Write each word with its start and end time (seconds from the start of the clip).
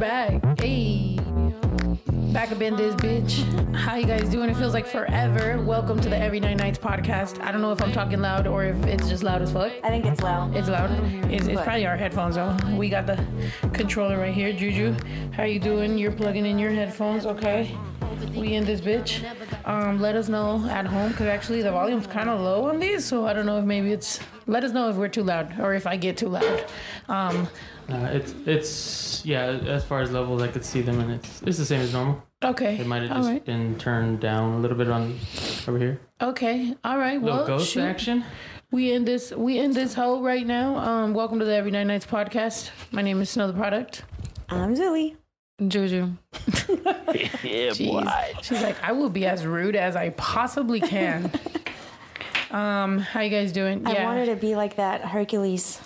back. 0.00 0.58
Hey. 0.58 1.18
Back 2.32 2.52
up 2.52 2.62
in 2.62 2.74
this 2.74 2.94
bitch. 2.94 3.44
How 3.74 3.96
you 3.96 4.06
guys 4.06 4.30
doing? 4.30 4.48
It 4.48 4.56
feels 4.56 4.72
like 4.72 4.86
forever. 4.86 5.62
Welcome 5.62 6.00
to 6.00 6.08
the 6.08 6.16
Every 6.16 6.40
Night 6.40 6.56
Nights 6.56 6.78
podcast. 6.78 7.38
I 7.42 7.52
don't 7.52 7.60
know 7.60 7.70
if 7.70 7.82
I'm 7.82 7.92
talking 7.92 8.18
loud 8.18 8.46
or 8.46 8.64
if 8.64 8.82
it's 8.86 9.10
just 9.10 9.22
loud 9.22 9.42
as 9.42 9.52
fuck. 9.52 9.70
I 9.84 9.90
think 9.90 10.06
it's 10.06 10.22
loud. 10.22 10.56
It's 10.56 10.70
loud. 10.70 10.90
It's, 11.30 11.46
it's 11.46 11.60
probably 11.60 11.86
our 11.86 11.98
headphones 11.98 12.36
though. 12.36 12.56
We 12.78 12.88
got 12.88 13.06
the 13.06 13.22
controller 13.74 14.16
right 14.16 14.32
here. 14.32 14.54
Juju, 14.54 14.96
how 15.32 15.42
you 15.42 15.60
doing? 15.60 15.98
You're 15.98 16.12
plugging 16.12 16.46
in 16.46 16.58
your 16.58 16.70
headphones, 16.70 17.26
okay? 17.26 17.76
We 18.34 18.54
in 18.54 18.64
this 18.64 18.80
bitch. 18.80 19.22
Um, 19.66 20.00
let 20.00 20.16
us 20.16 20.30
know 20.30 20.66
at 20.70 20.86
home 20.86 21.10
because 21.10 21.26
actually 21.26 21.60
the 21.60 21.72
volume's 21.72 22.06
kind 22.06 22.30
of 22.30 22.40
low 22.40 22.70
on 22.70 22.80
these, 22.80 23.04
so 23.04 23.26
I 23.26 23.34
don't 23.34 23.44
know 23.44 23.58
if 23.58 23.66
maybe 23.66 23.92
it's. 23.92 24.18
Let 24.50 24.64
us 24.64 24.72
know 24.72 24.90
if 24.90 24.96
we're 24.96 25.06
too 25.06 25.22
loud 25.22 25.60
or 25.60 25.74
if 25.74 25.86
I 25.86 25.96
get 25.96 26.16
too 26.16 26.28
loud. 26.28 26.64
Um, 27.08 27.46
Uh, 27.88 28.08
it's 28.12 28.34
it's 28.46 29.24
yeah. 29.24 29.46
As 29.76 29.84
far 29.84 30.00
as 30.00 30.10
levels, 30.12 30.42
I 30.42 30.48
could 30.48 30.64
see 30.64 30.80
them, 30.80 31.00
and 31.00 31.10
it's 31.12 31.42
it's 31.42 31.58
the 31.58 31.64
same 31.64 31.80
as 31.80 31.92
normal. 31.92 32.22
okay. 32.44 32.76
It 32.78 32.86
might 32.86 33.02
have 33.02 33.10
just 33.16 33.28
right. 33.28 33.44
been 33.44 33.78
turned 33.78 34.20
down 34.20 34.54
a 34.54 34.58
little 34.58 34.76
bit 34.76 34.88
on 34.90 35.18
over 35.68 35.78
here. 35.78 36.00
Okay. 36.20 36.74
All 36.84 36.98
right. 36.98 37.20
little 37.22 37.38
Well, 37.38 37.46
ghost 37.46 37.70
shoot. 37.72 37.82
action. 37.82 38.24
We 38.72 38.92
in 38.92 39.04
this 39.04 39.32
we 39.32 39.58
in 39.58 39.72
this 39.72 39.94
hole 39.94 40.22
right 40.22 40.46
now. 40.46 40.76
Um, 40.76 41.14
welcome 41.14 41.38
to 41.40 41.44
the 41.44 41.54
Every 41.54 41.70
Night 41.72 41.86
Nights 41.86 42.06
podcast. 42.06 42.70
My 42.92 43.02
name 43.02 43.20
is 43.22 43.30
Snow 43.30 43.46
Tha 43.50 43.54
Product. 43.58 44.02
I'm 44.48 44.74
Zilly. 44.74 45.16
Juju. 45.66 46.12
yeah, 47.12 47.70
Jeez. 47.74 48.42
She's 48.42 48.62
like, 48.62 48.76
I 48.82 48.92
will 48.92 49.10
be 49.10 49.26
as 49.26 49.44
rude 49.44 49.76
as 49.76 49.94
I 49.96 50.10
possibly 50.10 50.80
can. 50.80 51.30
um, 52.50 52.98
how 52.98 53.20
you 53.20 53.30
guys 53.30 53.52
doing? 53.52 53.86
I 53.86 54.04
wanted 54.04 54.26
to 54.26 54.36
be 54.36 54.56
like 54.56 54.76
that 54.76 55.02
Hercules, 55.02 55.80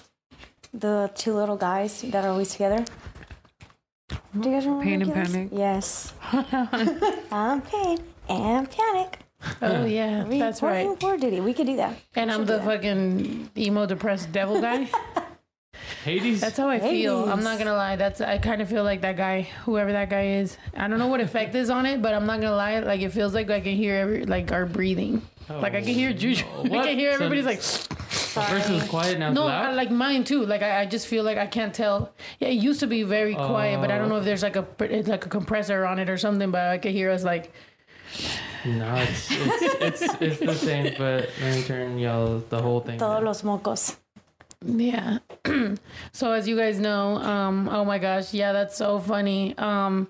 the 0.72 1.10
two 1.14 1.34
little 1.34 1.56
guys 1.56 2.02
that 2.02 2.24
are 2.24 2.30
always 2.30 2.52
together. 2.52 2.84
Do 4.08 4.48
you 4.48 4.54
guys 4.56 4.66
remember 4.66 4.84
Pain 4.84 5.02
and 5.02 5.12
Panic? 5.12 5.48
Yes. 5.52 6.12
I'm 7.32 7.62
pain 7.62 7.98
and 8.28 8.70
panic. 8.70 9.18
Oh 9.62 9.84
yeah, 9.84 10.24
We 10.24 10.38
that's 10.38 10.62
working 10.62 10.90
right. 10.90 11.00
for 11.00 11.16
duty. 11.16 11.40
We 11.40 11.52
could 11.54 11.66
do 11.66 11.76
that. 11.76 11.96
And 12.14 12.32
I'm 12.32 12.46
the 12.46 12.60
fucking 12.60 13.50
emo 13.56 13.86
depressed 13.86 14.32
devil 14.32 14.60
guy. 14.60 14.88
Hades. 16.04 16.40
That's 16.40 16.56
how 16.56 16.68
I 16.68 16.80
feel. 16.80 17.28
I'm 17.30 17.42
not 17.42 17.58
gonna 17.58 17.74
lie. 17.74 17.96
That's 17.96 18.20
I 18.20 18.38
kind 18.38 18.60
of 18.62 18.68
feel 18.68 18.84
like 18.84 19.00
that 19.02 19.16
guy, 19.16 19.42
whoever 19.64 19.92
that 19.92 20.10
guy 20.10 20.26
is. 20.38 20.56
I 20.76 20.88
don't 20.88 20.98
know 20.98 21.06
what 21.08 21.20
effect 21.20 21.54
is 21.54 21.70
on 21.70 21.86
it, 21.86 22.02
but 22.02 22.14
I'm 22.14 22.26
not 22.26 22.40
gonna 22.40 22.56
lie. 22.56 22.78
Like 22.80 23.00
it 23.00 23.10
feels 23.10 23.34
like 23.34 23.50
I 23.50 23.60
can 23.60 23.74
hear 23.76 23.94
every 23.96 24.24
like 24.24 24.52
our 24.52 24.66
breathing. 24.66 25.22
Like 25.48 25.74
I 25.74 25.82
can 25.82 25.94
hear 25.94 26.12
Juju. 26.12 26.44
I 26.64 26.68
can 26.68 26.98
hear 26.98 27.10
everybody's 27.10 27.44
like. 27.44 27.58
At 28.36 28.48
first 28.50 28.68
it 28.68 28.72
was 28.72 28.88
quiet, 28.88 29.18
now 29.18 29.32
No, 29.32 29.46
loud. 29.46 29.66
I, 29.66 29.72
like 29.74 29.92
mine 29.92 30.24
too. 30.24 30.44
Like 30.44 30.62
I, 30.62 30.80
I 30.80 30.86
just 30.86 31.06
feel 31.06 31.22
like 31.22 31.38
I 31.38 31.46
can't 31.46 31.72
tell. 31.72 32.12
Yeah, 32.40 32.48
it 32.48 32.54
used 32.54 32.80
to 32.80 32.88
be 32.88 33.04
very 33.04 33.34
quiet, 33.34 33.80
but 33.80 33.90
I 33.92 33.98
don't 33.98 34.08
know 34.08 34.16
if 34.16 34.24
there's 34.24 34.42
like 34.42 34.56
a 34.56 34.66
it's 34.80 35.08
like 35.08 35.24
a 35.26 35.28
compressor 35.28 35.84
on 35.86 35.98
it 35.98 36.08
or 36.10 36.16
something. 36.16 36.50
But 36.50 36.62
I 36.62 36.78
could 36.78 36.92
hear 36.92 37.10
us 37.10 37.22
like 37.22 37.52
no, 38.64 38.94
it's 38.96 39.30
it's, 39.30 40.02
it's 40.02 40.14
it's 40.20 40.40
the 40.40 40.54
same, 40.54 40.94
but 40.98 41.28
let 41.40 41.54
me 41.54 41.62
turn 41.62 41.98
y'all 41.98 42.42
the 42.48 42.60
whole 42.60 42.80
thing. 42.80 42.98
Todos 42.98 43.16
down. 43.16 43.24
los 43.24 43.42
mocos. 43.42 43.96
yeah. 44.64 45.18
so 46.12 46.32
as 46.32 46.48
you 46.48 46.56
guys 46.56 46.78
know, 46.80 47.16
um, 47.16 47.68
oh 47.68 47.84
my 47.84 47.98
gosh, 47.98 48.32
yeah, 48.32 48.52
that's 48.52 48.76
so 48.76 48.98
funny. 48.98 49.56
Um, 49.58 50.08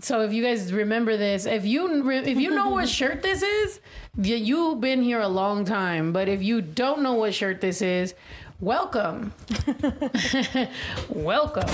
so 0.00 0.22
if 0.22 0.32
you 0.32 0.42
guys 0.42 0.72
remember 0.72 1.16
this, 1.16 1.46
if 1.46 1.64
you 1.64 2.02
re- 2.02 2.18
if 2.18 2.38
you 2.38 2.50
know 2.50 2.70
what 2.70 2.88
shirt 2.98 3.22
this 3.22 3.42
is, 3.42 3.80
you've 4.20 4.80
been 4.80 5.02
here 5.02 5.20
a 5.20 5.28
long 5.28 5.64
time. 5.64 6.12
But 6.12 6.28
if 6.28 6.42
you 6.42 6.60
don't 6.60 7.02
know 7.02 7.14
what 7.14 7.34
shirt 7.34 7.60
this 7.60 7.80
is, 7.82 8.14
welcome, 8.60 9.32
welcome. 11.08 11.68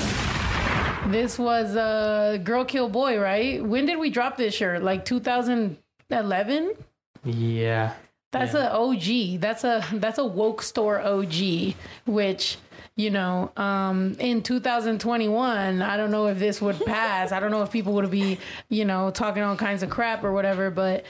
This 1.10 1.38
was 1.38 1.74
uh, 1.76 2.38
Girl 2.44 2.64
Kill 2.64 2.88
Boy, 2.88 3.18
right? 3.18 3.64
When 3.64 3.86
did 3.86 3.98
we 3.98 4.10
drop 4.10 4.36
this 4.36 4.54
shirt? 4.54 4.82
Like 4.82 5.04
2011. 5.04 6.74
Yeah. 7.24 7.94
That's 8.30 8.54
Yeah. 8.54 8.68
a 8.68 8.78
OG. 8.78 9.40
That's 9.40 9.64
a 9.64 9.84
that's 9.94 10.18
a 10.18 10.24
woke 10.24 10.62
store 10.62 11.00
OG, 11.00 11.74
which 12.06 12.56
you 12.96 13.10
know, 13.10 13.50
um, 13.56 14.16
in 14.18 14.42
2021, 14.42 15.82
I 15.82 15.96
don't 15.96 16.10
know 16.10 16.26
if 16.26 16.38
this 16.38 16.60
would 16.60 16.78
pass. 16.86 17.32
I 17.32 17.40
don't 17.40 17.50
know 17.50 17.62
if 17.62 17.70
people 17.70 17.94
would 17.94 18.10
be, 18.10 18.38
you 18.68 18.84
know, 18.84 19.10
talking 19.10 19.42
all 19.42 19.56
kinds 19.56 19.82
of 19.82 19.90
crap 19.90 20.24
or 20.24 20.32
whatever. 20.32 20.70
But 20.70 21.04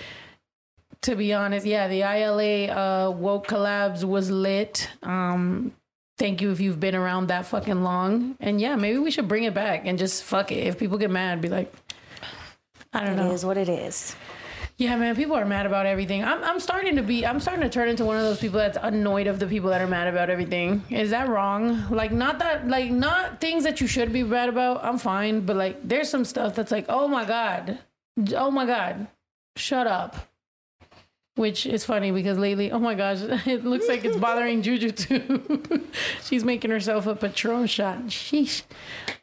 to 1.03 1.17
be 1.17 1.33
honest, 1.33 1.67
yeah, 1.67 1.89
the 1.89 2.01
ILA 2.03 2.67
uh, 2.73 3.11
woke 3.11 3.49
collabs 3.49 4.05
was 4.05 4.31
lit. 4.31 4.89
Um, 5.03 5.73
thank 6.19 6.41
you 6.41 6.53
if 6.53 6.61
you've 6.61 6.79
been 6.79 6.95
around 6.95 7.27
that 7.29 7.47
fucking 7.47 7.83
long. 7.83 8.37
And 8.39 8.61
yeah, 8.61 8.77
maybe 8.77 8.99
we 8.99 9.11
should 9.11 9.27
bring 9.27 9.43
it 9.45 9.55
back 9.55 9.83
and 9.87 9.99
just 9.99 10.23
fuck 10.23 10.53
it. 10.53 10.67
If 10.67 10.79
people 10.79 10.99
get 10.99 11.11
mad, 11.11 11.41
be 11.41 11.49
like, 11.49 11.73
I 12.93 13.01
don't 13.05 13.15
It 13.19 13.25
know. 13.25 13.33
is 13.33 13.45
what 13.45 13.57
it 13.57 13.69
is. 13.69 14.15
Yeah, 14.83 14.97
man, 14.97 15.15
people 15.15 15.37
are 15.37 15.45
mad 15.45 15.65
about 15.65 15.87
everything. 15.87 16.25
I'm, 16.25 16.43
I'm 16.43 16.59
starting 16.59 16.97
to 16.97 17.05
be, 17.05 17.25
I'm 17.25 17.39
starting 17.39 17.63
to 17.63 17.69
turn 17.69 17.89
into 17.89 18.05
one 18.05 18.17
of 18.17 18.25
those 18.25 18.41
people 18.41 18.59
that's 18.59 18.77
annoyed 18.83 19.29
of 19.29 19.39
the 19.39 19.47
people 19.47 19.71
that 19.71 19.81
are 19.81 19.87
mad 19.87 20.09
about 20.09 20.29
everything. 20.29 20.83
Is 20.91 21.11
that 21.11 21.29
wrong? 21.29 21.89
Like, 21.89 22.11
not 22.11 22.41
that, 22.41 22.67
like, 22.67 22.91
not 22.91 23.41
things 23.41 23.63
that 23.63 23.81
you 23.81 23.87
should 23.87 24.13
be 24.13 24.25
mad 24.25 24.49
about. 24.49 24.85
I'm 24.85 24.99
fine, 24.99 25.47
but 25.47 25.55
like, 25.55 25.87
there's 25.87 26.09
some 26.09 26.25
stuff 26.25 26.57
that's 26.57 26.73
like, 26.73 26.87
oh 26.89 27.07
my 27.07 27.25
god, 27.25 27.79
oh 28.35 28.51
my 28.51 28.67
god, 28.67 29.07
shut 29.55 29.87
up. 29.87 30.17
Which 31.37 31.65
is 31.65 31.85
funny 31.85 32.11
because 32.11 32.37
lately, 32.37 32.73
oh 32.73 32.81
my 32.81 32.97
gosh, 32.97 33.21
it 33.47 33.65
looks 33.65 33.87
like 33.87 34.05
it's 34.05 34.17
bothering 34.17 34.63
Juju 34.67 34.91
too. 34.91 35.87
She's 36.25 36.43
making 36.43 36.73
herself 36.73 37.07
a 37.07 37.15
Patron 37.15 37.69
shot. 37.69 38.07
Sheesh. 38.07 38.65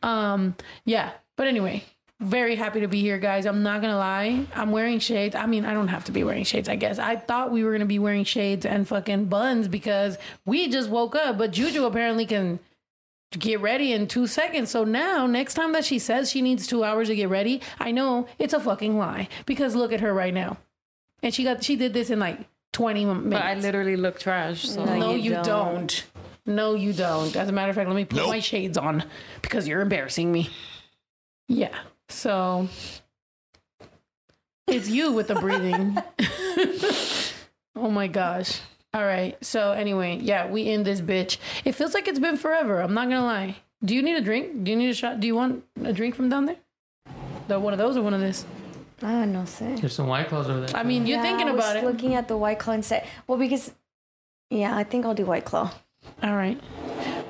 Um, 0.02 0.56
yeah, 0.86 1.12
but 1.36 1.48
anyway, 1.48 1.84
very 2.20 2.56
happy 2.56 2.82
to 2.82 2.88
be 2.88 3.00
here, 3.02 3.18
guys. 3.18 3.46
I'm 3.46 3.64
not 3.64 3.82
gonna 3.82 3.98
lie. 3.98 4.46
I'm 4.54 4.72
wearing 4.72 5.00
shades. 5.00 5.36
I 5.36 5.46
mean, 5.46 5.64
I 5.66 5.74
don't 5.74 5.88
have 5.88 6.04
to 6.06 6.12
be 6.12 6.24
wearing 6.24 6.44
shades, 6.44 6.68
I 6.68 6.76
guess. 6.76 7.00
I 7.00 7.16
thought 7.16 7.52
we 7.52 7.64
were 7.64 7.72
gonna 7.72 7.86
be 7.86 8.00
wearing 8.00 8.24
shades 8.26 8.66
and 8.66 8.88
fucking 8.88 9.26
buns 9.26 9.68
because 9.68 10.18
we 10.46 10.68
just 10.70 10.90
woke 10.90 11.16
up, 11.16 11.38
but 11.38 11.52
Juju 11.52 11.86
apparently 11.86 12.26
can 12.26 12.60
get 13.32 13.62
ready 13.62 13.94
in 13.94 14.08
two 14.08 14.28
seconds. 14.28 14.70
So 14.72 14.84
now, 14.84 15.28
next 15.28 15.54
time 15.54 15.72
that 15.74 15.86
she 15.86 15.98
says 16.00 16.30
she 16.30 16.42
needs 16.42 16.68
two 16.68 16.84
hours 16.84 17.08
to 17.08 17.16
get 17.16 17.30
ready, 17.30 17.62
I 17.80 17.92
know 17.92 18.28
it's 18.38 18.54
a 18.54 18.60
fucking 18.60 18.98
lie 18.98 19.30
because 19.46 19.76
look 19.76 19.94
at 19.94 20.02
her 20.02 20.14
right 20.14 20.34
now, 20.34 20.58
and 21.24 21.34
she 21.34 21.44
got 21.46 21.64
she 21.64 21.76
did 21.78 21.94
this 21.94 22.10
in 22.10 22.20
like 22.20 22.40
20 22.74 23.06
minutes. 23.06 23.30
But 23.30 23.42
I 23.44 23.54
literally 23.56 23.96
look 23.96 24.20
trash. 24.20 24.68
So 24.68 24.84
No, 24.84 24.98
No, 24.98 25.12
you 25.16 25.22
you, 25.22 25.32
don't. 25.32 25.46
don't. 25.46 26.06
No, 26.46 26.74
you 26.76 26.92
don't. 26.92 27.34
As 27.36 27.48
a 27.48 27.52
matter 27.52 27.70
of 27.70 27.76
fact, 27.76 27.88
let 27.88 27.96
me 27.96 28.06
put 28.06 28.28
my 28.28 28.40
shades 28.40 28.78
on 28.78 29.04
because 29.42 29.68
you're 29.68 29.82
embarrassing 29.82 30.32
me. 30.32 30.50
Yeah. 31.48 31.76
So 32.10 32.68
it's 34.68 34.90
you 34.90 35.12
with 35.12 35.28
the 35.28 35.36
breathing. 35.36 35.98
oh 37.76 37.90
my 37.90 38.08
gosh. 38.08 38.60
All 38.94 39.06
right. 39.06 39.38
So 39.44 39.72
anyway, 39.72 40.20
yeah, 40.22 40.50
we 40.50 40.64
in 40.64 40.84
this 40.84 41.02
bitch. 41.02 41.38
It 41.66 41.74
feels 41.74 41.94
like 41.94 42.08
it's 42.08 42.20
been 42.20 42.38
forever. 42.38 42.82
I'm 42.82 42.94
not 42.94 43.10
gonna 43.10 43.24
lie. 43.24 43.58
Do 43.84 43.96
you 43.96 44.02
need 44.02 44.18
a 44.18 44.22
drink? 44.22 44.64
Do 44.64 44.72
you 44.72 44.78
need 44.78 44.90
a 44.90 44.94
shot? 44.94 45.20
Do 45.20 45.28
you 45.28 45.36
want 45.36 45.64
a 45.84 45.94
drink 45.94 46.16
from 46.16 46.30
down 46.30 46.46
there? 46.46 46.58
The 47.48 47.60
one 47.60 47.74
of 47.74 47.80
those 47.80 47.96
or 47.98 48.02
one 48.02 48.14
of 48.14 48.20
this? 48.20 48.46
Ah, 49.02 49.24
no 49.26 49.42
sé. 49.44 49.80
There's 49.80 49.94
some 49.96 50.08
white 50.08 50.28
claws 50.28 50.50
over 50.50 50.60
there. 50.62 50.76
I 50.76 50.84
mean, 50.84 51.06
you're 51.08 51.18
Yeah, 51.18 51.24
thinking 51.24 51.48
I 51.48 51.52
was 51.54 51.64
about 51.64 51.78
it. 51.78 51.84
Looking 51.86 52.16
at 52.16 52.28
the 52.28 52.36
white 52.36 52.60
claw 52.60 52.74
and 52.74 52.84
say, 52.84 53.08
well, 53.28 53.38
because 53.38 53.72
yeah, 54.50 54.76
I 54.76 54.84
think 54.84 55.06
I'll 55.06 55.14
do 55.14 55.26
white 55.26 55.46
claw. 55.46 55.72
All 56.22 56.36
right. 56.36 56.60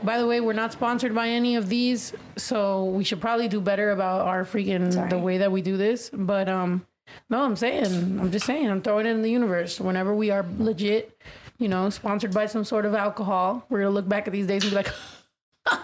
By 0.03 0.17
the 0.17 0.27
way, 0.27 0.39
we're 0.41 0.53
not 0.53 0.71
sponsored 0.71 1.13
by 1.13 1.27
any 1.27 1.55
of 1.55 1.69
these, 1.69 2.13
so 2.37 2.85
we 2.85 3.03
should 3.03 3.19
probably 3.19 3.47
do 3.47 3.59
better 3.59 3.91
about 3.91 4.21
our 4.27 4.43
freaking 4.43 4.93
Sorry. 4.93 5.09
the 5.09 5.19
way 5.19 5.39
that 5.39 5.51
we 5.51 5.61
do 5.61 5.77
this. 5.77 6.09
But 6.13 6.47
um, 6.47 6.85
no, 7.29 7.43
I'm 7.43 7.55
saying, 7.55 7.85
I'm 7.85 8.31
just 8.31 8.45
saying, 8.45 8.69
I'm 8.69 8.81
throwing 8.81 9.05
it 9.05 9.11
in 9.11 9.21
the 9.21 9.31
universe. 9.31 9.79
Whenever 9.79 10.13
we 10.13 10.31
are 10.31 10.45
legit, 10.57 11.19
you 11.57 11.67
know, 11.67 11.89
sponsored 11.89 12.33
by 12.33 12.45
some 12.45 12.63
sort 12.63 12.85
of 12.85 12.95
alcohol, 12.95 13.65
we're 13.69 13.79
gonna 13.79 13.91
look 13.91 14.07
back 14.07 14.27
at 14.27 14.33
these 14.33 14.47
days 14.47 14.63
and 14.63 14.71
be 14.71 14.75
like, 14.75 14.89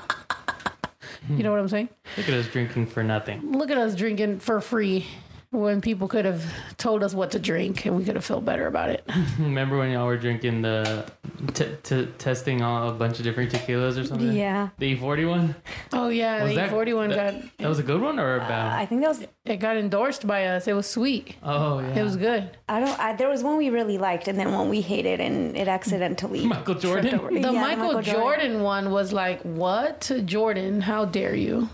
you 1.30 1.44
know 1.44 1.52
what 1.52 1.60
I'm 1.60 1.68
saying? 1.68 1.90
Look 2.18 2.30
at 2.30 2.34
us 2.36 2.48
drinking 2.48 2.88
for 2.88 3.04
nothing. 3.04 3.52
Look 3.52 3.70
at 3.70 3.78
us 3.78 3.96
drinking 3.96 4.40
for 4.40 4.62
free 4.62 5.06
when 5.56 5.82
people 5.82 6.08
could 6.08 6.26
have 6.26 6.44
told 6.78 7.04
us 7.04 7.14
what 7.14 7.32
to 7.32 7.40
drink 7.40 7.86
and 7.86 7.96
we 7.96 8.04
could 8.04 8.16
have 8.16 8.26
felt 8.26 8.46
better 8.46 8.68
about 8.68 8.90
it. 8.90 9.04
Remember 9.40 9.78
when 9.78 9.92
y'all 9.92 10.06
were 10.06 10.18
drinking 10.18 10.62
the 10.62 11.10
t- 11.54 11.66
t- 11.84 12.08
testing 12.18 12.62
all 12.62 12.90
a 12.90 12.94
bunch 12.94 13.18
of 13.20 13.24
different 13.24 13.52
tequilas 13.52 13.98
or 14.00 14.06
something? 14.06 14.32
Yeah. 14.34 14.70
The 14.78 14.96
E40 14.98 15.30
one. 15.30 15.56
Oh 15.94 16.10
yeah, 16.10 16.44
Was 16.44 16.52
the 16.52 16.58
that- 16.58 16.70
41 16.70 17.10
that- 17.10 17.42
got 17.42 17.58
That 17.60 17.70
was 17.70 17.80
a 17.80 17.84
good 17.84 18.02
one 18.02 18.20
or 18.20 18.36
a 18.36 18.40
bad? 18.40 18.74
Uh, 18.74 18.82
I 18.82 18.86
think 18.86 19.02
that 19.02 19.08
was. 19.10 19.26
it 19.46 19.58
got 19.58 19.78
endorsed 19.78 20.28
by 20.28 20.46
us. 20.48 20.68
It 20.68 20.74
was 20.74 20.88
sweet. 20.88 21.36
oh 21.44 21.80
yeah. 21.80 22.00
It 22.00 22.04
was 22.04 22.16
good. 22.18 22.50
I 22.68 22.80
don't. 22.80 23.00
I, 23.00 23.14
there 23.16 23.30
was 23.30 23.44
one 23.44 23.58
we 23.58 23.70
really 23.70 23.98
liked, 23.98 24.28
and 24.28 24.40
then 24.40 24.52
one 24.54 24.70
we 24.70 24.82
hated, 24.82 25.20
and 25.22 25.56
it 25.56 25.68
accidentally. 25.68 26.46
Michael 26.56 26.76
Jordan? 26.76 27.10
tripped 27.10 27.24
over- 27.24 27.34
The 27.34 27.52
Yeah, 27.54 27.62
Michael, 27.62 28.02
Jordan. 28.02 28.62
one 28.64 28.92
was 28.92 29.14
like, 29.14 29.42
"What, 29.44 30.12
Jordan? 30.26 30.82
How 30.82 31.06
dare 31.06 31.36
you?" 31.36 31.70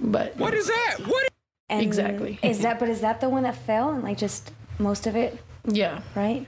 But 0.00 0.36
What 0.36 0.54
is 0.54 0.66
that? 0.66 0.96
What? 1.06 1.28
And 1.68 1.80
Exactly. 1.82 2.38
Is 2.42 2.60
that? 2.60 2.78
But 2.78 2.88
is 2.88 3.00
that 3.00 3.20
the 3.20 3.28
one 3.28 3.42
that 3.44 3.56
fell 3.56 3.90
and 3.90 4.02
like 4.02 4.18
just 4.18 4.52
most 4.78 5.06
of 5.06 5.16
it? 5.16 5.38
yeah, 5.66 6.02
Right. 6.14 6.46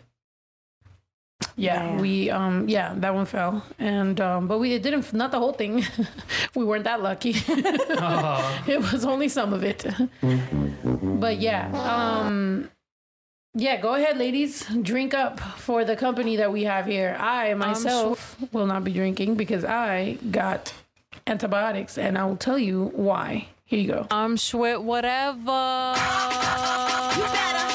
Yeah, 1.55 1.93
Yeah. 1.95 2.01
we 2.01 2.31
um 2.31 2.69
yeah 2.69 2.95
that 2.97 3.15
one 3.15 3.25
fell 3.27 3.63
and 3.79 4.21
um 4.21 4.47
but 4.49 4.59
we 4.59 4.73
it 4.75 4.83
didn't 4.83 5.13
not 5.13 5.31
the 5.33 5.39
whole 5.39 5.53
thing. 5.53 5.85
we 6.55 6.65
weren't 6.65 6.85
that 6.85 7.03
lucky. 7.03 7.35
Oh, 7.99 8.65
it 8.67 8.81
was 8.81 9.05
only 9.05 9.29
some 9.29 9.53
of 9.53 9.63
it. 9.65 9.85
but 11.21 11.39
yeah, 11.39 11.69
um 11.73 12.71
yeah, 13.55 13.81
go 13.81 13.95
ahead 13.95 14.19
ladies, 14.19 14.65
drink 14.83 15.15
up 15.15 15.41
for 15.41 15.85
the 15.85 15.97
company 15.97 16.37
that 16.37 16.53
we 16.53 16.65
have 16.65 16.85
here. 16.87 17.17
I 17.19 17.55
myself 17.55 18.37
will 18.53 18.67
not 18.67 18.85
be 18.85 18.93
drinking 18.93 19.37
because 19.37 19.65
I 19.65 20.19
got 20.31 20.75
antibiotics 21.27 21.97
and 21.97 22.19
I 22.19 22.25
will 22.27 22.37
tell 22.37 22.59
you 22.59 22.93
why. 22.95 23.49
Here 23.67 23.81
you 23.81 23.89
go. 23.89 24.07
I'm 24.13 24.37
Schwit 24.37 24.81
whatever. 24.81 25.95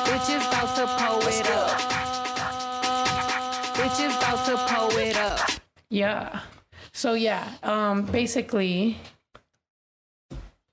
Bitches 0.08 0.48
about 0.48 0.76
to 0.78 0.88
pull 0.88 1.20
it 1.28 1.50
up. 1.52 1.80
Bitches 3.76 4.18
about 4.18 4.46
to 4.46 4.74
pull 4.74 4.98
it 4.98 5.18
up. 5.18 5.50
Yeah. 5.90 6.40
So 6.94 7.14
yeah, 7.14 7.46
um 7.64 8.04
basically 8.04 8.98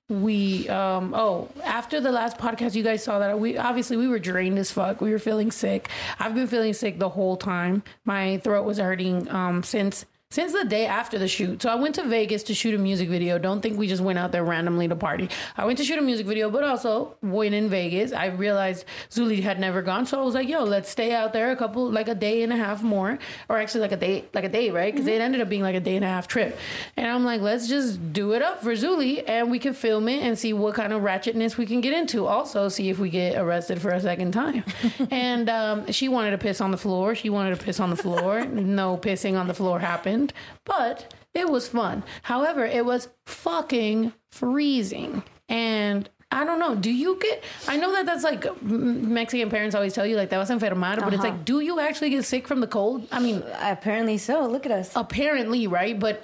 we 0.07 0.69
um 0.69 1.13
oh 1.13 1.49
after 1.65 1.99
the 1.99 2.11
last 2.11 2.37
podcast 2.37 2.73
you 2.73 2.81
guys 2.83 3.03
saw 3.03 3.19
that 3.19 3.37
we 3.39 3.57
obviously 3.57 3.97
we 3.97 4.07
were 4.07 4.17
drained 4.19 4.57
as 4.57 4.71
fuck 4.71 5.01
we 5.01 5.11
were 5.11 5.19
feeling 5.19 5.51
sick 5.51 5.87
i've 6.17 6.33
been 6.33 6.47
feeling 6.47 6.73
sick 6.73 6.97
the 6.97 7.09
whole 7.09 7.37
time 7.37 7.83
my 8.05 8.39
throat 8.39 8.65
was 8.65 8.79
hurting 8.79 9.29
um 9.29 9.61
since 9.61 10.07
since 10.31 10.53
the 10.53 10.63
day 10.63 10.85
after 10.85 11.17
the 11.17 11.27
shoot 11.27 11.59
so 11.59 11.69
i 11.69 11.73
went 11.73 11.95
to 11.95 12.03
vegas 12.03 12.43
to 12.43 12.53
shoot 12.53 12.75
a 12.75 12.77
music 12.77 13.09
video. 13.09 13.39
Don't 13.39 13.61
think 13.61 13.79
we 13.79 13.87
just 13.87 14.03
went 14.03 14.19
out 14.19 14.31
there 14.31 14.43
randomly 14.43 14.87
to 14.87 14.95
party. 14.95 15.27
I 15.57 15.65
went 15.65 15.79
to 15.79 15.83
shoot 15.83 15.97
a 15.97 16.03
music 16.03 16.27
video 16.27 16.51
but 16.51 16.63
also 16.63 17.15
when 17.21 17.51
in 17.55 17.67
vegas. 17.67 18.13
I 18.13 18.27
realized 18.27 18.85
zuli 19.09 19.41
had 19.41 19.59
never 19.59 19.81
gone 19.81 20.05
so 20.05 20.21
i 20.21 20.23
was 20.23 20.35
like 20.35 20.47
yo 20.47 20.63
let's 20.63 20.87
stay 20.87 21.13
out 21.13 21.33
there 21.33 21.49
a 21.49 21.55
couple 21.55 21.89
like 21.89 22.07
a 22.07 22.13
day 22.13 22.43
and 22.43 22.53
a 22.53 22.55
half 22.55 22.83
more. 22.83 23.17
Or 23.49 23.57
actually 23.57 23.81
like 23.81 23.91
a 23.91 23.97
day 23.97 24.25
like 24.35 24.43
a 24.43 24.49
day 24.49 24.69
right? 24.69 24.93
Because 24.93 25.07
it 25.07 25.19
ended 25.19 25.41
up 25.41 25.49
being 25.49 25.63
like 25.63 25.73
a 25.73 25.79
day 25.79 25.95
and 25.95 26.05
a 26.05 26.07
half 26.07 26.27
trip. 26.27 26.59
And 26.95 27.07
i'm 27.07 27.25
like 27.25 27.41
let's 27.41 27.67
just 27.67 28.13
do 28.13 28.33
it 28.33 28.43
up 28.43 28.61
for 28.61 28.73
zuli 28.73 29.27
and 29.27 29.49
we 29.49 29.57
can 29.57 29.73
film 29.73 30.07
it 30.07 30.21
and 30.21 30.37
see 30.37 30.53
what 30.53 30.75
kind 30.75 30.93
of 30.93 31.01
ratchetness 31.01 31.57
we 31.57 31.65
can 31.65 31.81
get 31.81 31.93
into. 31.93 32.27
Also 32.27 32.69
see 32.69 32.89
if 32.91 32.99
we 32.99 33.09
get 33.09 33.35
arrested 33.35 33.81
for 33.81 33.89
a 33.89 33.99
second 33.99 34.31
time. 34.33 34.63
And 35.09 35.49
um, 35.49 35.91
she 35.91 36.07
wanted 36.07 36.31
to 36.31 36.37
piss 36.37 36.61
on 36.61 36.69
the 36.69 36.77
floor. 36.77 37.15
She 37.15 37.29
wanted 37.31 37.57
to 37.57 37.65
piss 37.65 37.79
on 37.79 37.89
the 37.89 37.97
floor. 37.97 38.45
No 38.79 38.97
pissing 38.97 39.39
on 39.39 39.47
the 39.47 39.53
floor 39.53 39.79
happened 39.79 40.18
but 40.65 41.13
it 41.33 41.49
was 41.49 41.67
fun 41.67 42.03
however 42.23 42.65
it 42.65 42.85
was 42.85 43.09
fucking 43.25 44.13
freezing 44.31 45.23
and 45.49 46.09
I 46.31 46.45
don't 46.45 46.59
know. 46.59 46.75
Do 46.75 46.91
you 46.91 47.17
get? 47.19 47.43
I 47.67 47.77
know 47.77 47.91
that 47.93 48.05
that's 48.05 48.23
like 48.23 48.61
Mexican 48.61 49.49
parents 49.49 49.73
always 49.75 49.93
tell 49.93 50.05
you 50.05 50.15
like 50.15 50.29
that 50.29 50.37
was 50.37 50.49
enfermar, 50.49 50.99
but 50.99 51.13
it's 51.13 51.23
uh-huh. 51.23 51.33
like, 51.33 51.45
do 51.45 51.59
you 51.59 51.79
actually 51.79 52.11
get 52.11 52.23
sick 52.23 52.47
from 52.47 52.59
the 52.59 52.67
cold? 52.67 53.07
I 53.11 53.19
mean, 53.19 53.43
Apparently 53.59 54.19
so. 54.19 54.45
Look 54.45 54.65
at 54.65 54.71
us. 54.71 54.91
apparently, 54.95 55.65
right? 55.65 55.99
But 55.99 56.23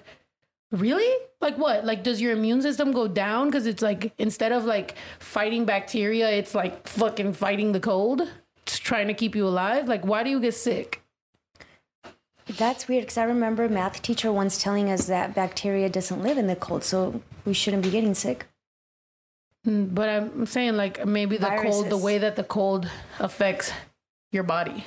really, 0.72 1.12
like 1.42 1.58
what? 1.58 1.86
Like, 1.86 2.04
does 2.04 2.22
your 2.22 2.34
immune 2.34 2.62
system 2.62 2.92
go 2.92 3.08
down 3.08 3.48
because 3.48 3.66
it's 3.66 3.82
like 3.82 4.14
instead 4.20 4.52
of 4.52 4.66
like 4.66 4.94
fighting 5.18 5.66
bacteria, 5.66 6.30
it's 6.30 6.54
like 6.54 6.88
fucking 6.88 7.34
fighting 7.34 7.72
the 7.72 7.80
cold, 7.80 8.30
it's 8.62 8.78
trying 8.78 9.08
to 9.08 9.16
keep 9.16 9.36
you 9.36 9.48
alive? 9.48 9.88
Like, 9.88 10.06
why 10.06 10.24
do 10.24 10.30
you 10.30 10.40
get 10.40 10.54
sick? 10.54 11.02
That's 12.48 12.88
weird 12.88 13.04
because 13.04 13.18
I 13.18 13.24
remember 13.24 13.64
a 13.64 13.70
math 13.70 14.02
teacher 14.02 14.32
once 14.32 14.62
telling 14.62 14.92
us 14.92 15.08
that 15.08 15.34
bacteria 15.34 15.90
doesn't 15.90 16.22
live 16.22 16.38
in 16.38 16.48
the 16.48 16.56
cold, 16.56 16.84
so 16.84 17.22
we 17.44 17.54
shouldn't 17.54 17.84
be 17.84 17.90
getting 17.90 18.14
sick. 18.14 18.46
Hmm, 19.64 19.86
but 19.86 20.10
I'm 20.10 20.46
saying 20.46 20.78
like 20.78 21.06
maybe 21.06 21.38
the 21.38 21.60
cold, 21.62 21.90
the 21.90 21.98
way 21.98 22.20
that 22.20 22.36
the 22.36 22.44
cold 22.44 22.90
affects 23.20 23.72
your 24.32 24.44
body. 24.44 24.84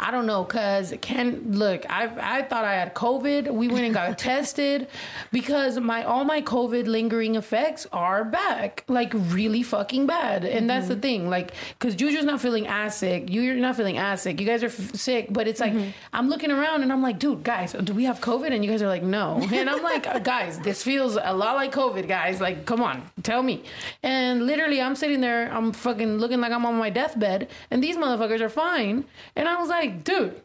I 0.00 0.10
don't 0.10 0.26
know, 0.26 0.44
cause 0.44 0.94
can 1.02 1.52
look. 1.52 1.84
I 1.90 2.38
I 2.38 2.42
thought 2.42 2.64
I 2.64 2.74
had 2.74 2.94
COVID. 2.94 3.52
We 3.52 3.68
went 3.68 3.84
and 3.84 3.92
got 3.92 4.16
tested 4.30 4.88
because 5.32 5.78
my 5.78 6.04
all 6.04 6.24
my 6.24 6.40
COVID 6.40 6.86
lingering 6.86 7.34
effects 7.34 7.86
are 7.92 8.24
back, 8.24 8.84
like 8.88 9.12
really 9.14 9.62
fucking 9.62 10.06
bad. 10.06 10.44
And 10.44 10.70
that's 10.70 10.88
the 10.88 10.96
thing, 10.96 11.28
like, 11.28 11.52
cause 11.78 11.94
Juju's 11.94 12.24
not 12.24 12.40
feeling 12.40 12.66
as 12.66 12.96
sick. 12.96 13.26
You're 13.28 13.56
not 13.56 13.76
feeling 13.76 13.98
as 13.98 14.22
sick. 14.22 14.40
You 14.40 14.46
guys 14.46 14.62
are 14.62 14.66
f- 14.66 14.94
sick, 14.94 15.26
but 15.30 15.46
it's 15.46 15.60
like 15.60 15.74
I'm 16.12 16.28
looking 16.30 16.50
around 16.50 16.82
and 16.82 16.90
I'm 16.92 17.02
like, 17.02 17.18
dude, 17.18 17.42
guys, 17.42 17.72
do 17.72 17.92
we 17.92 18.04
have 18.04 18.20
COVID? 18.20 18.50
And 18.52 18.64
you 18.64 18.70
guys 18.70 18.82
are 18.82 18.88
like, 18.88 19.02
no. 19.02 19.46
And 19.52 19.68
I'm 19.68 19.82
like, 19.82 20.06
"Uh, 20.06 20.18
guys, 20.20 20.58
this 20.60 20.82
feels 20.82 21.18
a 21.22 21.34
lot 21.34 21.56
like 21.56 21.72
COVID, 21.72 22.08
guys. 22.08 22.40
Like, 22.40 22.64
come 22.64 22.80
on, 22.82 23.02
tell 23.22 23.42
me. 23.42 23.62
And 24.02 24.46
literally, 24.46 24.80
I'm 24.80 24.94
sitting 24.96 25.20
there, 25.20 25.52
I'm 25.52 25.72
fucking 25.72 26.16
looking 26.18 26.40
like 26.40 26.52
I'm 26.52 26.64
on 26.64 26.76
my 26.76 26.88
deathbed, 26.88 27.48
and 27.70 27.82
these 27.82 27.96
motherfuckers 27.98 28.40
are 28.40 28.48
fine. 28.48 28.85
And 28.90 29.48
I 29.48 29.56
was 29.60 29.68
like, 29.68 30.04
dude, 30.04 30.40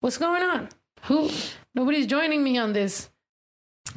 what's 0.00 0.18
going 0.18 0.42
on? 0.42 0.68
Who? 1.04 1.30
Nobody's 1.74 2.06
joining 2.06 2.42
me 2.42 2.56
on 2.58 2.72
this 2.72 3.10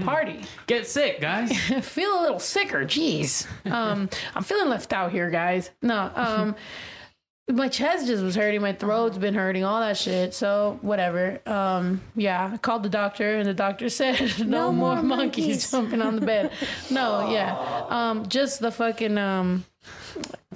party. 0.04 0.42
get 0.68 0.88
sick, 0.88 1.22
guys. 1.22 1.52
Feel 1.86 2.20
a 2.20 2.22
little 2.22 2.40
sicker. 2.40 2.86
Jeez. 2.86 3.46
Um, 3.72 4.10
I'm 4.34 4.44
feeling 4.44 4.70
left 4.70 4.94
out 4.94 5.12
here, 5.12 5.30
guys. 5.30 5.70
No, 5.82 6.10
um, 6.16 6.56
my 7.50 7.68
chest 7.70 8.08
just 8.08 8.24
was 8.24 8.36
hurting. 8.36 8.62
My 8.62 8.72
throat's 8.74 9.18
been 9.18 9.34
hurting. 9.34 9.64
All 9.66 9.80
that 9.82 9.98
shit. 9.98 10.34
So 10.34 10.80
whatever. 10.82 11.40
Um, 11.46 12.02
yeah, 12.16 12.52
I 12.54 12.58
called 12.58 12.84
the 12.84 12.90
doctor, 12.90 13.38
and 13.38 13.48
the 13.48 13.54
doctor 13.54 13.90
said 13.90 14.20
no, 14.40 14.46
No 14.46 14.72
more 14.72 14.96
more 14.96 15.04
monkeys. 15.18 15.46
monkeys. 15.48 15.72
jumping 15.72 16.02
on 16.02 16.16
the 16.16 16.26
bed. 16.26 16.52
No, 16.90 17.30
yeah. 17.30 17.86
Um, 17.90 18.28
just 18.30 18.60
the 18.62 18.72
fucking 18.72 19.18
um. 19.18 19.66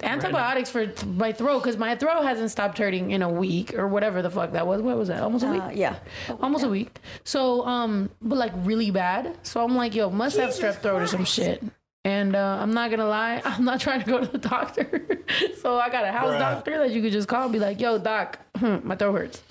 Antibiotics 0.02 0.70
for 0.70 0.92
my 1.06 1.32
throat 1.32 1.60
because 1.62 1.76
my 1.76 1.94
throat 1.94 2.22
hasn't 2.22 2.50
stopped 2.50 2.78
hurting 2.78 3.10
in 3.12 3.22
a 3.22 3.28
week 3.30 3.74
or 3.74 3.86
whatever 3.86 4.20
the 4.22 4.30
fuck 4.30 4.52
that 4.52 4.66
was. 4.66 4.82
What 4.82 4.96
was 4.96 5.08
that? 5.08 5.22
Almost 5.22 5.44
a 5.44 5.48
week 5.48 5.62
Uh, 5.62 5.70
yeah. 5.72 5.96
almost 6.40 6.64
a 6.64 6.68
week. 6.68 6.98
So, 7.24 7.64
um, 7.66 8.10
but 8.20 8.36
like 8.38 8.52
really 8.56 8.90
bad. 8.90 9.36
So 9.44 9.62
I'm 9.62 9.76
like, 9.76 9.94
yo, 9.94 10.10
must 10.10 10.36
have 10.38 10.50
strep 10.50 10.76
throat 10.76 11.02
or 11.02 11.06
some 11.06 11.24
shit. 11.24 11.62
And 12.04 12.34
uh, 12.34 12.58
I'm 12.60 12.72
not 12.74 12.90
gonna 12.90 13.06
lie, 13.06 13.40
I'm 13.44 13.64
not 13.64 13.80
trying 13.80 14.02
to 14.02 14.06
go 14.10 14.18
to 14.18 14.26
the 14.26 14.38
doctor. 14.38 15.06
so 15.60 15.78
I 15.78 15.88
got 15.88 16.04
a 16.04 16.10
house 16.10 16.36
doctor 16.38 16.78
that 16.78 16.90
you 16.90 17.00
could 17.00 17.12
just 17.12 17.28
call 17.28 17.44
and 17.44 17.52
be 17.52 17.60
like, 17.60 17.80
yo, 17.80 17.98
doc, 17.98 18.40
my 18.60 18.96
throat 18.96 19.12
hurts. 19.12 19.42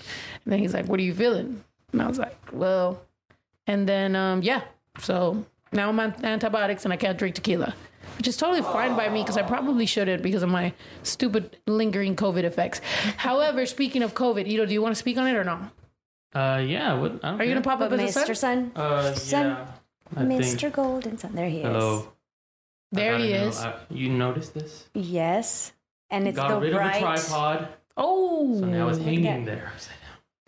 And 0.44 0.52
then 0.52 0.58
he's 0.58 0.74
like, 0.74 0.86
what 0.86 1.00
are 1.00 1.04
you 1.04 1.14
feeling? 1.14 1.64
And 1.92 2.02
I 2.02 2.08
was 2.08 2.18
like, 2.18 2.36
well, 2.52 3.00
and 3.66 3.88
then 3.88 4.14
um, 4.16 4.42
yeah. 4.42 4.62
So 5.00 5.46
now 5.72 5.88
I'm 5.88 5.98
on 5.98 6.14
antibiotics 6.24 6.84
and 6.84 6.92
I 6.92 6.96
can't 6.96 7.16
drink 7.16 7.36
tequila. 7.36 7.74
Which 8.18 8.28
is 8.28 8.36
totally 8.36 8.62
fine 8.62 8.94
by 8.96 9.08
me 9.08 9.22
because 9.22 9.36
I 9.36 9.42
probably 9.42 9.86
shouldn't 9.86 10.22
because 10.22 10.42
of 10.42 10.48
my 10.48 10.72
stupid 11.02 11.56
lingering 11.66 12.14
COVID 12.16 12.44
effects. 12.44 12.78
However, 13.16 13.66
speaking 13.66 14.02
of 14.02 14.14
COVID, 14.14 14.46
Ito, 14.46 14.66
do 14.66 14.72
you 14.72 14.82
want 14.82 14.94
to 14.94 14.98
speak 14.98 15.16
on 15.18 15.26
it 15.26 15.34
or 15.34 15.44
not? 15.44 15.72
Uh, 16.34 16.62
yeah. 16.64 16.94
What? 16.94 17.20
I 17.24 17.30
don't 17.32 17.40
Are 17.40 17.44
you 17.44 17.50
gonna 17.50 17.62
pop 17.62 17.80
up 17.80 17.90
But 17.90 18.00
as 18.00 18.16
a 18.16 18.20
Mr. 18.20 18.36
son? 18.36 18.36
Sun, 18.36 18.72
Uh, 18.76 19.14
Son- 19.14 19.46
yeah. 19.46 19.66
I 20.16 20.22
Mr. 20.24 20.60
think. 20.60 20.74
Golden 20.74 21.18
Sun, 21.18 21.34
there 21.34 21.48
he 21.48 21.58
is. 21.58 21.64
Hello. 21.66 22.12
There 22.92 23.12
gotta 23.12 23.24
he 23.24 23.32
know, 23.32 23.48
is. 23.48 23.58
I- 23.60 23.74
you 23.90 24.08
noticed 24.10 24.54
this? 24.54 24.88
Yes, 24.94 25.72
and 26.10 26.28
it's 26.28 26.36
Got 26.36 26.48
the 26.48 26.60
rid 26.60 26.72
bright. 26.74 27.02
of 27.02 27.16
the 27.16 27.28
tripod, 27.28 27.68
Oh, 27.96 28.58
so 28.60 28.66
now 28.66 28.88
it's 28.88 28.98
hanging 28.98 29.44
that. 29.44 29.46
there. 29.46 29.72
upside 29.74 29.96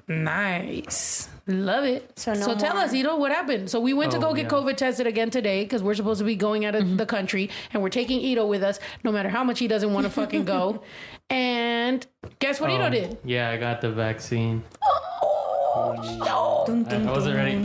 down. 0.09 0.25
nice. 0.25 1.29
Love 1.47 1.85
it. 1.85 2.19
So 2.19 2.33
So, 2.35 2.55
tell 2.55 2.75
more- 2.75 2.85
us, 2.85 2.95
Ito, 2.95 3.17
what 3.17 3.31
happened? 3.31 3.69
So 3.69 3.79
we 3.79 3.93
went 3.93 4.13
to 4.13 4.19
Oh, 4.19 4.21
go 4.21 4.35
get 4.35 4.45
yeah. 4.45 4.49
COVID 4.49 4.77
tested 4.77 5.07
again 5.07 5.29
today 5.31 5.65
because 5.65 5.83
we're 5.83 5.95
supposed 5.95 6.19
to 6.21 6.25
be 6.25 6.37
going 6.37 6.65
out 6.65 6.75
of 6.75 6.97
the 6.97 7.05
country 7.07 7.51
and 7.73 7.83
we're 7.83 7.91
taking 7.91 8.21
Ito 8.21 8.47
with 8.47 8.63
us, 8.63 8.81
no 9.05 9.13
matter 9.13 9.29
how 9.29 9.45
much 9.45 9.59
he 9.59 9.69
doesn't 9.69 9.93
want 9.93 10.05
to 10.07 10.11
fucking 10.11 10.45
go. 10.45 10.83
And 11.31 12.07
guess 12.39 12.61
what 12.61 12.71
Ito 12.71 12.87
Oh, 12.87 12.91
did? 12.91 13.19
Yeah, 13.25 13.51
I 13.51 13.57
got 13.57 13.81
the 13.81 13.91
vaccine. 13.91 14.63
Oh, 14.83 15.95
no. 16.19 16.85
I, 16.91 16.97
I 16.97 17.11
wasn't 17.11 17.37
ready. 17.37 17.57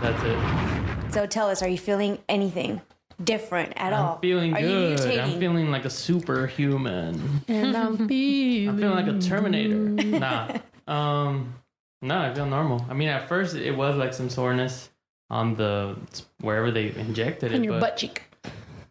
That's 0.00 0.22
it. 0.24 1.12
So 1.12 1.26
tell 1.26 1.48
us, 1.48 1.62
are 1.62 1.68
you 1.68 1.78
feeling 1.78 2.18
anything 2.28 2.80
different 3.22 3.72
at 3.76 3.92
all? 3.92 4.14
I'm 4.16 4.20
feeling 4.20 4.54
are 4.54 4.60
good. 4.60 5.18
I'm 5.18 5.38
feeling 5.40 5.70
like 5.70 5.84
a 5.84 5.90
superhuman. 5.90 7.42
And 7.48 7.76
I'm 7.76 8.06
feeling. 8.08 8.68
I'm 8.68 8.78
feeling 8.78 9.06
like 9.06 9.14
a 9.14 9.18
Terminator. 9.18 9.74
nah. 9.76 10.58
Um. 10.88 11.54
No, 12.02 12.18
I 12.18 12.32
feel 12.34 12.46
normal. 12.46 12.84
I 12.88 12.94
mean, 12.94 13.08
at 13.08 13.28
first 13.28 13.54
it 13.54 13.72
was 13.76 13.96
like 13.96 14.14
some 14.14 14.30
soreness 14.30 14.90
on 15.28 15.54
the 15.56 15.96
wherever 16.40 16.70
they 16.70 16.94
injected 16.96 17.52
it, 17.52 17.56
on 17.56 17.64
your 17.64 17.74
but 17.74 17.80
butt 17.80 17.96
cheek. 17.98 18.22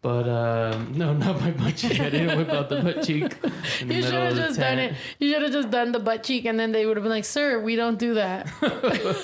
but 0.00 0.28
um, 0.28 0.92
no, 0.96 1.12
not 1.24 1.40
my 1.40 1.50
butt 1.50 1.76
cheek. 1.76 2.00
I 2.00 2.08
didn't 2.10 2.38
whip 2.38 2.48
out 2.50 2.68
the 2.68 2.80
butt 2.82 3.02
cheek. 3.06 3.34
in 3.80 3.88
the 3.88 3.94
You 3.96 4.02
should 4.02 4.14
have 4.14 4.36
just 4.36 4.58
done 4.60 4.78
it. 4.78 4.94
You 5.18 5.32
should 5.32 5.42
have 5.42 5.52
just 5.52 5.70
done 5.70 5.92
the 5.92 5.98
butt 5.98 6.22
cheek, 6.22 6.44
and 6.44 6.58
then 6.58 6.70
they 6.72 6.86
would 6.86 6.96
have 6.96 7.02
been 7.04 7.10
like, 7.10 7.24
"Sir, 7.24 7.60
we 7.60 7.74
don't 7.76 7.98
do 7.98 8.14
that." 8.14 8.46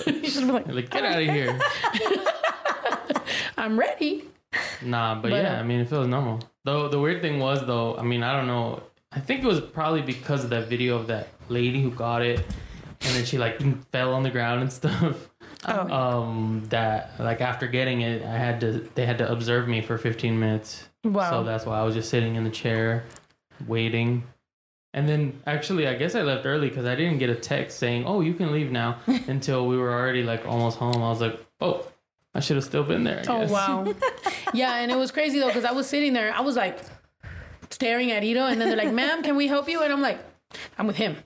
you 0.06 0.28
should 0.28 0.44
have 0.44 0.46
been 0.46 0.54
like, 0.54 0.66
Like, 0.66 0.90
get 0.90 1.04
out 1.04 1.22
of 1.22 1.28
here. 1.28 1.58
"I'm 3.56 3.78
ready." 3.78 4.24
Nah, 4.82 5.14
but, 5.16 5.30
But, 5.30 5.42
yeah, 5.42 5.56
uh, 5.56 5.60
I 5.60 5.62
mean, 5.62 5.80
it 5.80 5.88
feels 5.88 6.06
normal. 6.08 6.40
Though 6.64 6.88
the 6.88 6.98
weird 6.98 7.20
thing 7.22 7.38
was, 7.38 7.64
though, 7.66 7.96
I 7.96 8.02
mean, 8.02 8.22
I 8.22 8.32
don't 8.36 8.46
know. 8.46 8.82
I 9.12 9.20
think 9.20 9.42
it 9.44 9.46
was 9.46 9.60
probably 9.60 10.02
because 10.02 10.44
of 10.44 10.50
that 10.50 10.68
video 10.68 10.96
of 10.96 11.06
that 11.06 11.28
lady 11.48 11.82
who 11.82 11.90
got 11.90 12.22
it, 12.22 12.44
and 13.02 13.14
then 13.16 13.24
she 13.24 13.38
like 13.38 13.60
fell 13.92 14.14
on 14.14 14.22
the 14.22 14.30
ground 14.30 14.62
and 14.62 14.72
stuff. 14.72 15.28
Oh. 15.64 15.90
Um, 15.90 16.62
that 16.68 17.12
like 17.18 17.40
after 17.40 17.66
getting 17.66 18.02
it, 18.02 18.22
I 18.22 18.36
had 18.36 18.60
to. 18.60 18.88
They 18.94 19.06
had 19.06 19.18
to 19.18 19.30
observe 19.30 19.68
me 19.68 19.80
for 19.80 19.98
15 19.98 20.38
minutes. 20.38 20.88
Wow. 21.04 21.30
So 21.30 21.44
that's 21.44 21.66
why 21.66 21.78
I 21.78 21.82
was 21.82 21.94
just 21.94 22.10
sitting 22.10 22.36
in 22.36 22.44
the 22.44 22.50
chair, 22.50 23.04
waiting. 23.66 24.24
And 24.94 25.08
then 25.08 25.40
actually, 25.46 25.86
I 25.86 25.94
guess 25.94 26.14
I 26.14 26.22
left 26.22 26.46
early 26.46 26.68
because 26.68 26.86
I 26.86 26.94
didn't 26.94 27.18
get 27.18 27.30
a 27.30 27.34
text 27.34 27.78
saying, 27.78 28.04
"Oh, 28.06 28.20
you 28.20 28.34
can 28.34 28.52
leave 28.52 28.70
now," 28.70 28.98
until 29.26 29.66
we 29.66 29.76
were 29.76 29.92
already 29.92 30.22
like 30.22 30.46
almost 30.46 30.78
home. 30.78 30.96
I 30.96 31.10
was 31.10 31.20
like, 31.20 31.38
"Oh, 31.60 31.86
I 32.34 32.40
should 32.40 32.56
have 32.56 32.64
still 32.64 32.84
been 32.84 33.04
there." 33.04 33.22
Oh 33.28 33.46
wow. 33.46 33.92
yeah, 34.54 34.76
and 34.76 34.90
it 34.90 34.96
was 34.96 35.10
crazy 35.10 35.38
though 35.38 35.48
because 35.48 35.64
I 35.64 35.72
was 35.72 35.86
sitting 35.88 36.12
there. 36.12 36.32
I 36.32 36.40
was 36.40 36.56
like 36.56 36.78
staring 37.70 38.10
at 38.12 38.22
Ito, 38.22 38.46
and 38.46 38.60
then 38.60 38.68
they're 38.68 38.78
like, 38.78 38.92
"Ma'am, 38.94 39.22
can 39.22 39.36
we 39.36 39.48
help 39.48 39.68
you?" 39.68 39.82
And 39.82 39.92
I'm 39.92 40.00
like. 40.00 40.20
I'm 40.78 40.86
with 40.86 40.96
him. 40.96 41.16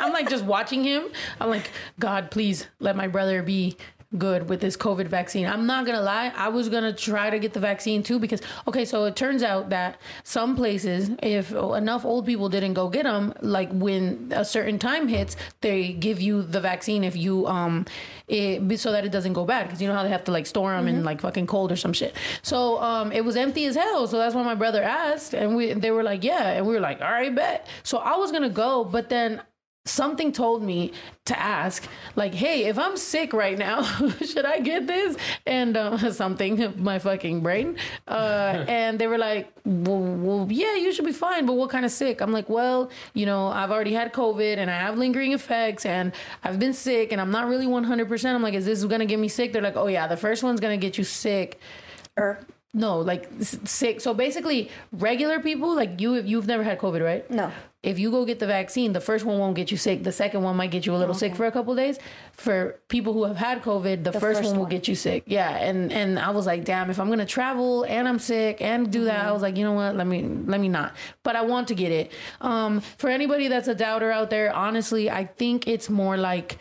I'm 0.00 0.12
like 0.12 0.28
just 0.28 0.44
watching 0.44 0.84
him. 0.84 1.10
I'm 1.40 1.48
like, 1.48 1.70
God, 1.98 2.30
please 2.30 2.66
let 2.80 2.96
my 2.96 3.08
brother 3.08 3.42
be 3.42 3.76
good 4.18 4.48
with 4.48 4.60
this 4.60 4.76
COVID 4.76 5.06
vaccine. 5.06 5.46
I'm 5.46 5.66
not 5.66 5.86
gonna 5.86 6.02
lie, 6.02 6.32
I 6.36 6.48
was 6.48 6.68
gonna 6.68 6.92
try 6.92 7.30
to 7.30 7.38
get 7.38 7.52
the 7.52 7.60
vaccine 7.60 8.02
too 8.02 8.18
because 8.18 8.40
okay, 8.68 8.84
so 8.84 9.04
it 9.04 9.16
turns 9.16 9.42
out 9.42 9.70
that 9.70 9.98
some 10.24 10.56
places, 10.56 11.10
if 11.22 11.52
enough 11.52 12.04
old 12.04 12.26
people 12.26 12.48
didn't 12.48 12.74
go 12.74 12.88
get 12.88 13.04
them, 13.04 13.32
like 13.40 13.70
when 13.72 14.32
a 14.34 14.44
certain 14.44 14.78
time 14.78 15.08
hits, 15.08 15.36
they 15.60 15.92
give 15.92 16.20
you 16.20 16.42
the 16.42 16.60
vaccine 16.60 17.04
if 17.04 17.16
you 17.16 17.46
um, 17.46 17.86
it, 18.28 18.78
so 18.78 18.92
that 18.92 19.04
it 19.04 19.12
doesn't 19.12 19.32
go 19.32 19.44
bad 19.44 19.66
because 19.66 19.80
you 19.80 19.88
know 19.88 19.94
how 19.94 20.02
they 20.02 20.08
have 20.08 20.24
to 20.24 20.32
like 20.32 20.46
store 20.46 20.72
them 20.72 20.88
in 20.88 21.04
like 21.04 21.20
fucking 21.20 21.46
cold 21.46 21.72
or 21.72 21.76
some 21.76 21.92
shit. 21.92 22.14
So 22.42 22.80
um, 22.82 23.12
it 23.12 23.24
was 23.24 23.36
empty 23.36 23.66
as 23.66 23.76
hell. 23.76 24.06
So 24.06 24.18
that's 24.18 24.34
why 24.34 24.42
my 24.42 24.54
brother 24.54 24.82
asked, 24.82 25.34
and 25.34 25.56
we 25.56 25.72
they 25.72 25.90
were 25.90 26.02
like, 26.02 26.24
yeah, 26.24 26.50
and 26.50 26.66
we 26.66 26.74
were 26.74 26.80
like, 26.80 27.00
all 27.00 27.10
right, 27.10 27.34
bet. 27.34 27.66
So 27.82 27.98
I 27.98 28.16
was 28.16 28.32
gonna 28.32 28.50
go, 28.50 28.84
but 28.84 29.08
then 29.08 29.42
something 29.84 30.30
told 30.30 30.62
me 30.62 30.92
to 31.24 31.38
ask 31.38 31.88
like 32.14 32.32
hey 32.32 32.66
if 32.66 32.78
i'm 32.78 32.96
sick 32.96 33.32
right 33.32 33.58
now 33.58 33.82
should 34.24 34.44
i 34.44 34.60
get 34.60 34.86
this? 34.86 35.16
And 35.46 35.76
uh, 35.76 36.12
something 36.22 36.74
my 36.76 36.98
fucking 36.98 37.40
brain. 37.40 37.76
Uh, 38.06 38.64
and 38.68 38.98
they 38.98 39.06
were 39.06 39.18
like 39.18 39.52
well, 39.64 40.00
well 40.00 40.46
yeah 40.50 40.76
you 40.76 40.92
should 40.92 41.04
be 41.04 41.12
fine 41.12 41.46
but 41.46 41.54
what 41.54 41.70
kind 41.70 41.84
of 41.84 41.90
sick? 41.90 42.20
I'm 42.20 42.32
like 42.32 42.48
well 42.48 42.90
you 43.14 43.26
know 43.26 43.48
i've 43.48 43.70
already 43.70 43.92
had 43.92 44.12
covid 44.12 44.58
and 44.58 44.70
i 44.70 44.78
have 44.78 44.96
lingering 44.98 45.32
effects 45.32 45.84
and 45.84 46.12
i've 46.44 46.58
been 46.58 46.74
sick 46.74 47.12
and 47.12 47.20
i'm 47.20 47.30
not 47.30 47.48
really 47.48 47.66
100% 47.66 48.34
i'm 48.34 48.42
like 48.42 48.54
is 48.54 48.66
this 48.66 48.84
gonna 48.84 49.06
get 49.06 49.18
me 49.18 49.28
sick? 49.28 49.52
They're 49.52 49.62
like 49.62 49.76
oh 49.76 49.88
yeah 49.88 50.06
the 50.06 50.16
first 50.16 50.42
one's 50.42 50.60
gonna 50.60 50.76
get 50.76 50.96
you 50.98 51.04
sick. 51.04 51.58
Or 52.16 52.40
no 52.74 53.00
like 53.00 53.28
sick. 53.40 54.00
So 54.00 54.14
basically 54.14 54.70
regular 54.92 55.40
people 55.40 55.74
like 55.74 56.00
you 56.00 56.14
you've 56.22 56.46
never 56.46 56.62
had 56.62 56.78
covid 56.78 57.02
right? 57.04 57.28
No. 57.30 57.50
If 57.82 57.98
you 57.98 58.12
go 58.12 58.24
get 58.24 58.38
the 58.38 58.46
vaccine, 58.46 58.92
the 58.92 59.00
first 59.00 59.24
one 59.24 59.38
won't 59.38 59.56
get 59.56 59.72
you 59.72 59.76
sick. 59.76 60.04
The 60.04 60.12
second 60.12 60.42
one 60.42 60.56
might 60.56 60.70
get 60.70 60.86
you 60.86 60.94
a 60.94 60.98
little 60.98 61.14
sick 61.14 61.34
for 61.34 61.46
a 61.46 61.50
couple 61.52 61.74
days. 61.74 61.98
For 62.32 62.78
people 62.88 63.12
who 63.12 63.24
have 63.24 63.36
had 63.36 63.62
COVID, 63.62 64.04
the, 64.04 64.12
first, 64.12 64.22
first 64.22 64.44
one 64.44 64.54
will 64.54 64.62
one. 64.62 64.70
get 64.70 64.86
you 64.86 64.94
sick. 64.94 65.24
Yeah, 65.26 65.50
and 65.56 65.92
and 65.92 66.18
I 66.18 66.30
was 66.30 66.46
like, 66.46 66.64
damn, 66.64 66.90
if 66.90 67.00
I'm 67.00 67.08
gonna 67.08 67.26
travel 67.26 67.82
and 67.84 68.06
I'm 68.06 68.20
sick 68.20 68.62
and 68.62 68.92
do 68.92 69.04
that, 69.04 69.26
I 69.26 69.32
was 69.32 69.42
like, 69.42 69.56
you 69.56 69.64
know 69.64 69.72
what? 69.72 69.96
Let 69.96 70.06
me 70.06 70.22
let 70.22 70.60
me 70.60 70.68
not. 70.68 70.94
But 71.24 71.34
I 71.34 71.42
want 71.42 71.68
to 71.68 71.74
get 71.74 71.90
it. 71.90 72.12
Um, 72.40 72.80
for 72.80 73.10
anybody 73.10 73.48
that's 73.48 73.66
a 73.66 73.74
doubter 73.74 74.12
out 74.12 74.30
there, 74.30 74.54
honestly, 74.54 75.10
I 75.10 75.24
think 75.24 75.66
it's 75.66 75.90
more 75.90 76.16
like 76.16 76.58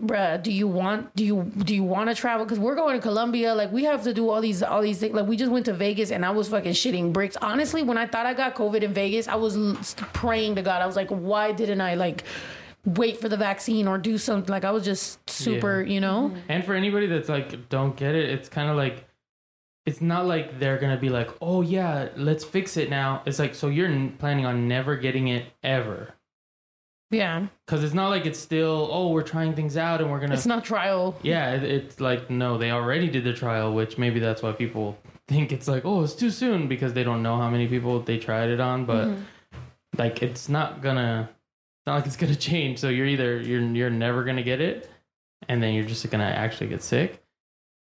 bruh 0.00 0.40
do 0.40 0.52
you 0.52 0.68
want 0.68 1.14
do 1.16 1.24
you 1.24 1.42
do 1.64 1.74
you 1.74 1.82
want 1.82 2.08
to 2.08 2.14
travel 2.14 2.46
because 2.46 2.60
we're 2.60 2.76
going 2.76 2.94
to 2.94 3.02
colombia 3.02 3.52
like 3.52 3.72
we 3.72 3.82
have 3.82 4.04
to 4.04 4.14
do 4.14 4.30
all 4.30 4.40
these 4.40 4.62
all 4.62 4.80
these 4.80 4.98
things 4.98 5.12
like 5.12 5.26
we 5.26 5.36
just 5.36 5.50
went 5.50 5.64
to 5.64 5.72
vegas 5.72 6.12
and 6.12 6.24
i 6.24 6.30
was 6.30 6.48
fucking 6.48 6.72
shitting 6.72 7.12
bricks 7.12 7.36
honestly 7.42 7.82
when 7.82 7.98
i 7.98 8.06
thought 8.06 8.24
i 8.24 8.32
got 8.32 8.54
covid 8.54 8.82
in 8.82 8.92
vegas 8.94 9.26
i 9.26 9.34
was 9.34 9.56
praying 10.12 10.54
to 10.54 10.62
god 10.62 10.80
i 10.80 10.86
was 10.86 10.94
like 10.94 11.08
why 11.08 11.50
didn't 11.50 11.80
i 11.80 11.96
like 11.96 12.22
wait 12.84 13.20
for 13.20 13.28
the 13.28 13.36
vaccine 13.36 13.88
or 13.88 13.98
do 13.98 14.16
something 14.16 14.52
like 14.52 14.64
i 14.64 14.70
was 14.70 14.84
just 14.84 15.18
super 15.28 15.82
Yeah. 15.82 15.92
you 15.94 16.00
know 16.00 16.28
mm-hmm. 16.28 16.38
And 16.48 16.64
for 16.64 16.74
anybody 16.74 17.06
that's 17.06 17.28
like 17.28 17.68
don't 17.68 17.96
get 17.96 18.14
it, 18.14 18.30
it's 18.30 18.48
kind 18.48 18.70
of 18.70 18.76
like 18.76 19.04
it's 19.86 20.00
not 20.00 20.24
like 20.26 20.60
they're 20.60 20.78
gonna 20.78 20.96
be 20.96 21.10
like, 21.10 21.28
"Oh 21.42 21.60
yeah, 21.60 22.08
let's 22.16 22.42
fix 22.42 22.78
it 22.78 22.88
now." 22.88 23.22
It's 23.26 23.38
like 23.38 23.54
so 23.54 23.68
you're 23.68 23.90
planning 24.18 24.46
on 24.46 24.66
never 24.66 24.96
getting 24.96 25.28
it 25.28 25.44
ever. 25.62 26.14
Yeah 27.14 27.46
Because 27.66 27.84
it's 27.84 27.94
not 27.94 28.08
like 28.08 28.26
it's 28.26 28.38
still, 28.38 28.88
oh, 28.90 29.08
we're 29.08 29.22
trying 29.22 29.54
things 29.54 29.76
out 29.76 30.00
and 30.00 30.10
we're 30.10 30.20
gonna 30.20 30.34
it's 30.34 30.46
not 30.46 30.64
trial 30.64 31.16
Yeah, 31.22 31.52
it, 31.52 31.62
it's 31.62 32.00
like 32.00 32.30
no, 32.30 32.58
they 32.58 32.70
already 32.70 33.08
did 33.08 33.24
the 33.24 33.32
trial, 33.32 33.72
which 33.74 33.98
maybe 33.98 34.20
that's 34.20 34.42
why 34.42 34.52
people 34.52 34.98
think 35.28 35.52
it's 35.52 35.68
like, 35.68 35.84
oh, 35.84 36.02
it's 36.02 36.14
too 36.14 36.30
soon 36.30 36.68
because 36.68 36.92
they 36.92 37.04
don't 37.04 37.22
know 37.22 37.36
how 37.36 37.48
many 37.48 37.66
people 37.66 38.00
they 38.00 38.18
tried 38.18 38.50
it 38.50 38.60
on. 38.60 38.84
But 38.84 39.06
mm-hmm. 39.06 39.22
like, 39.98 40.22
it's 40.22 40.48
not 40.48 40.82
gonna, 40.82 41.30
not 41.86 41.96
like 41.96 42.06
it's 42.06 42.16
gonna 42.16 42.34
change. 42.50 42.78
So 42.78 42.88
you're 42.88 43.06
either 43.06 43.40
you're 43.40 43.62
you're 43.62 43.90
never 43.90 44.24
gonna 44.24 44.42
get 44.42 44.60
it, 44.60 44.90
and 45.48 45.62
then 45.62 45.74
you're 45.74 45.84
just 45.84 46.08
gonna 46.10 46.24
actually 46.24 46.68
get 46.68 46.82
sick. 46.82 47.23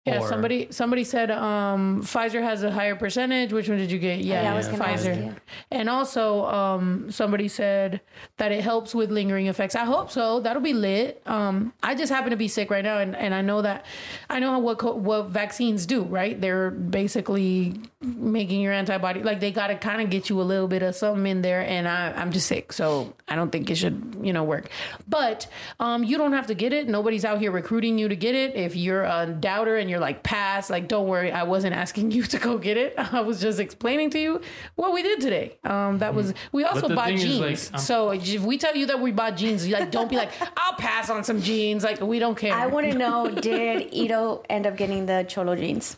Yeah 0.08 0.20
or- 0.22 0.28
somebody 0.28 0.68
somebody 0.72 1.04
said 1.04 1.30
um 1.32 2.02
pfizer 2.04 2.42
has 2.42 2.64
a 2.64 2.72
higher 2.72 2.96
percentage 2.96 3.54
which 3.54 3.70
one 3.70 3.78
did 3.78 3.92
you 3.92 4.00
get 4.00 4.20
yeah, 4.20 4.44
Yeah, 4.44 4.54
I 4.54 4.56
was 4.58 4.68
gonna 4.68 4.84
pfizer 4.84 5.12
ask 5.12 5.20
you. 5.22 5.36
And 5.72 5.90
also, 5.90 6.46
um, 6.46 7.12
somebody 7.12 7.48
said 7.48 8.02
that 8.38 8.52
it 8.52 8.62
helps 8.64 8.96
with 8.96 9.12
lingering 9.12 9.48
effects. 9.48 9.76
I 9.76 9.86
hope 9.86 10.12
so. 10.12 10.40
That'll 10.40 10.62
be 10.62 10.74
lit. 10.74 11.22
Um, 11.26 11.74
I 11.84 11.94
just 11.96 12.12
happen 12.12 12.32
to 12.32 12.38
be 12.38 12.48
sick 12.48 12.70
right 12.70 12.84
now, 12.84 13.00
and, 13.00 13.16
and 13.16 13.34
I 13.34 13.42
know 13.42 13.62
that 13.62 13.86
I 14.30 14.40
know 14.40 14.52
how 14.52 14.60
what 14.60 14.78
co- 14.80 14.96
what 14.96 15.28
vaccines 15.28 15.86
do. 15.86 16.04
Right? 16.04 16.40
They're 16.40 16.72
basically 16.72 17.80
making 18.02 18.62
your 18.62 18.74
antibody 18.74 19.24
like 19.24 19.40
they 19.40 19.52
got 19.52 19.68
to 19.68 19.76
kind 19.76 20.02
of 20.02 20.10
get 20.10 20.30
you 20.30 20.40
a 20.42 20.44
little 20.44 20.68
bit 20.68 20.84
of 20.84 20.96
something 20.96 21.26
in 21.26 21.42
there. 21.42 21.62
And 21.62 21.88
I, 21.88 22.12
I'm 22.12 22.32
just 22.32 22.48
sick, 22.48 22.72
so 22.74 23.14
I 23.28 23.36
don't 23.36 23.52
think 23.52 23.70
it 23.70 23.76
should 23.76 24.18
you 24.22 24.34
know 24.34 24.44
work. 24.44 24.70
But 25.08 25.48
um, 25.80 26.04
you 26.04 26.18
don't 26.18 26.34
have 26.34 26.48
to 26.48 26.54
get 26.56 26.74
it. 26.74 26.88
Nobody's 26.88 27.26
out 27.26 27.40
here 27.40 27.52
recruiting 27.52 27.98
you 27.98 28.08
to 28.10 28.16
get 28.16 28.36
it. 28.36 28.56
If 28.56 28.76
you're 28.76 29.04
a 29.04 29.26
doubter 29.28 29.78
and 29.78 29.90
you're 29.90 29.97
like 30.00 30.24
pass, 30.24 30.70
like 30.70 30.88
don't 30.88 31.08
worry. 31.08 31.32
I 31.32 31.44
wasn't 31.44 31.76
asking 31.76 32.12
you 32.12 32.24
to 32.24 32.38
go 32.38 32.58
get 32.58 32.78
it. 32.78 32.94
I 32.98 33.22
was 33.22 33.42
just 33.42 33.60
explaining 33.60 34.10
to 34.12 34.20
you 34.20 34.42
what 34.76 34.94
we 34.94 35.04
did 35.04 35.22
today. 35.22 35.58
Um, 35.64 36.00
that 36.00 36.14
was 36.14 36.34
we 36.52 36.64
also 36.64 36.94
bought 36.94 37.10
jeans. 37.10 37.72
like, 37.72 37.80
so 37.80 38.12
if 38.12 38.42
we 38.42 38.58
tell 38.58 38.76
you 38.76 38.86
that 38.88 39.00
we 39.00 39.12
bought 39.12 39.38
jeans, 39.38 39.68
you 39.68 39.74
like 39.74 39.92
don't 39.92 40.10
be 40.10 40.16
like 40.16 40.32
I'll 40.58 40.76
pass 40.76 41.10
on 41.10 41.24
some 41.24 41.42
jeans. 41.42 41.84
Like 41.84 42.02
we 42.02 42.20
don't 42.20 42.36
care. 42.36 42.54
I 42.54 42.68
want 42.68 42.92
to 42.92 42.98
know 42.98 43.30
did 43.30 43.94
Ito 43.94 44.44
end 44.50 44.68
up 44.68 44.78
getting 44.78 45.06
the 45.06 45.26
cholo 45.28 45.56
jeans? 45.56 45.98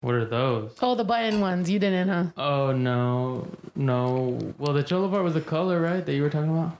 What 0.00 0.14
are 0.14 0.24
those? 0.26 0.76
oh 0.82 0.94
the 0.94 1.04
button 1.04 1.40
ones 1.40 1.70
you 1.70 1.78
didn't, 1.78 2.08
huh? 2.08 2.26
Oh 2.36 2.72
no, 2.72 3.48
no. 3.74 4.38
Well, 4.58 4.74
the 4.74 4.82
cholo 4.82 5.08
part 5.08 5.24
was 5.24 5.32
the 5.34 5.40
color, 5.40 5.80
right? 5.80 6.04
That 6.04 6.14
you 6.14 6.22
were 6.22 6.30
talking 6.30 6.50
about. 6.50 6.78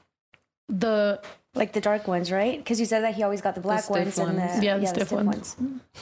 The 0.69 1.23
Like 1.55 1.73
the 1.73 1.81
dark 1.81 2.09
ones, 2.09 2.33
right? 2.33 2.59
Because 2.59 2.81
you 2.81 2.87
said 2.87 3.05
that 3.05 3.15
he 3.15 3.23
always 3.23 3.41
got 3.41 3.55
the 3.55 3.61
black 3.61 3.85
stiff 3.85 3.97
ones, 3.97 4.19
and 4.19 4.39
ones. 4.39 4.59
the 4.59 4.65
Yeah, 4.65 4.79
the 4.79 4.87
stiff 4.87 5.13
ones. 5.13 5.57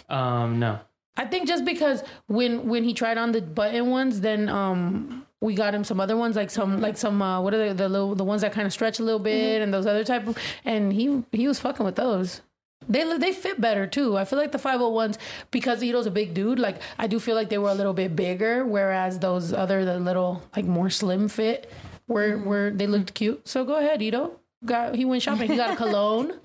Um, 0.09 0.59
no. 0.59 0.81
I 1.17 1.27
think 1.27 1.47
just 1.47 1.65
because 1.65 2.03
when 2.27 2.69
when 2.69 2.85
he 2.85 2.95
tried 2.95 3.19
on 3.19 3.33
the 3.33 3.43
button 3.43 3.91
ones, 3.91 4.21
then 4.21 4.49
um 4.49 5.27
we 5.41 5.55
got 5.55 5.75
him 5.75 5.85
some 5.85 6.01
other 6.01 6.17
ones 6.17 6.37
like 6.37 6.51
some 6.51 6.81
like 6.81 6.97
some 6.97 7.21
uh, 7.21 7.41
what 7.41 7.53
are 7.53 7.69
the 7.69 7.75
the 7.75 7.89
little 7.89 8.15
the 8.15 8.25
ones 8.25 8.41
that 8.43 8.53
kind 8.53 8.67
of 8.67 8.73
stretch 8.73 8.99
a 8.99 9.03
little 9.03 9.19
bit 9.21 9.61
and 9.61 9.75
those 9.75 9.87
other 9.87 10.05
type 10.05 10.27
of 10.27 10.39
and 10.65 10.93
he 10.93 11.23
he 11.33 11.47
was 11.47 11.61
fucking 11.61 11.85
with 11.85 11.97
those. 11.97 12.41
They 12.89 13.05
they 13.19 13.33
fit 13.33 13.61
better 13.61 13.87
too. 13.87 14.17
I 14.17 14.25
feel 14.25 14.39
like 14.39 14.53
the 14.53 14.59
501s 14.59 15.19
because 15.51 15.83
Ito's 15.83 16.07
a 16.07 16.11
big 16.11 16.33
dude. 16.33 16.59
Like 16.59 16.81
I 16.99 17.07
do 17.07 17.21
feel 17.21 17.35
like 17.35 17.49
they 17.51 17.59
were 17.59 17.71
a 17.71 17.75
little 17.75 17.93
bit 17.93 18.17
bigger, 18.17 18.65
whereas 18.65 19.19
those 19.19 19.53
other 19.53 19.85
the 19.85 19.99
little 19.99 20.43
like 20.57 20.65
more 20.65 20.89
slim 20.91 21.29
fit 21.29 21.71
were 22.09 22.39
were 22.39 22.71
they 22.75 22.87
looked 22.87 23.13
cute. 23.15 23.47
So 23.47 23.65
go 23.65 23.77
ahead, 23.77 24.01
Ito. 24.01 24.39
Got 24.65 24.95
he 24.95 25.05
went 25.05 25.23
shopping. 25.23 25.51
He 25.51 25.57
got 25.57 25.73
a 25.73 25.77
cologne. 25.77 26.33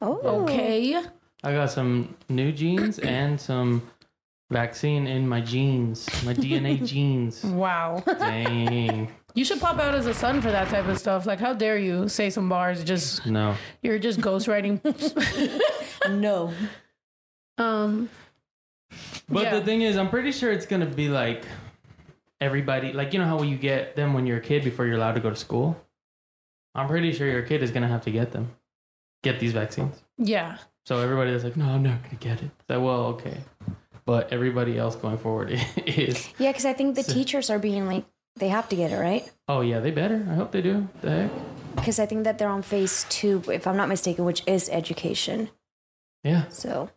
Oh, 0.00 0.42
Okay. 0.44 0.94
I 1.42 1.52
got 1.52 1.68
some 1.70 2.14
new 2.28 2.52
jeans 2.52 2.98
and 3.00 3.40
some 3.40 3.82
vaccine 4.50 5.06
in 5.08 5.26
my 5.28 5.40
jeans, 5.40 6.06
my 6.24 6.32
DNA 6.32 6.84
jeans. 6.86 7.42
Wow. 7.44 8.02
Dang. 8.06 9.10
You 9.36 9.44
should 9.44 9.60
pop 9.60 9.80
out 9.80 9.96
as 9.96 10.06
a 10.06 10.14
son 10.14 10.40
for 10.40 10.52
that 10.52 10.68
type 10.68 10.86
of 10.86 10.96
stuff. 10.96 11.26
Like, 11.26 11.40
how 11.40 11.54
dare 11.54 11.76
you 11.76 12.08
say 12.08 12.30
some 12.30 12.48
bars? 12.48 12.84
Just 12.84 13.26
No. 13.26 13.56
you're 13.82 13.98
just 13.98 14.20
ghostwriting. 14.20 14.78
no. 16.08 16.52
um, 17.58 18.08
But 19.28 19.42
Yeah. 19.44 19.58
the 19.58 19.64
thing 19.64 19.82
is, 19.82 19.96
I'm 19.96 20.08
pretty 20.08 20.30
sure 20.30 20.52
it's 20.52 20.66
gonna 20.66 20.86
be 20.86 21.08
like 21.08 21.44
everybody, 22.40 22.92
like 22.92 23.12
you 23.12 23.18
know 23.18 23.26
how 23.26 23.42
you 23.42 23.56
get 23.56 23.96
them 23.96 24.14
when 24.14 24.24
you're 24.24 24.38
a 24.38 24.40
kid 24.40 24.62
before 24.62 24.86
you're 24.86 24.96
allowed 24.96 25.14
to 25.14 25.20
go 25.20 25.30
to 25.30 25.36
school. 25.36 25.83
I'm 26.74 26.88
pretty 26.88 27.12
sure 27.12 27.28
your 27.28 27.42
kid 27.42 27.62
is 27.62 27.70
gonna 27.70 27.88
have 27.88 28.02
to 28.02 28.10
get 28.10 28.32
them, 28.32 28.50
get 29.22 29.40
these 29.40 29.52
vaccines. 29.52 30.02
yeah, 30.18 30.58
So 30.86 30.98
everybody 31.00 31.30
that's 31.32 31.44
like, 31.44 31.56
no, 31.56 31.66
I'm 31.68 31.82
not 31.82 32.02
gonna 32.02 32.16
get 32.20 32.42
it. 32.42 32.50
So 32.68 32.80
well, 32.80 33.04
okay, 33.14 33.38
but 34.04 34.32
everybody 34.32 34.78
else 34.78 34.96
going 34.96 35.18
forward 35.18 35.50
is. 35.86 36.28
Yeah, 36.38 36.50
because 36.50 36.64
I 36.64 36.72
think 36.72 36.94
the 36.96 37.02
So- 37.04 37.12
teachers 37.12 37.50
are 37.50 37.58
being 37.58 37.86
like 37.86 38.04
they 38.36 38.48
have 38.48 38.68
to 38.70 38.76
get 38.76 38.90
it 38.92 38.98
right. 38.98 39.30
Oh 39.48 39.60
yeah, 39.60 39.78
they 39.80 39.92
better. 39.92 40.26
I 40.28 40.34
hope 40.34 40.50
they 40.50 40.62
do. 40.62 40.88
The 41.02 41.10
heck. 41.10 41.30
Because 41.76 41.98
I 42.00 42.06
think 42.06 42.24
that 42.24 42.38
they're 42.38 42.48
on 42.48 42.62
phase 42.62 43.04
two, 43.08 43.42
if 43.52 43.66
I'm 43.66 43.76
not 43.76 43.88
mistaken, 43.88 44.24
which 44.24 44.42
is 44.46 44.68
education. 44.70 45.50
Yeah, 46.24 46.48
So, 46.48 46.90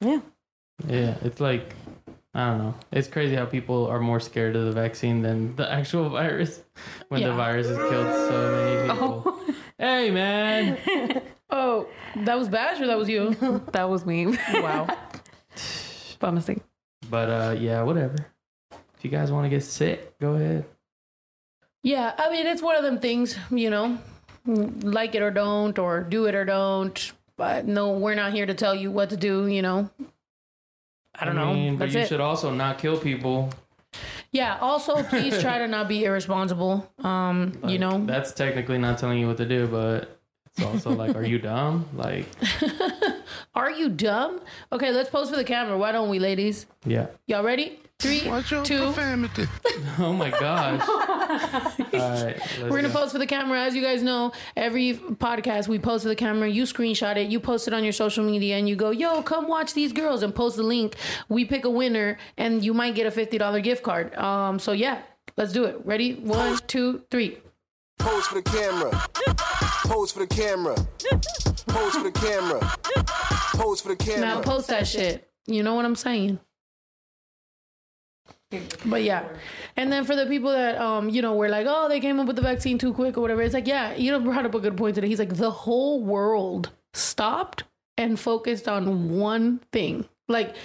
yeah. 0.00 0.20
yeah. 0.86 1.14
It's 1.22 1.40
like. 1.40 1.74
I 2.34 2.48
don't 2.48 2.58
know. 2.58 2.74
It's 2.90 3.08
crazy 3.08 3.34
how 3.34 3.44
people 3.44 3.86
are 3.88 4.00
more 4.00 4.18
scared 4.18 4.56
of 4.56 4.64
the 4.64 4.72
vaccine 4.72 5.20
than 5.20 5.54
the 5.56 5.70
actual 5.70 6.08
virus 6.08 6.62
when 7.08 7.22
the 7.22 7.34
virus 7.34 7.68
has 7.68 7.76
killed 7.76 8.06
so 8.28 8.52
many 8.52 8.90
people. 8.90 9.40
Hey, 9.78 10.10
man. 10.10 11.22
Oh, 11.54 11.86
that 12.16 12.38
was 12.38 12.48
Bash 12.48 12.80
or 12.80 12.86
that 12.86 12.96
was 12.96 13.10
you? 13.10 13.36
That 13.72 13.90
was 13.90 14.06
me. 14.06 14.24
wow. 14.54 14.86
By 16.18 16.30
mistake. 16.30 16.60
But 17.10 17.28
uh, 17.28 17.56
yeah, 17.58 17.82
whatever. 17.82 18.16
If 18.96 19.04
you 19.04 19.10
guys 19.10 19.30
want 19.30 19.44
to 19.44 19.50
get 19.50 19.62
sick, 19.62 20.18
go 20.18 20.32
ahead. 20.32 20.64
Yeah, 21.82 22.14
I 22.16 22.30
mean, 22.30 22.46
it's 22.46 22.62
one 22.62 22.76
of 22.76 22.84
them 22.84 23.00
things, 23.00 23.36
you 23.50 23.68
know, 23.68 23.98
like 24.46 25.14
it 25.14 25.20
or 25.20 25.30
don't, 25.30 25.78
or 25.78 26.00
do 26.00 26.24
it 26.24 26.34
or 26.34 26.46
don't. 26.46 27.12
But 27.36 27.66
no, 27.66 27.92
we're 27.98 28.14
not 28.14 28.32
here 28.32 28.46
to 28.46 28.54
tell 28.54 28.74
you 28.74 28.90
what 28.90 29.10
to 29.10 29.18
do, 29.18 29.46
you 29.46 29.60
know. 29.60 29.90
I 31.14 31.24
don't 31.24 31.36
mean, 31.36 31.72
know. 31.74 31.78
but 31.78 31.84
That's 31.86 31.94
you 31.94 32.00
it. 32.00 32.08
should 32.08 32.20
also 32.20 32.50
not 32.52 32.78
kill 32.78 32.98
people. 32.98 33.50
Yeah. 34.30 34.58
Also, 34.60 35.02
please 35.02 35.40
try 35.40 35.58
to 35.58 35.68
not 35.68 35.88
be 35.88 36.04
irresponsible. 36.04 36.90
Um, 37.00 37.52
you 37.66 37.78
know, 37.78 38.04
that's 38.06 38.32
technically 38.32 38.78
not 38.78 38.98
telling 38.98 39.18
you 39.18 39.26
what 39.28 39.36
to 39.36 39.46
do, 39.46 39.66
but 39.66 40.18
it's 40.56 40.64
also 40.66 40.90
like, 40.90 41.16
are 41.16 41.24
you 41.24 41.38
dumb? 41.38 41.88
Like, 41.94 42.26
are 43.54 43.70
you 43.70 43.88
dumb? 43.88 44.40
Okay, 44.72 44.90
let's 44.92 45.10
pose 45.10 45.30
for 45.30 45.36
the 45.36 45.44
camera. 45.44 45.78
Why 45.78 45.92
don't 45.92 46.08
we, 46.08 46.18
ladies? 46.18 46.66
yeah. 46.84 47.06
Y'all 47.26 47.42
ready? 47.44 47.78
Three, 47.98 48.26
Watch 48.28 48.50
your 48.50 48.64
two. 48.64 48.78
profanity. 48.80 49.46
Oh 49.98 50.12
my 50.12 50.30
gosh. 50.30 50.80
All 50.88 50.96
right, 51.78 52.36
let's 52.38 52.58
We're 52.62 52.68
gonna 52.70 52.88
go. 52.88 52.94
post 52.94 53.12
for 53.12 53.18
the 53.18 53.26
camera. 53.26 53.60
As 53.62 53.74
you 53.76 53.82
guys 53.82 54.02
know, 54.02 54.32
every 54.56 54.94
podcast 54.94 55.68
we 55.68 55.78
post 55.78 56.02
for 56.02 56.08
the 56.08 56.16
camera. 56.16 56.48
You 56.48 56.64
screenshot 56.64 57.16
it, 57.16 57.30
you 57.30 57.38
post 57.38 57.68
it 57.68 57.74
on 57.74 57.84
your 57.84 57.92
social 57.92 58.24
media, 58.24 58.56
and 58.56 58.68
you 58.68 58.74
go, 58.74 58.90
"Yo, 58.90 59.22
come 59.22 59.46
watch 59.48 59.74
these 59.74 59.92
girls," 59.92 60.22
and 60.22 60.34
post 60.34 60.56
the 60.56 60.62
link. 60.62 60.96
We 61.28 61.44
pick 61.44 61.64
a 61.64 61.70
winner, 61.70 62.16
and 62.38 62.64
you 62.64 62.72
might 62.74 62.94
get 62.94 63.06
a 63.06 63.10
fifty 63.10 63.38
dollar 63.38 63.60
gift 63.60 63.82
card. 63.84 64.14
Um, 64.16 64.58
so 64.58 64.72
yeah, 64.72 65.02
let's 65.36 65.52
do 65.52 65.64
it. 65.64 65.76
Ready? 65.84 66.14
One, 66.14 66.58
two, 66.66 67.02
three. 67.10 67.38
Pose 67.98 68.26
for 68.26 68.36
the 68.36 68.42
camera. 68.42 69.70
Pose 69.92 70.10
for 70.10 70.20
the 70.20 70.26
camera. 70.26 70.74
Pose 71.66 71.94
for 71.96 72.02
the 72.02 72.12
camera. 72.12 72.60
Pose 73.54 73.82
for 73.82 73.88
the 73.90 73.96
camera. 73.96 74.20
Now 74.20 74.40
post 74.40 74.68
that 74.68 74.86
shit. 74.88 75.30
You 75.46 75.62
know 75.62 75.74
what 75.74 75.84
I'm 75.84 75.96
saying? 75.96 76.38
But 78.86 79.02
yeah, 79.02 79.28
and 79.76 79.92
then 79.92 80.04
for 80.04 80.16
the 80.16 80.24
people 80.24 80.50
that 80.50 80.78
um 80.78 81.10
you 81.10 81.20
know 81.20 81.34
were 81.34 81.50
like, 81.50 81.66
oh, 81.68 81.90
they 81.90 82.00
came 82.00 82.18
up 82.18 82.26
with 82.26 82.36
the 82.36 82.42
vaccine 82.42 82.78
too 82.78 82.94
quick 82.94 83.18
or 83.18 83.20
whatever. 83.20 83.42
It's 83.42 83.52
like, 83.52 83.66
yeah, 83.66 83.94
you 83.94 84.10
know, 84.10 84.18
brought 84.18 84.46
up 84.46 84.54
a 84.54 84.60
good 84.60 84.78
point 84.78 84.94
today. 84.94 85.08
He's 85.08 85.18
like, 85.18 85.36
the 85.36 85.50
whole 85.50 86.02
world 86.02 86.70
stopped 86.94 87.64
and 87.98 88.18
focused 88.18 88.68
on 88.68 89.18
one 89.18 89.60
thing, 89.72 90.08
like. 90.26 90.56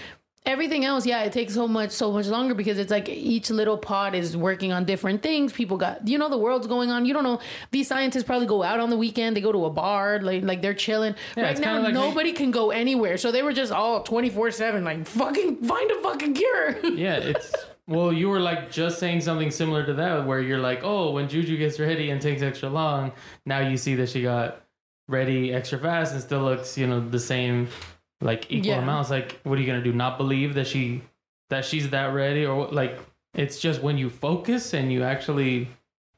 Everything 0.48 0.86
else, 0.86 1.06
yeah, 1.06 1.24
it 1.24 1.34
takes 1.34 1.54
so 1.54 1.68
much, 1.68 1.92
so 1.92 2.12
much 2.12 2.27
longer 2.27 2.54
because 2.56 2.80
it's 2.80 2.89
like 2.89 3.10
each 3.10 3.50
little 3.50 3.77
pod 3.77 4.16
is 4.16 4.38
working 4.38 4.72
on 4.72 4.86
different 4.86 5.22
things. 5.22 5.51
People 5.51 5.75
got, 5.77 6.08
you 6.08 6.18
know, 6.18 6.30
the 6.30 6.38
world's 6.38 6.68
going 6.68 6.89
on. 6.89 7.06
You 7.06 7.13
don't 7.13 7.24
know. 7.25 7.39
These 7.72 7.88
scientists 7.89 8.24
probably 8.24 8.48
go 8.48 8.63
out 8.63 8.80
on 8.80 8.89
the 8.89 8.98
weekend. 8.98 9.36
They 9.36 9.42
go 9.42 9.51
to 9.51 9.66
a 9.66 9.70
bar, 9.70 10.20
like, 10.22 10.44
like 10.44 10.62
they're 10.62 10.74
chilling. 10.74 11.16
Yeah, 11.36 11.44
right 11.44 11.60
now, 11.60 11.82
like- 11.82 11.94
nobody 11.94 12.32
can 12.32 12.51
go 12.51 12.72
anywhere. 12.72 13.18
So 13.18 13.32
they 13.32 13.44
were 13.44 13.51
just 13.54 13.74
all 13.74 14.04
24 14.04 14.51
7, 14.51 14.84
like, 14.84 15.06
fucking 15.06 15.63
find 15.63 15.92
a 15.92 16.01
fucking 16.01 16.34
cure. 16.34 16.77
Yeah, 16.98 17.18
it's 17.18 17.54
well, 17.88 18.12
you 18.12 18.27
were 18.30 18.39
like 18.39 18.72
just 18.72 19.00
saying 19.00 19.22
something 19.22 19.51
similar 19.51 19.86
to 19.86 19.94
that, 19.96 20.25
where 20.25 20.42
you're 20.42 20.60
like, 20.60 20.82
oh, 20.84 21.12
when 21.12 21.30
Juju 21.30 21.58
gets 21.58 21.80
ready 21.80 22.10
and 22.10 22.22
takes 22.22 22.42
extra 22.42 22.70
long, 22.70 23.12
now 23.46 23.60
you 23.60 23.77
see 23.77 23.96
that 23.96 24.10
she 24.10 24.22
got 24.24 24.62
ready 25.08 25.54
extra 25.54 25.77
fast 25.80 26.13
and 26.13 26.22
still 26.22 26.42
looks, 26.42 26.77
you 26.77 26.88
know, 26.88 27.00
the 27.00 27.20
same, 27.20 27.68
like 28.22 28.46
equal 28.52 28.72
Yeah. 28.72 28.82
amounts. 28.82 29.10
Like, 29.10 29.40
what 29.44 29.58
are 29.58 29.62
you 29.62 29.68
gonna 29.68 29.84
do? 29.84 29.94
Not 29.94 30.18
believe 30.18 30.54
that 30.56 30.68
she 30.68 31.02
that 31.50 31.64
she's 31.66 31.90
that 31.92 32.08
ready, 32.14 32.46
or 32.46 32.68
like 32.68 33.00
it's 33.34 33.60
just 33.60 33.82
when 33.82 33.98
you 33.98 34.10
focus 34.10 34.74
and 34.74 34.92
you 34.92 35.04
actually 35.04 35.68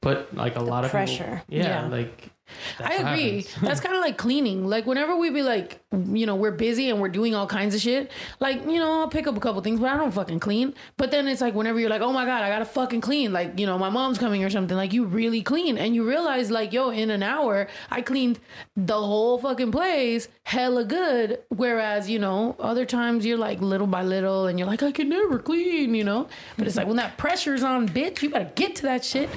put 0.01 0.33
like 0.35 0.55
a 0.55 0.61
lot 0.61 0.85
of 0.85 0.91
pressure. 0.91 1.43
yeah, 1.49 1.83
Yeah. 1.83 1.87
like 1.87 2.29
that's 2.77 2.91
I 2.91 3.13
agree. 3.13 3.45
That's 3.61 3.79
kind 3.79 3.95
of 3.95 4.01
like 4.01 4.17
cleaning. 4.17 4.67
Like 4.67 4.85
whenever 4.85 5.15
we 5.15 5.29
be 5.29 5.41
like, 5.41 5.79
you 5.91 6.25
know, 6.25 6.35
we're 6.35 6.51
busy 6.51 6.89
and 6.89 7.01
we're 7.01 7.09
doing 7.09 7.33
all 7.33 7.47
kinds 7.47 7.73
of 7.73 7.81
shit. 7.81 8.11
Like, 8.39 8.63
you 8.65 8.79
know, 8.79 9.01
I'll 9.01 9.07
pick 9.07 9.27
up 9.27 9.35
a 9.35 9.39
couple 9.39 9.61
things, 9.61 9.79
but 9.79 9.89
I 9.89 9.97
don't 9.97 10.11
fucking 10.11 10.39
clean. 10.39 10.73
But 10.97 11.11
then 11.11 11.27
it's 11.27 11.41
like 11.41 11.55
whenever 11.55 11.79
you're 11.79 11.89
like, 11.89 12.01
oh 12.01 12.13
my 12.13 12.25
god, 12.25 12.43
I 12.43 12.49
gotta 12.49 12.65
fucking 12.65 13.01
clean. 13.01 13.33
Like, 13.33 13.59
you 13.59 13.65
know, 13.65 13.77
my 13.77 13.89
mom's 13.89 14.17
coming 14.17 14.43
or 14.43 14.49
something. 14.49 14.77
Like, 14.77 14.93
you 14.93 15.05
really 15.05 15.41
clean, 15.41 15.77
and 15.77 15.95
you 15.95 16.07
realize 16.07 16.51
like, 16.51 16.73
yo, 16.73 16.89
in 16.89 17.09
an 17.09 17.23
hour, 17.23 17.67
I 17.89 18.01
cleaned 18.01 18.39
the 18.75 18.99
whole 18.99 19.37
fucking 19.39 19.71
place, 19.71 20.27
hella 20.43 20.83
good. 20.83 21.39
Whereas, 21.49 22.09
you 22.09 22.19
know, 22.19 22.55
other 22.59 22.85
times 22.85 23.25
you're 23.25 23.37
like 23.37 23.61
little 23.61 23.87
by 23.87 24.03
little, 24.03 24.47
and 24.47 24.59
you're 24.59 24.67
like, 24.67 24.83
I 24.83 24.91
can 24.91 25.09
never 25.09 25.39
clean, 25.39 25.95
you 25.95 26.03
know. 26.03 26.27
But 26.57 26.67
it's 26.67 26.75
like 26.75 26.87
when 26.87 26.97
that 26.97 27.17
pressure's 27.17 27.63
on, 27.63 27.89
bitch, 27.89 28.21
you 28.21 28.29
gotta 28.29 28.51
get 28.55 28.75
to 28.77 28.81
that 28.83 29.03
shit, 29.03 29.29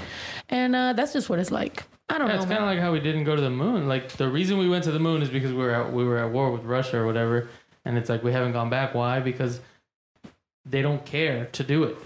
and 0.49 0.77
uh, 0.77 0.93
that's 0.93 1.13
just 1.13 1.31
what 1.31 1.39
it's 1.39 1.51
like. 1.51 1.85
I 2.13 2.19
don't 2.19 2.29
Yeah, 2.29 2.35
know. 2.37 2.43
it's 2.43 2.49
kind 2.51 2.61
of 2.63 2.67
like 2.67 2.79
how 2.79 2.93
we 2.93 3.01
didn't 3.01 3.25
go 3.25 3.35
to 3.35 3.41
the 3.41 3.49
moon. 3.51 3.89
Like 3.89 4.11
the 4.11 4.29
reason 4.29 4.59
we 4.59 4.69
went 4.69 4.85
to 4.85 4.93
the 4.93 4.99
moon 4.99 5.23
is 5.23 5.31
because 5.31 5.51
we 5.51 5.57
were 5.59 5.71
at, 5.71 5.93
we 5.93 6.05
were 6.05 6.19
at 6.19 6.31
war 6.31 6.51
with 6.53 6.63
Russia 6.63 6.99
or 6.99 7.07
whatever, 7.07 7.49
and 7.87 7.97
it's 7.97 8.11
like 8.11 8.23
we 8.23 8.33
haven't 8.33 8.53
gone 8.53 8.69
back. 8.69 8.95
Why? 8.95 9.21
Because 9.21 9.61
they 10.67 10.83
don't 10.83 11.05
care 11.07 11.47
to 11.47 11.65
do 11.65 11.85
it. 11.85 11.97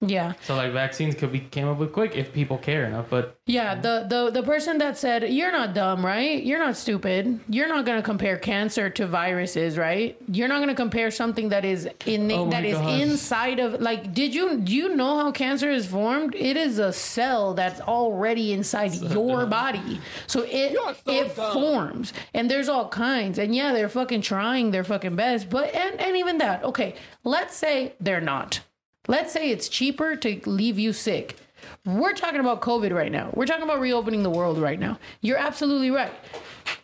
Yeah. 0.00 0.32
So 0.42 0.56
like 0.56 0.72
vaccines 0.72 1.14
could 1.14 1.30
be 1.32 1.40
came 1.40 1.68
up 1.68 1.78
with 1.78 1.92
quick 1.92 2.16
if 2.16 2.32
people 2.32 2.56
care 2.58 2.84
enough. 2.86 3.06
But 3.10 3.36
Yeah, 3.46 3.74
the, 3.74 4.06
the 4.08 4.30
the 4.30 4.42
person 4.42 4.78
that 4.78 4.96
said 4.96 5.28
you're 5.30 5.52
not 5.52 5.74
dumb, 5.74 6.04
right? 6.04 6.42
You're 6.42 6.58
not 6.58 6.76
stupid. 6.76 7.40
You're 7.48 7.68
not 7.68 7.84
gonna 7.84 8.02
compare 8.02 8.36
cancer 8.38 8.88
to 8.90 9.06
viruses, 9.06 9.76
right? 9.76 10.16
You're 10.32 10.48
not 10.48 10.60
gonna 10.60 10.74
compare 10.74 11.10
something 11.10 11.50
that 11.50 11.64
is 11.64 11.88
in 12.06 12.30
Oh 12.32 12.46
my 12.46 12.50
that 12.52 12.64
is 12.64 12.78
gosh. 12.78 13.00
inside 13.02 13.58
of 13.58 13.80
like. 13.80 14.14
Did 14.14 14.34
you 14.34 14.58
do 14.58 14.72
you 14.74 14.96
know 14.96 15.16
how 15.18 15.32
cancer 15.32 15.70
is 15.70 15.86
formed? 15.86 16.34
It 16.34 16.56
is 16.56 16.78
a 16.78 16.92
cell 16.92 17.52
that's 17.54 17.80
already 17.80 18.52
inside 18.52 18.94
your 18.94 19.44
body, 19.46 20.00
so 20.26 20.42
it 20.48 20.76
it 21.06 21.32
forms, 21.32 22.12
and 22.32 22.50
there's 22.50 22.68
all 22.68 22.88
kinds. 22.88 23.38
And 23.38 23.54
yeah, 23.54 23.72
they're 23.72 23.88
fucking 23.88 24.22
trying 24.22 24.70
their 24.70 24.84
fucking 24.84 25.16
best, 25.16 25.50
but 25.50 25.74
and 25.74 26.00
and 26.00 26.16
even 26.16 26.38
that, 26.38 26.64
okay, 26.64 26.94
let's 27.24 27.54
say 27.54 27.92
they're 28.00 28.20
not. 28.22 28.60
Let's 29.08 29.32
say 29.32 29.50
it's 29.50 29.68
cheaper 29.68 30.14
to 30.16 30.40
leave 30.46 30.78
you 30.78 30.92
sick. 30.92 31.36
We're 31.84 32.12
talking 32.12 32.40
about 32.40 32.60
COVID 32.60 32.92
right 32.92 33.10
now. 33.10 33.30
We're 33.34 33.46
talking 33.46 33.64
about 33.64 33.80
reopening 33.80 34.22
the 34.22 34.30
world 34.30 34.58
right 34.58 34.78
now. 34.78 34.98
You're 35.20 35.38
absolutely 35.38 35.90
right. 35.90 36.12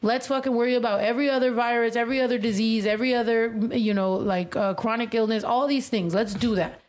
Let's 0.03 0.27
fucking 0.27 0.55
worry 0.55 0.75
about 0.75 1.01
every 1.01 1.29
other 1.29 1.53
virus, 1.53 1.97
every 1.97 2.21
other 2.21 2.39
disease, 2.39 2.87
every 2.87 3.15
other, 3.15 3.55
you 3.73 3.95
know, 3.95 4.15
like 4.15 4.57
uh, 4.57 4.75
chronic 4.75 5.15
illness, 5.15 5.45
all 5.45 5.67
these 5.67 5.89
things. 5.89 6.15
Let's 6.15 6.35
do 6.35 6.55
that. 6.57 6.81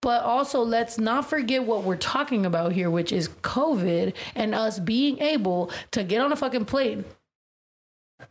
But 0.00 0.22
also, 0.22 0.62
let's 0.62 0.98
not 0.98 1.28
forget 1.30 1.64
what 1.64 1.84
we're 1.84 1.96
talking 1.96 2.44
about 2.44 2.72
here, 2.72 2.90
which 2.90 3.10
is 3.10 3.28
COVID 3.28 4.12
and 4.34 4.54
us 4.54 4.78
being 4.78 5.18
able 5.20 5.70
to 5.92 6.04
get 6.04 6.20
on 6.20 6.30
a 6.30 6.36
fucking 6.36 6.66
plane. 6.66 7.06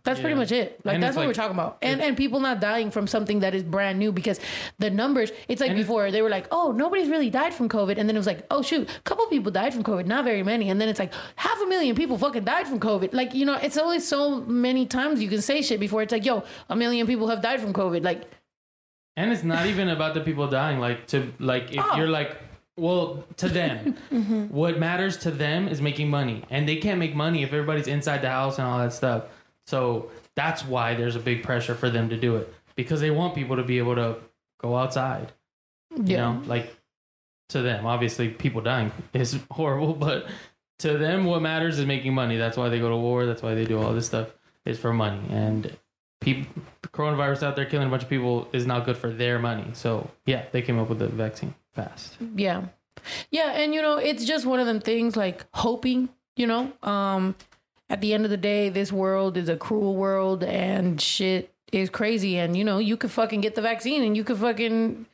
That's 0.03 0.19
pretty 0.19 0.35
much 0.35 0.51
it. 0.51 0.79
Like 0.85 0.95
And 0.95 1.03
that's 1.03 1.15
what 1.15 1.21
like- 1.23 1.27
we're 1.29 1.33
talking 1.33 1.55
about. 1.55 1.77
And 1.81 2.01
and 2.01 2.15
people 2.17 2.39
not 2.39 2.59
dying 2.61 2.89
from 2.89 3.05
something 3.05 3.41
that 3.41 3.53
is 3.53 3.63
brand 3.63 3.99
new 3.99 4.11
because 4.11 4.39
the 4.79 4.89
numbers. 4.89 5.31
It's 5.47 5.61
like 5.61 5.75
before 5.75 6.09
they 6.11 6.21
were 6.21 6.29
like, 6.29 6.47
oh, 6.51 6.71
nobody's 6.71 7.09
really 7.09 7.29
died 7.29 7.53
from 7.53 7.69
COVID, 7.69 7.97
and 7.97 8.07
then 8.09 8.15
it 8.15 8.19
was 8.19 8.25
like, 8.27 8.45
oh 8.49 8.61
shoot, 8.61 8.89
a 8.89 9.01
couple 9.01 9.25
people 9.27 9.51
died 9.51 9.73
from 9.73 9.83
COVID, 9.83 10.05
not 10.05 10.23
very 10.25 10.41
many, 10.43 10.69
and 10.69 10.79
then 10.79 10.89
it's 10.89 10.99
like 10.99 11.13
half 11.35 11.61
a 11.61 11.65
million 11.65 11.95
people 11.95 12.17
fucking 12.17 12.43
died 12.43 12.67
from 12.67 12.79
COVID. 12.79 13.13
Like 13.13 13.33
you 13.33 13.45
know, 13.45 13.55
it's 13.55 13.77
only 13.77 13.99
so 13.99 14.41
many 14.41 14.85
times 14.85 15.21
you 15.21 15.29
can 15.29 15.41
say 15.41 15.61
shit 15.61 15.79
before 15.79 16.01
it's 16.01 16.11
like, 16.11 16.25
yo, 16.25 16.43
a 16.69 16.75
million 16.75 17.05
people 17.05 17.27
have 17.27 17.41
died 17.41 17.59
from 17.61 17.73
COVID. 17.73 18.03
Like 18.03 18.23
and 19.15 19.31
it's 19.31 19.43
not 19.43 19.67
even 19.67 19.89
about 19.89 20.13
the 20.15 20.21
people 20.21 20.47
dying. 20.47 20.79
Like 20.79 21.07
to 21.07 21.31
like 21.39 21.71
if 21.73 21.83
Oh. 21.83 21.97
you're 21.97 22.09
like. 22.09 22.37
Well, 22.75 23.23
to 23.37 23.49
them, 23.49 23.95
mm-hmm. 24.11 24.45
what 24.47 24.79
matters 24.79 25.17
to 25.17 25.29
them 25.29 25.67
is 25.67 25.79
making 25.79 26.09
money, 26.09 26.43
and 26.49 26.67
they 26.67 26.77
can't 26.77 26.97
make 26.97 27.13
money 27.15 27.43
if 27.43 27.53
everybody's 27.53 27.85
inside 27.85 28.23
the 28.23 28.31
house 28.31 28.57
and 28.57 28.65
all 28.67 28.79
that 28.79 28.93
stuff. 28.93 29.25
So 29.65 30.11
that's 30.35 30.65
why 30.65 30.95
there's 30.95 31.15
a 31.15 31.19
big 31.19 31.43
pressure 31.43 31.75
for 31.75 31.89
them 31.89 32.09
to 32.09 32.17
do 32.17 32.35
it 32.37 32.53
because 32.75 33.01
they 33.01 33.11
want 33.11 33.35
people 33.35 33.55
to 33.55 33.63
be 33.63 33.77
able 33.77 33.95
to 33.95 34.17
go 34.59 34.75
outside. 34.75 35.31
you 35.91 36.03
yeah, 36.05 36.33
know 36.33 36.41
like 36.45 36.75
to 37.49 37.61
them. 37.61 37.85
Obviously 37.85 38.29
people 38.29 38.61
dying 38.61 38.91
is 39.13 39.39
horrible 39.51 39.93
but 39.93 40.27
to 40.79 40.97
them 40.97 41.25
what 41.25 41.41
matters 41.41 41.79
is 41.79 41.85
making 41.85 42.13
money. 42.13 42.37
That's 42.37 42.57
why 42.57 42.69
they 42.69 42.79
go 42.79 42.89
to 42.89 42.97
war. 42.97 43.25
That's 43.25 43.41
why 43.41 43.53
they 43.53 43.65
do 43.65 43.79
all 43.79 43.93
this 43.93 44.05
stuff 44.05 44.29
is 44.65 44.79
for 44.79 44.93
money. 44.93 45.21
And 45.29 45.75
people 46.19 46.63
the 46.81 46.87
coronavirus 46.89 47.43
out 47.43 47.55
there 47.55 47.65
killing 47.65 47.87
a 47.87 47.91
bunch 47.91 48.03
of 48.03 48.09
people 48.09 48.47
is 48.53 48.65
not 48.65 48.85
good 48.85 48.97
for 48.97 49.09
their 49.09 49.39
money. 49.39 49.71
So 49.73 50.09
yeah 50.25 50.45
they 50.51 50.61
came 50.61 50.79
up 50.79 50.89
with 50.89 50.99
the 50.99 51.07
vaccine 51.07 51.53
fast. 51.73 52.17
Yeah. 52.35 52.63
Yeah, 53.31 53.51
and 53.51 53.73
you 53.73 53.81
know, 53.81 53.97
it's 53.97 54.23
just 54.23 54.45
one 54.45 54.59
of 54.59 54.67
them 54.67 54.79
things 54.79 55.15
like 55.17 55.45
hoping, 55.53 56.09
you 56.37 56.47
know, 56.47 56.71
um 56.83 57.35
at 57.93 58.01
the 58.01 58.11
end 58.11 58.25
of 58.25 58.31
the 58.31 58.37
day 58.37 58.69
this 58.69 58.91
world 58.91 59.37
is 59.37 59.47
a 59.49 59.55
cruel 59.55 59.95
world 59.95 60.43
and 60.43 60.99
shit 60.99 61.53
is 61.71 61.91
crazy 61.91 62.39
and 62.39 62.57
you 62.57 62.63
know, 62.63 62.79
you 62.79 62.97
could 62.97 63.11
fucking 63.11 63.39
get 63.39 63.53
the 63.53 63.61
vaccine 63.61 64.03
and 64.03 64.17
you 64.17 64.23
could 64.23 64.37
fucking 64.37 65.05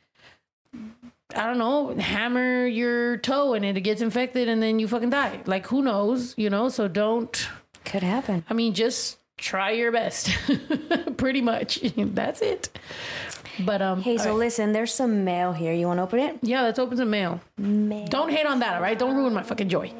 I 1.36 1.46
don't 1.46 1.58
know, 1.58 1.94
hammer 1.94 2.66
your 2.66 3.18
toe 3.18 3.52
and 3.52 3.64
it 3.66 3.78
gets 3.82 4.00
infected 4.00 4.48
and 4.48 4.62
then 4.62 4.78
you 4.78 4.88
fucking 4.88 5.10
die. 5.10 5.40
Like 5.44 5.66
who 5.66 5.82
knows, 5.82 6.34
you 6.38 6.48
know? 6.48 6.70
So 6.70 6.88
don't 6.88 7.48
Could 7.84 8.02
happen. 8.02 8.44
I 8.48 8.54
mean, 8.54 8.72
just 8.72 9.18
try 9.36 9.72
your 9.72 9.92
best. 9.92 10.30
Pretty 11.18 11.42
much. 11.42 11.80
That's 11.96 12.40
it. 12.40 12.70
But 13.60 13.82
um 13.82 14.00
Hey, 14.00 14.16
so 14.16 14.22
all 14.24 14.30
right. 14.30 14.38
listen, 14.46 14.72
there's 14.72 14.94
some 14.94 15.22
mail 15.22 15.52
here. 15.52 15.74
You 15.74 15.86
want 15.86 15.98
to 15.98 16.04
open 16.04 16.18
it? 16.20 16.38
yeah, 16.40 16.62
let's 16.62 16.78
open 16.78 16.96
some 16.96 17.10
mail. 17.10 17.42
Mail. 17.58 18.06
Don't 18.06 18.30
hate 18.30 18.46
on 18.46 18.60
that, 18.60 18.76
all 18.76 18.82
right? 18.82 18.98
Don't 18.98 19.14
ruin 19.14 19.34
my 19.34 19.42
fucking 19.42 19.68
joy. 19.68 19.92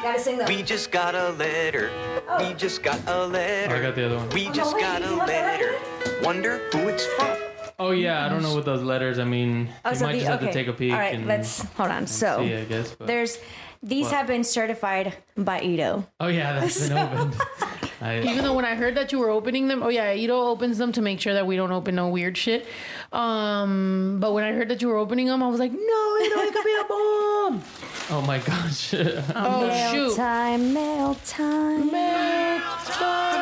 You 0.00 0.06
gotta 0.06 0.18
sing 0.18 0.38
the. 0.38 0.46
We 0.46 0.62
just 0.62 0.90
got 0.90 1.14
a 1.14 1.28
letter. 1.32 1.90
Oh. 2.26 2.38
We 2.48 2.54
just 2.54 2.82
got 2.82 2.98
a 3.00 3.12
oh, 3.12 3.22
i 3.24 3.26
letter. 3.26 3.82
got 3.82 3.94
the 3.94 4.06
other 4.06 4.16
one 4.16 4.30
We 4.30 4.48
oh, 4.48 4.52
just 4.52 4.74
wait, 4.74 4.80
got 4.80 5.02
a 5.02 5.14
want 5.14 5.28
letter. 5.28 5.78
Wonder 6.22 6.70
who 6.72 6.88
it's 6.88 7.04
from. 7.04 7.36
Oh 7.78 7.90
yeah, 7.90 8.24
I 8.24 8.30
don't 8.30 8.42
know 8.42 8.54
what 8.54 8.64
those 8.64 8.82
letters. 8.82 9.18
I 9.18 9.24
mean, 9.24 9.68
Oh, 9.84 9.90
you 9.90 9.96
so 9.96 10.06
might 10.06 10.12
the- 10.12 10.20
just 10.20 10.30
have 10.30 10.40
to 10.40 10.52
take 10.54 10.68
a 10.68 10.72
peek. 10.72 10.94
All 10.94 10.98
right, 10.98 11.16
and, 11.16 11.26
let's 11.26 11.64
hold 11.74 11.90
on. 11.90 12.06
So 12.06 12.38
see, 12.38 12.54
I 12.54 12.64
guess. 12.64 12.94
But. 12.94 13.08
there's 13.08 13.36
these 13.82 14.06
What? 14.06 14.14
have 14.14 14.26
been 14.26 14.42
certified 14.42 15.18
by 15.36 15.60
Ito. 15.60 16.06
Oh 16.18 16.28
yeah, 16.28 16.60
that's 16.60 16.88
been 16.88 16.96
opened. 16.96 17.36
I, 18.02 18.20
Even 18.20 18.44
though 18.44 18.54
when 18.54 18.64
I 18.64 18.74
heard 18.76 18.94
that 18.94 19.12
you 19.12 19.18
were 19.18 19.28
opening 19.28 19.68
them, 19.68 19.82
oh 19.82 19.88
yeah, 19.88 20.12
Ito 20.12 20.32
opens 20.34 20.78
them 20.78 20.90
to 20.92 21.02
make 21.02 21.20
sure 21.20 21.34
that 21.34 21.46
we 21.46 21.56
don't 21.56 21.70
open 21.72 21.94
no 21.94 22.08
weird 22.08 22.36
shit. 22.36 22.66
Um, 23.12 24.16
but 24.20 24.32
when 24.32 24.42
I 24.42 24.52
heard 24.52 24.68
that 24.70 24.80
you 24.80 24.88
were 24.88 24.96
opening 24.96 25.26
them, 25.26 25.42
I 25.42 25.48
was 25.48 25.60
like, 25.60 25.72
no, 25.72 25.78
Ito, 25.78 26.38
it 26.40 26.52
could 26.54 26.64
be 26.64 26.76
a 26.80 26.84
bomb. 26.88 27.62
oh 28.10 28.22
my 28.26 28.38
gosh. 28.38 28.94
Oh 29.34 29.66
mail 29.66 29.92
shoot. 29.92 30.16
time, 30.16 30.72
mail 30.72 31.14
time. 31.26 31.86
The 31.86 31.92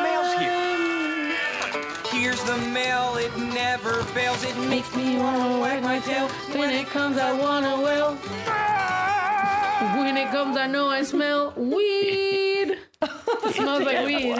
mail's 0.03 0.33
here. 0.39 1.35
Here's 2.11 2.43
the 2.43 2.57
mail, 2.57 3.15
it 3.15 3.35
never 3.37 4.03
fails. 4.15 4.43
It 4.43 4.57
makes 4.67 4.93
me 4.95 5.17
wanna 5.17 5.59
wag 5.59 5.81
my 5.83 5.99
tail. 5.99 6.27
When 6.57 6.69
it 6.69 6.87
comes, 6.87 7.17
I 7.17 7.31
wanna 7.31 7.79
well. 7.81 8.15
When 10.03 10.17
it 10.17 10.29
comes, 10.31 10.57
I 10.57 10.67
know 10.67 10.89
I 10.89 11.03
smell 11.03 11.53
weed. 11.55 12.77
It 13.01 13.55
smells 13.55 13.83
like 13.83 14.05
weed. 14.05 14.37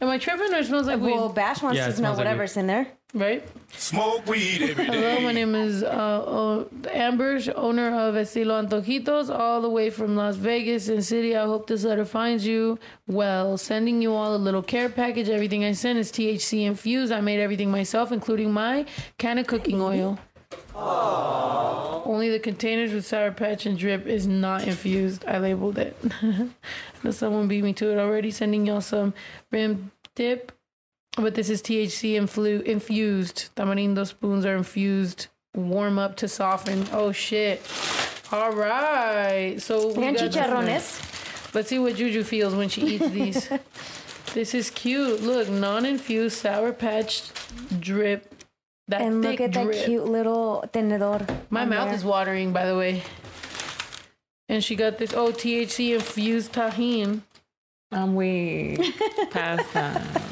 Am 0.00 0.08
I 0.08 0.18
tripping 0.18 0.52
or 0.52 0.58
it 0.58 0.66
smells 0.66 0.86
like 0.86 1.00
weed? 1.00 1.12
Well, 1.12 1.28
Bash 1.28 1.62
wants 1.62 1.78
Yeah, 1.78 1.84
to 1.86 1.90
it 1.90 1.96
smell 1.96 2.14
smells 2.14 2.18
like 2.18 2.26
whatever's 2.26 2.56
in 2.56 2.66
there. 2.66 2.86
Right? 3.14 3.46
Smoke 3.72 4.26
weed 4.26 4.60
every 4.70 4.86
Hello, 4.86 5.20
my 5.20 5.30
name 5.32 5.54
is 5.54 5.84
uh, 5.84 5.86
uh, 5.86 6.64
Amber, 6.90 7.38
owner 7.54 7.94
of 8.08 8.16
Estilo 8.16 8.60
Antojitos, 8.60 9.30
all 9.30 9.60
the 9.62 9.70
way 9.70 9.88
from 9.90 10.16
Las 10.16 10.34
Vegas 10.34 10.88
and 10.88 11.04
City. 11.04 11.36
I 11.36 11.44
hope 11.44 11.68
this 11.68 11.84
letter 11.84 12.04
finds 12.04 12.44
you 12.44 12.76
well. 13.06 13.56
Sending 13.56 14.02
you 14.02 14.12
all 14.14 14.34
a 14.34 14.38
little 14.38 14.62
care 14.62 14.88
package. 14.88 15.28
Everything 15.28 15.64
I 15.64 15.72
sent 15.72 15.98
is 15.98 16.10
THC 16.10 16.66
infused. 16.66 17.12
I 17.12 17.20
made 17.20 17.38
everything 17.40 17.70
myself, 17.70 18.10
including 18.10 18.52
my 18.52 18.84
can 19.18 19.38
of 19.38 19.46
cooking 19.46 19.80
oil. 19.80 20.18
Only 20.74 22.30
the 22.30 22.38
containers 22.38 22.92
with 22.92 23.06
Sour 23.06 23.32
Patch 23.32 23.66
and 23.66 23.78
Drip 23.78 24.06
is 24.06 24.26
not 24.26 24.66
infused. 24.66 25.24
I 25.26 25.38
labeled 25.38 25.78
it. 25.78 25.96
Someone 27.10 27.48
beat 27.48 27.64
me 27.64 27.72
to 27.74 27.90
it 27.92 27.98
already. 27.98 28.30
Sending 28.30 28.66
y'all 28.66 28.80
some 28.80 29.14
rim 29.50 29.90
dip. 30.14 30.52
But 31.16 31.34
this 31.34 31.48
is 31.48 31.62
THC 31.62 32.14
influ- 32.14 32.62
infused. 32.62 33.50
Tamarindo 33.56 34.06
spoons 34.06 34.44
are 34.44 34.56
infused. 34.56 35.28
Warm 35.54 35.98
up 35.98 36.16
to 36.16 36.28
soften. 36.28 36.86
Oh 36.92 37.12
shit. 37.12 37.62
All 38.32 38.52
right. 38.52 39.56
So 39.58 39.92
we 39.92 40.04
And 40.04 40.16
chicharrones. 40.16 41.54
Let's 41.54 41.68
see 41.68 41.78
what 41.78 41.94
Juju 41.94 42.24
feels 42.24 42.54
when 42.54 42.68
she 42.68 42.82
eats 42.82 43.08
these. 43.10 43.48
this 44.34 44.54
is 44.54 44.70
cute. 44.70 45.22
Look, 45.22 45.48
non-infused 45.48 46.36
sour 46.36 46.72
patch 46.72 47.30
drip. 47.78 48.33
That 48.88 49.00
And 49.00 49.22
look 49.22 49.40
at 49.40 49.52
that 49.52 49.72
cute 49.72 50.04
little 50.04 50.64
tenedor. 50.72 51.26
My 51.50 51.64
mouth 51.64 51.86
there. 51.86 51.94
is 51.94 52.04
watering, 52.04 52.52
by 52.52 52.66
the 52.66 52.76
way. 52.76 53.02
And 54.48 54.62
she 54.62 54.76
got 54.76 54.98
this 54.98 55.14
oh 55.14 55.32
THC 55.32 55.94
infused 55.94 56.52
Tajín 56.52 57.22
I'm 57.94 58.14
way 58.16 58.76
past 59.30 59.72
that. 59.72 60.22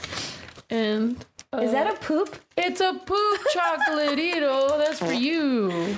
and 0.70 1.24
uh, 1.52 1.58
Is 1.58 1.72
that 1.72 1.94
a 1.94 2.00
poop? 2.00 2.34
It's 2.56 2.80
a 2.80 2.94
poop 2.94 3.40
chocolatito. 3.54 4.78
That's 4.78 4.98
for 4.98 5.12
you. 5.12 5.96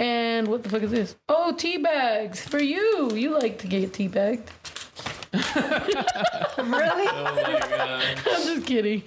And 0.00 0.48
what 0.48 0.64
the 0.64 0.68
fuck 0.68 0.82
is 0.82 0.90
this? 0.90 1.16
Oh, 1.28 1.52
tea 1.52 1.76
bags 1.76 2.40
for 2.40 2.60
you. 2.60 3.12
You 3.14 3.38
like 3.38 3.58
to 3.58 3.68
get 3.68 3.92
tea 3.92 4.08
bagged. 4.08 4.50
Really? 6.58 7.08
Oh 7.08 7.24
my 7.24 7.58
god. 7.68 8.04
I'm 8.26 8.42
just 8.42 8.66
kidding. 8.66 9.00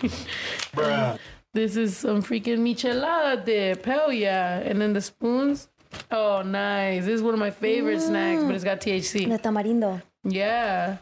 Bruh. 0.73 1.19
This 1.53 1.77
is 1.77 1.95
some 1.97 2.23
freaking 2.23 2.59
michelada 2.59 3.45
dip. 3.45 3.85
Hell 3.85 4.11
yeah. 4.11 4.57
And 4.57 4.81
then 4.81 4.93
the 4.93 5.01
spoons. 5.01 5.69
Oh, 6.09 6.41
nice. 6.41 7.05
This 7.05 7.15
is 7.15 7.21
one 7.21 7.35
of 7.35 7.39
my 7.39 7.51
favorite 7.51 7.99
mm. 7.99 8.07
snacks, 8.07 8.43
but 8.43 8.55
it's 8.55 8.63
got 8.63 8.81
THC. 8.81 9.29
The 9.29 9.37
tamarindo. 9.37 10.01
Yeah. 10.23 10.97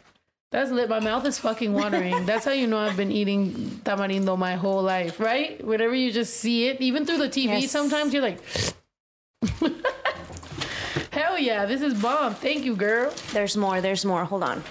That's 0.52 0.70
lit. 0.70 0.90
My 0.90 1.00
mouth 1.00 1.26
is 1.26 1.40
fucking 1.40 1.72
watering. 1.72 2.26
That's 2.26 2.44
how 2.44 2.52
you 2.52 2.68
know 2.68 2.78
I've 2.78 2.98
been 2.98 3.12
eating 3.12 3.54
tamarindo 3.86 4.38
my 4.38 4.56
whole 4.56 4.84
life, 4.84 5.22
right? 5.22 5.64
Whenever 5.66 5.96
you 5.96 6.12
just 6.12 6.36
see 6.38 6.68
it, 6.68 6.82
even 6.82 7.06
through 7.06 7.20
the 7.20 7.30
TV, 7.30 7.62
Yes. 7.62 7.72
sometimes 7.72 8.14
you're 8.14 8.22
like, 8.22 8.40
hell 11.14 11.40
yeah, 11.40 11.66
this 11.66 11.82
is 11.82 11.94
bomb. 12.02 12.36
Thank 12.36 12.66
you, 12.66 12.76
girl. 12.76 13.14
There's 13.32 13.56
more. 13.56 13.80
There's 13.80 14.04
more. 14.04 14.26
Hold 14.26 14.44
on. 14.44 14.62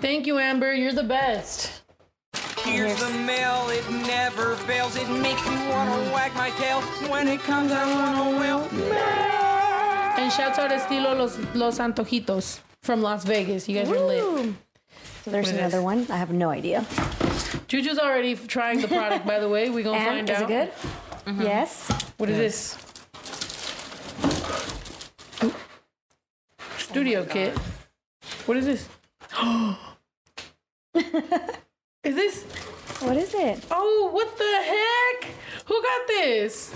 Thank 0.00 0.28
you, 0.28 0.38
Amber. 0.38 0.72
You're 0.72 0.92
the 0.92 1.02
best. 1.02 1.79
Here's 2.64 2.98
the 3.00 3.10
mail, 3.10 3.68
it 3.70 3.88
never 4.06 4.54
fails. 4.56 4.96
It 4.96 5.08
makes 5.08 5.44
me 5.48 5.56
wanna 5.68 6.12
wag 6.12 6.34
my 6.34 6.50
tail. 6.50 6.80
When 7.10 7.26
it 7.28 7.40
comes, 7.40 7.72
I 7.72 7.84
wanna 7.92 8.38
well. 8.38 8.68
And 10.18 10.30
shouts 10.32 10.58
out 10.58 10.70
Estilo 10.70 11.14
Los, 11.16 11.38
Los 11.54 11.78
Antojitos 11.78 12.60
from 12.82 13.00
Las 13.02 13.24
Vegas. 13.24 13.68
You 13.68 13.78
guys 13.78 13.88
are 13.90 13.98
lit. 13.98 14.54
So 15.24 15.30
there's 15.30 15.46
What 15.46 15.54
is 15.54 15.58
another 15.58 15.78
this? 15.78 15.84
one. 15.84 16.06
I 16.10 16.16
have 16.16 16.30
no 16.32 16.50
idea. 16.50 16.84
Juju's 17.68 17.98
already 17.98 18.32
f- 18.32 18.46
trying 18.46 18.80
the 18.80 18.88
product, 18.88 19.26
by 19.26 19.38
the 19.38 19.48
way. 19.48 19.70
We're 19.70 19.84
going 19.84 20.00
to 20.04 20.08
And 20.10 20.28
find 20.28 20.30
is 20.30 20.36
out. 20.36 20.42
it 20.42 20.48
good? 20.48 20.70
Mm-hmm. 21.26 21.42
Yes. 21.42 21.88
What 22.18 22.28
is 22.30 22.36
this? 22.36 22.76
Studio 26.78 27.20
oh 27.20 27.24
kit. 27.26 27.56
What 28.46 28.56
is 28.56 28.66
this? 28.66 28.88
is 32.04 32.14
this? 32.14 32.42
What 33.00 33.16
is 33.16 33.34
it? 33.34 33.64
Oh, 33.70 34.10
what 34.12 34.36
the 34.36 35.24
heck? 35.24 35.34
Who 35.66 35.82
got 35.82 36.06
this? 36.06 36.74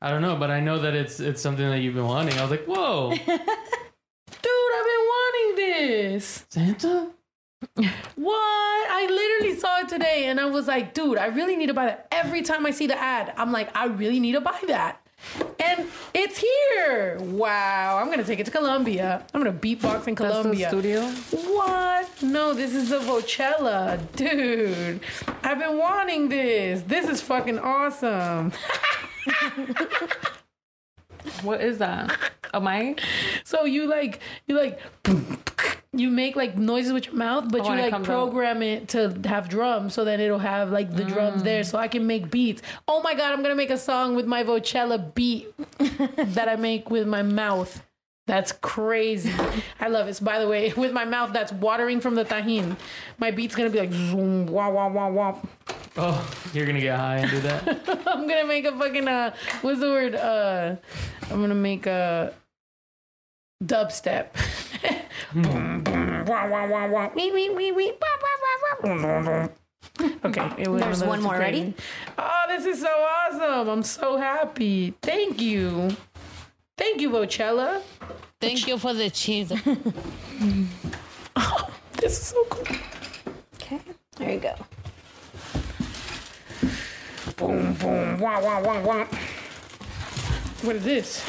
I 0.00 0.10
don't 0.10 0.22
know, 0.22 0.36
but 0.36 0.50
I 0.50 0.60
know 0.60 0.78
that 0.78 0.94
it's 0.94 1.20
it's 1.20 1.40
something 1.40 1.68
that 1.68 1.80
you've 1.80 1.94
been 1.94 2.06
wanting. 2.06 2.38
I 2.38 2.42
was 2.42 2.50
like, 2.50 2.64
whoa, 2.66 3.10
Dude, 3.26 3.28
I've 4.76 4.86
been 4.86 5.06
wanting 5.14 5.56
this. 5.56 6.46
Santa? 6.50 7.10
What? 8.16 8.90
I 8.90 9.06
literally 9.10 9.58
saw 9.58 9.80
it 9.80 9.88
today 9.88 10.26
and 10.26 10.38
I 10.38 10.46
was 10.46 10.66
like, 10.68 10.94
dude, 10.94 11.18
I 11.18 11.26
really 11.26 11.56
need 11.56 11.66
to 11.66 11.74
buy 11.74 11.86
that. 11.86 12.08
Every 12.12 12.42
time 12.42 12.66
I 12.66 12.70
see 12.70 12.86
the 12.86 12.98
ad, 12.98 13.32
I'm 13.36 13.50
like, 13.52 13.74
I 13.76 13.86
really 13.86 14.20
need 14.20 14.32
to 14.32 14.40
buy 14.40 14.60
that. 14.68 15.05
And 15.58 15.88
it's 16.14 16.38
here. 16.38 17.18
Wow. 17.20 17.98
I'm 18.00 18.06
going 18.06 18.18
to 18.18 18.24
take 18.24 18.38
it 18.38 18.44
to 18.46 18.50
Colombia. 18.50 19.24
I'm 19.32 19.42
going 19.42 19.52
to 19.52 19.66
beatbox 19.66 20.08
in 20.08 20.14
Colombia. 20.14 20.68
studio. 20.68 21.02
What? 21.30 22.22
No, 22.22 22.54
this 22.54 22.74
is 22.74 22.90
the 22.90 23.00
Vochlea. 23.00 24.00
Dude, 24.16 25.00
I've 25.42 25.58
been 25.58 25.78
wanting 25.78 26.28
this. 26.28 26.82
This 26.82 27.08
is 27.08 27.20
fucking 27.20 27.58
awesome. 27.58 28.52
What 31.42 31.60
is 31.60 31.78
that? 31.78 32.16
A 32.54 32.60
mic? 32.60 33.00
So 33.44 33.64
you 33.64 33.86
like, 33.86 34.20
you 34.46 34.56
like, 34.56 34.80
you 35.92 36.10
make 36.10 36.36
like 36.36 36.56
noises 36.58 36.92
with 36.92 37.06
your 37.06 37.14
mouth, 37.14 37.50
but 37.50 37.62
Oh, 37.62 37.72
you 37.72 37.78
it 37.78 37.90
like 37.92 38.02
program 38.04 38.62
it 38.62 38.88
to 38.88 39.18
have 39.24 39.48
drums 39.48 39.94
so 39.94 40.04
that 40.04 40.20
it'll 40.20 40.38
have 40.38 40.70
like 40.70 40.94
the 40.94 41.04
drums 41.04 41.42
there 41.42 41.62
Mm. 41.62 41.66
so 41.66 41.78
I 41.78 41.88
can 41.88 42.06
make 42.06 42.30
beats. 42.30 42.60
Oh 42.86 43.00
my 43.02 43.14
God, 43.14 43.32
I'm 43.32 43.42
gonna 43.42 43.54
make 43.54 43.70
a 43.70 43.78
song 43.78 44.14
with 44.14 44.26
my 44.26 44.42
Vochlea 44.44 45.14
beat 45.14 45.48
that 46.34 46.48
I 46.48 46.56
make 46.56 46.90
with 46.90 47.06
my 47.06 47.22
mouth. 47.22 47.82
That's 48.26 48.50
crazy. 48.50 49.32
I 49.80 49.86
love 49.88 50.08
it. 50.08 50.14
So 50.16 50.24
by 50.24 50.40
the 50.40 50.48
way, 50.48 50.72
with 50.76 50.92
my 50.92 51.04
mouth 51.04 51.32
that's 51.32 51.52
watering 51.52 52.00
from 52.00 52.16
the 52.16 52.24
Tajín, 52.24 52.76
my 53.18 53.30
beat's 53.30 53.54
gonna 53.54 53.70
be 53.70 53.78
like 53.78 53.92
zoom, 53.92 54.46
wah, 54.46 54.68
wah, 54.68 54.88
wah, 54.88 55.08
wah. 55.08 55.38
Oh, 55.96 56.30
you're 56.52 56.66
gonna 56.66 56.80
get 56.80 56.98
high 56.98 57.18
and 57.18 57.30
do 57.30 57.40
that? 57.40 57.68
I'm 58.06 58.26
gonna 58.26 58.46
make 58.46 58.64
a 58.66 58.76
fucking 58.76 59.06
uh 59.08 59.34
what's 59.62 59.80
the 59.80 59.86
word? 59.86 60.14
Uh 60.16 60.76
I'm 61.30 61.40
gonna 61.40 61.54
make 61.54 61.86
a 61.86 62.34
dubstep. 63.64 64.26
Okay, 70.24 70.50
it 70.58 70.68
was 70.68 70.80
There's 70.80 71.04
one 71.04 71.22
more. 71.22 71.38
Ready? 71.38 71.74
Oh, 72.18 72.44
this 72.48 72.64
is 72.64 72.80
so 72.80 72.88
awesome. 72.88 73.68
I'm 73.68 73.82
so 73.82 74.16
happy. 74.16 74.94
Thank 75.02 75.40
you. 75.40 75.90
Thank 76.78 77.00
you, 77.00 77.10
Vochlea. 77.10 77.82
Thank 78.40 78.66
you 78.66 78.78
for 78.78 78.94
the 78.94 79.10
cheese. 79.10 79.52
Oh, 81.38 81.68
this 82.00 82.12
is 82.18 82.26
so 82.28 82.44
cool. 82.48 82.76
Okay. 83.54 83.80
There 84.16 84.32
you 84.32 84.40
go. 84.40 84.54
Boom, 87.36 87.74
boom, 87.74 88.18
wah, 88.18 88.40
wah, 88.40 88.62
wah, 88.62 88.80
wah. 88.80 89.04
What 90.62 90.76
is 90.76 90.84
this? 90.84 91.22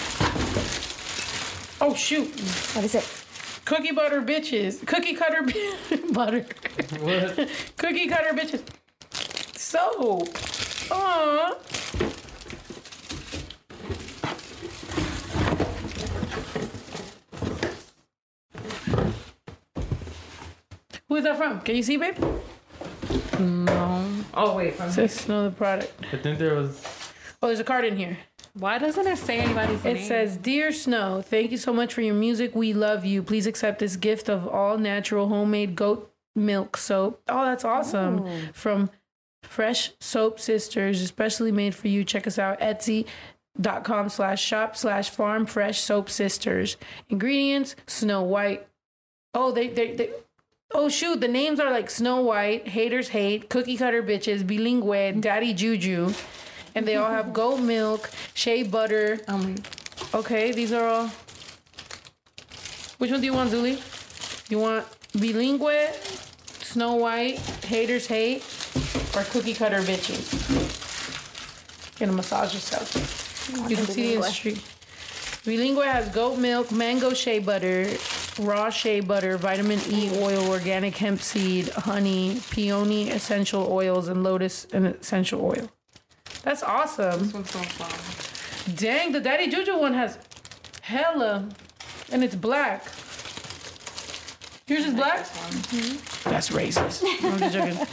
Oh 1.81 1.93
shoot. 1.93 2.29
What 2.73 2.85
is 2.85 2.95
it? 2.95 3.16
Cookie 3.67 3.91
butter 3.91 4.21
bitches. 4.21 4.85
Cookie 4.87 5.13
cutter 5.13 5.41
bi- 5.43 5.97
butter. 6.13 6.45
what? 7.01 7.49
Cookie 7.77 8.07
cutter 8.07 8.33
bitches. 8.33 8.61
So, 9.57 10.23
Aw. 10.89 11.53
Who 21.09 21.15
is 21.15 21.23
that 21.23 21.37
from? 21.37 21.61
Can 21.61 21.75
you 21.75 21.83
see, 21.83 21.97
babe? 21.97 22.17
No. 23.39 24.23
Oh 24.33 24.55
wait. 24.55 24.75
From 24.75 24.91
Snow 25.07 25.45
the 25.45 25.51
product. 25.55 25.93
I 26.11 26.17
think 26.17 26.39
there 26.39 26.55
was. 26.55 26.83
Oh, 27.41 27.47
there's 27.47 27.59
a 27.59 27.63
card 27.63 27.85
in 27.85 27.95
here. 27.97 28.17
Why 28.59 28.79
doesn't 28.79 29.05
it 29.05 29.17
say 29.17 29.39
anybody's 29.39 29.79
It 29.85 29.93
name? 29.93 29.97
It 29.97 30.07
says, 30.07 30.37
Dear 30.37 30.71
Snow, 30.71 31.21
thank 31.21 31.51
you 31.51 31.57
so 31.57 31.71
much 31.71 31.93
for 31.93 32.01
your 32.01 32.15
music. 32.15 32.55
We 32.55 32.73
love 32.73 33.05
you. 33.05 33.21
Please 33.21 33.45
accept 33.45 33.79
this 33.79 33.95
gift 33.95 34.29
of 34.29 34.47
all 34.47 34.77
natural 34.77 35.27
homemade 35.27 35.75
goat 35.75 36.11
milk 36.35 36.77
soap. 36.77 37.21
Oh, 37.27 37.45
that's 37.45 37.65
awesome. 37.65 38.25
Oh. 38.25 38.39
From 38.53 38.89
Fresh 39.43 39.93
Soap 39.99 40.39
Sisters, 40.39 41.01
especially 41.01 41.51
made 41.51 41.75
for 41.75 41.87
you. 41.87 42.03
Check 42.03 42.27
us 42.27 42.39
out, 42.39 42.59
Etsy.com 42.59 44.09
slash 44.09 44.43
shop 44.43 44.75
slash 44.75 45.09
farm 45.09 45.45
fresh 45.45 45.79
soap 45.81 46.09
sisters. 46.09 46.77
Ingredients, 47.09 47.75
Snow 47.85 48.23
White. 48.23 48.67
Oh, 49.33 49.51
they, 49.51 49.67
they, 49.67 49.95
they, 49.95 50.09
oh 50.73 50.89
shoot, 50.89 51.21
the 51.21 51.27
names 51.27 51.59
are 51.59 51.71
like 51.71 51.89
Snow 51.89 52.21
White, 52.21 52.67
Haters 52.69 53.09
Hate, 53.09 53.49
Cookie 53.49 53.77
Cutter 53.77 54.01
Bitches, 54.01 54.43
Bilingue, 54.43 55.21
Daddy 55.21 55.53
Juju. 55.53 56.13
And 56.77 56.87
they 56.87 56.95
all 56.95 57.09
have 57.09 57.33
goat 57.33 57.57
milk, 57.57 58.11
shea 58.35 58.61
butter, 58.61 59.19
Um, 59.27 59.55
Okay, 60.13 60.51
these 60.51 60.71
are 60.71 60.87
all. 60.87 61.07
Which 62.99 63.11
one 63.11 63.19
do 63.19 63.25
you 63.25 63.33
want, 63.33 63.49
Zuli? 63.49 63.81
You 64.49 64.59
want 64.59 64.85
bilingue, 65.13 65.91
Snow 66.63 66.95
White, 66.95 67.39
Haters 67.65 68.07
Hate, 68.07 68.43
or 69.15 69.23
Cookie 69.23 69.53
Cutter 69.53 69.81
Bitches? 69.81 70.23
Gonna 71.99 72.13
massage 72.13 72.53
yourself. 72.53 73.69
You 73.69 73.75
can 73.75 73.85
see 73.87 74.15
the 74.15 74.23
street. 74.23 74.61
Bilingue 75.45 75.83
has 75.83 76.07
goat 76.09 76.37
milk, 76.37 76.71
mango 76.71 77.13
shea 77.13 77.39
butter, 77.39 77.89
raw 78.39 78.69
shea 78.69 78.99
butter, 78.99 79.37
vitamin 79.37 79.79
E 79.89 80.11
oil, 80.19 80.47
organic 80.47 80.95
hemp 80.95 81.21
seed, 81.21 81.69
honey, 81.69 82.39
peony 82.51 83.09
essential 83.09 83.67
oils, 83.71 84.07
and 84.07 84.23
lotus 84.23 84.67
and 84.71 84.85
essential 84.87 85.43
oil. 85.43 85.69
That's 86.43 86.63
awesome. 86.63 87.19
this 87.23 87.33
one's 87.33 87.49
so 87.51 87.59
fun. 87.59 88.75
Dang, 88.75 89.11
the 89.11 89.19
Daddy 89.19 89.47
Juju 89.49 89.77
one 89.77 89.93
has 89.93 90.17
hella, 90.81 91.47
and 92.11 92.23
it's 92.23 92.35
black. 92.35 92.83
Yours 94.67 94.85
is 94.85 94.93
black? 94.93 95.19
That's 96.25 96.49
racist. 96.49 97.03
I'm 97.23 97.39
just 97.39 97.53
joking. 97.53 97.87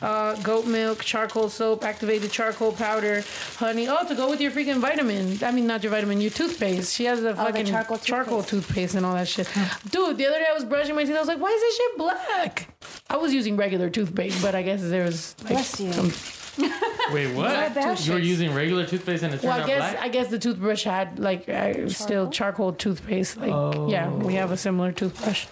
Uh, 0.00 0.34
goat 0.42 0.66
milk, 0.66 1.02
charcoal 1.04 1.48
soap, 1.48 1.84
activated 1.84 2.30
charcoal 2.32 2.72
powder, 2.72 3.22
honey. 3.56 3.88
Oh, 3.88 4.06
to 4.06 4.14
go 4.16 4.28
with 4.30 4.40
your 4.40 4.50
freaking 4.50 4.78
vitamin. 4.78 5.38
I 5.42 5.50
mean, 5.52 5.66
not 5.68 5.82
your 5.84 5.90
vitamin, 5.90 6.20
your 6.20 6.30
toothpaste. 6.30 6.94
She 6.94 7.04
has 7.04 7.22
the 7.22 7.34
fucking 7.36 7.66
charcoal 7.66 7.98
charcoal 7.98 8.42
toothpaste 8.42 8.94
and 8.96 9.06
all 9.06 9.14
that 9.14 9.28
shit. 9.28 9.48
Dude, 9.90 10.16
the 10.18 10.26
other 10.26 10.38
day 10.38 10.46
I 10.50 10.54
was 10.54 10.64
brushing 10.64 10.94
my 10.96 11.04
teeth. 11.04 11.14
I 11.16 11.20
was 11.20 11.28
like, 11.28 11.40
why 11.40 11.50
is 11.50 11.60
this 11.60 11.76
shit 11.76 11.98
black? 11.98 12.68
I 13.10 13.16
was 13.16 13.32
using 13.32 13.56
regular 13.56 13.88
toothpaste, 13.90 14.40
but 14.42 14.54
I 14.56 14.62
guess 14.62 14.82
there 14.82 15.04
was 15.04 15.36
like 15.40 15.52
Bless 15.52 15.80
you. 15.80 15.92
some 15.92 16.10
Wait, 17.12 17.34
what? 17.34 17.74
bad? 17.74 18.00
You 18.00 18.12
were 18.12 18.18
using 18.18 18.52
regular 18.54 18.84
toothpaste 18.86 19.22
and 19.22 19.32
it 19.34 19.40
turned 19.40 19.48
Well, 19.48 19.58
I 19.58 19.62
out 19.62 19.66
guess 19.66 19.92
black? 19.92 20.04
I 20.04 20.08
guess 20.08 20.28
the 20.28 20.38
toothbrush 20.38 20.84
had 20.84 21.18
like 21.18 21.48
uh, 21.48 21.88
still 21.88 22.30
charcoal 22.30 22.72
toothpaste. 22.72 23.36
Like 23.36 23.90
yeah, 23.90 24.10
we 24.10 24.34
have 24.34 24.50
a 24.50 24.56
similar 24.56 24.92
toothbrush. 24.92 25.46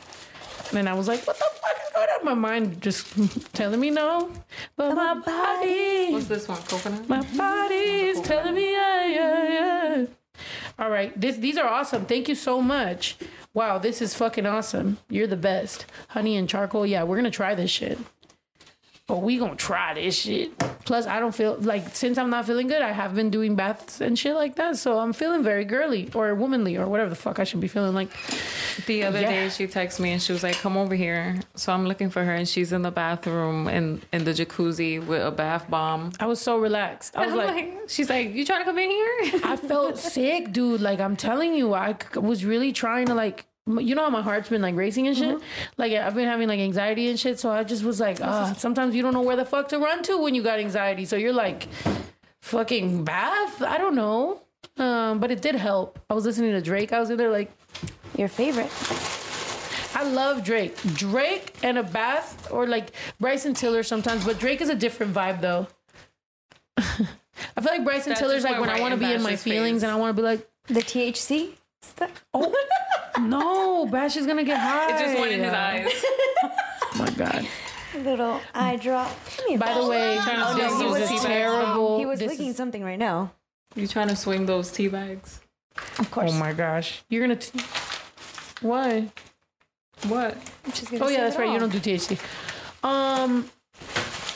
And 0.68 0.76
then 0.76 0.88
I 0.88 0.94
was 0.94 1.06
like, 1.08 1.24
what 1.26 1.38
the 1.38 1.44
fuck 1.44 1.76
is 1.86 1.92
going 1.94 2.08
on? 2.08 2.24
My 2.24 2.34
mind 2.34 2.80
just 2.82 3.06
telling 3.54 3.78
me 3.80 3.90
no, 3.90 4.30
but 4.76 4.94
my 4.94 5.14
body, 5.14 6.12
What's 6.12 6.26
this 6.26 6.48
one? 6.48 6.60
Coconut? 6.62 7.08
my 7.08 7.22
body 7.36 7.74
is 7.74 8.20
telling 8.20 8.54
me 8.54 8.72
yeah, 8.72 9.06
yeah, 9.06 9.52
yeah. 9.52 10.06
All 10.78 10.90
right, 10.90 11.18
this 11.18 11.36
these 11.36 11.56
are 11.56 11.68
awesome. 11.68 12.04
Thank 12.04 12.28
you 12.28 12.34
so 12.34 12.60
much. 12.60 13.16
Wow, 13.54 13.78
this 13.78 14.02
is 14.02 14.14
fucking 14.14 14.44
awesome. 14.44 14.98
You're 15.08 15.26
the 15.26 15.36
best. 15.36 15.86
Honey 16.08 16.36
and 16.36 16.46
charcoal. 16.46 16.84
Yeah, 16.84 17.04
we're 17.04 17.16
gonna 17.16 17.30
try 17.30 17.54
this 17.54 17.70
shit. 17.70 17.98
Oh, 19.08 19.20
we 19.20 19.38
gonna 19.38 19.54
try 19.54 19.94
this 19.94 20.16
shit. 20.18 20.58
Plus, 20.84 21.06
I 21.06 21.20
don't 21.20 21.32
feel 21.34 21.56
like 21.60 21.94
since 21.94 22.18
I'm 22.18 22.28
not 22.28 22.44
feeling 22.44 22.66
good, 22.66 22.82
I 22.82 22.90
have 22.90 23.14
been 23.14 23.30
doing 23.30 23.54
baths 23.54 24.00
and 24.00 24.18
shit 24.18 24.34
like 24.34 24.56
that, 24.56 24.78
so 24.78 24.98
I'm 24.98 25.12
feeling 25.12 25.44
very 25.44 25.64
girly 25.64 26.10
or 26.12 26.34
womanly 26.34 26.76
or 26.76 26.88
whatever 26.88 27.08
the 27.10 27.14
fuck 27.14 27.38
I 27.38 27.44
should 27.44 27.60
be 27.60 27.68
feeling 27.68 27.94
like. 27.94 28.08
The 28.86 29.04
other 29.04 29.20
Yeah. 29.20 29.30
day 29.30 29.48
she 29.50 29.68
texted 29.68 30.00
me 30.00 30.10
and 30.10 30.20
she 30.20 30.32
was 30.32 30.42
like, 30.42 30.56
"Come 30.56 30.76
over 30.76 30.96
here." 30.96 31.36
So 31.54 31.72
I'm 31.72 31.86
looking 31.86 32.10
for 32.10 32.24
her 32.24 32.32
and 32.34 32.48
she's 32.48 32.72
in 32.72 32.82
the 32.82 32.90
bathroom 32.90 33.68
in 33.68 34.02
in 34.12 34.24
the 34.24 34.32
jacuzzi 34.32 34.98
with 34.98 35.24
a 35.24 35.30
bath 35.30 35.70
bomb. 35.70 36.10
I 36.18 36.26
was 36.26 36.40
so 36.40 36.58
relaxed. 36.58 37.16
I 37.16 37.26
was 37.26 37.34
like, 37.36 37.54
like, 37.54 37.78
she's 37.88 38.10
like, 38.10 38.34
"You 38.34 38.44
trying 38.44 38.60
to 38.60 38.64
come 38.64 38.78
in 38.78 38.90
here?" 38.90 39.40
I 39.44 39.54
felt 39.56 39.98
sick, 40.16 40.52
dude. 40.52 40.80
Like 40.80 40.98
I'm 40.98 41.14
telling 41.14 41.54
you, 41.54 41.74
I 41.74 41.94
was 42.16 42.44
really 42.44 42.72
trying 42.72 43.06
to 43.06 43.14
like, 43.14 43.46
you 43.66 43.94
know 43.94 44.04
how 44.04 44.10
my 44.10 44.22
heart's 44.22 44.48
been 44.48 44.62
like 44.62 44.76
racing 44.76 45.08
and 45.08 45.16
shit. 45.16 45.40
Like 45.76 45.92
I've 45.92 46.14
been 46.14 46.28
having 46.28 46.48
like 46.48 46.60
anxiety 46.60 47.08
and 47.08 47.18
shit. 47.18 47.38
So 47.40 47.50
I 47.50 47.64
just 47.64 47.82
was 47.84 47.98
like, 48.00 48.20
ah. 48.22 48.54
Sometimes 48.56 48.94
you 48.94 49.02
don't 49.02 49.12
know 49.12 49.22
where 49.22 49.36
the 49.36 49.44
fuck 49.44 49.68
to 49.68 49.78
run 49.78 50.02
to 50.04 50.18
when 50.18 50.34
you 50.34 50.42
got 50.42 50.58
anxiety. 50.60 51.04
So 51.04 51.16
you're 51.16 51.32
like, 51.32 51.66
fucking 52.42 53.04
bath. 53.04 53.62
I 53.62 53.78
don't 53.78 53.94
know. 53.94 54.40
Um, 54.78 55.20
but 55.20 55.30
it 55.30 55.42
did 55.42 55.54
help. 55.54 55.98
I 56.10 56.14
was 56.14 56.24
listening 56.24 56.52
to 56.52 56.60
Drake. 56.60 56.92
I 56.92 57.00
was 57.00 57.10
in 57.10 57.16
there 57.16 57.30
like, 57.30 57.50
Your 58.16 58.28
favorite. 58.28 58.70
I 59.94 60.04
love 60.04 60.44
Drake. 60.44 60.76
Drake 60.94 61.54
and 61.62 61.78
a 61.78 61.82
bath, 61.82 62.50
or 62.50 62.66
like 62.66 62.90
Bryson 63.18 63.54
Tiller 63.54 63.82
sometimes, 63.82 64.24
but 64.26 64.38
Drake 64.38 64.60
is 64.60 64.68
a 64.68 64.74
different 64.74 65.14
vibe 65.14 65.40
though. 65.40 65.66
I 66.76 67.60
feel 67.60 67.72
like 67.72 67.84
Bryson 67.84 68.10
That 68.10 68.18
Tiller's 68.18 68.44
like 68.44 68.60
when 68.60 68.68
I 68.68 68.80
want 68.80 68.92
to 68.92 69.00
be 69.00 69.10
in 69.12 69.22
my 69.22 69.36
feelings 69.36 69.76
face. 69.78 69.82
and 69.84 69.92
I 69.92 69.96
want 69.96 70.14
to 70.14 70.22
be 70.22 70.26
like, 70.26 70.46
The 70.66 70.80
THC 70.80 71.16
stuff. 71.48 71.58
Oh 72.34 72.54
no, 73.20 73.86
Bash 73.86 74.16
is 74.16 74.26
gonna 74.26 74.44
get 74.44 74.58
high. 74.58 74.94
It 74.96 74.98
just 75.04 75.18
went 75.20 75.32
in 75.32 75.40
his 75.44 75.52
eyes. 75.52 75.90
Oh 76.42 76.50
my 76.98 77.10
god. 77.10 77.46
Little 77.96 78.40
eye 78.54 78.76
drop. 78.76 79.10
Give 79.36 79.46
me 79.48 79.54
a 79.54 79.58
By 79.58 79.72
the 79.74 79.86
way, 79.86 80.18
Trying 80.22 80.56
to 80.56 80.62
this 80.62 80.76
swing 80.78 81.02
is 81.02 81.08
tea 81.08 81.18
terrible. 81.26 81.98
he 81.98 82.04
was 82.06 82.18
this 82.18 82.28
licking 82.32 82.48
is- 82.48 82.56
something 82.56 82.82
right 82.84 82.98
now. 82.98 83.32
You 83.74 83.86
trying 83.86 84.08
to 84.08 84.16
swing 84.16 84.46
those 84.46 84.70
tea 84.70 84.88
bags? 84.88 85.40
Of 85.98 86.10
course. 86.10 86.30
oh 86.32 86.34
my 86.38 86.52
gosh, 86.52 87.02
you're 87.10 87.22
gonna. 87.22 87.36
T- 87.36 87.58
Why? 88.62 89.08
What? 90.08 90.36
Just 90.72 90.92
Oh 90.94 91.08
yeah, 91.08 91.22
that's 91.24 91.36
it 91.36 91.38
right. 91.40 91.52
You 91.52 91.58
don't 91.58 91.72
do 91.72 91.78
THC. 91.78 92.18
Um, 92.84 93.48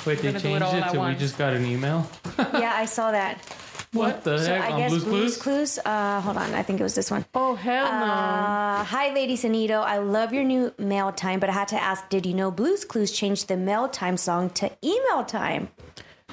Wait, 0.06 0.18
they 0.18 0.32
gonna 0.32 0.40
do 0.40 0.48
it 0.48 0.60
changed 0.60 0.74
it 0.74 0.82
at 0.84 0.92
to 0.92 1.00
we 1.00 1.14
just 1.14 1.36
got 1.38 1.52
an 1.54 1.64
email? 1.66 2.08
Yeah, 2.38 2.72
I 2.74 2.86
saw 2.86 3.10
that. 3.12 3.38
What 3.92 4.22
the 4.22 4.38
So 4.38 4.54
heck? 4.54 4.62
I 4.62 4.70
On 4.72 4.78
guess 4.78 4.90
Blue's 4.90 5.04
Blue's 5.04 5.36
Clues? 5.36 5.74
Clues. 5.74 5.78
Uh, 5.84 6.20
hold 6.20 6.36
on, 6.36 6.54
I 6.54 6.62
think 6.62 6.78
it 6.78 6.82
was 6.84 6.94
this 6.94 7.10
one. 7.10 7.24
oh 7.34 7.56
hell 7.56 7.86
no. 7.90 8.04
Uh, 8.04 8.84
hi, 8.84 9.12
Lady 9.12 9.36
Sanito. 9.36 9.82
I 9.82 9.98
love 9.98 10.32
your 10.32 10.44
new 10.44 10.72
mail 10.78 11.10
time, 11.10 11.40
but 11.40 11.50
I 11.50 11.52
had 11.54 11.68
to 11.68 11.82
ask, 11.82 12.08
did 12.08 12.24
you 12.24 12.34
know 12.34 12.50
Blues 12.52 12.84
Clues 12.84 13.10
changed 13.10 13.48
the 13.48 13.56
mail 13.56 13.88
time 13.88 14.16
song 14.16 14.50
to 14.50 14.70
email 14.84 15.24
time? 15.24 15.70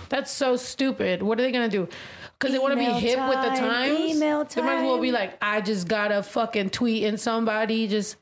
That's 0.10 0.30
so 0.32 0.56
stupid. 0.56 1.24
What 1.24 1.40
are 1.40 1.44
they 1.44 1.52
gonna 1.52 1.68
do? 1.68 1.88
Because 2.38 2.54
they 2.54 2.60
want 2.60 2.74
to 2.74 2.78
be 2.78 2.84
Email 2.84 3.00
hip 3.00 3.20
with 3.28 3.42
the 3.42 3.50
time, 3.60 3.60
times. 3.96 4.00
email 4.16 4.44
They 4.46 4.62
might 4.62 4.76
as 4.76 4.84
well 4.84 5.02
be 5.02 5.12
like, 5.12 5.36
I 5.42 5.60
just 5.60 5.88
got 5.88 6.12
a 6.12 6.22
fucking 6.22 6.70
tweet 6.70 7.04
and 7.06 7.20
somebody 7.20 7.88
just 7.88 8.18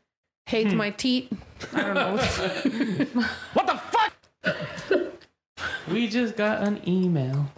hates 0.45 0.71
Hmm. 0.71 0.77
my 0.77 0.91
teat. 0.91 1.33
I 1.73 1.81
don't 1.81 1.93
know. 1.95 2.15
what 3.53 3.67
the 3.67 3.81
fuck? 3.91 4.13
We 5.91 6.07
just 6.07 6.35
got 6.37 6.61
an 6.63 6.81
email. 6.87 7.51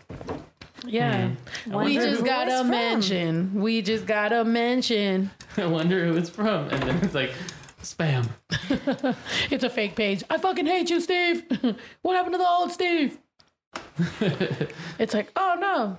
Yeah. 0.85 1.31
We 1.67 1.95
just 1.95 2.23
got 2.23 2.47
it's 2.47 2.55
a 2.55 2.59
from. 2.59 2.69
mention. 2.69 3.53
We 3.55 3.81
just 3.81 4.05
got 4.05 4.31
a 4.31 4.43
mention. 4.43 5.31
I 5.57 5.65
wonder 5.65 6.05
who 6.05 6.17
it's 6.17 6.29
from. 6.29 6.69
And 6.69 6.83
then 6.83 6.97
it's 7.03 7.15
like, 7.15 7.33
spam. 7.81 8.29
It's 9.51 9.63
a 9.63 9.69
fake 9.69 9.95
page. 9.95 10.23
I 10.29 10.37
fucking 10.37 10.65
hate 10.65 10.89
you, 10.89 10.99
Steve. 11.01 11.43
what 12.01 12.15
happened 12.15 12.33
to 12.33 12.37
the 12.37 12.47
old 12.47 12.71
Steve? 12.71 13.17
it's 14.99 15.13
like, 15.13 15.31
oh 15.35 15.55
no. 15.59 15.97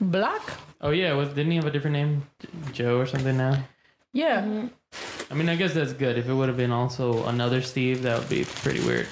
Block? 0.00 0.52
Oh, 0.80 0.90
yeah. 0.90 1.12
Was, 1.14 1.30
didn't 1.30 1.50
he 1.52 1.56
have 1.56 1.66
a 1.66 1.70
different 1.70 1.94
name? 1.94 2.26
Joe 2.72 2.98
or 2.98 3.06
something 3.06 3.36
now? 3.36 3.64
Yeah. 4.12 4.42
Mm-hmm. 4.42 5.32
I 5.32 5.34
mean, 5.34 5.48
I 5.48 5.56
guess 5.56 5.74
that's 5.74 5.92
good. 5.92 6.18
If 6.18 6.28
it 6.28 6.34
would 6.34 6.48
have 6.48 6.56
been 6.56 6.70
also 6.70 7.24
another 7.26 7.62
Steve, 7.62 8.02
that 8.02 8.18
would 8.18 8.28
be 8.28 8.44
pretty 8.44 8.80
weird. 8.80 9.08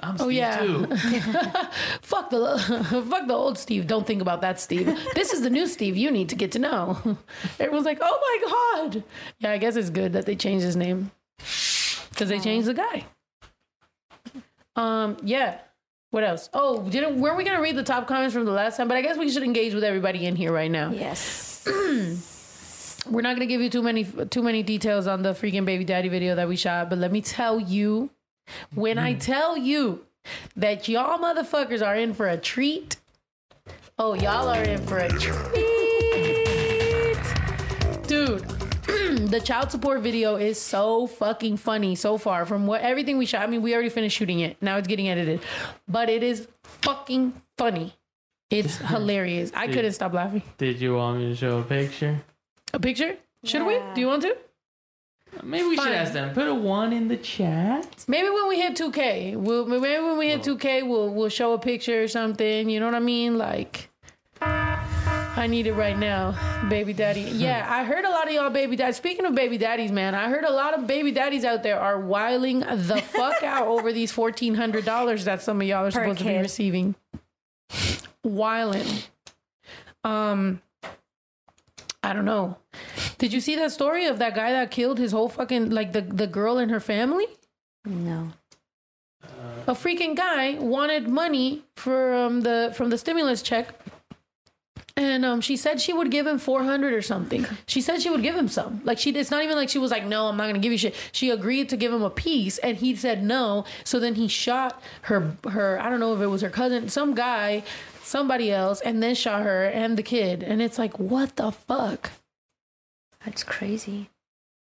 I'm 0.00 0.16
Steve 0.16 0.26
Oh, 0.26 0.30
yeah. 0.30 0.58
too. 0.58 0.86
Fuck 2.02 2.30
the 2.30 2.58
fuck 3.10 3.26
the 3.26 3.34
old 3.34 3.58
Steve. 3.58 3.86
Don't 3.86 4.06
think 4.06 4.22
about 4.22 4.40
that 4.42 4.60
Steve. 4.60 4.86
This 5.14 5.32
is 5.32 5.42
the 5.42 5.50
new 5.50 5.66
Steve 5.66 5.96
you 5.96 6.10
need 6.10 6.28
to 6.28 6.36
get 6.36 6.52
to 6.52 6.58
know. 6.58 6.98
Everyone's 7.60 7.84
like, 7.86 7.98
"Oh 8.00 8.18
my 8.28 8.92
god." 8.92 9.02
Yeah, 9.40 9.52
I 9.52 9.58
guess 9.58 9.74
it's 9.76 9.90
good 9.90 10.12
that 10.12 10.24
they 10.26 10.36
changed 10.36 10.64
his 10.64 10.76
name 10.76 11.10
cuz 12.16 12.28
they 12.28 12.38
changed 12.38 12.68
the 12.68 12.74
guy. 12.74 13.04
Um, 14.76 15.16
yeah. 15.22 15.58
What 16.10 16.24
else? 16.24 16.48
Oh, 16.54 16.88
didn't 16.88 17.20
were 17.20 17.34
we 17.36 17.44
going 17.44 17.56
to 17.56 17.62
read 17.62 17.76
the 17.76 17.82
top 17.82 18.06
comments 18.06 18.32
from 18.32 18.44
the 18.46 18.52
last 18.52 18.76
time? 18.76 18.88
But 18.88 18.96
I 18.96 19.02
guess 19.02 19.18
we 19.18 19.28
should 19.30 19.42
engage 19.42 19.74
with 19.74 19.84
everybody 19.84 20.24
in 20.24 20.36
here 20.36 20.52
right 20.52 20.70
now. 20.70 20.90
Yes. 20.90 21.66
We're 23.10 23.20
not 23.22 23.36
going 23.36 23.40
to 23.40 23.46
give 23.46 23.60
you 23.60 23.68
too 23.70 23.82
many 23.82 24.04
too 24.04 24.42
many 24.42 24.62
details 24.62 25.06
on 25.06 25.22
the 25.22 25.32
freaking 25.34 25.64
baby 25.64 25.84
daddy 25.84 26.08
video 26.08 26.34
that 26.36 26.48
we 26.48 26.56
shot, 26.56 26.88
but 26.90 26.98
let 26.98 27.10
me 27.12 27.20
tell 27.20 27.58
you 27.60 28.10
when 28.74 28.98
I 28.98 29.14
mm. 29.14 29.20
tell 29.20 29.56
you 29.56 30.04
that 30.56 30.88
y'all 30.88 31.18
motherfuckers 31.18 31.86
are 31.86 31.96
in 31.96 32.14
for 32.14 32.28
a 32.28 32.36
treat. 32.36 32.96
Oh, 33.98 34.14
y'all 34.14 34.48
are 34.48 34.62
in 34.62 34.80
for 34.86 34.98
a 34.98 35.08
treat. 35.08 35.78
Dude, 38.06 38.40
the 39.28 39.40
child 39.44 39.70
support 39.70 40.00
video 40.00 40.36
is 40.36 40.60
so 40.60 41.06
fucking 41.06 41.56
funny 41.56 41.94
so 41.94 42.16
far 42.16 42.46
from 42.46 42.66
what 42.66 42.80
everything 42.80 43.18
we 43.18 43.26
shot. 43.26 43.42
I 43.42 43.46
mean, 43.46 43.62
we 43.62 43.74
already 43.74 43.90
finished 43.90 44.16
shooting 44.16 44.40
it. 44.40 44.56
Now 44.62 44.76
it's 44.78 44.88
getting 44.88 45.08
edited. 45.08 45.40
But 45.86 46.08
it 46.08 46.22
is 46.22 46.48
fucking 46.62 47.34
funny. 47.56 47.94
It's 48.50 48.76
hilarious. 48.92 49.52
I 49.54 49.66
couldn't 49.68 49.92
stop 49.92 50.14
laughing. 50.14 50.42
Did 50.56 50.80
you 50.80 50.94
want 50.94 51.18
me 51.18 51.28
to 51.28 51.36
show 51.36 51.58
a 51.58 51.62
picture? 51.62 52.20
A 52.72 52.78
picture? 52.78 53.16
Should 53.44 53.66
we? 53.66 53.78
Do 53.94 54.00
you 54.00 54.06
want 54.06 54.22
to? 54.22 54.36
Maybe 55.42 55.66
we 55.68 55.76
Fine. 55.76 55.86
should 55.86 55.94
ask 55.94 56.12
them. 56.12 56.34
Put 56.34 56.48
a 56.48 56.54
one 56.54 56.92
in 56.92 57.08
the 57.08 57.16
chat. 57.16 58.04
Maybe 58.08 58.28
when 58.30 58.48
we 58.48 58.60
hit 58.60 58.76
2K, 58.76 59.36
we'll 59.36 59.66
maybe 59.66 60.02
when 60.02 60.18
we 60.18 60.28
hit 60.28 60.42
2K, 60.42 60.86
we'll 60.88 61.12
we'll 61.12 61.28
show 61.28 61.52
a 61.52 61.58
picture 61.58 62.02
or 62.02 62.08
something. 62.08 62.68
You 62.68 62.80
know 62.80 62.86
what 62.86 62.94
I 62.94 63.00
mean? 63.00 63.38
Like, 63.38 63.90
I 64.40 65.46
need 65.48 65.66
it 65.66 65.72
right 65.74 65.96
now, 65.96 66.34
baby 66.68 66.92
daddy. 66.92 67.20
Yeah, 67.38 67.66
I 67.68 67.84
heard 67.84 68.04
a 68.04 68.10
lot 68.10 68.26
of 68.26 68.32
y'all 68.34 68.50
baby 68.50 68.74
daddies. 68.76 68.96
Speaking 68.96 69.24
of 69.24 69.34
baby 69.34 69.58
daddies, 69.58 69.92
man, 69.92 70.14
I 70.14 70.28
heard 70.28 70.44
a 70.44 70.50
lot 70.52 70.74
of 70.74 70.86
baby 70.86 71.12
daddies 71.12 71.44
out 71.44 71.62
there 71.62 71.78
are 71.78 72.00
wiling 72.00 72.60
the 72.60 73.00
fuck 73.12 73.42
out 73.42 73.66
over 73.68 73.92
these 73.92 74.10
fourteen 74.12 74.54
hundred 74.54 74.84
dollars 74.84 75.24
that 75.26 75.42
some 75.42 75.60
of 75.60 75.66
y'all 75.66 75.86
are 75.86 75.90
Per 75.92 76.00
supposed 76.02 76.18
to 76.18 76.24
be 76.24 76.36
receiving. 76.38 76.94
Wiling. 78.24 79.06
Um, 80.04 80.60
I 82.02 82.12
don't 82.12 82.24
know. 82.24 82.56
Did 83.18 83.32
you 83.32 83.40
see 83.40 83.56
that 83.56 83.72
story 83.72 84.06
of 84.06 84.18
that 84.18 84.34
guy 84.34 84.52
that 84.52 84.70
killed 84.70 84.98
his 84.98 85.12
whole 85.12 85.28
fucking 85.28 85.70
like 85.70 85.92
the 85.92 86.02
the 86.02 86.26
girl 86.26 86.58
and 86.58 86.70
her 86.70 86.80
family? 86.80 87.26
No. 87.84 88.32
a 89.66 89.72
freaking 89.72 90.14
guy 90.16 90.54
wanted 90.58 91.08
money 91.08 91.64
for 91.76 92.14
um, 92.14 92.40
the 92.42 92.72
from 92.74 92.90
the 92.90 92.98
stimulus 92.98 93.42
check 93.42 93.77
and 94.98 95.24
um, 95.24 95.40
she 95.40 95.56
said 95.56 95.80
she 95.80 95.92
would 95.92 96.10
give 96.10 96.26
him 96.26 96.38
400 96.38 96.92
or 96.92 97.00
something 97.02 97.46
she 97.66 97.80
said 97.80 98.02
she 98.02 98.10
would 98.10 98.22
give 98.22 98.34
him 98.34 98.48
some 98.48 98.80
like 98.84 98.98
she 98.98 99.10
it's 99.10 99.30
not 99.30 99.42
even 99.44 99.56
like 99.56 99.68
she 99.68 99.78
was 99.78 99.90
like 99.90 100.04
no 100.04 100.26
i'm 100.26 100.36
not 100.36 100.46
gonna 100.48 100.58
give 100.58 100.72
you 100.72 100.78
shit 100.78 100.94
she 101.12 101.30
agreed 101.30 101.68
to 101.68 101.76
give 101.76 101.92
him 101.92 102.02
a 102.02 102.10
piece 102.10 102.58
and 102.58 102.76
he 102.78 102.94
said 102.94 103.22
no 103.22 103.64
so 103.84 103.98
then 104.00 104.16
he 104.16 104.26
shot 104.28 104.82
her 105.02 105.36
her 105.48 105.80
i 105.80 105.88
don't 105.88 106.00
know 106.00 106.14
if 106.14 106.20
it 106.20 106.26
was 106.26 106.42
her 106.42 106.50
cousin 106.50 106.88
some 106.88 107.14
guy 107.14 107.62
somebody 108.02 108.50
else 108.50 108.80
and 108.80 109.02
then 109.02 109.14
shot 109.14 109.42
her 109.42 109.64
and 109.66 109.96
the 109.96 110.02
kid 110.02 110.42
and 110.42 110.60
it's 110.60 110.78
like 110.78 110.98
what 110.98 111.36
the 111.36 111.52
fuck 111.52 112.10
That's 113.24 113.44
crazy. 113.44 114.10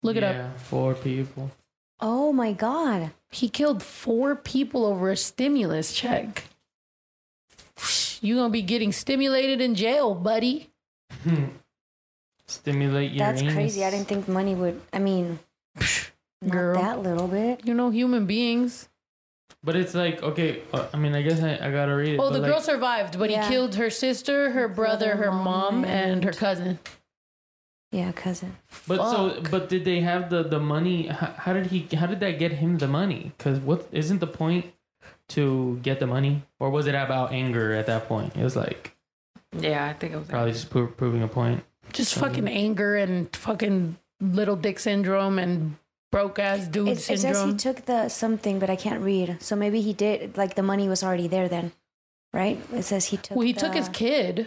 look 0.03 0.17
it 0.17 0.23
up 0.23 0.59
four 0.59 0.95
people. 0.95 1.51
Oh 2.03 2.33
my 2.33 2.53
god. 2.53 3.11
He 3.31 3.49
killed 3.51 3.83
four 3.83 4.35
people 4.35 4.87
over 4.87 5.11
a 5.11 5.17
stimulus 5.17 5.93
check. 5.93 6.45
You 8.21 8.37
gonna 8.37 8.51
be 8.51 8.63
getting 8.63 8.93
stimulated 8.93 9.61
in 9.61 9.75
jail, 9.75 10.15
buddy. 10.15 10.71
Stimulate 12.47 13.13
your 13.13 13.27
That's 13.27 13.43
anus. 13.43 13.55
crazy. 13.55 13.85
I 13.85 13.91
didn't 13.91 14.09
think 14.09 14.27
money 14.29 14.55
would 14.55 14.81
I 14.93 14.99
mean 14.99 15.39
not 16.43 16.51
Girl. 16.51 16.75
that 16.81 17.01
little 17.03 17.29
bit. 17.29 17.65
You 17.67 17.75
know, 17.75 17.91
human 17.91 18.27
beings. 18.27 18.89
But 19.63 19.77
it's 19.77 19.95
like 19.95 20.23
okay. 20.23 20.63
Uh, 20.73 20.87
I 20.93 20.97
mean, 20.97 21.15
I 21.15 21.23
guess 21.23 21.43
I, 21.43 21.55
I 21.67 21.71
gotta 21.71 21.95
read 21.95 22.15
it. 22.15 22.19
Oh, 22.19 22.25
but 22.29 22.33
the 22.33 22.39
like, 22.41 22.51
girl 22.51 22.61
survived, 22.61 23.19
but 23.19 23.31
Yeah. 23.31 23.45
he 23.45 23.49
killed 23.51 23.75
her 23.77 23.91
sister, 23.91 24.51
her 24.51 24.69
brother, 24.69 25.17
her 25.17 25.31
mom, 25.31 25.85
and 25.85 26.25
her 26.25 26.33
cousin. 26.33 26.79
Yeah, 27.93 28.13
cousin. 28.13 28.57
But 28.87 28.99
so, 29.11 29.31
Fuck. 29.31 29.51
but 29.51 29.69
did 29.69 29.85
they 29.85 30.01
have 30.01 30.31
the 30.31 30.43
the 30.43 30.59
money? 30.61 31.09
How, 31.09 31.35
how 31.37 31.53
did 31.53 31.67
he? 31.67 31.87
How 31.95 32.07
did 32.07 32.21
that 32.21 32.39
get 32.39 32.53
him 32.53 32.79
the 32.79 32.89
money? 32.89 33.33
Because 33.37 33.59
what 33.61 33.87
isn't 33.93 34.19
the 34.21 34.27
point 34.27 34.67
to 35.31 35.79
get 35.83 36.01
the 36.01 36.07
money, 36.07 36.43
or 36.59 36.71
was 36.71 36.87
it 36.87 36.95
about 36.95 37.33
anger 37.33 37.73
at 37.75 37.87
that 37.87 38.07
point? 38.09 38.37
It 38.37 38.43
was 38.43 38.57
like 38.57 38.95
Yeah, 39.59 39.87
I 39.87 39.93
think 39.95 40.13
it 40.15 40.19
was. 40.19 40.29
probably 40.29 40.53
just 40.53 40.71
pro- 40.71 40.87
proving 40.87 41.23
a 41.23 41.29
point. 41.29 41.65
Just 41.93 42.15
fucking 42.15 42.47
anger 42.49 42.97
and 42.97 43.35
fucking 43.35 43.97
little 44.21 44.55
dick 44.57 44.79
syndrome 44.79 45.39
and 45.39 45.77
broke 46.13 46.39
ass 46.39 46.67
dude 46.69 46.89
It, 46.89 47.11
it 47.11 47.19
says 47.21 47.43
he 47.45 47.55
took 47.55 47.87
the 47.87 48.09
something, 48.09 48.59
but 48.59 48.71
I 48.71 48.77
can't 48.77 49.03
read. 49.03 49.39
So 49.41 49.57
maybe 49.57 49.81
he 49.81 49.93
did. 49.93 50.37
Like 50.37 50.55
the 50.55 50.63
money 50.63 50.89
was 50.89 51.03
already 51.03 51.27
there 51.29 51.49
then, 51.49 51.73
right? 52.33 52.61
It 52.73 52.83
says 52.85 53.07
he 53.07 53.17
took. 53.17 53.37
well, 53.37 53.47
he 53.47 53.53
the, 53.53 53.61
took 53.61 53.75
his 53.75 53.89
kid 53.89 54.47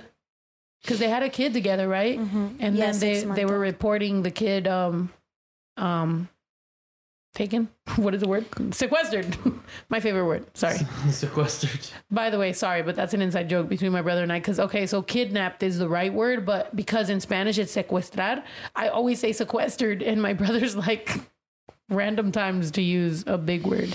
because 0.81 0.99
they 0.99 1.09
had 1.09 1.23
a 1.23 1.29
kid 1.29 1.53
together, 1.53 1.87
right? 1.87 2.19
Mhm. 2.19 2.55
And 2.59 2.75
Yeah, 2.77 2.91
then 2.91 2.99
they 2.99 3.23
they 3.23 3.45
were 3.45 3.59
reporting 3.59 4.23
the 4.23 4.31
kid 4.31 4.67
um 4.67 5.11
um 5.77 6.29
taken. 7.33 7.67
What 7.97 8.13
is 8.15 8.21
the 8.21 8.27
word? 8.27 8.45
Sequestered. 8.73 9.37
My 9.89 9.99
favorite 9.99 10.25
word. 10.25 10.45
Sorry. 10.55 10.77
Sequestered. 11.09 11.87
By 12.09 12.29
the 12.29 12.39
way, 12.39 12.53
sorry, 12.53 12.81
but 12.81 12.95
that's 12.95 13.13
an 13.13 13.21
inside 13.21 13.49
joke 13.49 13.67
between 13.69 13.91
my 13.91 14.01
brother 14.01 14.23
and 14.23 14.31
I. 14.31 14.39
Because 14.39 14.59
okay, 14.59 14.85
so 14.87 15.01
kidnapped 15.01 15.61
is 15.63 15.77
the 15.77 15.89
right 15.89 16.13
word, 16.13 16.45
but 16.45 16.75
because 16.75 17.09
in 17.09 17.19
Spanish 17.19 17.57
it's 17.57 17.75
secuestrar, 17.75 18.43
I 18.75 18.87
always 18.87 19.19
say 19.19 19.31
sequestered, 19.31 20.01
and 20.01 20.21
my 20.21 20.33
brother's 20.33 20.75
like 20.75 21.19
random 21.89 22.31
times 22.31 22.71
to 22.71 22.81
use 22.81 23.23
a 23.27 23.37
big 23.37 23.65
word. 23.67 23.93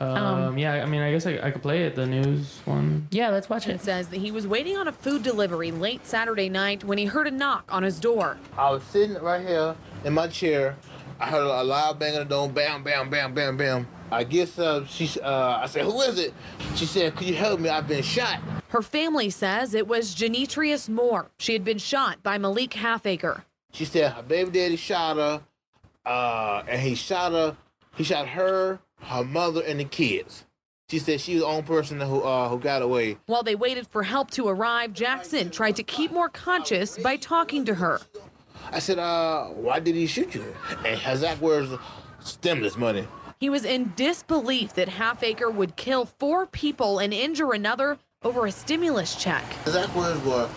Um, 0.00 0.58
yeah, 0.58 0.74
I 0.74 0.86
mean, 0.86 1.00
I 1.00 1.10
guess 1.10 1.26
I, 1.26 1.38
I 1.42 1.50
could 1.50 1.62
play 1.62 1.84
it. 1.84 1.94
The 1.94 2.06
news 2.06 2.60
one. 2.66 3.08
Yeah, 3.10 3.30
let's 3.30 3.48
watch 3.48 3.66
It 3.66 3.76
it. 3.76 3.80
says 3.80 4.08
that 4.08 4.18
he 4.18 4.30
was 4.30 4.46
waiting 4.46 4.76
on 4.76 4.88
a 4.88 4.92
food 4.92 5.22
delivery 5.22 5.70
late 5.70 6.04
Saturday 6.06 6.48
night 6.50 6.84
when 6.84 6.98
he 6.98 7.06
heard 7.06 7.26
a 7.26 7.30
knock 7.30 7.64
on 7.72 7.82
his 7.82 7.98
door. 7.98 8.36
I 8.58 8.70
was 8.70 8.82
sitting 8.82 9.14
right 9.22 9.46
here 9.46 9.74
in 10.04 10.12
my 10.12 10.26
chair. 10.28 10.76
I 11.18 11.26
heard 11.30 11.44
a 11.44 11.64
loud 11.64 11.98
bang 11.98 12.14
on 12.14 12.20
the 12.20 12.24
door, 12.26 12.48
bam, 12.48 12.82
bam, 12.82 13.08
bam, 13.08 13.32
bam, 13.32 13.56
bam. 13.56 13.86
I 14.10 14.22
guess 14.22 14.58
uh, 14.58 14.84
she, 14.86 15.18
uh, 15.20 15.60
I 15.62 15.66
said, 15.66 15.84
who 15.84 16.00
is 16.02 16.18
it? 16.18 16.34
She 16.74 16.84
said, 16.84 17.16
could 17.16 17.26
you 17.26 17.34
help 17.34 17.58
me? 17.58 17.70
I've 17.70 17.88
been 17.88 18.02
shot. 18.02 18.40
Her 18.68 18.82
family 18.82 19.30
says 19.30 19.74
it 19.74 19.88
was 19.88 20.14
Genetrius 20.14 20.88
Moore. 20.88 21.30
She 21.38 21.54
had 21.54 21.64
been 21.64 21.78
shot 21.78 22.22
by 22.22 22.36
Malik 22.36 22.74
Halfacre. 22.74 23.44
She 23.72 23.84
said 23.84 24.12
her 24.12 24.22
baby 24.22 24.50
daddy 24.50 24.76
shot 24.76 25.16
her, 25.16 25.42
uh, 26.04 26.62
and 26.68 26.80
he 26.80 26.94
shot 26.94 27.32
her. 27.32 27.56
He 27.96 28.04
shot 28.04 28.28
her, 28.28 28.78
her 29.00 29.24
mother, 29.24 29.62
and 29.62 29.80
the 29.80 29.84
kids. 29.84 30.44
She 30.88 30.98
said 30.98 31.20
she 31.20 31.34
was 31.34 31.42
the 31.42 31.48
only 31.48 31.62
person 31.62 32.00
who 32.00 32.20
uh, 32.22 32.48
who 32.48 32.60
got 32.60 32.80
away. 32.80 33.18
While 33.26 33.42
they 33.42 33.56
waited 33.56 33.88
for 33.88 34.04
help 34.04 34.30
to 34.32 34.46
arrive, 34.46 34.92
Jackson 34.92 35.50
tried 35.50 35.76
to 35.76 35.82
keep 35.82 36.12
Moore 36.12 36.28
conscious 36.28 36.96
by 36.98 37.16
talking 37.16 37.64
to 37.64 37.74
her. 37.74 38.00
I 38.72 38.78
said, 38.78 38.98
uh, 38.98 39.46
why 39.46 39.80
did 39.80 39.94
he 39.94 40.06
shoot 40.06 40.34
you? 40.34 40.54
And 40.84 40.98
her 41.00 41.12
exact 41.12 41.40
words, 41.40 41.70
stimulus 42.20 42.76
money. 42.76 43.06
He 43.38 43.50
was 43.50 43.64
in 43.64 43.92
disbelief 43.96 44.74
that 44.74 44.88
Halfacre 44.88 45.50
would 45.50 45.76
kill 45.76 46.06
four 46.06 46.46
people 46.46 46.98
and 46.98 47.12
injure 47.12 47.52
another 47.52 47.98
over 48.22 48.46
a 48.46 48.50
stimulus 48.52 49.14
check. 49.14 49.44
Exact 49.66 49.94
words 49.94 50.22
were, 50.24 50.48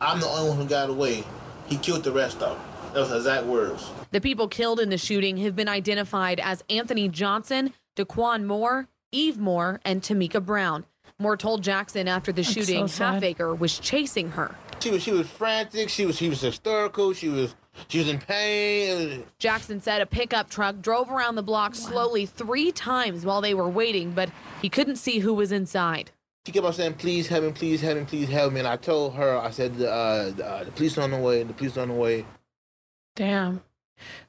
I'm 0.00 0.20
the 0.20 0.26
only 0.26 0.50
one 0.50 0.58
who 0.58 0.66
got 0.66 0.90
away. 0.90 1.24
He 1.66 1.76
killed 1.76 2.04
the 2.04 2.12
rest 2.12 2.42
of 2.42 2.56
them. 2.56 2.66
That 2.92 3.00
was 3.00 3.10
her 3.10 3.16
exact 3.16 3.46
words. 3.46 3.88
The 4.10 4.20
people 4.20 4.48
killed 4.48 4.80
in 4.80 4.90
the 4.90 4.98
shooting 4.98 5.36
have 5.38 5.54
been 5.54 5.68
identified 5.68 6.40
as 6.40 6.64
Anthony 6.68 7.08
Johnson, 7.08 7.72
Daquan 7.96 8.44
Moore, 8.44 8.88
Eve 9.12 9.38
Moore, 9.38 9.80
and 9.84 10.02
Tamika 10.02 10.44
Brown. 10.44 10.84
Moore 11.18 11.36
told 11.36 11.62
Jackson 11.62 12.08
after 12.08 12.32
the 12.32 12.42
shooting 12.42 12.88
so 12.88 12.98
sad. 12.98 13.12
Halfacre 13.14 13.54
was 13.54 13.78
chasing 13.78 14.30
her. 14.32 14.54
She 14.80 14.90
was 14.90 15.02
she 15.02 15.12
was 15.12 15.28
frantic. 15.28 15.88
She 15.88 16.06
was 16.06 16.16
she 16.16 16.28
was 16.28 16.40
hysterical. 16.40 17.12
She 17.12 17.28
was 17.28 17.54
she 17.88 17.98
was 17.98 18.08
in 18.08 18.18
pain. 18.18 19.24
Jackson 19.38 19.80
said 19.80 20.00
a 20.00 20.06
pickup 20.06 20.48
truck 20.48 20.80
drove 20.80 21.10
around 21.10 21.34
the 21.34 21.42
block 21.42 21.74
slowly 21.74 22.26
three 22.26 22.72
times 22.72 23.24
while 23.24 23.40
they 23.40 23.54
were 23.54 23.68
waiting, 23.68 24.12
but 24.12 24.30
he 24.62 24.68
couldn't 24.68 24.96
see 24.96 25.18
who 25.18 25.34
was 25.34 25.52
inside. 25.52 26.10
She 26.46 26.52
kept 26.52 26.64
on 26.64 26.72
saying, 26.72 26.94
"Please 26.94 27.26
help 27.26 27.44
me, 27.44 27.52
please 27.52 27.80
help 27.80 27.98
me, 27.98 28.04
please 28.04 28.28
help 28.28 28.52
me." 28.52 28.60
And 28.60 28.68
I 28.68 28.76
told 28.76 29.14
her, 29.14 29.36
I 29.36 29.50
said, 29.50 29.72
uh, 29.80 29.84
uh, 29.84 30.64
"The 30.64 30.72
police 30.72 30.96
are 30.96 31.02
on 31.02 31.10
the 31.10 31.18
way. 31.18 31.42
The 31.42 31.52
police 31.52 31.76
are 31.76 31.80
on 31.80 31.88
the 31.88 31.94
way." 31.94 32.24
Damn. 33.16 33.62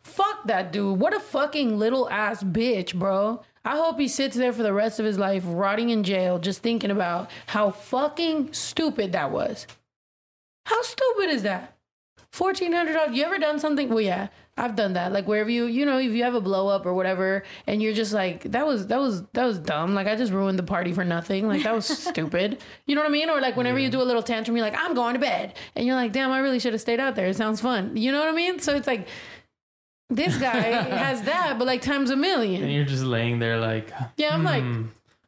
Fuck 0.02 0.48
that 0.48 0.72
dude. 0.72 1.00
What 1.00 1.14
a 1.16 1.20
fucking 1.20 1.78
little 1.78 2.10
ass 2.10 2.42
bitch, 2.42 2.96
bro. 2.96 3.42
I 3.66 3.76
hope 3.76 4.00
he 4.00 4.08
sits 4.08 4.38
there 4.38 4.54
for 4.54 4.64
the 4.64 4.74
rest 4.74 5.00
of 5.00 5.06
his 5.06 5.20
life 5.20 5.44
rotting 5.46 5.90
in 5.90 6.04
jail 6.04 6.40
just 6.40 6.62
thinking 6.62 6.90
about 6.90 7.30
how 7.48 7.70
fucking 7.70 8.54
stupid 8.54 9.12
that 9.12 9.30
was. 9.30 9.68
How 10.68 10.82
stupid 10.82 11.30
is 11.30 11.44
that? 11.44 11.78
Fourteen 12.32 12.74
hundred 12.74 12.94
dollars. 12.94 13.16
You 13.16 13.24
ever 13.24 13.38
done 13.38 13.58
something? 13.58 13.88
Well, 13.88 14.02
yeah, 14.02 14.28
I've 14.58 14.76
done 14.76 14.94
that. 14.94 15.14
Like 15.14 15.28
wherever 15.30 15.50
you, 15.50 15.66
you 15.66 15.86
know, 15.86 15.98
if 15.98 16.12
you 16.12 16.24
have 16.24 16.36
a 16.36 16.42
blow 16.42 16.68
up 16.68 16.86
or 16.86 16.94
whatever, 16.94 17.44
and 17.66 17.82
you're 17.82 17.94
just 17.94 18.12
like, 18.12 18.44
that 18.52 18.68
was 18.68 18.88
that 18.88 19.00
was 19.00 19.24
that 19.32 19.46
was 19.46 19.60
dumb. 19.60 19.96
Like 19.96 20.08
I 20.08 20.16
just 20.18 20.34
ruined 20.34 20.60
the 20.60 20.64
party 20.64 20.92
for 20.92 21.06
nothing. 21.06 21.48
Like 21.48 21.64
that 21.64 21.74
was 21.74 21.86
stupid. 22.10 22.62
You 22.86 22.96
know 22.96 23.02
what 23.02 23.08
I 23.10 23.14
mean? 23.14 23.30
Or 23.30 23.40
like 23.40 23.56
whenever 23.56 23.80
you 23.80 23.90
do 23.90 24.02
a 24.02 24.04
little 24.04 24.22
tantrum, 24.22 24.58
you're 24.58 24.66
like, 24.66 24.78
I'm 24.78 24.94
going 24.94 25.14
to 25.14 25.20
bed, 25.22 25.54
and 25.76 25.86
you're 25.88 25.96
like, 25.96 26.12
damn, 26.12 26.32
I 26.32 26.40
really 26.40 26.60
should 26.60 26.74
have 26.74 26.82
stayed 26.82 27.00
out 27.00 27.16
there. 27.16 27.28
It 27.28 27.38
sounds 27.38 27.62
fun. 27.62 27.96
You 27.96 28.12
know 28.12 28.20
what 28.20 28.28
I 28.28 28.34
mean? 28.34 28.60
So 28.60 28.76
it's 28.76 28.88
like. 28.88 29.08
This 30.10 30.38
guy 30.38 30.54
has 30.62 31.24
that, 31.24 31.60
but 31.60 31.68
like 31.68 31.82
times 31.82 32.12
a 32.12 32.16
million. 32.16 32.64
And 32.64 32.72
you're 32.72 32.86
just 32.86 33.04
laying 33.04 33.40
there 33.40 33.60
like, 33.60 33.92
Yeah, 34.16 34.34
I'm 34.34 34.44
like, 34.46 34.64
"Hmm, 34.64 34.84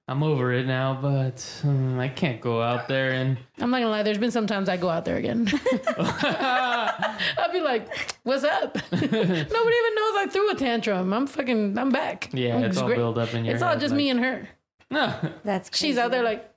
I'm 0.10 0.24
over 0.24 0.52
it 0.54 0.66
now, 0.66 0.98
but 1.00 1.40
hmm, 1.62 2.00
I 2.00 2.08
can't 2.08 2.42
go 2.42 2.64
out 2.64 2.88
there 2.88 3.12
and 3.12 3.38
I'm 3.60 3.70
not 3.70 3.78
gonna 3.78 3.92
lie. 3.92 4.02
There's 4.02 4.18
been 4.18 4.32
some 4.32 4.48
times 4.48 4.68
I 4.68 4.76
go 4.76 4.90
out 4.90 5.06
there 5.06 5.18
again. 5.18 5.48
I'll 6.00 7.52
be 7.54 7.62
like, 7.62 7.88
"What's 8.24 8.44
up?" 8.44 8.74
Nobody 8.92 9.12
even 9.12 9.16
knows 9.16 9.52
I 9.54 10.28
threw 10.32 10.50
a 10.50 10.56
tantrum. 10.56 11.14
I'm 11.14 11.28
fucking. 11.28 11.78
I'm 11.78 11.92
back. 11.92 12.30
yeah, 12.34 12.56
I'm 12.56 12.64
it's 12.64 12.80
all 12.80 12.88
great. 12.88 12.96
built 12.96 13.20
up 13.20 13.36
in 13.36 13.46
your 13.46 13.54
It's 13.54 13.62
all 13.62 13.76
just 13.78 13.92
like, 13.92 13.98
me 13.98 14.10
and 14.10 14.20
her. 14.20 14.50
No, 14.90 15.14
That's 15.44 15.78
She's 15.78 16.00
out 16.00 16.10
there 16.10 16.24
like, 16.24 16.52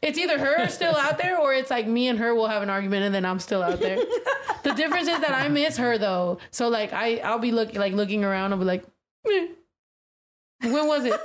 It's 0.00 0.16
either 0.16 0.38
her 0.38 0.68
still 0.68 0.94
out 0.94 1.18
there 1.18 1.40
or 1.40 1.52
it's 1.52 1.70
like 1.70 1.88
me 1.88 2.06
and 2.06 2.20
her 2.20 2.36
will 2.36 2.46
have 2.46 2.62
an 2.62 2.70
argument 2.70 3.02
and 3.02 3.12
then 3.12 3.24
I'm 3.24 3.40
still 3.40 3.64
out 3.64 3.80
there. 3.80 3.96
the 4.62 4.74
difference 4.74 5.08
is 5.08 5.18
that 5.18 5.32
I 5.32 5.48
miss 5.48 5.76
her 5.76 5.98
though. 5.98 6.38
So 6.52 6.68
like 6.68 6.92
I 6.92 7.16
I'll 7.16 7.40
be 7.40 7.50
look 7.50 7.74
like 7.74 7.94
looking 7.94 8.24
around. 8.24 8.52
I'll 8.52 8.60
be 8.60 8.64
like, 8.64 8.84
"Meh." 9.26 9.48
when 10.70 10.86
was 10.86 11.04
it? 11.04 11.20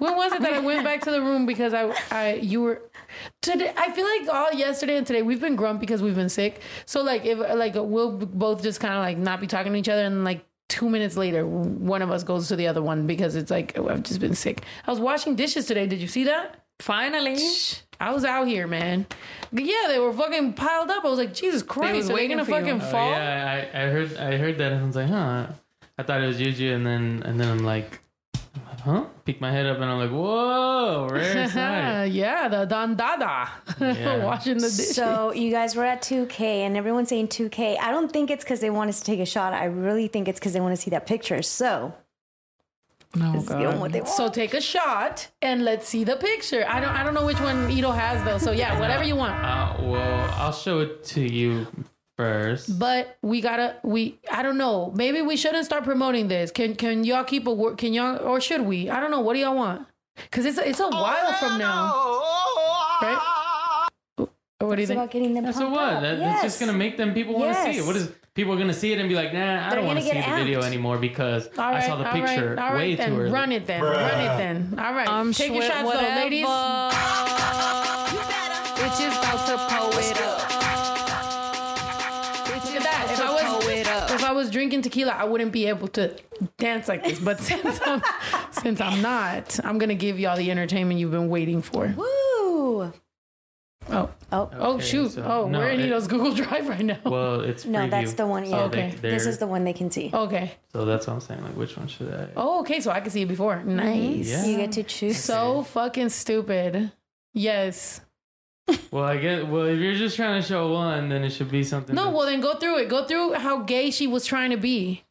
When 0.00 0.16
was 0.16 0.32
it 0.32 0.42
that 0.42 0.52
I 0.52 0.58
went 0.70 0.82
back 0.84 1.02
to 1.02 1.10
the 1.12 1.20
room 1.22 1.46
because 1.46 1.72
I 1.72 1.94
I 2.10 2.34
you 2.34 2.60
were 2.62 2.82
today? 3.40 3.72
I 3.76 3.92
feel 3.92 4.04
like 4.06 4.34
all 4.34 4.52
yesterday 4.52 4.96
and 4.96 5.06
today 5.06 5.22
we've 5.22 5.40
been 5.40 5.54
grumpy 5.56 5.80
because 5.86 6.02
we've 6.02 6.16
been 6.16 6.28
sick. 6.28 6.60
So 6.86 7.02
like 7.02 7.24
if 7.24 7.38
like 7.38 7.74
we'll 7.76 8.16
both 8.16 8.62
just 8.62 8.80
kind 8.80 8.94
of 8.94 9.00
like 9.00 9.16
not 9.18 9.40
be 9.40 9.46
talking 9.46 9.72
to 9.72 9.78
each 9.78 9.88
other 9.88 10.02
and 10.04 10.24
like. 10.24 10.44
Two 10.68 10.88
minutes 10.88 11.16
later, 11.16 11.44
one 11.44 12.00
of 12.00 12.12
us 12.12 12.22
goes 12.22 12.46
to 12.46 12.54
the 12.54 12.68
other 12.68 12.80
one 12.80 13.04
because 13.04 13.34
it's 13.34 13.50
like 13.50 13.76
oh, 13.76 13.88
I've 13.88 14.04
just 14.04 14.20
been 14.20 14.36
sick. 14.36 14.62
I 14.86 14.90
was 14.92 15.00
washing 15.00 15.34
dishes 15.34 15.66
today. 15.66 15.88
Did 15.88 15.98
you 16.00 16.06
see 16.06 16.22
that? 16.24 16.62
Finally. 16.78 17.38
I 17.98 18.12
was 18.12 18.24
out 18.24 18.46
here, 18.46 18.68
man. 18.68 19.04
Yeah, 19.50 19.86
they 19.88 19.98
were 19.98 20.12
fucking 20.12 20.52
piled 20.52 20.90
up. 20.90 21.04
I 21.04 21.08
was 21.08 21.18
like, 21.18 21.34
Jesus 21.34 21.64
Christ, 21.64 21.92
they 21.92 21.98
are 21.98 22.02
they 22.04 22.14
waiting 22.14 22.36
gonna 22.36 22.44
for 22.44 22.52
you. 22.52 22.56
fucking 22.60 22.82
Oh, 22.82 22.90
fall? 22.92 23.10
yeah, 23.10 23.66
I, 23.74 23.82
I 23.82 23.86
heard 23.90 24.16
I 24.16 24.36
heard 24.36 24.58
that 24.58 24.70
and 24.70 24.82
I 24.82 24.86
was 24.86 24.94
like, 24.94 25.08
huh. 25.08 25.46
I 25.98 26.02
thought 26.04 26.22
it 26.22 26.26
was 26.28 26.38
Juju, 26.38 26.72
and 26.72 26.86
then 26.86 27.22
and 27.26 27.40
then 27.40 27.48
I'm 27.48 27.64
like, 27.64 28.00
huh? 28.84 29.04
Peek 29.24 29.40
my 29.40 29.50
head 29.52 29.66
up 29.66 29.76
and 29.76 29.84
I'm 29.84 29.98
like, 29.98 30.10
whoa, 30.10 31.08
rare 31.10 31.48
sight. 31.48 32.04
yeah, 32.12 32.48
the 32.48 32.64
Don 32.64 32.96
Dada 32.96 33.48
Yeah. 33.80 34.24
washing 34.24 34.54
the 34.58 34.68
dishes. 34.68 34.96
So 34.96 35.32
you 35.32 35.50
guys 35.50 35.76
were 35.76 35.84
at 35.84 36.02
2K 36.02 36.40
and 36.40 36.76
everyone's 36.76 37.08
saying 37.08 37.28
2K. 37.28 37.78
I 37.80 37.90
don't 37.90 38.10
think 38.12 38.30
it's 38.30 38.44
because 38.44 38.60
they 38.60 38.70
want 38.70 38.88
us 38.90 38.98
to 39.00 39.04
take 39.04 39.20
a 39.20 39.26
shot. 39.26 39.52
I 39.52 39.64
really 39.66 40.08
think 40.08 40.28
it's 40.28 40.38
because 40.40 40.52
they 40.52 40.60
want 40.60 40.74
to 40.74 40.80
see 40.80 40.90
that 40.90 41.06
picture. 41.06 41.42
So 41.42 41.94
Oh 43.16 43.32
let's 43.34 43.48
give 43.48 43.58
them 43.58 43.80
what 43.80 43.90
they 43.92 44.00
want. 44.00 44.12
So 44.12 44.28
take 44.28 44.54
a 44.54 44.60
shot 44.60 45.28
and 45.42 45.64
let's 45.64 45.88
see 45.88 46.04
the 46.04 46.16
picture. 46.16 46.64
I 46.68 46.80
don't 46.80 46.90
I 46.90 47.02
don't 47.02 47.14
know 47.14 47.26
which 47.26 47.40
one 47.40 47.70
Ito 47.70 47.90
has 47.90 48.22
though. 48.24 48.38
So 48.38 48.52
yeah, 48.52 48.78
whatever 48.82 49.02
you 49.04 49.16
want. 49.16 49.34
Uh, 49.44 49.76
well, 49.82 50.34
I'll 50.38 50.52
show 50.52 50.78
it 50.80 51.02
to 51.06 51.20
you 51.20 51.66
first. 52.20 52.78
But 52.78 53.16
we 53.22 53.40
gotta 53.40 53.76
we 53.82 54.18
I 54.30 54.42
don't 54.42 54.58
know. 54.58 54.92
Maybe 54.94 55.22
we 55.22 55.36
shouldn't 55.36 55.64
start 55.64 55.84
promoting 55.84 56.28
this. 56.28 56.50
Can 56.50 56.74
can 56.74 57.04
y'all 57.04 57.24
keep 57.24 57.46
a 57.46 57.52
work? 57.52 57.78
Can 57.78 57.92
y'all 57.92 58.18
or 58.18 58.40
should 58.40 58.62
we? 58.62 58.90
I 58.90 59.00
don't 59.00 59.10
know. 59.10 59.20
What 59.20 59.34
do 59.34 59.40
y'all 59.40 59.56
want? 59.56 59.86
Because 60.16 60.44
it's 60.44 60.58
it's 60.58 60.80
a 60.80 60.84
oh, 60.84 60.88
while 60.90 61.32
from 61.34 61.58
now, 61.58 61.94
right? 63.02 63.88
Or 64.60 64.68
what 64.68 64.76
do 64.76 64.82
you 64.82 64.84
It's 64.84 64.88
think? 64.88 64.98
about 64.98 65.10
getting 65.10 65.32
them 65.34 65.44
Yeah, 65.46 65.52
so 65.52 65.60
pumped 65.60 65.76
what? 65.76 65.92
up. 65.94 66.02
That, 66.02 66.18
yes. 66.18 66.44
It's 66.44 66.54
just 66.54 66.60
gonna 66.60 66.76
make 66.76 66.96
them 66.98 67.14
people 67.14 67.38
want 67.38 67.56
to 67.56 67.62
see 67.72 67.78
it. 67.78 67.86
What 67.86 67.96
is 67.96 68.12
people 68.34 68.52
are 68.52 68.58
gonna 68.58 68.74
see 68.74 68.92
it 68.92 68.98
and 68.98 69.08
be 69.08 69.14
like, 69.14 69.32
nah, 69.32 69.66
I 69.66 69.70
They're 69.70 69.78
don't 69.78 69.86
want 69.86 69.98
to 70.00 70.04
see 70.04 70.12
get 70.12 70.28
the 70.28 70.36
video 70.36 70.60
anymore 70.60 70.98
because 70.98 71.46
All 71.56 71.72
I 71.74 71.80
saw 71.80 71.96
the 71.96 72.04
picture 72.04 72.50
all 72.60 72.74
right 72.74 72.76
way 72.76 72.94
then. 72.96 73.10
too 73.12 73.20
early. 73.20 73.30
Run 73.32 73.52
it 73.52 73.66
then. 73.66 73.82
Run 73.82 74.20
it 74.20 74.36
then. 74.36 74.74
All 74.78 74.92
right. 74.92 75.08
I'm 75.08 75.32
Take 75.32 75.52
your 75.54 75.62
sweat 75.62 75.72
shots 75.72 75.82
though, 75.82 75.86
whatever. 75.96 76.20
ladies. 76.20 76.46
Bitches 78.80 79.18
about 79.18 79.46
to 79.46 79.56
pull 79.74 79.98
it 79.98 80.20
up. 80.20 80.49
Was 84.50 84.56
if 84.56 84.66
I 84.66 84.68
was 84.68 84.70
drinking 84.70 84.82
tequila, 84.82 85.12
I 85.12 85.24
wouldn't 85.24 85.52
be 85.52 85.66
able 85.66 85.88
to 85.88 86.16
dance 86.58 86.88
like 86.88 87.04
this. 87.04 87.18
But 87.18 87.40
since 87.50 87.80
I'm 87.84 88.02
since 88.52 88.80
I'm 88.80 89.00
not, 89.02 89.58
I'm 89.64 89.78
gonna 89.78 89.94
give 89.94 90.18
y'all 90.18 90.36
the 90.36 90.50
entertainment 90.50 91.00
you've 91.00 91.10
been 91.10 91.28
waiting 91.28 91.62
for. 91.62 91.86
Woo! 91.96 92.92
Oh. 93.92 94.08
Oh. 94.30 94.50
Oh 94.52 94.78
shoot. 94.78 95.12
so- 95.12 95.22
oh, 95.24 95.48
no, 95.48 95.58
we're 95.58 95.70
in 95.70 95.80
it- 95.80 95.86
Ito's 95.86 96.06
Google 96.06 96.32
Drive 96.44 96.68
right 96.68 96.84
now. 96.84 96.98
Well, 97.04 97.40
it's 97.40 97.64
No, 97.64 97.88
that's 97.88 98.12
the 98.12 98.26
one. 98.26 98.44
Oh, 98.44 98.48
yeah. 98.48 98.56
they- 98.68 98.82
Okay. 98.86 98.96
they're- 99.00 99.10
This 99.12 99.26
is 99.26 99.38
the 99.38 99.46
one 99.46 99.64
they 99.64 99.72
can 99.72 99.90
see. 99.90 100.10
Okay. 100.12 100.52
So 100.72 100.84
that's 100.84 101.06
what 101.06 101.14
I'm 101.14 101.20
saying. 101.20 101.42
Like, 101.42 101.56
which 101.56 101.76
one 101.76 101.88
should 101.88 102.12
I? 102.12 102.28
Oh, 102.36 102.60
okay. 102.60 102.80
So 102.80 102.90
I 102.92 103.00
can 103.00 103.10
see 103.10 103.22
it 103.22 103.28
before. 103.28 103.62
Nice. 103.64 104.28
Yeah. 104.30 104.44
You 104.44 104.56
get 104.58 104.72
to 104.72 104.82
choose. 104.84 105.16
So 105.18 105.62
fucking 105.64 106.10
stupid. 106.10 106.92
Yes. 107.32 108.00
Well, 108.90 109.04
I 109.04 109.16
get. 109.18 109.46
Well, 109.46 109.64
if 109.66 109.78
you're 109.78 109.94
just 109.94 110.16
trying 110.16 110.40
to 110.40 110.46
show 110.46 110.72
one, 110.72 111.08
then 111.08 111.22
it 111.24 111.30
should 111.30 111.50
be 111.50 111.62
something. 111.64 111.94
No, 111.94 112.06
that- 112.06 112.12
well 112.14 112.26
then 112.26 112.40
go 112.40 112.54
through 112.54 112.78
it. 112.78 112.88
Go 112.88 113.04
through 113.04 113.34
how 113.34 113.58
gay 113.62 113.90
she 113.90 114.06
was 114.06 114.26
trying 114.26 114.50
to 114.50 114.56
be. 114.56 115.04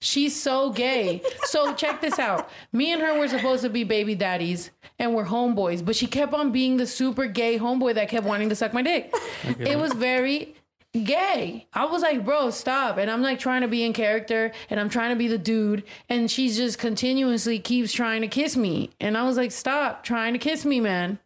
She's 0.00 0.38
so 0.38 0.70
gay. 0.70 1.22
So 1.44 1.72
check 1.74 2.02
this 2.02 2.18
out. 2.18 2.50
Me 2.72 2.92
and 2.92 3.00
her 3.00 3.18
were 3.18 3.28
supposed 3.28 3.62
to 3.62 3.70
be 3.70 3.84
baby 3.84 4.14
daddies 4.14 4.70
and 4.98 5.14
we're 5.14 5.24
homeboys, 5.24 5.82
but 5.82 5.96
she 5.96 6.06
kept 6.06 6.34
on 6.34 6.52
being 6.52 6.76
the 6.76 6.86
super 6.86 7.26
gay 7.26 7.58
homeboy 7.58 7.94
that 7.94 8.10
kept 8.10 8.26
wanting 8.26 8.50
to 8.50 8.54
suck 8.54 8.74
my 8.74 8.82
dick. 8.82 9.14
It 9.58 9.78
was 9.78 9.92
very 9.94 10.54
gay. 10.92 11.66
I 11.72 11.86
was 11.86 12.02
like, 12.02 12.22
bro, 12.22 12.50
stop. 12.50 12.98
And 12.98 13.10
I'm 13.10 13.22
like 13.22 13.38
trying 13.38 13.62
to 13.62 13.68
be 13.68 13.82
in 13.82 13.94
character 13.94 14.52
and 14.68 14.78
I'm 14.78 14.90
trying 14.90 15.10
to 15.10 15.16
be 15.16 15.26
the 15.26 15.38
dude. 15.38 15.84
And 16.10 16.30
she's 16.30 16.54
just 16.54 16.78
continuously 16.78 17.58
keeps 17.58 17.90
trying 17.90 18.20
to 18.20 18.28
kiss 18.28 18.58
me. 18.58 18.90
And 19.00 19.16
I 19.16 19.22
was 19.24 19.38
like, 19.38 19.52
stop 19.52 20.04
trying 20.04 20.34
to 20.34 20.38
kiss 20.38 20.66
me, 20.66 20.80
man. 20.80 21.18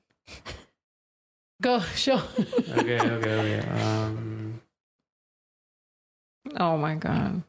Go 1.61 1.81
show. 1.81 2.21
Okay, 2.79 3.01
okay, 3.01 3.61
okay. 3.61 3.69
Um, 3.83 4.61
Oh 6.57 6.77
my 6.77 6.95
god. 6.95 7.43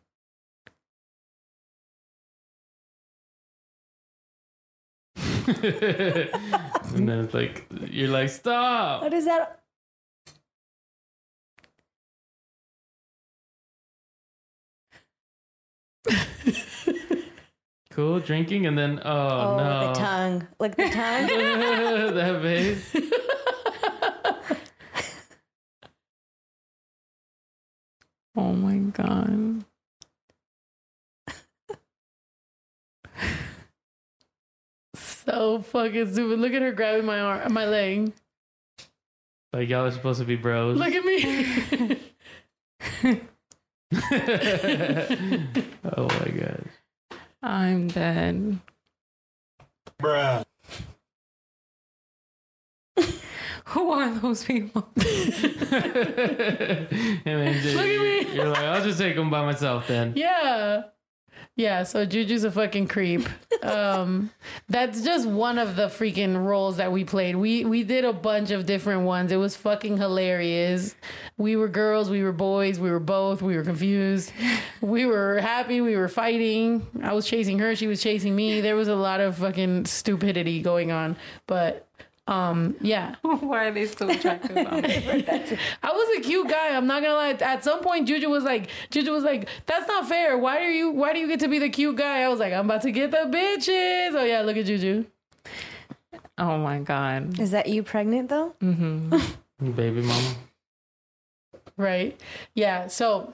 and 5.47 7.07
then 7.07 7.19
it's 7.25 7.33
like 7.33 7.65
you're 7.89 8.09
like, 8.09 8.29
stop. 8.29 9.01
What 9.03 9.13
is 9.13 9.25
that? 9.25 9.59
Cool 17.91 18.19
drinking, 18.19 18.65
and 18.67 18.77
then 18.77 19.01
oh, 19.03 19.11
Oh, 19.11 19.57
no, 19.57 19.87
the 19.93 19.99
tongue. 19.99 20.47
like 20.59 20.75
the 20.77 20.83
tongue. 20.89 21.27
that 22.15 22.41
face. 22.41 22.95
Oh 28.35 28.53
my 28.53 28.77
god. 28.77 29.65
so 34.95 35.61
fucking 35.61 36.13
stupid. 36.13 36.39
Look 36.39 36.53
at 36.53 36.61
her 36.61 36.71
grabbing 36.71 37.05
my 37.05 37.19
arm, 37.19 37.53
my 37.53 37.65
leg. 37.65 38.13
Like 39.53 39.69
y'all 39.69 39.85
are 39.85 39.91
supposed 39.91 40.19
to 40.19 40.25
be 40.25 40.35
bros. 40.35 40.77
Look 40.77 40.93
at 40.93 41.03
me. 41.03 41.99
oh 45.83 46.07
my 46.07 46.31
god. 46.31 46.65
I'm 47.41 47.87
dead. 47.87 48.59
Bruh. 50.01 50.45
Who 53.69 53.91
are 53.91 54.09
those 54.19 54.43
people? 54.43 54.89
and 54.95 55.05
then 57.23 57.75
Look 57.75 57.85
at 57.85 58.01
me. 58.27 58.35
You're 58.35 58.47
like, 58.49 58.63
I'll 58.63 58.83
just 58.83 58.97
take 58.99 59.15
them 59.15 59.29
by 59.29 59.43
myself 59.45 59.87
then. 59.87 60.13
yeah. 60.15 60.83
Yeah, 61.55 61.83
so 61.83 62.05
Juju's 62.05 62.45
a 62.45 62.51
fucking 62.51 62.87
creep. 62.87 63.27
Um, 63.63 64.29
that's 64.69 65.01
just 65.01 65.27
one 65.27 65.57
of 65.57 65.75
the 65.75 65.87
freaking 65.87 66.41
roles 66.41 66.77
that 66.77 66.93
we 66.93 67.03
played. 67.03 67.35
We 67.35 67.65
we 67.65 67.83
did 67.83 68.05
a 68.05 68.13
bunch 68.13 68.51
of 68.51 68.65
different 68.65 69.01
ones. 69.01 69.33
It 69.33 69.35
was 69.35 69.57
fucking 69.57 69.97
hilarious. 69.97 70.95
We 71.37 71.57
were 71.57 71.67
girls, 71.67 72.09
we 72.09 72.23
were 72.23 72.31
boys, 72.31 72.79
we 72.79 72.89
were 72.89 73.01
both, 73.01 73.41
we 73.41 73.57
were 73.57 73.63
confused. 73.65 74.31
We 74.79 75.05
were 75.05 75.39
happy, 75.41 75.81
we 75.81 75.97
were 75.97 76.07
fighting. 76.07 76.87
I 77.03 77.11
was 77.11 77.27
chasing 77.27 77.59
her, 77.59 77.75
she 77.75 77.87
was 77.87 78.01
chasing 78.01 78.33
me. 78.33 78.61
There 78.61 78.77
was 78.77 78.87
a 78.87 78.95
lot 78.95 79.19
of 79.19 79.37
fucking 79.37 79.85
stupidity 79.85 80.61
going 80.61 80.93
on. 80.93 81.17
But 81.45 81.85
um, 82.29 82.75
yeah. 82.79 83.15
Why 83.21 83.65
are 83.65 83.71
they 83.71 83.87
still 83.87 84.09
attractive? 84.11 84.55
I 84.57 85.91
was 85.91 86.17
a 86.17 86.21
cute 86.21 86.47
guy. 86.47 86.75
I'm 86.75 86.85
not 86.85 87.01
gonna 87.01 87.15
lie. 87.15 87.31
At 87.31 87.63
some 87.63 87.81
point, 87.81 88.07
Juju 88.07 88.29
was 88.29 88.43
like, 88.43 88.69
Juju 88.91 89.11
was 89.11 89.23
like, 89.23 89.49
"That's 89.65 89.87
not 89.87 90.07
fair. 90.07 90.37
Why 90.37 90.63
are 90.63 90.69
you? 90.69 90.91
Why 90.91 91.11
do 91.13 91.19
you 91.19 91.27
get 91.27 91.39
to 91.39 91.47
be 91.47 91.57
the 91.57 91.69
cute 91.69 91.95
guy?" 91.95 92.21
I 92.21 92.27
was 92.29 92.39
like, 92.39 92.53
"I'm 92.53 92.65
about 92.65 92.83
to 92.83 92.91
get 92.91 93.09
the 93.09 93.25
bitches." 93.31 94.13
Oh 94.13 94.23
yeah, 94.23 94.41
look 94.41 94.57
at 94.57 94.65
Juju. 94.67 95.05
Oh 96.37 96.59
my 96.59 96.79
god. 96.79 97.39
Is 97.39 97.49
that 97.51 97.67
you 97.67 97.81
pregnant 97.81 98.29
though? 98.29 98.53
Mm-hmm. 98.61 99.71
Baby 99.75 100.01
mama. 100.03 100.35
Right? 101.77 102.19
Yeah. 102.53 102.87
So 102.87 103.33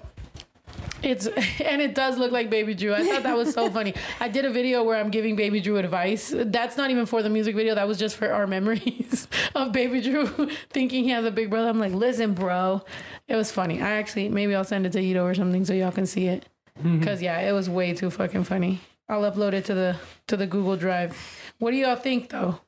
it's 1.06 1.28
and 1.62 1.82
it 1.82 1.96
does 1.96 2.18
look 2.18 2.32
like 2.32 2.50
Baby 2.50 2.74
Drew. 2.74 2.94
I 2.94 3.04
thought 3.04 3.24
that 3.24 3.38
was 3.38 3.54
so 3.54 3.70
funny. 3.78 3.94
I 4.20 4.28
did 4.28 4.46
a 4.46 4.50
video 4.50 4.84
where 4.84 5.00
I'm 5.00 5.10
giving 5.12 5.36
Baby 5.36 5.62
Drew 5.62 5.78
advice. 5.78 6.34
That's 6.36 6.78
not 6.78 6.92
even 6.92 7.06
for 7.06 7.22
the 7.24 7.30
music 7.30 7.56
video. 7.56 7.76
That 7.76 7.88
was 7.88 7.98
just 7.98 8.18
for 8.18 8.32
our 8.32 8.48
memories 8.56 9.28
of 9.54 9.72
Baby 9.72 10.02
Drew 10.02 10.28
thinking 10.70 11.04
he 11.04 11.12
has 11.12 11.26
a 11.26 11.32
big 11.32 11.50
brother. 11.50 11.70
I'm 11.70 11.80
like, 11.80 11.94
listen, 11.94 12.34
bro. 12.34 12.84
It 13.28 13.36
was 13.36 13.52
funny. 13.52 13.82
I 13.82 13.92
actually 13.92 14.30
maybe 14.30 14.56
I'll 14.56 14.64
send 14.64 14.86
it 14.86 14.92
to 14.94 15.00
Ito 15.00 15.24
or 15.24 15.34
something 15.34 15.66
so 15.66 15.74
y'all 15.74 15.92
can 15.92 16.06
see 16.06 16.28
it. 16.28 16.48
Mm-hmm. 16.80 17.04
Cause 17.04 17.22
yeah, 17.22 17.40
it 17.40 17.54
was 17.54 17.70
way 17.70 17.94
too 17.94 18.10
fucking 18.10 18.44
funny. 18.44 18.82
I'll 19.08 19.32
upload 19.32 19.54
it 19.54 19.66
to 19.66 19.74
the 19.74 19.96
to 20.28 20.36
the 20.36 20.48
Google 20.48 20.76
Drive. 20.76 21.16
What 21.60 21.72
do 21.72 21.78
y'all 21.78 21.96
think 21.96 22.30
though? 22.30 22.60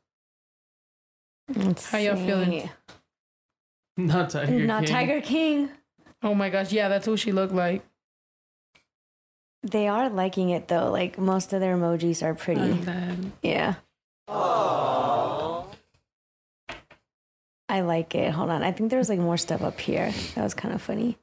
Let's 1.55 1.89
How 1.89 1.97
y'all 1.97 2.15
feeling? 2.15 2.61
see. 2.61 2.71
Not 3.97 4.29
Tiger 4.29 4.59
Not 4.59 4.85
King. 4.85 4.93
Tiger 4.93 5.21
King. 5.21 5.69
Oh 6.23 6.35
my 6.35 6.49
gosh, 6.49 6.71
yeah, 6.71 6.87
that's 6.87 7.05
who 7.05 7.17
she 7.17 7.31
looked 7.31 7.53
like. 7.53 7.83
They 9.63 9.87
are 9.87 10.09
liking 10.09 10.49
it 10.51 10.67
though. 10.67 10.91
Like 10.91 11.17
most 11.17 11.51
of 11.53 11.59
their 11.59 11.75
emojis 11.75 12.23
are 12.23 12.35
pretty. 12.35 12.61
Yeah. 13.41 13.75
I 17.69 17.81
like 17.81 18.15
it. 18.15 18.31
Hold 18.31 18.49
on. 18.49 18.63
I 18.63 18.71
think 18.71 18.91
there's 18.91 19.09
like 19.09 19.19
more 19.19 19.37
stuff 19.37 19.61
up 19.61 19.79
here. 19.79 20.13
That 20.35 20.43
was 20.43 20.53
kind 20.53 20.73
of 20.73 20.81
funny. 20.81 21.17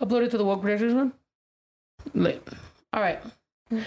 Upload 0.00 0.24
it 0.24 0.30
to 0.32 0.38
the 0.38 0.44
woke 0.44 0.62
producers 0.62 0.94
one. 0.94 1.12
Lit. 2.14 2.46
All 2.92 3.00
right. 3.00 3.20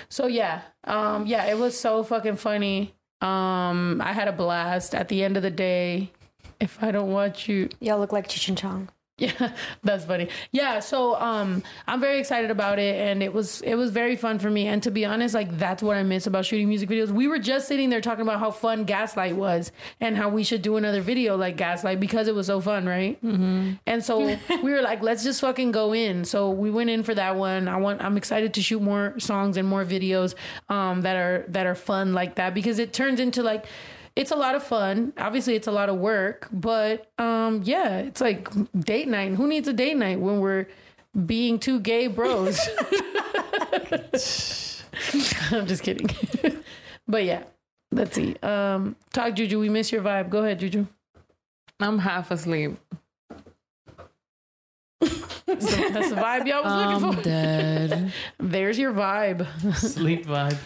So 0.10 0.28
yeah, 0.28 0.62
um, 0.86 1.26
yeah, 1.28 1.46
it 1.46 1.60
was 1.60 1.78
so 1.80 2.04
fucking 2.04 2.38
funny. 2.38 2.96
Um, 3.22 4.02
I 4.04 4.14
had 4.14 4.28
a 4.28 4.32
blast. 4.32 4.96
At 4.96 5.10
the 5.10 5.24
end 5.24 5.38
of 5.38 5.44
the 5.44 5.52
day, 5.52 6.12
if 6.60 6.82
I 6.82 6.92
don't 6.92 7.12
watch 7.12 7.48
you, 7.48 7.70
Y'all 7.80 8.00
look 8.00 8.12
like 8.12 8.28
Cheech 8.28 8.48
and 8.48 8.58
Chong. 8.58 8.90
Yeah, 9.18 9.54
that's 9.84 10.04
funny. 10.04 10.28
Yeah, 10.52 10.80
so 10.80 11.16
um 11.16 11.64
I'm 11.88 12.02
very 12.02 12.20
excited 12.20 12.52
about 12.52 12.80
it 12.80 12.96
and 12.96 13.24
it 13.24 13.34
was 13.34 13.62
it 13.62 13.76
was 13.76 13.92
very 13.92 14.16
fun 14.18 14.40
for 14.40 14.50
me 14.50 14.68
and 14.68 14.84
to 14.84 14.92
be 14.92 15.06
honest 15.06 15.34
like 15.34 15.58
that's 15.58 15.82
what 15.82 15.96
I 15.96 16.04
miss 16.04 16.28
about 16.28 16.46
shooting 16.46 16.68
music 16.68 16.90
videos. 16.90 17.12
We 17.12 17.28
were 17.28 17.40
just 17.40 17.68
sitting 17.68 17.90
there 17.90 18.02
talking 18.02 18.24
about 18.24 18.40
how 18.40 18.52
fun 18.52 18.84
Gaslight 18.84 19.36
was 19.36 19.72
and 20.02 20.18
how 20.18 20.28
we 20.28 20.44
should 20.44 20.62
do 20.62 20.76
another 20.76 21.00
video 21.02 21.38
like 21.38 21.56
Gaslight 21.56 22.00
because 22.00 22.28
it 22.28 22.36
was 22.36 22.48
so 22.48 22.60
fun, 22.60 22.86
right? 22.86 23.22
Mm-hmm. 23.24 23.74
And 23.86 24.04
so 24.04 24.20
we 24.64 24.72
were 24.72 24.82
like 24.82 25.02
let's 25.02 25.24
just 25.24 25.40
fucking 25.40 25.72
go 25.72 25.94
in. 25.94 26.26
So 26.26 26.50
we 26.50 26.70
went 26.70 26.90
in 26.90 27.04
for 27.04 27.16
that 27.16 27.38
one. 27.38 27.70
I 27.70 27.78
want 27.78 28.02
I'm 28.04 28.18
excited 28.18 28.54
to 28.56 28.62
shoot 28.62 28.82
more 28.82 29.18
songs 29.18 29.56
and 29.56 29.66
more 29.68 29.86
videos 29.86 30.36
um 30.68 31.02
that 31.02 31.16
are 31.16 31.46
that 31.50 31.66
are 31.66 31.76
fun 31.76 32.14
like 32.14 32.36
that 32.36 32.54
because 32.54 32.80
it 32.80 32.92
turns 32.92 33.22
into 33.22 33.44
like 33.44 33.66
it's 34.16 34.32
a 34.32 34.36
lot 34.36 34.56
of 34.56 34.64
fun. 34.64 35.14
Obviously, 35.18 35.56
it's 35.56 35.68
a 35.68 35.72
lot 35.72 35.90
of 35.90 35.98
work, 35.98 36.48
but 36.52 37.12
um, 37.18 37.62
yeah, 37.64 37.98
it's 38.00 38.22
like 38.22 38.50
date 38.80 39.08
night. 39.08 39.34
Who 39.34 39.48
needs 39.48 39.68
a 39.68 39.74
date 39.74 39.98
night 39.98 40.20
when 40.20 40.40
we're 40.40 40.68
being 41.26 41.60
two 41.60 41.80
gay 41.80 42.08
bros? 42.08 42.60
I'm 45.52 45.68
just 45.68 45.84
kidding. 45.84 46.10
but 47.08 47.26
yeah, 47.26 47.44
let's 47.92 48.16
see. 48.16 48.36
Um, 48.42 48.96
talk, 49.12 49.36
Juju. 49.36 49.60
We 49.60 49.70
miss 49.70 49.92
your 49.92 50.02
vibe. 50.02 50.30
Go 50.30 50.44
ahead, 50.44 50.60
Juju. 50.60 50.88
I'm 51.80 52.00
half 52.00 52.32
asleep. 52.32 52.78
That's 55.48 55.66
the, 55.76 55.90
that's 55.92 56.10
the 56.10 56.16
vibe 56.16 56.48
y'all 56.48 56.64
was 56.64 56.72
I'm 56.72 57.02
looking 57.04 57.18
for. 57.18 57.22
dead. 57.24 58.14
There's 58.40 58.80
your 58.80 58.92
vibe. 58.94 59.46
Sleep 59.76 60.26
vibe. 60.26 60.58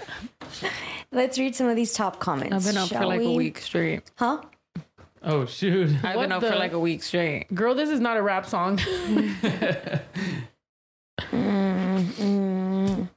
Let's 1.11 1.37
read 1.37 1.55
some 1.55 1.67
of 1.67 1.75
these 1.75 1.91
top 1.93 2.19
comments. 2.19 2.53
I've 2.55 2.63
been 2.65 2.77
up 2.81 2.87
for 2.87 2.95
shall 2.95 3.07
like 3.07 3.21
a 3.21 3.31
week 3.31 3.57
straight. 3.59 4.09
Huh? 4.15 4.41
Oh 5.21 5.45
shoot. 5.45 5.89
I've 6.03 6.15
What 6.15 6.21
been 6.23 6.31
up 6.31 6.41
the- 6.41 6.51
for 6.51 6.55
like 6.55 6.71
a 6.71 6.79
week 6.79 7.03
straight. 7.03 7.53
Girl, 7.53 7.75
this 7.75 7.89
is 7.89 7.99
not 7.99 8.15
a 8.17 8.21
rap 8.21 8.45
song. 8.45 8.79
Mm, 11.31 12.03
mm. 12.03 13.09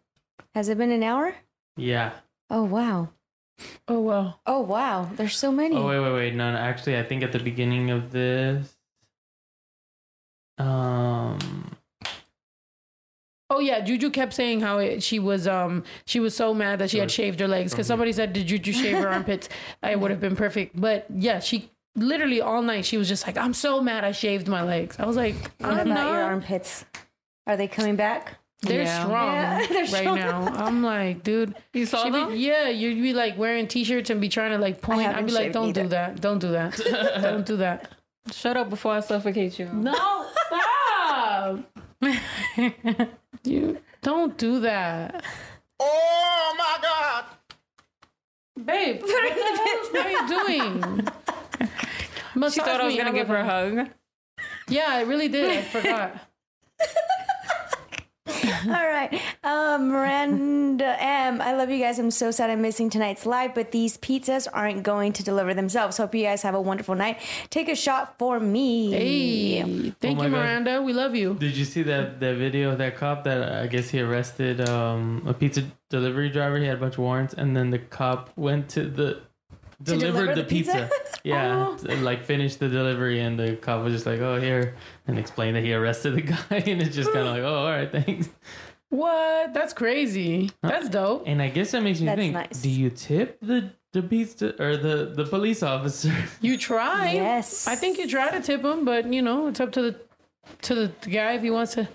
Has 0.55 0.69
it 0.69 0.77
been 0.79 0.91
an 0.91 1.03
hour? 1.03 1.35
Yeah. 1.77 2.13
Oh 2.51 2.65
wow. 2.65 3.09
oh 3.89 4.01
wow. 4.01 4.35
Oh 4.47 4.61
wow. 4.61 5.09
There's 5.17 5.37
so 5.37 5.53
many. 5.53 5.77
Oh 5.77 5.87
wait, 5.87 6.01
wait, 6.01 6.13
wait. 6.13 6.35
No, 6.35 6.53
no. 6.53 6.59
Actually, 6.59 6.99
I 6.99 7.05
think 7.05 7.23
at 7.23 7.33
the 7.33 7.39
beginning 7.39 7.91
of 7.91 8.11
this, 8.11 8.77
um, 10.59 11.38
Oh 13.50 13.59
yeah, 13.59 13.80
Juju 13.80 14.09
kept 14.11 14.32
saying 14.32 14.61
how 14.62 14.78
it, 14.78 15.03
she 15.03 15.18
was 15.18 15.46
um 15.46 15.84
she 16.07 16.20
was 16.20 16.34
so 16.34 16.55
mad 16.55 16.78
that 16.78 16.90
she 16.90 16.98
had 16.98 17.11
shaved 17.11 17.38
her 17.40 17.48
legs 17.48 17.72
because 17.72 17.86
somebody 17.86 18.11
said 18.12 18.32
did 18.32 18.46
Juju 18.46 18.72
shave 18.72 18.96
her 18.96 19.09
armpits? 19.09 19.48
I 19.82 19.94
would 19.94 20.11
have 20.11 20.20
been 20.20 20.36
perfect, 20.36 20.80
but 20.80 21.05
yeah, 21.14 21.38
she 21.40 21.70
literally 21.94 22.40
all 22.40 22.62
night 22.62 22.86
she 22.86 22.96
was 22.96 23.09
just 23.09 23.26
like 23.26 23.36
I'm 23.36 23.53
so 23.53 23.82
mad 23.82 24.05
I 24.05 24.12
shaved 24.12 24.48
my 24.48 24.62
legs. 24.62 24.96
I 24.98 25.05
was 25.05 25.16
like 25.16 25.34
what 25.59 25.70
I'm 25.70 25.80
about 25.80 25.86
not. 25.88 26.12
your 26.14 26.22
armpits? 26.22 26.86
Are 27.46 27.59
they 27.59 27.68
coming 27.68 27.94
back? 27.96 28.38
They're 28.62 28.84
Yeah. 28.84 29.03
strong 29.05 29.34
Yeah, 29.34 29.66
they're 29.68 29.78
right 29.80 29.88
strong. 29.88 30.16
now. 30.18 30.46
I'm 30.55 30.82
like, 30.82 31.22
dude, 31.22 31.55
You 31.74 31.84
saw 31.84 32.05
she 32.05 32.11
be- 32.11 32.18
them? 32.20 32.34
yeah, 32.36 32.68
you'd 32.70 33.03
be 33.03 33.12
like 33.12 33.36
wearing 33.36 33.66
t-shirts 33.66 34.09
and 34.09 34.18
be 34.20 34.30
trying 34.30 34.53
to 34.53 34.59
like 34.59 34.80
point. 34.80 35.00
I'd 35.00 35.07
haven't 35.16 35.26
be 35.26 35.32
like, 35.32 35.42
shaved 35.46 35.55
don't 35.55 35.72
do 35.74 35.80
either. 35.80 35.88
that, 35.90 36.20
don't 36.22 36.38
do 36.38 36.53
that, 36.53 36.76
don't 37.20 37.44
do 37.44 37.57
that. 37.59 37.90
Shut 38.31 38.57
up 38.57 38.70
before 38.70 38.93
I 38.93 39.01
suffocate 39.01 39.59
you. 39.59 39.66
No, 39.66 40.27
stop. 40.47 41.59
you 43.45 43.79
don't 44.01 44.37
do 44.39 44.61
that. 44.61 45.25
Oh 45.81 46.55
my 46.57 46.79
God! 46.81 47.25
Babe, 48.64 49.03
what 49.03 49.93
the 49.93 49.99
hell 49.99 50.07
are 50.07 50.11
you 50.11 50.29
doing? 50.29 51.09
She 52.51 52.61
thought 52.61 52.81
I 52.81 52.87
was 52.87 52.97
gonna 52.97 53.12
give 53.12 53.29
her 53.29 53.37
a 53.37 53.45
hug. 53.45 53.89
Yeah, 54.68 54.87
I 54.89 55.03
really 55.03 55.29
did. 55.29 55.59
I 55.59 55.62
forgot. 55.62 56.29
All 58.67 58.73
right. 58.73 59.21
Um, 59.45 59.89
Miranda 59.89 60.97
M. 61.03 61.41
I 61.41 61.55
love 61.55 61.71
you 61.71 61.79
guys. 61.79 61.99
I'm 61.99 62.11
so 62.11 62.31
sad 62.31 62.51
I'm 62.51 62.63
missing 62.63 62.91
tonight's 62.91 63.27
live, 63.27 63.55
but 63.55 63.73
these 63.73 63.97
pizzas 63.99 64.47
aren't 64.53 64.83
going 64.83 65.13
to 65.15 65.25
deliver 65.25 65.55
themselves. 65.55 65.97
Hope 65.97 66.15
you 66.15 66.23
guys 66.25 66.43
have 66.43 66.55
a 66.55 66.61
wonderful 66.61 66.95
night. 66.95 67.19
Take 67.51 67.69
a 67.69 67.75
shot 67.77 68.19
for 68.19 68.39
me. 68.41 68.91
Hey, 68.93 69.91
thank 70.01 70.19
Oh 70.19 70.23
my 70.23 70.27
you, 70.27 70.31
God. 70.31 70.37
Miranda. 70.39 70.83
We 70.83 70.93
love 70.93 71.15
you. 71.15 71.35
did 71.35 71.57
you 71.57 71.65
see 71.65 71.83
that 71.85 72.21
that 72.21 72.37
video 72.37 72.71
of 72.73 72.79
that 72.79 72.97
cop 72.97 73.25
that 73.25 73.53
I 73.63 73.67
guess 73.67 73.91
he 73.91 74.01
arrested 74.01 74.67
um 74.69 75.23
a 75.27 75.35
pizza 75.35 75.65
delivery 75.91 76.31
driver? 76.31 76.59
He 76.59 76.67
had 76.67 76.77
a 76.77 76.81
bunch 76.81 76.95
of 76.95 77.01
warrants, 77.01 77.35
and 77.35 77.57
then 77.57 77.71
the 77.71 77.79
cop 77.79 78.31
went 78.37 78.69
to 78.71 78.85
the 78.89 79.21
delivered 79.83 80.12
deliver 80.12 80.35
the, 80.35 80.43
the 80.43 80.49
pizza? 80.49 80.91
pizza. 80.91 81.18
Yeah, 81.24 81.68
oh. 81.68 81.76
to, 81.76 81.97
like 81.99 82.24
finished 82.24 82.59
the 82.59 82.68
delivery, 82.68 83.20
and 83.20 83.39
the 83.39 83.55
cop 83.55 83.85
was 83.85 83.93
just 83.93 84.07
like, 84.07 84.18
"Oh, 84.20 84.41
here," 84.41 84.74
and 85.07 85.18
explained 85.18 85.55
that 85.55 85.62
he 85.62 85.72
arrested 85.72 86.16
the 86.16 86.22
guy, 86.35 86.64
and 86.66 86.83
it's 86.83 86.97
just 86.97 87.12
kind 87.12 87.28
of 87.28 87.35
like, 87.35 87.43
"Oh, 87.45 87.55
all 87.55 87.70
right, 87.70 87.91
thanks." 87.91 88.28
What? 88.89 89.55
That's 89.55 89.72
crazy. 89.72 90.51
That's 90.62 90.89
dope. 90.89 91.22
And 91.26 91.41
I 91.41 91.49
guess 91.49 91.70
that 91.70 91.83
makes 91.83 92.01
me 92.01 92.07
That's 92.07 92.18
think: 92.18 92.35
nice. 92.35 92.61
Do 92.61 92.68
you 92.68 92.91
tip 92.91 93.39
the 93.41 93.70
the 93.93 94.03
pizza 94.03 94.61
or 94.62 94.76
the 94.76 95.12
the 95.14 95.24
police 95.24 95.62
officer? 95.62 96.12
You 96.41 96.59
try. 96.59 97.12
Yes. 97.12 97.66
I 97.68 97.76
think 97.76 97.99
you 97.99 98.09
try 98.09 98.30
to 98.30 98.41
tip 98.43 98.64
him, 98.64 98.85
but 98.85 99.11
you 99.12 99.22
know, 99.22 99.47
it's 99.47 99.61
up 99.61 99.72
to 99.72 99.83
the 99.83 99.97
to 100.62 100.74
the 100.74 100.93
guy 101.09 101.35
if 101.35 101.43
he 101.43 101.51
wants 101.51 101.74
to. 101.74 101.89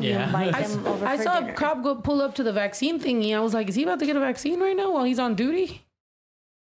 You 0.00 0.10
invite 0.12 0.54
I, 0.54 0.62
them 0.62 0.86
over 0.86 1.06
I 1.06 1.16
saw 1.16 1.40
dinner. 1.40 1.52
a 1.52 1.54
cop 1.54 1.82
go 1.82 1.94
pull 1.94 2.20
up 2.20 2.34
to 2.36 2.42
the 2.42 2.52
vaccine 2.52 3.00
thingy. 3.00 3.34
I 3.34 3.40
was 3.40 3.54
like, 3.54 3.68
is 3.68 3.74
he 3.74 3.82
about 3.82 3.98
to 4.00 4.06
get 4.06 4.16
a 4.16 4.20
vaccine 4.20 4.60
right 4.60 4.76
now 4.76 4.92
while 4.92 5.04
he's 5.04 5.18
on 5.18 5.34
duty? 5.34 5.85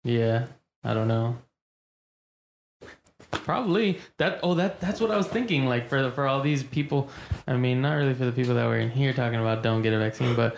Yeah, 0.03 0.45
I 0.83 0.93
don't 0.93 1.07
know. 1.07 1.37
Probably 3.31 3.99
that. 4.17 4.39
Oh, 4.43 4.53
that 4.55 4.79
that's 4.79 5.01
what 5.01 5.11
I 5.11 5.17
was 5.17 5.27
thinking. 5.27 5.65
Like 5.65 5.89
for 5.89 6.11
for 6.11 6.27
all 6.27 6.41
these 6.41 6.63
people, 6.63 7.09
I 7.47 7.57
mean, 7.57 7.81
not 7.81 7.93
really 7.93 8.13
for 8.13 8.25
the 8.25 8.31
people 8.31 8.55
that 8.55 8.65
were 8.67 8.77
in 8.77 8.89
here 8.89 9.13
talking 9.13 9.39
about 9.39 9.63
don't 9.63 9.81
get 9.81 9.93
a 9.93 9.99
vaccine, 9.99 10.35
but 10.35 10.55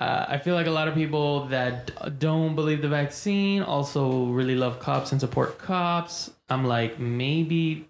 uh, 0.00 0.26
I 0.28 0.38
feel 0.38 0.54
like 0.54 0.66
a 0.66 0.70
lot 0.72 0.88
of 0.88 0.94
people 0.94 1.46
that 1.46 2.18
don't 2.18 2.54
believe 2.56 2.82
the 2.82 2.88
vaccine 2.88 3.62
also 3.62 4.26
really 4.26 4.56
love 4.56 4.80
cops 4.80 5.12
and 5.12 5.20
support 5.20 5.58
cops. 5.58 6.30
I'm 6.48 6.64
like, 6.64 6.98
maybe 6.98 7.88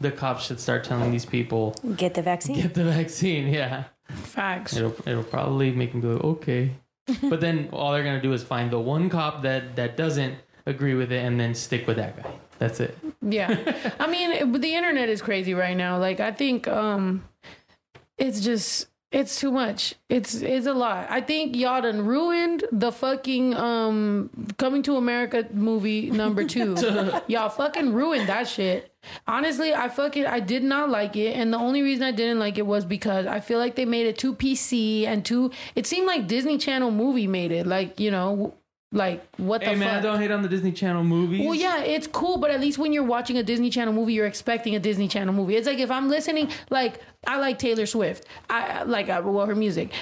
the 0.00 0.10
cops 0.10 0.46
should 0.46 0.58
start 0.60 0.84
telling 0.84 1.10
these 1.12 1.24
people 1.26 1.74
Get 1.96 2.14
the 2.14 2.22
vaccine. 2.22 2.56
get 2.60 2.74
the 2.74 2.84
vaccine. 2.98 3.48
Yeah, 3.48 3.84
Facts. 4.08 4.76
it'll 4.76 4.94
it'll 5.06 5.22
probably 5.24 5.70
make 5.70 5.92
them 5.92 6.00
go 6.00 6.10
okay. 6.34 6.72
but 7.22 7.40
then 7.40 7.68
all 7.72 7.92
they're 7.92 8.04
gonna 8.04 8.22
do 8.22 8.32
is 8.32 8.42
find 8.42 8.70
the 8.70 8.80
one 8.80 9.08
cop 9.08 9.42
that 9.42 9.76
that 9.76 9.96
doesn't 9.96 10.34
agree 10.66 10.94
with 10.94 11.12
it 11.12 11.24
and 11.24 11.40
then 11.40 11.54
stick 11.54 11.86
with 11.86 11.96
that 11.96 12.22
guy. 12.22 12.30
That's 12.58 12.80
it. 12.80 12.98
Yeah. 13.22 13.92
I 14.00 14.06
mean, 14.06 14.52
the 14.60 14.74
internet 14.74 15.08
is 15.08 15.22
crazy 15.22 15.54
right 15.54 15.76
now. 15.76 15.98
Like, 15.98 16.20
I 16.20 16.32
think 16.32 16.68
um 16.68 17.24
it's 18.16 18.40
just 18.40 18.88
it's 19.10 19.40
too 19.40 19.50
much. 19.50 19.94
It's 20.10 20.34
it's 20.34 20.66
a 20.66 20.74
lot. 20.74 21.06
I 21.08 21.22
think 21.22 21.56
y'all 21.56 21.80
done 21.80 22.04
ruined 22.04 22.64
the 22.70 22.92
fucking 22.92 23.54
um 23.54 24.28
Coming 24.58 24.82
to 24.82 24.96
America 24.96 25.46
movie 25.52 26.10
number 26.10 26.44
two. 26.44 26.76
y'all 27.26 27.48
fucking 27.48 27.92
ruined 27.94 28.28
that 28.28 28.48
shit. 28.48 28.92
Honestly, 29.26 29.72
I 29.72 29.88
fucking 29.88 30.26
I 30.26 30.40
did 30.40 30.62
not 30.62 30.90
like 30.90 31.16
it, 31.16 31.36
and 31.36 31.52
the 31.52 31.58
only 31.58 31.80
reason 31.80 32.04
I 32.04 32.10
didn't 32.10 32.38
like 32.38 32.58
it 32.58 32.66
was 32.66 32.84
because 32.84 33.26
I 33.26 33.40
feel 33.40 33.58
like 33.58 33.76
they 33.76 33.86
made 33.86 34.06
it 34.06 34.18
too 34.18 34.34
PC 34.34 35.06
and 35.06 35.24
too. 35.24 35.52
It 35.74 35.86
seemed 35.86 36.06
like 36.06 36.26
Disney 36.26 36.58
Channel 36.58 36.90
movie 36.90 37.26
made 37.26 37.52
it. 37.52 37.66
Like 37.66 37.98
you 37.98 38.10
know, 38.10 38.54
like 38.90 39.22
what 39.36 39.60
the 39.60 39.66
fuck. 39.66 39.74
Hey 39.74 39.80
man, 39.80 39.94
fuck. 39.94 40.02
don't 40.02 40.20
hate 40.20 40.30
on 40.30 40.42
the 40.42 40.48
Disney 40.48 40.72
Channel 40.72 41.04
movies. 41.04 41.44
Well, 41.44 41.54
yeah, 41.54 41.82
it's 41.82 42.06
cool, 42.06 42.38
but 42.38 42.50
at 42.50 42.60
least 42.60 42.78
when 42.78 42.92
you're 42.92 43.04
watching 43.04 43.36
a 43.36 43.42
Disney 43.42 43.68
Channel 43.68 43.92
movie, 43.92 44.14
you're 44.14 44.26
expecting 44.26 44.74
a 44.76 44.78
Disney 44.78 45.08
Channel 45.08 45.34
movie. 45.34 45.56
It's 45.56 45.66
like 45.66 45.78
if 45.78 45.90
I'm 45.90 46.08
listening, 46.08 46.50
like 46.70 47.00
I 47.26 47.38
like 47.38 47.58
Taylor 47.58 47.86
Swift, 47.86 48.26
I 48.48 48.84
like 48.84 49.10
I, 49.10 49.20
well 49.20 49.46
her 49.46 49.54
music. 49.54 49.92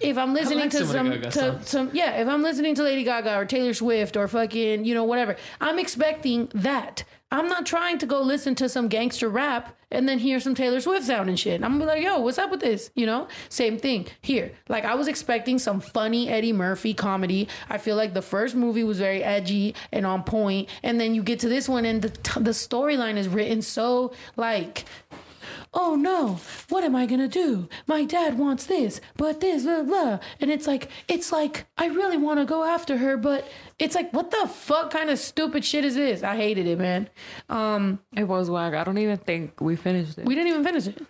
If 0.00 0.18
I'm 0.18 0.34
listening 0.34 0.60
like 0.60 0.70
to 0.70 0.78
some 0.78 0.86
of 0.86 0.92
some, 0.92 1.08
Lady 1.08 1.22
Gaga 1.22 1.58
to 1.58 1.64
some, 1.64 1.90
yeah, 1.92 2.20
if 2.20 2.28
I'm 2.28 2.42
listening 2.42 2.74
to 2.74 2.82
Lady 2.82 3.04
Gaga 3.04 3.36
or 3.36 3.44
Taylor 3.46 3.72
Swift 3.72 4.16
or 4.16 4.28
fucking, 4.28 4.84
you 4.84 4.94
know, 4.94 5.04
whatever, 5.04 5.36
I'm 5.60 5.78
expecting 5.78 6.48
that. 6.54 7.04
I'm 7.32 7.48
not 7.48 7.66
trying 7.66 7.98
to 7.98 8.06
go 8.06 8.20
listen 8.22 8.54
to 8.56 8.68
some 8.68 8.86
gangster 8.86 9.28
rap 9.28 9.76
and 9.90 10.08
then 10.08 10.20
hear 10.20 10.38
some 10.38 10.54
Taylor 10.54 10.80
Swift 10.80 11.06
sound 11.06 11.28
and 11.28 11.38
shit. 11.38 11.62
I'm 11.62 11.72
gonna 11.72 11.80
be 11.80 11.86
like, 11.86 12.02
yo, 12.02 12.20
what's 12.20 12.38
up 12.38 12.52
with 12.52 12.60
this? 12.60 12.90
You 12.94 13.06
know, 13.06 13.26
same 13.48 13.78
thing 13.78 14.06
here. 14.22 14.52
Like 14.68 14.84
I 14.84 14.94
was 14.94 15.08
expecting 15.08 15.58
some 15.58 15.80
funny 15.80 16.28
Eddie 16.28 16.52
Murphy 16.52 16.94
comedy. 16.94 17.48
I 17.68 17.78
feel 17.78 17.96
like 17.96 18.14
the 18.14 18.22
first 18.22 18.54
movie 18.54 18.84
was 18.84 18.98
very 18.98 19.24
edgy 19.24 19.74
and 19.90 20.06
on 20.06 20.22
point, 20.22 20.68
and 20.84 21.00
then 21.00 21.14
you 21.16 21.22
get 21.22 21.40
to 21.40 21.48
this 21.48 21.68
one 21.68 21.84
and 21.84 22.00
the 22.00 22.08
the 22.38 22.52
storyline 22.52 23.16
is 23.16 23.26
written 23.26 23.60
so 23.60 24.12
like 24.36 24.84
oh 25.76 25.94
no, 25.94 26.40
what 26.70 26.82
am 26.82 26.96
I 26.96 27.04
gonna 27.06 27.28
do? 27.28 27.68
My 27.86 28.04
dad 28.04 28.38
wants 28.38 28.64
this, 28.66 29.00
but 29.16 29.40
this, 29.40 29.62
blah, 29.64 29.82
blah. 29.82 30.18
And 30.40 30.50
it's 30.50 30.66
like, 30.66 30.88
it's 31.06 31.30
like, 31.30 31.66
I 31.76 31.86
really 31.86 32.16
wanna 32.16 32.46
go 32.46 32.64
after 32.64 32.96
her, 32.96 33.16
but 33.18 33.46
it's 33.78 33.94
like, 33.94 34.12
what 34.12 34.30
the 34.30 34.48
fuck 34.48 34.90
kind 34.90 35.10
of 35.10 35.18
stupid 35.18 35.64
shit 35.64 35.84
is 35.84 35.94
this? 35.94 36.22
I 36.22 36.34
hated 36.34 36.66
it, 36.66 36.78
man. 36.78 37.10
Um, 37.50 38.00
It 38.16 38.24
was 38.24 38.48
whack. 38.50 38.72
I 38.74 38.84
don't 38.84 38.98
even 38.98 39.18
think 39.18 39.60
we 39.60 39.76
finished 39.76 40.18
it. 40.18 40.24
we 40.24 40.34
didn't 40.34 40.48
even 40.48 40.64
finish 40.64 40.86
it. 40.86 41.00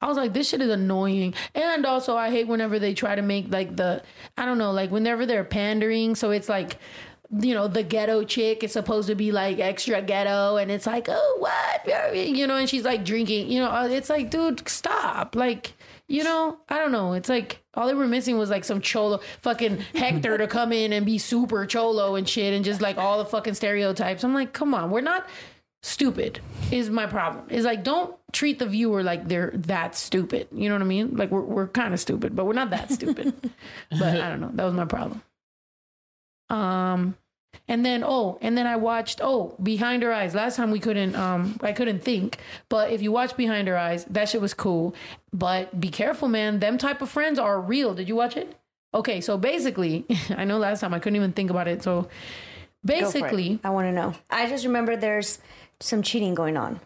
I 0.00 0.06
was 0.06 0.16
like, 0.16 0.32
this 0.32 0.48
shit 0.48 0.62
is 0.62 0.70
annoying. 0.70 1.34
And 1.56 1.84
also, 1.84 2.16
I 2.16 2.30
hate 2.30 2.46
whenever 2.46 2.78
they 2.78 2.94
try 2.94 3.16
to 3.16 3.22
make 3.22 3.50
like 3.50 3.74
the, 3.74 4.00
I 4.36 4.44
don't 4.46 4.58
know, 4.58 4.70
like 4.70 4.92
whenever 4.92 5.26
they're 5.26 5.42
pandering. 5.42 6.14
So 6.14 6.30
it's 6.30 6.48
like, 6.48 6.78
you 7.30 7.54
know, 7.54 7.68
the 7.68 7.82
ghetto 7.82 8.24
chick 8.24 8.64
is 8.64 8.72
supposed 8.72 9.08
to 9.08 9.14
be 9.14 9.32
like 9.32 9.58
extra 9.58 10.00
ghetto. 10.00 10.56
And 10.56 10.70
it's 10.70 10.86
like, 10.86 11.08
oh, 11.10 11.36
what? 11.38 12.16
You 12.16 12.46
know, 12.46 12.56
and 12.56 12.68
she's 12.68 12.84
like 12.84 13.04
drinking, 13.04 13.50
you 13.50 13.60
know, 13.60 13.70
uh, 13.70 13.88
it's 13.88 14.08
like, 14.08 14.30
dude, 14.30 14.66
stop. 14.68 15.36
Like, 15.36 15.74
you 16.06 16.24
know, 16.24 16.58
I 16.70 16.78
don't 16.78 16.92
know. 16.92 17.12
It's 17.12 17.28
like 17.28 17.62
all 17.74 17.86
they 17.86 17.94
were 17.94 18.06
missing 18.06 18.38
was 18.38 18.48
like 18.48 18.64
some 18.64 18.80
cholo, 18.80 19.20
fucking 19.42 19.78
Hector 19.94 20.38
to 20.38 20.46
come 20.46 20.72
in 20.72 20.92
and 20.92 21.04
be 21.04 21.18
super 21.18 21.66
cholo 21.66 22.14
and 22.14 22.26
shit 22.26 22.54
and 22.54 22.64
just 22.64 22.80
like 22.80 22.96
all 22.96 23.18
the 23.18 23.26
fucking 23.26 23.54
stereotypes. 23.54 24.24
I'm 24.24 24.34
like, 24.34 24.54
come 24.54 24.72
on, 24.72 24.90
we're 24.90 25.02
not 25.02 25.28
stupid 25.82 26.40
is 26.72 26.90
my 26.90 27.06
problem 27.06 27.46
is 27.50 27.64
like 27.64 27.84
don't 27.84 28.16
treat 28.32 28.58
the 28.58 28.66
viewer 28.66 29.04
like 29.04 29.28
they're 29.28 29.52
that 29.54 29.94
stupid 29.94 30.48
you 30.52 30.68
know 30.68 30.74
what 30.74 30.82
i 30.82 30.84
mean 30.84 31.16
like 31.16 31.30
we're, 31.30 31.40
we're 31.40 31.68
kind 31.68 31.94
of 31.94 32.00
stupid 32.00 32.34
but 32.34 32.44
we're 32.44 32.52
not 32.52 32.70
that 32.70 32.90
stupid 32.90 33.32
but 33.92 34.20
i 34.20 34.28
don't 34.28 34.40
know 34.40 34.50
that 34.54 34.64
was 34.64 34.74
my 34.74 34.84
problem 34.84 35.22
um 36.50 37.16
and 37.66 37.84
then 37.84 38.02
oh 38.04 38.38
and 38.40 38.56
then 38.56 38.66
i 38.66 38.76
watched 38.76 39.20
oh 39.22 39.54
behind 39.62 40.02
her 40.02 40.12
eyes. 40.12 40.34
Last 40.34 40.56
time 40.56 40.70
we 40.70 40.80
couldn't 40.80 41.14
um 41.16 41.58
i 41.62 41.72
couldn't 41.72 42.02
think 42.02 42.38
but 42.68 42.90
if 42.92 43.02
you 43.02 43.12
watch 43.12 43.36
behind 43.36 43.68
her 43.68 43.76
eyes 43.76 44.04
that 44.06 44.28
shit 44.28 44.40
was 44.40 44.54
cool. 44.54 44.94
But 45.32 45.78
be 45.78 45.88
careful 45.88 46.28
man. 46.28 46.60
Them 46.60 46.78
type 46.78 47.02
of 47.02 47.10
friends 47.10 47.38
are 47.38 47.60
real. 47.60 47.94
Did 47.94 48.08
you 48.08 48.16
watch 48.16 48.36
it? 48.36 48.54
Okay 48.94 49.20
so 49.20 49.36
basically 49.36 50.06
i 50.36 50.44
know 50.44 50.58
last 50.58 50.80
time 50.80 50.94
i 50.94 50.98
couldn't 50.98 51.16
even 51.16 51.32
think 51.32 51.50
about 51.50 51.68
it 51.68 51.82
so 51.82 52.08
basically 52.84 53.58
I 53.64 53.70
want 53.70 53.86
to 53.88 53.92
know. 53.92 54.14
I 54.30 54.48
just 54.48 54.64
remember 54.64 54.96
there's 54.96 55.38
some 55.80 56.02
cheating 56.02 56.34
going 56.34 56.56
on. 56.56 56.80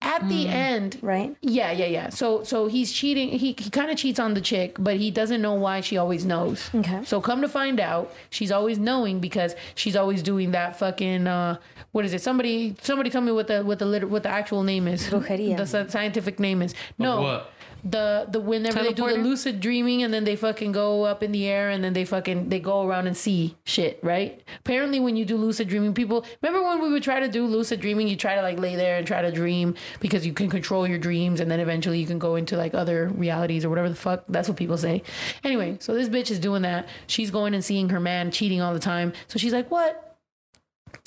At 0.00 0.28
the 0.28 0.46
end 0.48 0.98
right? 1.02 1.36
Yeah 1.40 1.72
yeah 1.72 1.86
yeah. 1.86 2.08
So 2.08 2.44
so 2.44 2.66
he's 2.68 2.92
cheating 2.92 3.30
he, 3.30 3.54
he 3.58 3.70
kind 3.70 3.90
of 3.90 3.96
cheats 3.96 4.18
on 4.18 4.34
the 4.34 4.40
chick 4.40 4.76
but 4.78 4.96
he 4.96 5.10
doesn't 5.10 5.42
know 5.42 5.54
why 5.54 5.80
she 5.80 5.96
always 5.96 6.24
knows. 6.24 6.70
Okay. 6.74 7.04
So 7.04 7.20
come 7.20 7.40
to 7.42 7.48
find 7.48 7.80
out 7.80 8.12
she's 8.30 8.52
always 8.52 8.78
knowing 8.78 9.18
because 9.20 9.54
she's 9.74 9.96
always 9.96 10.22
doing 10.22 10.52
that 10.52 10.78
fucking 10.78 11.26
uh 11.26 11.56
what 11.92 12.04
is 12.04 12.12
it? 12.12 12.22
Somebody 12.22 12.76
somebody 12.80 13.10
tell 13.10 13.22
me 13.22 13.32
what 13.32 13.48
the 13.48 13.62
what 13.62 13.78
the 13.78 13.86
lit- 13.86 14.08
what 14.08 14.22
the 14.22 14.28
actual 14.28 14.62
name 14.62 14.86
is. 14.86 15.08
Brujeria. 15.08 15.56
the 15.56 15.88
scientific 15.88 16.38
name 16.38 16.62
is. 16.62 16.74
No. 16.98 17.20
what? 17.22 17.52
The 17.84 18.26
the 18.28 18.40
whenever 18.40 18.82
they 18.82 18.92
do 18.92 19.06
the 19.08 19.14
lucid 19.14 19.60
dreaming 19.60 20.02
and 20.02 20.12
then 20.12 20.24
they 20.24 20.34
fucking 20.34 20.72
go 20.72 21.04
up 21.04 21.22
in 21.22 21.30
the 21.30 21.46
air 21.46 21.70
and 21.70 21.82
then 21.84 21.92
they 21.92 22.04
fucking 22.04 22.48
they 22.48 22.58
go 22.58 22.86
around 22.86 23.06
and 23.06 23.16
see 23.16 23.56
shit 23.64 24.00
right? 24.02 24.42
Apparently 24.60 24.98
when 24.98 25.16
you 25.16 25.24
do 25.24 25.36
lucid 25.36 25.68
dreaming 25.68 25.94
people 25.94 26.24
remember 26.42 26.66
when 26.66 26.82
we 26.82 26.90
would 26.90 27.02
try 27.02 27.20
to 27.20 27.28
do 27.28 27.46
lucid 27.46 27.80
dreaming 27.80 28.08
you 28.08 28.16
try 28.16 28.34
to 28.34 28.42
like 28.42 28.58
lay 28.58 28.74
there 28.74 28.98
and 28.98 29.06
try 29.06 29.22
to 29.22 29.30
dream 29.30 29.74
because 30.00 30.26
you 30.26 30.32
can 30.32 30.50
control 30.50 30.88
your 30.88 30.98
dreams 30.98 31.40
and 31.40 31.50
then 31.50 31.60
eventually 31.60 32.00
you 32.00 32.06
can 32.06 32.18
go 32.18 32.34
into 32.34 32.56
like 32.56 32.74
other 32.74 33.08
realities 33.14 33.64
or 33.64 33.68
whatever 33.68 33.88
the 33.88 33.94
fuck 33.94 34.24
that's 34.28 34.48
what 34.48 34.56
people 34.56 34.76
say. 34.76 35.02
Anyway 35.44 35.76
so 35.80 35.94
this 35.94 36.08
bitch 36.08 36.30
is 36.30 36.40
doing 36.40 36.62
that. 36.62 36.88
She's 37.06 37.30
going 37.30 37.54
and 37.54 37.64
seeing 37.64 37.90
her 37.90 38.00
man 38.00 38.32
cheating 38.32 38.60
all 38.60 38.74
the 38.74 38.80
time. 38.80 39.12
So 39.28 39.38
she's 39.38 39.52
like 39.52 39.70
what? 39.70 40.18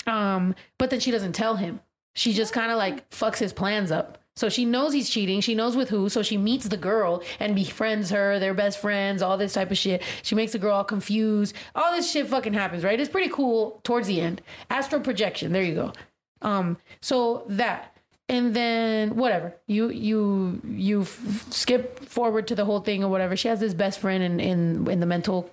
Um 0.06 0.54
but 0.78 0.88
then 0.88 1.00
she 1.00 1.10
doesn't 1.10 1.32
tell 1.32 1.56
him. 1.56 1.80
She 2.14 2.32
just 2.32 2.52
kind 2.54 2.72
of 2.72 2.78
like 2.78 3.10
fucks 3.10 3.38
his 3.38 3.52
plans 3.52 3.90
up 3.90 4.21
so 4.34 4.48
she 4.48 4.64
knows 4.64 4.92
he's 4.92 5.10
cheating. 5.10 5.40
She 5.40 5.54
knows 5.54 5.76
with 5.76 5.90
who. 5.90 6.08
So 6.08 6.22
she 6.22 6.36
meets 6.38 6.66
the 6.68 6.76
girl 6.76 7.22
and 7.38 7.54
befriends 7.54 8.10
her. 8.10 8.38
They're 8.38 8.54
best 8.54 8.78
friends 8.78 9.20
all 9.22 9.36
this 9.36 9.52
type 9.52 9.70
of 9.70 9.78
shit. 9.78 10.02
She 10.22 10.34
makes 10.34 10.52
the 10.52 10.58
girl 10.58 10.74
all 10.74 10.84
confused. 10.84 11.54
All 11.74 11.92
this 11.92 12.10
shit 12.10 12.26
fucking 12.28 12.54
happens 12.54 12.84
right? 12.84 12.98
It's 12.98 13.10
pretty 13.10 13.30
cool 13.30 13.80
towards 13.84 14.08
the 14.08 14.20
end. 14.20 14.40
Astral 14.70 15.00
projection. 15.02 15.52
There 15.52 15.62
you 15.62 15.74
go. 15.74 15.92
Um 16.40 16.78
so 17.00 17.44
that. 17.48 17.94
And 18.28 18.54
then 18.56 19.16
whatever. 19.16 19.54
You 19.66 19.90
you 19.90 20.60
you 20.66 21.02
f- 21.02 21.46
skip 21.50 21.98
forward 22.00 22.46
to 22.48 22.54
the 22.54 22.64
whole 22.64 22.80
thing 22.80 23.04
or 23.04 23.10
whatever. 23.10 23.36
She 23.36 23.48
has 23.48 23.60
this 23.60 23.74
best 23.74 23.98
friend 23.98 24.22
in 24.22 24.40
in 24.40 24.90
in 24.90 25.00
the 25.00 25.06
mental 25.06 25.50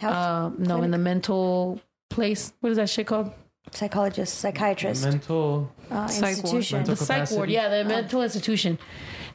uh, 0.00 0.50
no 0.58 0.82
in 0.82 0.90
the 0.92 0.98
mental 0.98 1.80
place. 2.10 2.52
What 2.60 2.70
is 2.70 2.76
that 2.76 2.88
shit 2.90 3.06
called 3.08 3.32
psychologist 3.72 4.38
psychiatrist 4.38 5.04
Mental. 5.04 5.72
uh, 5.90 6.08
institution 6.10 6.78
Mental 6.78 6.94
the 6.94 7.04
psych 7.04 7.30
ward, 7.30 7.50
yeah, 7.50 7.68
the 7.68 7.84
mental 7.84 8.22
institution. 8.22 8.78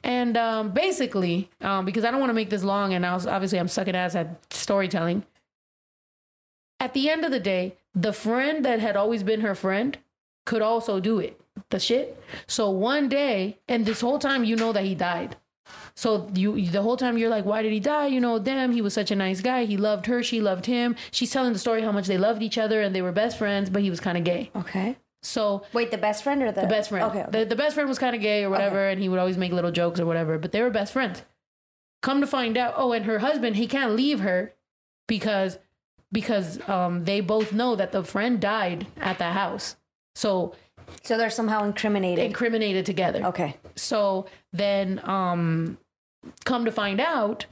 And 0.03 0.36
um, 0.36 0.71
basically, 0.71 1.49
um, 1.61 1.86
because 1.86 2.03
I 2.03 2.11
don't 2.11 2.19
want 2.19 2.32
to 2.32 2.34
make 2.34 2.49
this 2.49 2.63
long, 2.63 2.93
and 2.93 3.05
I 3.05 3.13
was, 3.13 3.27
obviously 3.27 3.59
I'm 3.59 3.67
sucking 3.67 3.95
ass 3.95 4.15
at 4.15 4.41
storytelling. 4.53 5.23
At 6.79 6.93
the 6.93 7.09
end 7.09 7.23
of 7.23 7.32
the 7.32 7.39
day, 7.39 7.77
the 7.93 8.13
friend 8.13 8.65
that 8.65 8.79
had 8.79 8.95
always 8.95 9.21
been 9.21 9.41
her 9.41 9.53
friend 9.53 9.97
could 10.45 10.61
also 10.61 10.99
do 10.99 11.19
it. 11.19 11.39
The 11.69 11.79
shit. 11.79 12.21
So 12.47 12.69
one 12.69 13.09
day, 13.09 13.59
and 13.67 13.86
this 13.86 14.01
whole 14.01 14.17
time, 14.17 14.43
you 14.43 14.55
know 14.55 14.71
that 14.71 14.84
he 14.84 14.95
died. 14.95 15.36
So 15.95 16.29
you 16.33 16.67
the 16.69 16.81
whole 16.81 16.97
time 16.97 17.17
you're 17.17 17.29
like, 17.29 17.45
why 17.45 17.61
did 17.61 17.71
he 17.71 17.79
die? 17.79 18.07
You 18.07 18.19
know, 18.21 18.39
damn, 18.39 18.71
he 18.71 18.81
was 18.81 18.93
such 18.93 19.11
a 19.11 19.15
nice 19.15 19.41
guy. 19.41 19.65
He 19.65 19.77
loved 19.77 20.05
her. 20.07 20.23
She 20.23 20.41
loved 20.41 20.65
him. 20.65 20.95
She's 21.11 21.31
telling 21.31 21.53
the 21.53 21.59
story 21.59 21.81
how 21.81 21.91
much 21.91 22.07
they 22.07 22.17
loved 22.17 22.41
each 22.41 22.57
other 22.57 22.81
and 22.81 22.95
they 22.95 23.01
were 23.01 23.11
best 23.11 23.37
friends, 23.37 23.69
but 23.69 23.81
he 23.81 23.89
was 23.89 23.99
kind 23.99 24.17
of 24.17 24.23
gay. 24.23 24.49
okay 24.55 24.97
So 25.21 25.63
wait 25.73 25.91
the 25.91 25.97
best 25.97 26.23
friend 26.23 26.41
or 26.41 26.51
the 26.51 26.61
the 26.61 26.67
best 26.67 26.89
friend. 26.89 27.05
okay, 27.09 27.23
okay. 27.23 27.39
The, 27.39 27.45
the 27.45 27.55
best 27.55 27.75
friend 27.75 27.87
was 27.89 27.99
kind 27.99 28.15
of 28.15 28.21
gay 28.21 28.43
or 28.43 28.49
whatever, 28.49 28.87
and 28.89 29.01
he 29.01 29.09
would 29.09 29.19
always 29.19 29.37
make 29.37 29.51
little 29.51 29.71
jokes 29.71 29.99
or 29.99 30.05
whatever, 30.05 30.37
but 30.39 30.51
they 30.51 30.61
were 30.61 30.69
best 30.71 30.93
friends. 30.93 31.23
Come 32.01 32.21
to 32.21 32.27
find 32.27 32.57
out, 32.57 32.73
oh, 32.77 32.93
and 32.93 33.05
her 33.05 33.19
husband, 33.19 33.55
he 33.57 33.67
can't 33.67 33.91
leave 33.95 34.21
her 34.21 34.53
because 35.07 35.59
because 36.11 36.59
um 36.67 37.05
they 37.05 37.21
both 37.21 37.53
know 37.53 37.75
that 37.75 37.91
the 37.91 38.03
friend 38.03 38.39
died 38.41 38.87
at 38.97 39.17
the 39.17 39.31
house. 39.31 39.75
So 40.15 40.55
so 41.03 41.17
they're 41.17 41.29
somehow 41.29 41.63
incriminated 41.63 42.25
incriminated 42.25 42.85
together. 42.85 43.23
okay 43.25 43.57
So 43.75 44.25
then 44.53 45.01
um 45.07 45.77
come 46.45 46.65
to 46.65 46.71
find 46.71 46.99
out 46.99 47.45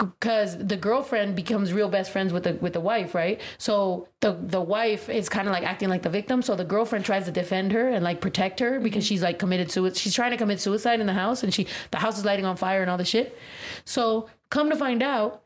because 0.00 0.56
the 0.56 0.76
girlfriend 0.76 1.36
becomes 1.36 1.72
real 1.72 1.88
best 1.88 2.10
friends 2.10 2.32
with 2.32 2.44
the 2.44 2.54
with 2.54 2.72
the 2.72 2.80
wife, 2.80 3.14
right? 3.14 3.40
So 3.58 4.08
the 4.20 4.32
the 4.32 4.60
wife 4.60 5.08
is 5.08 5.28
kind 5.28 5.46
of 5.46 5.52
like 5.52 5.64
acting 5.64 5.88
like 5.88 6.02
the 6.02 6.10
victim. 6.10 6.42
So 6.42 6.56
the 6.56 6.64
girlfriend 6.64 7.04
tries 7.04 7.26
to 7.26 7.30
defend 7.30 7.72
her 7.72 7.88
and 7.88 8.02
like 8.02 8.20
protect 8.20 8.60
her 8.60 8.80
because 8.80 9.04
she's 9.04 9.22
like 9.22 9.38
committed 9.38 9.70
suicide. 9.70 9.98
She's 9.98 10.14
trying 10.14 10.30
to 10.30 10.36
commit 10.36 10.60
suicide 10.60 11.00
in 11.00 11.06
the 11.06 11.12
house, 11.12 11.42
and 11.42 11.52
she 11.52 11.66
the 11.90 11.98
house 11.98 12.18
is 12.18 12.24
lighting 12.24 12.46
on 12.46 12.56
fire 12.56 12.82
and 12.82 12.90
all 12.90 12.98
the 12.98 13.04
shit. 13.04 13.36
So 13.84 14.28
come 14.50 14.70
to 14.70 14.76
find 14.76 15.02
out, 15.02 15.42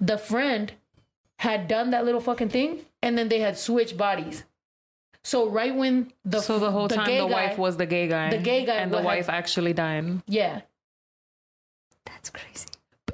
the 0.00 0.18
friend 0.18 0.72
had 1.38 1.68
done 1.68 1.90
that 1.90 2.04
little 2.04 2.20
fucking 2.20 2.48
thing, 2.48 2.80
and 3.02 3.16
then 3.16 3.28
they 3.28 3.40
had 3.40 3.56
switched 3.58 3.96
bodies. 3.96 4.44
So 5.24 5.48
right 5.48 5.74
when 5.74 6.12
the 6.24 6.40
so 6.40 6.58
the 6.58 6.70
whole 6.70 6.88
time 6.88 7.06
the 7.06 7.18
guy- 7.26 7.32
wife 7.48 7.58
was 7.58 7.76
the 7.76 7.86
gay 7.86 8.08
guy. 8.08 8.30
the 8.30 8.38
gay 8.38 8.64
guy 8.64 8.76
and 8.76 8.92
the 8.92 8.98
wa- 8.98 9.04
wife 9.04 9.28
actually 9.28 9.72
died. 9.72 10.22
yeah. 10.26 10.62
That's 12.06 12.30
crazy. 12.30 12.66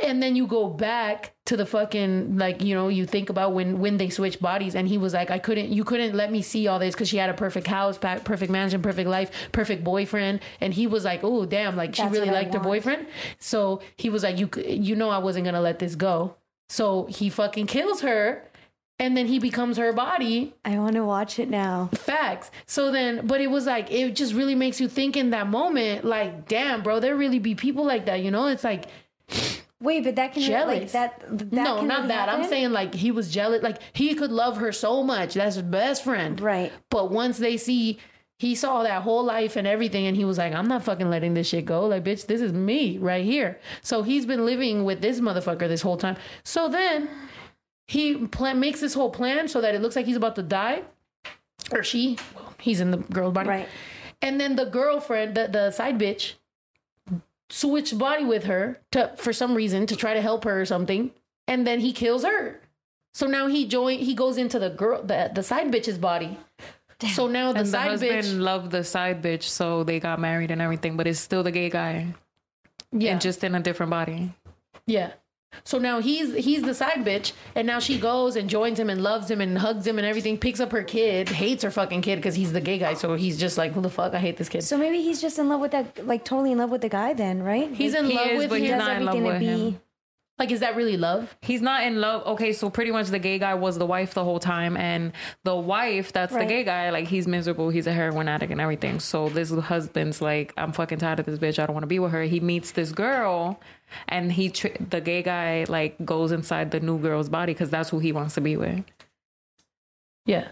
And 0.02 0.22
then 0.22 0.36
you 0.36 0.46
go 0.46 0.68
back 0.68 1.34
to 1.46 1.56
the 1.56 1.66
fucking 1.66 2.38
like 2.38 2.62
you 2.62 2.74
know 2.74 2.86
you 2.88 3.04
think 3.04 3.30
about 3.30 3.52
when 3.52 3.80
when 3.80 3.96
they 3.96 4.10
switched 4.10 4.40
bodies 4.40 4.74
and 4.76 4.86
he 4.86 4.96
was 4.98 5.12
like 5.14 5.30
i 5.30 5.38
couldn't 5.38 5.70
you 5.70 5.82
couldn't 5.82 6.14
let 6.14 6.30
me 6.30 6.40
see 6.42 6.68
all 6.68 6.78
this 6.78 6.94
because 6.94 7.08
she 7.08 7.16
had 7.16 7.30
a 7.30 7.34
perfect 7.34 7.66
house 7.66 7.96
pa- 7.98 8.20
perfect 8.22 8.52
mansion 8.52 8.80
perfect 8.80 9.08
life 9.08 9.30
perfect 9.50 9.82
boyfriend. 9.82 10.40
And 10.60 10.72
he 10.72 10.86
was 10.86 11.04
like 11.04 11.20
oh 11.24 11.46
damn 11.46 11.74
like 11.76 11.94
she 11.96 12.02
That's 12.02 12.12
really 12.14 12.30
liked 12.30 12.54
her 12.54 12.60
boyfriend. 12.60 13.06
So 13.38 13.80
he 13.96 14.08
was 14.08 14.22
like 14.22 14.38
you 14.38 14.48
you 14.64 14.94
know 14.94 15.10
i 15.10 15.18
wasn't 15.18 15.44
gonna 15.44 15.60
let 15.60 15.78
this 15.80 15.94
go. 15.96 16.36
So 16.68 17.06
he 17.06 17.28
fucking 17.28 17.66
kills 17.66 18.02
her 18.02 18.44
and 18.98 19.16
then 19.16 19.26
he 19.26 19.38
becomes 19.38 19.76
her 19.76 19.92
body 19.92 20.54
i 20.64 20.78
want 20.78 20.94
to 20.94 21.04
watch 21.04 21.38
it 21.38 21.48
now 21.48 21.88
Facts. 22.08 22.50
So 22.66 22.90
then, 22.90 23.26
but 23.26 23.40
it 23.40 23.48
was 23.48 23.66
like, 23.66 23.92
it 23.92 24.16
just 24.16 24.32
really 24.32 24.54
makes 24.54 24.80
you 24.80 24.88
think 24.88 25.16
in 25.16 25.30
that 25.30 25.48
moment, 25.48 26.04
like, 26.04 26.48
damn, 26.48 26.82
bro, 26.82 27.00
there 27.00 27.16
really 27.16 27.38
be 27.38 27.54
people 27.54 27.84
like 27.84 28.06
that, 28.06 28.22
you 28.22 28.30
know? 28.30 28.46
It's 28.46 28.64
like, 28.64 28.86
wait 29.80 30.04
but 30.04 30.16
that 30.16 30.32
can 30.32 30.42
like 30.42 30.50
Jealous. 30.50 30.92
that, 30.92 31.22
that 31.28 31.52
no, 31.52 31.82
not 31.82 32.08
that. 32.08 32.28
I'm 32.28 32.44
saying 32.44 32.72
like 32.72 32.94
he 32.94 33.10
was 33.10 33.30
jealous. 33.30 33.62
Like 33.62 33.78
he 33.92 34.14
could 34.14 34.32
love 34.32 34.56
her 34.56 34.72
so 34.72 35.02
much. 35.02 35.34
That's 35.34 35.56
his 35.56 35.64
best 35.64 36.02
friend. 36.02 36.40
right 36.40 36.72
But 36.90 37.10
once 37.10 37.38
they 37.38 37.56
see, 37.56 37.98
he 38.38 38.54
saw 38.54 38.82
that 38.84 39.02
whole 39.02 39.24
life 39.24 39.56
and 39.56 39.66
everything, 39.66 40.06
and 40.06 40.16
he 40.16 40.24
was 40.24 40.38
like, 40.38 40.52
I'm 40.52 40.66
not 40.66 40.84
fucking 40.84 41.10
letting 41.10 41.34
this 41.34 41.48
shit 41.48 41.64
go. 41.64 41.86
Like, 41.86 42.04
bitch, 42.04 42.26
this 42.26 42.40
is 42.40 42.52
me 42.52 42.98
right 42.98 43.24
here. 43.24 43.58
So 43.82 44.02
he's 44.02 44.26
been 44.26 44.46
living 44.46 44.84
with 44.84 45.00
this 45.00 45.20
motherfucker 45.20 45.68
this 45.68 45.82
whole 45.82 45.96
time. 45.96 46.16
So 46.42 46.68
then 46.68 47.08
he 47.88 48.26
plan- 48.26 48.60
makes 48.60 48.80
this 48.80 48.94
whole 48.94 49.10
plan 49.10 49.48
so 49.48 49.60
that 49.60 49.74
it 49.74 49.82
looks 49.82 49.96
like 49.96 50.06
he's 50.06 50.16
about 50.16 50.36
to 50.36 50.42
die, 50.42 50.82
or 51.72 51.82
she. 51.82 52.18
Well, 52.36 52.54
he's 52.60 52.80
in 52.80 52.90
the 52.92 52.98
girl's 52.98 53.34
body. 53.34 53.48
right 53.48 53.68
And 54.22 54.40
then 54.40 54.56
the 54.56 54.66
girlfriend, 54.66 55.34
the, 55.34 55.48
the 55.48 55.70
side 55.70 55.98
bitch, 55.98 56.34
switched 57.50 57.98
body 57.98 58.24
with 58.24 58.44
her 58.44 58.78
to 58.92 59.12
for 59.16 59.32
some 59.32 59.54
reason 59.54 59.86
to 59.86 59.96
try 59.96 60.14
to 60.14 60.20
help 60.20 60.44
her 60.44 60.60
or 60.60 60.64
something. 60.66 61.10
And 61.46 61.66
then 61.66 61.80
he 61.80 61.92
kills 61.92 62.24
her. 62.24 62.60
So 63.14 63.26
now 63.26 63.46
he 63.46 63.66
join 63.66 63.98
he 63.98 64.14
goes 64.14 64.36
into 64.36 64.58
the 64.58 64.70
girl 64.70 65.02
the, 65.02 65.30
the 65.34 65.42
side 65.42 65.72
bitch's 65.72 65.98
body. 65.98 66.38
So 67.14 67.26
now 67.28 67.52
the 67.52 67.60
and 67.60 67.68
the 67.68 67.70
side 67.70 67.88
husband 67.88 68.12
bitch 68.12 68.38
loved 68.38 68.70
the 68.70 68.82
side 68.84 69.22
bitch, 69.22 69.44
so 69.44 69.84
they 69.84 70.00
got 70.00 70.20
married 70.20 70.50
and 70.50 70.60
everything, 70.60 70.96
but 70.96 71.06
it's 71.06 71.20
still 71.20 71.42
the 71.42 71.52
gay 71.52 71.70
guy. 71.70 72.12
Yeah. 72.90 73.12
and 73.12 73.20
just 73.20 73.44
in 73.44 73.54
a 73.54 73.60
different 73.60 73.90
body. 73.90 74.32
Yeah. 74.86 75.12
So 75.64 75.78
now 75.78 76.00
he's 76.00 76.34
he's 76.34 76.62
the 76.62 76.74
side 76.74 77.04
bitch, 77.04 77.32
and 77.54 77.66
now 77.66 77.78
she 77.78 77.98
goes 77.98 78.36
and 78.36 78.48
joins 78.48 78.78
him 78.78 78.88
and 78.90 79.02
loves 79.02 79.30
him 79.30 79.40
and 79.40 79.58
hugs 79.58 79.86
him 79.86 79.98
and 79.98 80.06
everything. 80.06 80.38
Picks 80.38 80.60
up 80.60 80.72
her 80.72 80.82
kid, 80.82 81.28
hates 81.28 81.62
her 81.62 81.70
fucking 81.70 82.02
kid 82.02 82.16
because 82.16 82.34
he's 82.34 82.52
the 82.52 82.60
gay 82.60 82.78
guy. 82.78 82.94
So 82.94 83.14
he's 83.14 83.38
just 83.38 83.58
like, 83.58 83.72
who 83.72 83.80
the 83.80 83.90
fuck? 83.90 84.14
I 84.14 84.18
hate 84.18 84.36
this 84.36 84.48
kid. 84.48 84.62
So 84.62 84.76
maybe 84.78 85.02
he's 85.02 85.20
just 85.20 85.38
in 85.38 85.48
love 85.48 85.60
with 85.60 85.72
that, 85.72 86.06
like 86.06 86.24
totally 86.24 86.52
in 86.52 86.58
love 86.58 86.70
with 86.70 86.80
the 86.82 86.88
guy 86.88 87.12
then, 87.12 87.42
right? 87.42 87.70
He's 87.72 87.94
in 87.94 88.06
He 88.06 88.14
love 88.16 88.28
is, 88.28 88.38
with 88.38 88.50
but 88.50 88.56
him. 88.56 88.62
he's 88.62 88.70
does 88.72 88.78
not 88.78 88.96
in 88.96 89.04
love 89.04 89.14
everything 89.16 89.40
to 89.40 89.46
with 89.46 89.56
be- 89.58 89.70
him. 89.70 89.80
Like, 90.38 90.52
is 90.52 90.60
that 90.60 90.76
really 90.76 90.96
love? 90.96 91.36
He's 91.42 91.60
not 91.60 91.82
in 91.82 92.00
love. 92.00 92.24
Okay, 92.26 92.52
so 92.52 92.70
pretty 92.70 92.92
much 92.92 93.08
the 93.08 93.18
gay 93.18 93.38
guy 93.40 93.54
was 93.54 93.76
the 93.76 93.86
wife 93.86 94.14
the 94.14 94.22
whole 94.22 94.38
time, 94.38 94.76
and 94.76 95.12
the 95.42 95.56
wife, 95.56 96.12
that's 96.12 96.32
Right. 96.32 96.46
the 96.46 96.54
gay 96.54 96.62
guy, 96.62 96.90
like 96.90 97.08
he's 97.08 97.26
miserable. 97.26 97.70
He's 97.70 97.88
a 97.88 97.92
heroin 97.92 98.28
addict 98.28 98.52
and 98.52 98.60
everything. 98.60 99.00
So 99.00 99.28
this 99.28 99.50
husband's 99.50 100.22
like, 100.22 100.54
I'm 100.56 100.70
fucking 100.72 100.98
tired 100.98 101.18
of 101.18 101.26
this 101.26 101.40
bitch. 101.40 101.58
I 101.60 101.66
don't 101.66 101.74
want 101.74 101.82
to 101.82 101.88
be 101.88 101.98
with 101.98 102.12
her. 102.12 102.22
He 102.22 102.38
meets 102.38 102.70
this 102.70 102.92
girl, 102.92 103.58
and 104.08 104.30
he, 104.30 104.50
tr- 104.50 104.68
the 104.90 105.00
gay 105.00 105.22
guy, 105.24 105.64
like 105.68 105.96
goes 106.04 106.30
inside 106.30 106.70
the 106.70 106.78
new 106.78 106.98
girl's 107.00 107.28
body 107.28 107.52
because 107.52 107.70
that's 107.70 107.90
who 107.90 107.98
he 107.98 108.12
wants 108.12 108.34
to 108.34 108.40
be 108.40 108.56
with. 108.56 108.84
Yeah. 110.24 110.48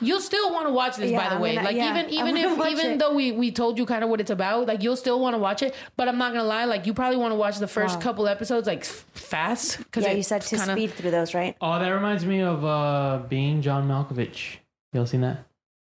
You'll 0.00 0.20
still 0.20 0.52
want 0.52 0.66
to 0.66 0.72
watch 0.72 0.96
this, 0.96 1.12
by 1.12 1.28
the 1.34 1.38
way. 1.40 1.54
gonna- 1.54 1.66
like 1.68 1.76
yeah, 1.76 1.90
even 1.90 2.10
even 2.12 2.36
if 2.36 2.58
even 2.68 2.90
it. 2.92 2.98
though 2.98 3.14
we 3.14 3.32
we 3.32 3.50
told 3.52 3.78
you 3.78 3.86
kind 3.86 4.02
of 4.04 4.10
what 4.10 4.20
it's 4.20 4.30
about, 4.30 4.66
like 4.66 4.82
you'll 4.82 4.96
still 4.96 5.20
want 5.20 5.34
to 5.34 5.38
watch 5.38 5.62
it. 5.62 5.74
But 5.96 6.08
I'm 6.08 6.18
not 6.18 6.32
gonna 6.32 6.44
lie, 6.44 6.64
like 6.64 6.86
you 6.86 6.94
probably 6.94 7.16
want 7.18 7.32
to 7.32 7.36
watch 7.36 7.58
the 7.58 7.68
first 7.68 7.96
Wow. 7.96 8.00
couple 8.02 8.28
episodes 8.28 8.66
like 8.66 8.80
f- 8.80 9.04
fast 9.14 9.78
because 9.78 10.04
Yeah, 10.04 10.12
you 10.12 10.22
said 10.22 10.42
to 10.42 10.58
speed 10.58 10.92
through 10.92 11.10
those, 11.10 11.34
right? 11.34 11.56
Oh, 11.60 11.78
that 11.78 11.88
reminds 11.88 12.24
me 12.26 12.40
of 12.42 12.64
uh, 12.64 13.22
being 13.28 13.62
John 13.62 13.88
Malkovich. 13.88 14.56
Y'all 14.92 15.06
seen 15.06 15.22
that? 15.22 15.44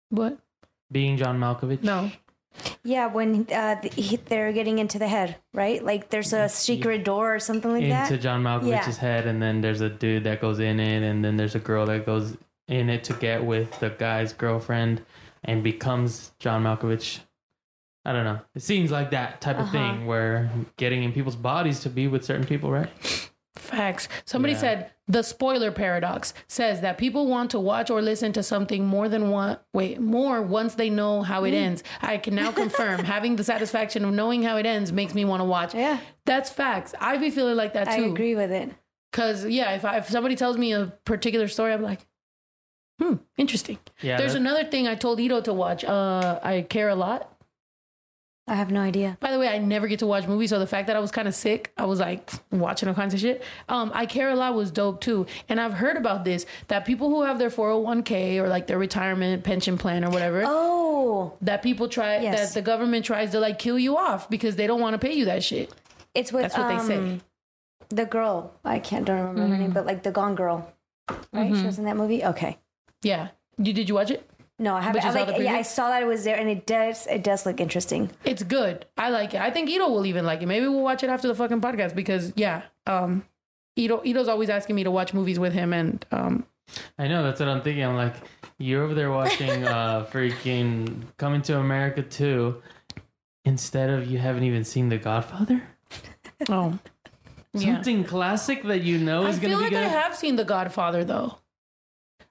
What? 0.10 0.38
Being 0.92 1.18
John 1.18 1.40
Malkovich. 1.40 1.84
No. 1.84 2.12
Yeah, 2.84 3.06
when 3.08 3.46
uh, 3.54 3.76
the, 3.84 4.20
they're 4.26 4.52
getting 4.52 4.80
into 4.80 4.98
the 4.98 5.08
head, 5.08 5.36
right? 5.54 5.84
Like 5.84 6.10
there's 6.10 6.34
a 6.34 6.50
secret 6.50 7.04
door 7.04 7.36
or 7.36 7.40
something 7.40 7.72
like 7.72 7.88
that. 7.90 8.10
into 8.10 8.22
John 8.22 8.42
Malkovich's 8.42 8.70
Yeah. 8.98 9.02
head, 9.02 9.28
and 9.28 9.40
then 9.42 9.62
there's 9.62 9.82
a 9.82 9.90
dude 9.90 10.24
that 10.24 10.42
goes 10.42 10.60
in 10.60 10.80
it, 10.80 11.04
and 11.04 11.24
then 11.24 11.38
there's 11.38 11.54
a 11.54 11.60
girl 11.60 11.86
that 11.86 12.06
goes 12.08 12.36
in 12.68 12.90
it 12.90 13.04
to 13.06 13.14
get 13.14 13.44
with 13.46 13.80
the 13.80 13.90
guy's 13.90 14.34
girlfriend 14.34 15.02
and 15.44 15.64
becomes 15.64 16.32
John 16.40 16.64
Malkovich. 16.64 17.20
I 18.06 18.14
don't 18.14 18.24
know. 18.24 18.40
It 18.56 18.62
seems 18.62 18.92
like 18.92 19.12
that 19.12 19.42
type 19.42 19.58
of 19.58 19.64
Uh-huh. 19.64 19.72
thing 19.72 20.06
where 20.06 20.50
getting 20.78 21.04
in 21.04 21.12
people's 21.12 21.36
bodies 21.36 21.82
to 21.82 21.90
be 21.90 22.08
with 22.08 22.24
certain 22.24 22.46
people, 22.46 22.72
right? 22.72 22.90
Facts. 23.56 24.08
Somebody 24.26 24.54
Yeah. 24.54 24.60
said 24.60 24.92
the 25.10 25.24
spoiler 25.24 25.72
paradox 25.72 26.34
says 26.48 26.82
that 26.82 26.98
people 26.98 27.28
want 27.28 27.52
to 27.52 27.60
watch 27.60 27.90
or 27.90 28.02
listen 28.02 28.32
to 28.34 28.44
something 28.44 28.86
more 28.86 29.10
than 29.10 29.30
one 29.30 29.58
wait, 29.74 30.00
more 30.00 30.42
once 30.42 30.76
they 30.76 30.90
know 30.90 31.22
how 31.22 31.42
Mm. 31.44 31.48
it 31.50 31.54
ends. 31.54 31.84
I 32.02 32.18
can 32.18 32.36
now 32.36 32.52
confirm 32.52 33.00
having 33.04 33.36
the 33.36 33.44
satisfaction 33.44 34.06
of 34.06 34.14
knowing 34.14 34.44
how 34.44 34.58
it 34.58 34.66
ends 34.66 34.92
makes 34.94 35.14
me 35.14 35.26
want 35.26 35.42
to 35.42 35.46
watch. 35.46 35.74
Yeah. 35.76 36.00
That's 36.26 36.50
facts. 36.50 36.94
I 37.02 37.18
be 37.18 37.30
feeling 37.30 37.56
like 37.58 37.74
that 37.74 37.86
too. 37.86 38.04
I 38.04 38.08
agree 38.08 38.36
with 38.36 38.52
it. 38.52 38.72
Cause 39.12 39.46
yeah, 39.46 39.72
if 39.72 39.84
I, 39.84 39.98
if 39.98 40.10
somebody 40.10 40.36
tells 40.36 40.58
me 40.58 40.72
a 40.74 40.94
particular 41.06 41.48
story, 41.48 41.74
I'm 41.74 41.82
like, 41.82 42.06
hmm, 43.00 43.16
interesting. 43.38 43.78
Yeah. 44.02 44.18
There's 44.18 44.34
that- 44.34 44.40
another 44.40 44.64
thing 44.66 44.88
I 44.88 44.96
told 44.96 45.20
Ito 45.20 45.42
to 45.42 45.54
watch. 45.54 45.84
Uh, 45.84 46.40
I 46.44 46.62
care 46.62 46.90
a 46.90 46.96
lot. 46.96 47.34
I 48.50 48.56
have 48.56 48.72
no 48.72 48.80
idea. 48.80 49.18
By 49.20 49.32
the 49.32 49.40
way, 49.40 49.50
I 49.50 49.58
never 49.58 49.90
get 49.90 50.00
to 50.00 50.08
watch 50.08 50.26
movies, 50.26 50.52
so 50.52 50.60
the 50.60 50.66
fact 50.66 50.88
that 50.88 50.96
I 50.96 51.00
was 51.02 51.12
kind 51.12 51.28
of 51.28 51.36
sick, 51.36 51.74
I 51.78 51.84
was 51.84 52.00
like 52.00 52.32
watching 52.50 52.88
all 52.88 52.96
kinds 52.96 53.14
of 53.14 53.20
shit. 53.20 53.44
Um, 53.68 53.92
I 53.94 54.06
care 54.06 54.30
a 54.30 54.36
lot 54.36 54.54
was 54.56 54.72
dope 54.72 55.02
too, 55.02 55.26
and 55.50 55.60
I've 55.60 55.74
heard 55.74 55.98
about 55.98 56.24
this 56.24 56.46
that 56.70 56.86
people 56.86 57.10
who 57.10 57.24
have 57.24 57.40
their 57.40 57.50
401k 57.50 58.38
or 58.42 58.48
like 58.48 58.68
their 58.68 58.78
retirement 58.80 59.44
pension 59.44 59.78
plan 59.78 60.06
or 60.06 60.12
whatever, 60.12 60.44
Oh, 60.46 61.34
that 61.42 61.62
people 61.62 61.90
try 61.90 62.20
Yes. 62.22 62.40
that 62.40 62.54
the 62.54 62.62
government 62.62 63.04
tries 63.04 63.32
to 63.32 63.42
like 63.42 63.60
kill 63.60 63.78
you 63.78 63.98
off 63.98 64.30
because 64.30 64.56
they 64.56 64.66
don't 64.66 64.80
want 64.80 64.94
to 64.94 64.98
pay 65.06 65.14
you 65.14 65.26
that 65.26 65.44
shit. 65.44 65.74
it's 66.16 66.32
with 66.32 66.44
That's 66.44 66.58
what 66.58 66.70
they 66.70 66.80
say. 66.88 66.96
um, 66.98 67.22
the 67.90 68.06
girl. 68.06 68.54
I 68.64 68.80
can't 68.80 69.04
don't 69.04 69.18
remember 69.20 69.42
her 69.42 69.48
Mm-hmm. 69.50 69.62
name, 69.62 69.72
but 69.72 69.86
like 69.86 70.04
the 70.04 70.12
Gone 70.12 70.36
Girl, 70.36 70.72
right? 71.34 71.54
She 71.54 71.64
was 71.66 71.80
in 71.80 71.84
that 71.84 71.98
movie. 71.98 72.24
Okay. 72.24 72.58
Yeah, 73.04 73.30
you 73.58 73.74
did 73.74 73.90
you 73.90 73.96
watch 73.96 74.12
it? 74.12 74.30
No, 74.60 74.76
I 74.76 74.82
haven't. 74.82 75.06
I, 75.06 75.14
saw 75.14 75.32
like, 75.32 75.40
yeah. 75.40 75.54
I 75.54 75.62
saw 75.62 75.90
that 75.90 76.02
it 76.02 76.08
was 76.08 76.24
there, 76.24 76.36
and 76.36 76.50
it 76.50 76.66
does. 76.66 77.06
It 77.06 77.24
does 77.24 77.46
look 77.46 77.60
interesting. 77.60 78.10
It's 78.24 78.42
good. 78.42 78.88
I 78.98 79.10
like 79.10 79.36
it. 79.36 79.42
I 79.42 79.52
think 79.52 79.70
Ito 79.70 79.88
will 79.88 80.06
even 80.08 80.26
like 80.26 80.42
it. 80.42 80.48
Maybe 80.48 80.68
we'll 80.68 80.82
watch 80.82 81.04
it 81.04 81.10
after 81.10 81.28
the 81.28 81.36
fucking 81.36 81.62
podcast 81.62 81.94
because 81.94 82.34
yeah, 82.36 82.64
um, 82.88 83.24
Ito 83.76 84.02
Ito's 84.04 84.28
always 84.28 84.50
asking 84.50 84.76
me 84.76 84.84
to 84.84 84.92
watch 84.92 85.14
movies 85.14 85.38
with 85.38 85.54
him, 85.54 85.74
and 85.74 86.04
um, 86.12 86.46
I 86.98 87.08
know 87.08 87.24
that's 87.24 87.40
what 87.40 87.50
I'm 87.50 87.62
thinking. 87.62 87.84
I'm 87.84 87.96
like, 87.96 88.16
you're 88.58 88.84
over 88.84 88.96
there 88.96 89.12
watching 89.12 89.64
uh 89.64 90.06
freaking 90.12 91.04
Coming 91.18 91.44
to 91.44 91.60
America 91.60 92.02
too, 92.02 92.62
instead 93.46 93.92
of 93.92 94.10
you 94.10 94.18
haven't 94.18 94.44
even 94.44 94.64
seen 94.64 94.90
The 94.90 94.98
Godfather? 94.98 95.62
oh, 96.50 96.80
yeah. 97.54 97.76
Something 97.76 98.04
classic 98.04 98.64
that 98.64 98.82
you 98.82 98.98
know 98.98 99.24
I 99.24 99.30
is 99.30 99.40
going 99.40 99.52
feel 99.52 99.64
to 99.64 99.70
be 99.70 99.76
like 99.76 99.86
I 99.86 99.90
have 99.90 100.16
seen 100.16 100.36
The 100.36 100.46
Godfather 100.46 101.04
though. 101.04 101.38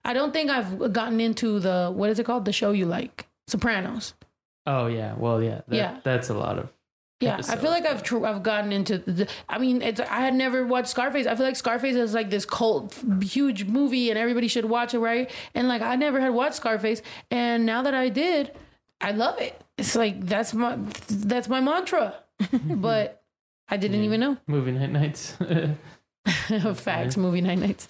I 0.07 0.12
don't 0.12 0.32
think 0.32 0.50
I've 0.50 0.92
gotten 0.92 1.20
into 1.20 1.59
the 1.59 1.90
what 1.92 2.11
is 2.11 2.18
it 2.20 2.24
called? 2.24 2.44
The 2.44 2.52
show 2.52 2.70
you 2.70 2.86
like, 2.86 3.26
Sopranos. 3.48 4.14
oh 4.66 4.86
yeah, 4.86 5.14
well 5.18 5.42
yeah, 5.42 5.62
that, 5.68 5.76
Yeah. 5.76 5.98
That's 6.04 6.30
a 6.30 6.34
lot 6.34 6.59
of. 6.59 6.68
Yeah, 7.18 7.40
I 7.48 7.57
feel 7.57 7.70
like 7.70 7.86
I've 7.86 8.02
tr- 8.02 8.26
I've 8.26 8.42
gotten 8.42 8.72
into. 8.72 8.98
The, 8.98 9.26
I 9.48 9.59
mean, 9.59 9.80
it's 9.80 10.00
I 10.00 10.20
had 10.20 10.34
never 10.34 10.66
watched 10.66 10.88
Scarface. 10.88 11.26
I 11.26 11.34
feel 11.34 11.46
like 11.46 11.57
Scarface 11.57 11.96
is 11.96 12.12
like 12.12 12.28
this 12.28 12.44
cult, 12.44 12.94
huge 13.22 13.64
movie, 13.64 14.11
and 14.11 14.18
everybody 14.18 14.48
should 14.48 14.66
watch 14.66 14.92
it, 14.92 14.98
right? 14.98 15.30
And 15.54 15.66
like 15.66 15.80
I 15.80 15.96
never 15.96 16.20
had 16.20 16.34
watched 16.34 16.57
Scarface, 16.57 17.00
and 17.30 17.64
now 17.64 17.82
that 17.82 17.94
I 17.94 18.11
did, 18.11 18.52
I 19.00 19.12
love 19.12 19.40
it. 19.40 19.59
It's 19.78 19.96
like 19.96 20.26
that's 20.26 20.52
my 20.52 20.78
that's 21.09 21.48
my 21.48 21.61
mantra, 21.61 22.14
but 22.52 23.22
I 23.66 23.78
didn't 23.78 24.02
even 24.04 24.20
know. 24.20 24.36
movie 24.46 24.72
night 24.72 24.92
nights. 24.92 25.36
Facts, 26.74 27.16
movie 27.16 27.40
night 27.40 27.59
nights. 27.59 27.88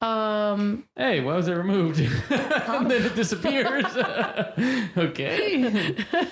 Um, 0.00 0.84
hey, 0.96 1.20
why 1.20 1.34
was 1.34 1.48
it 1.48 1.54
removed? 1.54 2.00
and 2.30 2.90
then 2.90 3.04
it 3.04 3.14
disappears. 3.14 3.86
okay. 4.96 5.94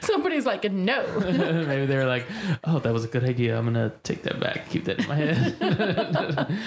somebody's 0.00 0.46
like, 0.46 0.70
no. 0.70 1.04
Maybe 1.20 1.86
they 1.86 1.96
were 1.96 2.06
like, 2.06 2.26
"Oh, 2.64 2.78
that 2.78 2.92
was 2.92 3.04
a 3.04 3.08
good 3.08 3.24
idea. 3.24 3.56
I'm 3.58 3.64
gonna 3.64 3.92
take 4.02 4.22
that 4.22 4.40
back. 4.40 4.68
Keep 4.68 4.84
that 4.84 5.00
in 5.00 5.08
my 5.08 5.14
head." 5.14 6.58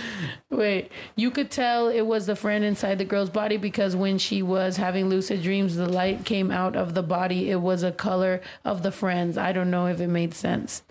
Wait, 0.49 0.91
you 1.15 1.31
could 1.31 1.51
tell 1.51 1.87
it 1.87 2.01
was 2.01 2.25
the 2.25 2.35
friend 2.35 2.63
inside 2.63 2.97
the 2.97 3.05
girl's 3.05 3.29
body 3.29 3.57
because 3.57 3.95
when 3.95 4.17
she 4.17 4.41
was 4.41 4.77
having 4.77 5.09
lucid 5.09 5.41
dreams, 5.43 5.75
the 5.75 5.87
light 5.87 6.25
came 6.25 6.51
out 6.51 6.75
of 6.75 6.93
the 6.93 7.03
body. 7.03 7.49
It 7.49 7.61
was 7.61 7.83
a 7.83 7.91
color 7.91 8.41
of 8.65 8.83
the 8.83 8.91
friends. 8.91 9.37
I 9.37 9.51
don't 9.51 9.71
know 9.71 9.87
if 9.87 9.99
it 9.99 10.07
made 10.07 10.33
sense. 10.33 10.83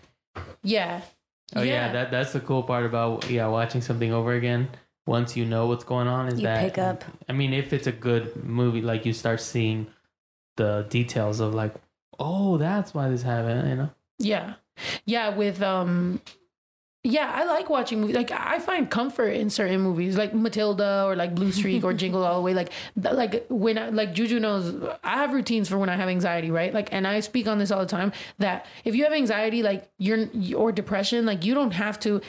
Yeah. 0.63 1.03
oh 1.57 1.63
yeah. 1.63 1.93
that 1.93 2.11
that's 2.11 2.33
the 2.33 2.41
cool 2.41 2.63
part 2.63 2.87
about 2.87 3.29
yeah 3.31 3.47
watching 3.49 3.81
something 3.81 4.13
over 4.13 4.33
again. 4.33 4.69
Once 5.09 5.37
you 5.37 5.45
know 5.47 5.67
what's 5.67 5.85
going 5.85 6.07
on, 6.07 6.29
is 6.29 6.39
You 6.39 6.47
that 6.47 6.61
pick 6.61 6.77
up. 6.77 7.03
I 7.29 7.33
mean, 7.33 7.55
if 7.55 7.73
it's 7.73 7.87
a 7.87 7.93
good 7.93 8.45
movie, 8.45 8.83
like 8.83 9.07
you 9.07 9.15
start 9.15 9.41
seeing 9.41 9.87
the 10.57 10.87
details 10.91 11.41
of 11.41 11.55
like, 11.55 11.75
oh, 12.19 12.59
that's 12.59 12.93
why 12.93 13.09
this 13.09 13.23
happened. 13.23 13.69
You 13.71 13.77
know. 13.77 13.91
Yeah. 14.19 14.55
Yeah, 15.07 15.31
with 15.35 15.63
um 15.63 16.21
yeah, 17.05 17.33
I 17.33 17.45
like 17.45 17.71
watching 17.71 18.01
movies. 18.01 18.17
Like 18.17 18.33
I 18.33 18.59
find 18.59 18.91
comfort 18.91 19.31
in 19.31 19.49
certain 19.49 19.81
movies, 19.81 20.19
like 20.19 20.35
Matilda 20.35 21.05
or 21.07 21.17
like 21.17 21.35
Blue 21.35 21.53
Streak 21.53 21.85
or 21.85 21.93
Jingle 22.03 22.25
All 22.25 22.35
the 22.37 22.43
Way. 22.43 22.55
Like, 22.55 22.71
th- 23.01 23.15
like 23.15 23.47
when 23.49 23.79
I, 23.79 23.89
like 23.89 24.13
Juju 24.13 24.39
knows, 24.41 24.75
I 25.05 25.15
have 25.15 25.33
routines 25.33 25.69
for 25.69 25.79
when 25.79 25.89
I 25.89 25.97
have 25.97 26.09
anxiety, 26.09 26.51
right? 26.51 26.75
Like, 26.75 26.93
and 26.93 27.07
I 27.07 27.21
speak 27.21 27.47
on 27.47 27.59
this 27.59 27.71
all 27.71 27.81
the 27.81 27.87
time. 27.87 28.13
That 28.39 28.67
if 28.85 28.95
you 28.95 29.05
have 29.05 29.13
anxiety, 29.13 29.63
like 29.63 29.89
you're 29.99 30.29
or 30.55 30.71
depression, 30.71 31.25
like 31.25 31.45
you 31.45 31.55
don't 31.55 31.71
have 31.71 31.99
to. 32.01 32.21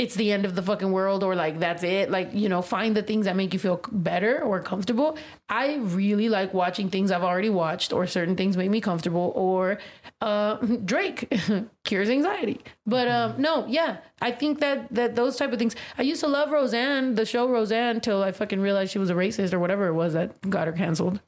It's 0.00 0.14
the 0.14 0.32
end 0.32 0.46
of 0.46 0.54
the 0.54 0.62
fucking 0.62 0.90
world, 0.92 1.22
or 1.22 1.34
like 1.34 1.60
that's 1.60 1.82
it. 1.82 2.10
Like 2.10 2.30
you 2.32 2.48
know, 2.48 2.62
find 2.62 2.96
the 2.96 3.02
things 3.02 3.26
that 3.26 3.36
make 3.36 3.52
you 3.52 3.58
feel 3.58 3.82
better 3.92 4.40
or 4.42 4.58
comfortable. 4.62 5.18
I 5.50 5.74
really 5.76 6.30
like 6.30 6.54
watching 6.54 6.88
things 6.88 7.10
I've 7.10 7.22
already 7.22 7.50
watched, 7.50 7.92
or 7.92 8.06
certain 8.06 8.34
things 8.34 8.56
make 8.56 8.70
me 8.70 8.80
comfortable, 8.80 9.30
or 9.36 9.78
uh, 10.22 10.54
Drake 10.86 11.30
cures 11.84 12.08
anxiety. 12.08 12.62
But 12.86 13.08
um, 13.08 13.34
no, 13.42 13.66
yeah, 13.66 13.98
I 14.22 14.30
think 14.30 14.60
that 14.60 14.88
that 14.94 15.16
those 15.16 15.36
type 15.36 15.52
of 15.52 15.58
things. 15.58 15.76
I 15.98 16.02
used 16.02 16.22
to 16.22 16.28
love 16.28 16.50
Roseanne, 16.50 17.14
the 17.14 17.26
show 17.26 17.46
Roseanne, 17.46 18.00
till 18.00 18.22
I 18.22 18.32
fucking 18.32 18.58
realized 18.58 18.92
she 18.92 18.98
was 18.98 19.10
a 19.10 19.14
racist 19.14 19.52
or 19.52 19.58
whatever 19.58 19.86
it 19.88 19.92
was 19.92 20.14
that 20.14 20.48
got 20.48 20.66
her 20.66 20.72
canceled. 20.72 21.20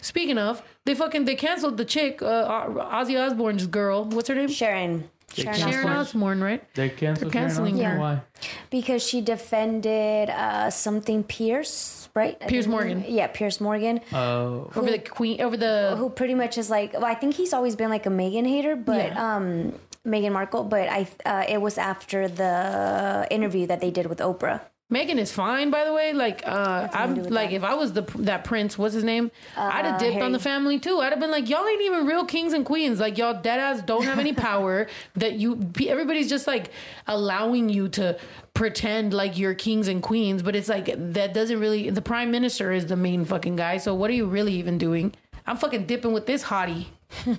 Speaking 0.00 0.38
of, 0.38 0.62
they 0.86 0.94
fucking 0.94 1.26
they 1.26 1.34
canceled 1.34 1.76
the 1.76 1.84
chick, 1.84 2.22
uh, 2.22 2.66
Ozzy 2.66 3.20
Osbourne's 3.20 3.66
girl. 3.66 4.06
What's 4.06 4.28
her 4.28 4.34
name? 4.34 4.48
Sharon. 4.48 5.10
Sharon 5.32 5.54
canceled 5.56 5.72
Sharon 5.72 5.86
Osbourne. 5.88 5.96
Osbourne, 6.22 6.42
right? 6.42 6.74
They 6.74 6.88
canceled. 6.90 7.32
They're 7.32 7.40
canceling 7.42 7.76
Sharon 7.78 7.98
her. 7.98 8.04
Osbourne? 8.04 8.22
Why? 8.40 8.48
because 8.70 9.02
she 9.06 9.20
defended 9.20 10.30
uh, 10.30 10.70
something 10.70 11.24
Pierce, 11.24 12.08
right? 12.14 12.36
I 12.40 12.46
Pierce 12.46 12.64
think- 12.66 12.72
Morgan. 12.72 13.04
Yeah, 13.08 13.26
Pierce 13.28 13.60
Morgan, 13.60 14.00
Oh, 14.12 14.70
Over 14.76 14.90
the 14.90 14.98
queen, 14.98 15.40
over 15.40 15.56
the 15.56 15.94
who 15.98 16.10
pretty 16.10 16.34
much 16.34 16.58
is 16.58 16.70
like. 16.70 16.92
Well, 16.92 17.04
I 17.06 17.14
think 17.14 17.34
he's 17.34 17.52
always 17.52 17.74
been 17.76 17.90
like 17.90 18.06
a 18.06 18.10
Meghan 18.10 18.46
hater, 18.46 18.76
but 18.76 19.06
Yeah. 19.12 19.36
um, 19.36 19.72
Meghan 20.06 20.32
Markle. 20.32 20.64
But 20.64 20.88
I, 20.88 21.06
uh, 21.24 21.44
it 21.48 21.60
was 21.60 21.78
after 21.78 22.28
the 22.28 23.26
interview 23.30 23.66
that 23.66 23.80
they 23.80 23.90
did 23.90 24.06
with 24.06 24.18
Oprah. 24.18 24.60
Meghan 24.94 25.16
is 25.18 25.32
fine, 25.32 25.70
by 25.70 25.84
the 25.84 25.92
way. 25.92 26.12
Like, 26.12 26.42
uh, 26.46 26.88
I'm 26.92 27.22
like, 27.24 27.50
if 27.52 27.64
I 27.64 27.74
was 27.74 27.92
the 27.92 28.02
that 28.20 28.44
prince, 28.44 28.78
what's 28.78 28.94
his 28.94 29.02
name? 29.04 29.30
I'd 29.56 29.84
have 29.84 29.94
Uh, 29.96 29.98
dipped 29.98 30.12
Harry. 30.14 30.24
on 30.24 30.32
the 30.32 30.38
family 30.38 30.78
too. 30.78 31.00
I'd 31.00 31.10
have 31.12 31.20
been 31.20 31.30
like, 31.30 31.48
y'all 31.48 31.66
ain't 31.66 31.82
even 31.82 32.06
real 32.06 32.24
kings 32.24 32.52
and 32.52 32.64
queens. 32.64 33.00
Like, 33.00 33.18
y'all 33.18 33.40
dead 33.42 33.58
ass 33.58 33.82
don't 33.82 34.04
have 34.04 34.18
any 34.18 34.32
power. 34.50 34.86
that 35.16 35.34
you, 35.34 35.58
everybody's 35.88 36.28
just 36.28 36.46
like 36.46 36.70
allowing 37.06 37.68
you 37.68 37.88
to 37.88 38.18
pretend 38.54 39.12
like 39.12 39.36
you're 39.38 39.54
kings 39.54 39.88
and 39.88 40.02
queens, 40.02 40.42
but 40.42 40.54
it's 40.54 40.68
like 40.68 40.86
that 41.14 41.34
doesn't 41.34 41.58
really. 41.58 41.90
The 41.90 42.02
prime 42.02 42.30
minister 42.30 42.70
is 42.72 42.86
the 42.86 42.96
main 42.96 43.24
fucking 43.24 43.56
guy. 43.56 43.78
So 43.78 43.94
what 43.94 44.10
are 44.10 44.14
you 44.14 44.26
really 44.26 44.54
even 44.54 44.78
doing? 44.78 45.14
I'm 45.46 45.56
fucking 45.56 45.86
dipping 45.86 46.12
with 46.12 46.26
this 46.26 46.44
hottie, 46.44 46.86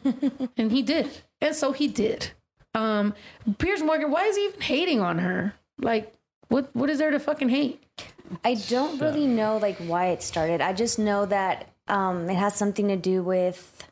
and 0.57 0.71
he 0.71 0.81
did, 0.83 1.09
and 1.41 1.55
so 1.55 1.71
he 1.71 1.87
did. 1.87 2.31
Um, 2.75 3.13
Piers 3.57 3.81
Morgan, 3.81 4.11
why 4.11 4.25
is 4.25 4.35
he 4.35 4.45
even 4.45 4.61
hating 4.61 4.99
on 5.01 5.17
her? 5.19 5.53
Like, 5.79 6.13
what 6.47 6.75
what 6.75 6.89
is 6.89 6.99
there 6.99 7.11
to 7.11 7.19
fucking 7.19 7.49
hate? 7.49 7.83
I 8.43 8.55
don't 8.55 8.99
really 8.99 9.27
know 9.27 9.57
like 9.57 9.77
why 9.77 10.07
it 10.07 10.23
started. 10.23 10.61
I 10.61 10.73
just 10.73 10.97
know 10.97 11.25
that 11.25 11.69
um, 11.87 12.29
it 12.29 12.35
has 12.35 12.55
something 12.55 12.87
to 12.87 12.95
do 12.95 13.23
with. 13.23 13.83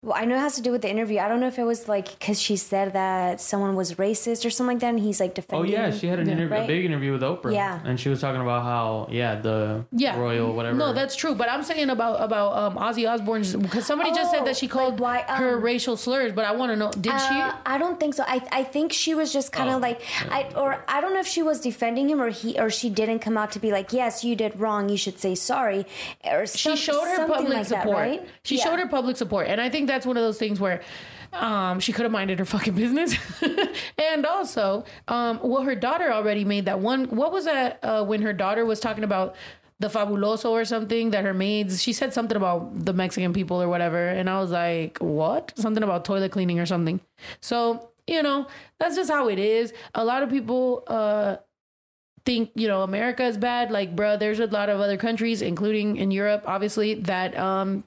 Well, 0.00 0.14
I 0.16 0.26
know 0.26 0.36
it 0.36 0.38
has 0.38 0.54
to 0.54 0.62
do 0.62 0.70
with 0.70 0.82
the 0.82 0.88
interview. 0.88 1.18
I 1.18 1.26
don't 1.26 1.40
know 1.40 1.48
if 1.48 1.58
it 1.58 1.64
was 1.64 1.88
like 1.88 2.16
because 2.20 2.40
she 2.40 2.54
said 2.54 2.92
that 2.92 3.40
someone 3.40 3.74
was 3.74 3.94
racist 3.94 4.46
or 4.46 4.50
something 4.50 4.74
like 4.76 4.80
that, 4.82 4.90
and 4.90 5.00
he's 5.00 5.18
like 5.18 5.34
defending. 5.34 5.74
Oh 5.74 5.76
yeah, 5.76 5.90
she 5.90 6.06
had 6.06 6.20
an 6.20 6.28
interview, 6.28 6.54
Right? 6.54 6.62
a 6.62 6.66
big 6.68 6.84
interview 6.84 7.10
with 7.10 7.22
Oprah. 7.22 7.52
Yeah. 7.52 7.80
and 7.84 7.98
she 7.98 8.08
was 8.08 8.20
talking 8.20 8.40
about 8.40 8.62
how 8.62 9.08
yeah 9.10 9.34
the 9.40 9.84
Yeah, 9.90 10.16
royal 10.16 10.52
whatever. 10.54 10.76
No, 10.76 10.92
that's 10.92 11.16
true. 11.16 11.34
But 11.34 11.50
I'm 11.50 11.64
saying 11.64 11.90
about 11.90 12.22
about 12.22 12.52
um, 12.56 12.76
Ozzy 12.76 13.10
Osbourne's 13.12 13.56
because 13.56 13.86
somebody 13.86 14.12
just 14.12 14.30
said 14.30 14.44
that 14.46 14.56
she 14.56 14.68
called 14.68 15.00
her 15.00 15.58
racial 15.58 15.96
slurs. 15.96 16.30
But 16.30 16.44
I 16.44 16.52
want 16.52 16.70
to 16.70 16.76
know, 16.76 16.92
did 16.92 17.14
Uh, 17.14 17.18
she? 17.18 17.56
I 17.66 17.76
don't 17.76 17.98
think 17.98 18.14
so. 18.14 18.22
I 18.24 18.40
I 18.52 18.62
think 18.62 18.92
she 18.92 19.16
was 19.16 19.32
just 19.32 19.50
kind 19.50 19.68
of 19.68 19.74
Oh, 19.76 19.78
like 19.80 20.00
I 20.30 20.48
or 20.54 20.84
I 20.86 21.00
don't 21.00 21.12
know 21.12 21.18
if 21.20 21.26
she 21.26 21.42
was 21.42 21.60
defending 21.60 22.08
him 22.08 22.22
or 22.22 22.28
he 22.28 22.56
or 22.56 22.70
she 22.70 22.88
didn't 22.88 23.18
come 23.18 23.36
out 23.36 23.50
to 23.50 23.58
be 23.58 23.72
like, 23.72 23.92
yes, 23.92 24.22
you 24.22 24.36
did 24.36 24.60
wrong. 24.60 24.88
You 24.90 24.96
should 24.96 25.18
say 25.18 25.34
sorry. 25.34 25.86
Or 26.24 26.46
she 26.46 26.76
showed 26.76 27.02
her 27.02 27.26
public 27.26 27.48
like 27.52 27.66
that, 27.66 27.82
support. 27.82 27.96
right? 27.96 28.28
She 28.44 28.58
Yeah. 28.58 28.62
showed 28.62 28.78
her 28.78 28.86
public 28.86 29.16
support, 29.16 29.48
and 29.48 29.60
I 29.60 29.68
think 29.68 29.87
that's 29.88 30.06
one 30.06 30.16
of 30.16 30.22
those 30.22 30.38
things 30.38 30.60
where 30.60 30.82
um, 31.32 31.80
she 31.80 31.92
could 31.92 32.04
have 32.04 32.12
minded 32.12 32.38
her 32.38 32.44
fucking 32.44 32.74
business. 32.74 33.16
and 33.98 34.24
also, 34.24 34.84
um, 35.08 35.40
well, 35.42 35.62
her 35.62 35.74
daughter 35.74 36.12
already 36.12 36.44
made 36.44 36.66
that 36.66 36.80
one. 36.80 37.04
What 37.06 37.32
was 37.32 37.44
that 37.44 37.78
uh, 37.82 38.04
when 38.04 38.22
her 38.22 38.32
daughter 38.32 38.64
was 38.64 38.80
talking 38.80 39.04
about? 39.04 39.34
The 39.80 39.86
fabuloso 39.86 40.50
or 40.50 40.64
something 40.64 41.10
that 41.10 41.22
her 41.22 41.32
maids. 41.32 41.80
She 41.80 41.92
said 41.92 42.12
something 42.12 42.36
about 42.36 42.84
the 42.84 42.92
Mexican 42.92 43.32
people 43.32 43.62
or 43.62 43.68
whatever, 43.68 44.08
and 44.08 44.28
I 44.28 44.40
was 44.40 44.50
like, 44.50 44.98
"What?" 44.98 45.52
Something 45.56 45.84
about 45.84 46.04
toilet 46.04 46.32
cleaning 46.32 46.58
or 46.58 46.66
something. 46.66 47.00
So 47.40 47.90
you 48.08 48.22
know, 48.24 48.48
that's 48.80 48.96
just 48.96 49.08
how 49.08 49.28
it 49.28 49.38
is. 49.38 49.72
A 49.94 50.04
lot 50.04 50.24
of 50.24 50.30
people 50.30 50.82
uh, 50.88 51.36
think 52.24 52.50
you 52.56 52.66
know 52.66 52.82
America 52.82 53.24
is 53.24 53.36
bad. 53.36 53.70
Like, 53.70 53.94
bruh, 53.94 54.18
there's 54.18 54.40
a 54.40 54.46
lot 54.46 54.68
of 54.68 54.80
other 54.80 54.96
countries, 54.96 55.42
including 55.42 55.96
in 55.96 56.10
Europe, 56.10 56.42
obviously, 56.46 56.94
that 56.94 57.38
um 57.38 57.84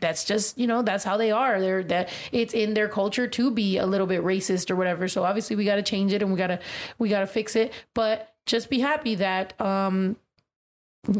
that's 0.00 0.24
just 0.24 0.58
you 0.58 0.66
know 0.66 0.82
that's 0.82 1.04
how 1.04 1.16
they 1.16 1.30
are. 1.30 1.60
They're 1.60 1.82
that 1.84 2.10
it's 2.30 2.54
in 2.54 2.74
their 2.74 2.88
culture 2.88 3.26
to 3.26 3.50
be 3.50 3.78
a 3.78 3.86
little 3.86 4.06
bit 4.06 4.22
racist 4.22 4.70
or 4.70 4.76
whatever. 4.76 5.08
So 5.08 5.24
obviously 5.24 5.56
we 5.56 5.64
got 5.64 5.76
to 5.76 5.82
change 5.82 6.12
it 6.12 6.22
and 6.22 6.30
we 6.30 6.38
gotta 6.38 6.60
we 6.98 7.08
gotta 7.08 7.26
fix 7.26 7.56
it. 7.56 7.72
But 7.94 8.34
just 8.46 8.70
be 8.70 8.80
happy 8.80 9.16
that 9.16 9.60
um 9.60 10.16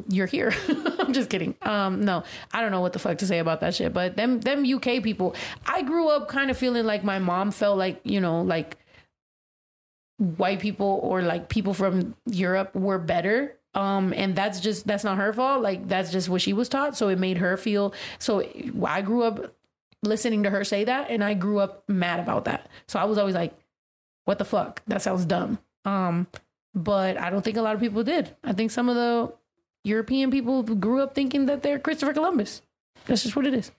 you're 0.09 0.27
here. 0.27 0.53
I'm 0.99 1.13
just 1.13 1.29
kidding. 1.29 1.57
Um, 1.63 2.05
no, 2.05 2.23
I 2.53 2.61
don't 2.61 2.71
know 2.71 2.81
what 2.81 2.93
the 2.93 2.99
fuck 2.99 3.19
to 3.19 3.27
say 3.27 3.41
about 3.41 3.61
that 3.61 3.75
shit. 3.75 3.93
But 3.93 4.17
them 4.17 4.41
them 4.41 4.65
UK 4.65 5.03
people, 5.03 5.35
I 5.67 5.83
grew 5.83 6.09
up 6.09 6.29
kind 6.29 6.51
of 6.51 6.57
feeling 6.57 6.87
like 6.87 7.03
my 7.03 7.19
mom 7.19 7.51
felt 7.51 7.79
like 7.79 8.01
you 8.05 8.21
know 8.21 8.43
like 8.43 8.77
white 10.19 10.61
people 10.61 11.01
or 11.03 11.23
like 11.23 11.49
people 11.49 11.75
from 11.75 12.15
Europe 12.27 12.75
were 12.75 12.99
better. 12.99 13.57
Um, 13.75 14.13
and 14.15 14.35
that's 14.37 14.61
just 14.61 14.87
that's 14.87 15.05
not 15.05 15.17
her 15.19 15.33
fault. 15.33 15.63
Like 15.63 15.89
that's 15.89 16.13
just 16.13 16.29
what 16.29 16.43
she 16.43 16.53
was 16.53 16.69
taught. 16.69 16.97
So 16.97 17.09
it 17.09 17.19
made 17.19 17.39
her 17.39 17.57
feel. 17.57 17.95
So 18.19 18.47
I 18.85 19.03
grew 19.03 19.23
up 19.23 19.55
listening 20.03 20.43
to 20.43 20.51
her 20.51 20.65
say 20.65 20.85
that, 20.85 21.11
and 21.11 21.23
I 21.25 21.35
grew 21.35 21.59
up 21.59 21.85
mad 21.89 22.21
about 22.21 22.45
that. 22.45 22.69
So 22.87 22.99
I 22.99 23.05
was 23.05 23.19
always 23.19 23.35
like, 23.35 23.55
"What 24.25 24.39
the 24.39 24.45
fuck? 24.45 24.83
That 24.89 25.03
sounds 25.03 25.25
dumb." 25.25 25.59
Um, 25.85 26.27
but 26.75 27.17
I 27.17 27.31
don't 27.31 27.43
think 27.43 27.57
a 27.57 27.63
lot 27.63 27.75
of 27.75 27.81
people 27.81 28.05
did. 28.05 28.35
I 28.45 28.53
think 28.53 28.71
some 28.71 28.89
of 28.89 28.95
the 28.95 29.33
European 29.85 30.31
people 30.31 30.63
grew 30.63 31.01
up 31.03 31.15
thinking 31.15 31.47
that 31.47 31.63
they're 31.63 31.79
Christopher 31.79 32.13
Columbus. 32.13 32.63
That's 33.07 33.23
just 33.23 33.37
what 33.37 33.47
it 33.47 33.55
is. 33.55 33.73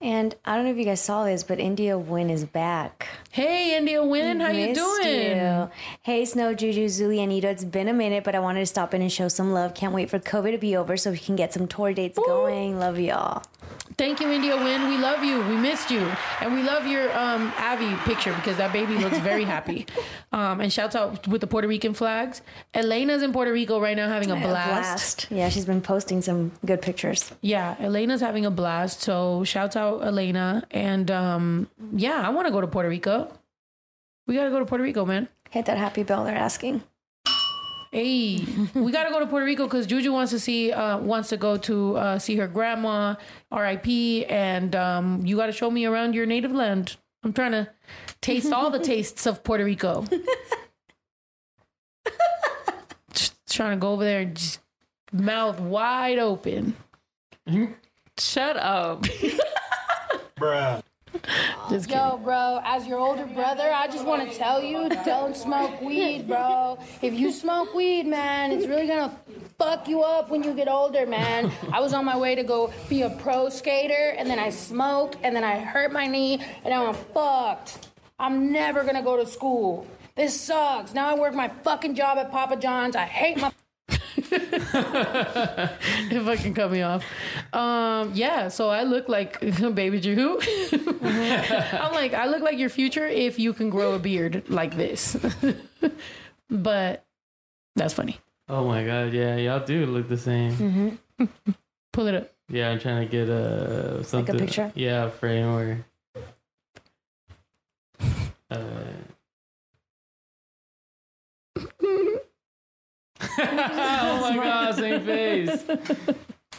And 0.00 0.34
I 0.44 0.56
don't 0.56 0.66
know 0.66 0.72
if 0.72 0.76
you 0.76 0.84
guys 0.84 1.00
saw 1.00 1.24
this, 1.24 1.42
but 1.42 1.58
India 1.58 1.98
Win 1.98 2.28
is 2.28 2.44
back. 2.44 3.08
Hey, 3.30 3.74
India 3.78 4.04
Win, 4.04 4.40
how 4.40 4.50
you 4.50 4.74
doing? 4.74 5.38
you. 5.38 5.70
Hey, 6.02 6.26
Snow, 6.26 6.52
Juju, 6.52 6.84
Zuli, 6.86 7.18
and 7.20 7.32
Ito. 7.32 7.48
It's 7.48 7.64
been 7.64 7.88
a 7.88 7.94
minute, 7.94 8.22
but 8.22 8.34
I 8.34 8.40
wanted 8.40 8.60
to 8.60 8.66
stop 8.66 8.92
in 8.92 9.00
and 9.00 9.10
show 9.10 9.28
some 9.28 9.54
love. 9.54 9.74
Can't 9.74 9.94
wait 9.94 10.10
for 10.10 10.18
COVID 10.18 10.52
to 10.52 10.58
be 10.58 10.76
over 10.76 10.98
so 10.98 11.12
we 11.12 11.18
can 11.18 11.34
get 11.34 11.54
some 11.54 11.66
tour 11.66 11.94
dates 11.94 12.18
going. 12.18 12.78
Love 12.78 12.98
y'all. 12.98 13.42
Thank 13.98 14.20
you, 14.20 14.30
India 14.30 14.54
Win. 14.56 14.88
We 14.88 14.98
love 14.98 15.24
you. 15.24 15.40
We 15.40 15.56
missed 15.56 15.90
you, 15.90 16.00
and 16.42 16.52
we 16.52 16.62
love 16.62 16.86
your 16.86 17.10
um, 17.16 17.50
Avi 17.56 17.94
picture 18.04 18.34
because 18.34 18.58
that 18.58 18.70
baby 18.70 18.98
looks 18.98 19.16
very 19.18 19.44
happy. 19.54 19.86
Um, 20.32 20.60
and 20.60 20.70
shouts 20.70 20.94
out 20.94 21.26
with 21.26 21.40
the 21.40 21.46
Puerto 21.46 21.66
Rican 21.66 21.94
flags. 21.94 22.42
Elena's 22.74 23.22
in 23.22 23.32
Puerto 23.32 23.50
Rico 23.52 23.80
right 23.80 23.96
now 23.96 24.06
having 24.08 24.30
a 24.30 24.36
blast. 24.36 25.28
Yeah, 25.30 25.48
she's 25.48 25.64
been 25.64 25.80
posting 25.80 26.20
some 26.20 26.52
good 26.66 26.82
pictures. 26.82 27.32
Yeah, 27.40 27.74
Elena's 27.80 28.20
having 28.20 28.44
a 28.44 28.50
blast. 28.50 29.00
So 29.00 29.44
shouts 29.44 29.76
out 29.76 30.02
Elena. 30.02 30.64
And 30.70 31.10
um, 31.10 31.70
yeah, 31.94 32.20
I 32.20 32.28
want 32.30 32.46
to 32.48 32.52
go 32.52 32.60
to 32.60 32.66
Puerto 32.66 32.90
Rico. 32.90 33.32
We 34.26 34.34
gotta 34.34 34.50
go 34.50 34.58
to 34.58 34.66
Puerto 34.66 34.84
Rico, 34.84 35.06
man. 35.06 35.28
Hit 35.50 35.64
that 35.66 35.78
happy 35.78 36.02
bell. 36.02 36.24
They're 36.24 36.36
asking. 36.36 36.82
Hey, 37.96 38.44
we 38.74 38.92
gotta 38.92 39.10
go 39.10 39.20
to 39.20 39.26
Puerto 39.26 39.46
Rico 39.46 39.64
because 39.64 39.86
Juju 39.86 40.12
wants 40.12 40.30
to 40.32 40.38
see 40.38 40.70
uh, 40.70 40.98
wants 40.98 41.30
to 41.30 41.38
go 41.38 41.56
to 41.56 41.96
uh, 41.96 42.18
see 42.18 42.36
her 42.36 42.46
grandma, 42.46 43.14
R.I.P. 43.50 44.26
And 44.26 44.76
um, 44.76 45.24
you 45.24 45.34
got 45.34 45.46
to 45.46 45.52
show 45.52 45.70
me 45.70 45.86
around 45.86 46.14
your 46.14 46.26
native 46.26 46.52
land. 46.52 46.98
I'm 47.24 47.32
trying 47.32 47.52
to 47.52 47.70
taste 48.20 48.52
all 48.52 48.68
the 48.68 48.78
tastes 48.80 49.24
of 49.24 49.42
Puerto 49.42 49.64
Rico. 49.64 50.04
just 53.14 53.34
trying 53.48 53.70
to 53.70 53.80
go 53.80 53.92
over 53.92 54.04
there 54.04 54.20
and 54.20 54.36
just 54.36 54.60
mouth 55.10 55.58
wide 55.58 56.18
open. 56.18 56.76
Shut 58.18 58.58
up. 58.58 59.04
Bruh. 60.38 60.82
Just 61.70 61.90
Yo, 61.90 62.18
bro, 62.18 62.60
as 62.64 62.86
your 62.86 62.98
older 62.98 63.26
brother, 63.26 63.70
I 63.72 63.86
just 63.88 64.04
want 64.04 64.30
to 64.30 64.36
tell 64.36 64.62
you 64.62 64.88
don't 65.04 65.36
smoke 65.36 65.80
weed, 65.80 66.26
bro. 66.26 66.78
If 67.02 67.14
you 67.14 67.32
smoke 67.32 67.74
weed, 67.74 68.06
man, 68.06 68.52
it's 68.52 68.66
really 68.66 68.86
gonna 68.86 69.16
fuck 69.58 69.88
you 69.88 70.02
up 70.02 70.30
when 70.30 70.42
you 70.42 70.54
get 70.54 70.68
older, 70.68 71.06
man. 71.06 71.50
I 71.72 71.80
was 71.80 71.92
on 71.92 72.04
my 72.04 72.16
way 72.16 72.34
to 72.34 72.42
go 72.42 72.72
be 72.88 73.02
a 73.02 73.10
pro 73.10 73.48
skater, 73.48 74.14
and 74.16 74.28
then 74.28 74.38
I 74.38 74.50
smoked, 74.50 75.16
and 75.22 75.34
then 75.34 75.44
I 75.44 75.58
hurt 75.58 75.92
my 75.92 76.06
knee, 76.06 76.44
and 76.64 76.72
I'm 76.72 76.94
fucked. 76.94 77.88
I'm 78.18 78.52
never 78.52 78.84
gonna 78.84 79.02
go 79.02 79.16
to 79.16 79.26
school. 79.26 79.86
This 80.16 80.38
sucks. 80.40 80.94
Now 80.94 81.14
I 81.14 81.18
work 81.18 81.34
my 81.34 81.48
fucking 81.48 81.94
job 81.94 82.18
at 82.18 82.30
Papa 82.30 82.56
John's. 82.56 82.96
I 82.96 83.04
hate 83.04 83.38
my. 83.38 83.52
If 84.16 84.66
I 86.26 86.36
can 86.36 86.54
cut 86.54 86.70
me 86.70 86.82
off. 86.82 87.04
Um, 87.52 88.12
yeah, 88.14 88.48
so 88.48 88.70
I 88.70 88.84
look 88.84 89.08
like 89.08 89.40
baby 89.74 90.00
Drew. 90.00 90.40
I'm 90.72 91.92
like, 91.92 92.14
I 92.14 92.26
look 92.26 92.42
like 92.42 92.58
your 92.58 92.70
future 92.70 93.06
if 93.06 93.38
you 93.38 93.52
can 93.52 93.70
grow 93.70 93.94
a 93.94 93.98
beard 93.98 94.48
like 94.48 94.76
this. 94.76 95.16
but 96.50 97.04
that's 97.74 97.94
funny. 97.94 98.18
Oh 98.48 98.66
my 98.66 98.84
god, 98.84 99.12
yeah, 99.12 99.36
y'all 99.36 99.64
do 99.64 99.86
look 99.86 100.08
the 100.08 100.16
same. 100.16 100.98
Pull 101.92 102.06
it 102.06 102.14
up. 102.14 102.30
Yeah, 102.48 102.70
I'm 102.70 102.78
trying 102.78 103.06
to 103.06 103.10
get 103.10 103.28
uh 103.28 104.02
something. 104.02 104.34
Like 104.34 104.42
a 104.42 104.46
picture? 104.46 104.72
Yeah, 104.74 105.06
a 105.06 105.10
frame 105.10 105.46
or. 105.46 105.84
Uh, 108.48 108.60
oh 113.38 114.18
my 114.20 114.36
god, 114.36 114.74
same 114.74 115.04
face. 115.04 115.64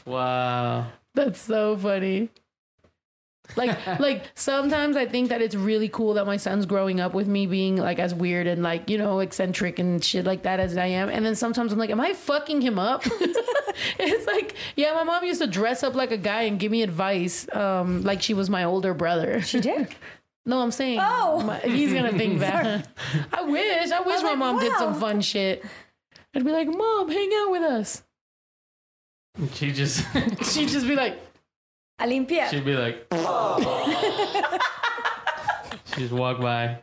Wow. 0.06 0.88
That's 1.14 1.40
so 1.42 1.76
funny. 1.78 2.30
Like, 3.56 3.86
like 4.00 4.24
sometimes 4.36 4.96
I 4.96 5.06
think 5.06 5.30
that 5.30 5.42
it's 5.42 5.56
really 5.56 5.90
cool 5.90 6.14
that 6.16 6.26
my 6.26 6.38
son's 6.38 6.66
growing 6.66 7.00
up 7.00 7.14
with 7.14 7.28
me 7.28 7.48
being 7.48 7.78
like 7.78 8.00
as 8.00 8.14
weird 8.14 8.48
and 8.48 8.62
like 8.62 8.90
you 8.90 8.98
know 8.98 9.20
eccentric 9.20 9.80
and 9.80 10.04
shit 10.04 10.26
like 10.26 10.44
that 10.44 10.60
as 10.60 10.78
I 10.78 10.88
am, 10.88 11.10
and 11.10 11.26
then 11.26 11.36
sometimes 11.36 11.72
I'm 11.74 11.80
like, 11.80 11.90
am 11.90 12.00
I 12.02 12.14
fucking 12.14 12.62
him 12.62 12.78
up? 12.80 13.04
it's 14.00 14.28
like, 14.28 14.56
yeah, 14.76 14.94
my 14.94 15.04
mom 15.04 15.24
used 15.24 15.42
to 15.42 15.48
dress 15.48 15.84
up 15.84 15.96
like 15.96 16.12
a 16.12 16.18
guy 16.18 16.44
and 16.44 16.60
give 16.60 16.72
me 16.72 16.82
advice, 16.84 17.48
um, 17.54 18.02
like 18.04 18.22
she 18.22 18.34
was 18.34 18.50
my 18.50 18.64
older 18.64 18.94
brother. 18.94 19.42
She 19.42 19.60
did. 19.60 19.94
No, 20.46 20.62
I'm 20.62 20.72
saying, 20.72 21.00
Oh. 21.02 21.42
my- 21.42 21.60
he's 21.60 21.92
gonna 21.94 22.14
think 22.18 22.40
that. 22.40 22.88
I 23.34 23.42
wish, 23.44 23.92
I 23.92 24.00
wish 24.00 24.22
my 24.24 24.30
like, 24.30 24.38
mom 24.38 24.60
did 24.60 24.72
some 24.78 24.96
fun 25.00 25.20
shit. 25.22 25.64
I'd 26.36 26.44
be 26.46 26.52
like, 26.52 26.68
mom, 26.68 27.10
hang 27.10 27.32
out 27.42 27.52
with 27.52 27.64
us. 27.64 28.04
She 29.54 29.72
just 29.72 30.06
She'd 30.52 30.70
just 30.70 30.88
be 30.88 30.96
like, 30.96 31.20
A 32.00 32.06
limpia. 32.08 32.50
she'd 32.50 32.66
be 32.66 32.76
like 32.76 33.06
She 35.94 36.02
just 36.02 36.14
walk 36.14 36.40
by 36.42 36.80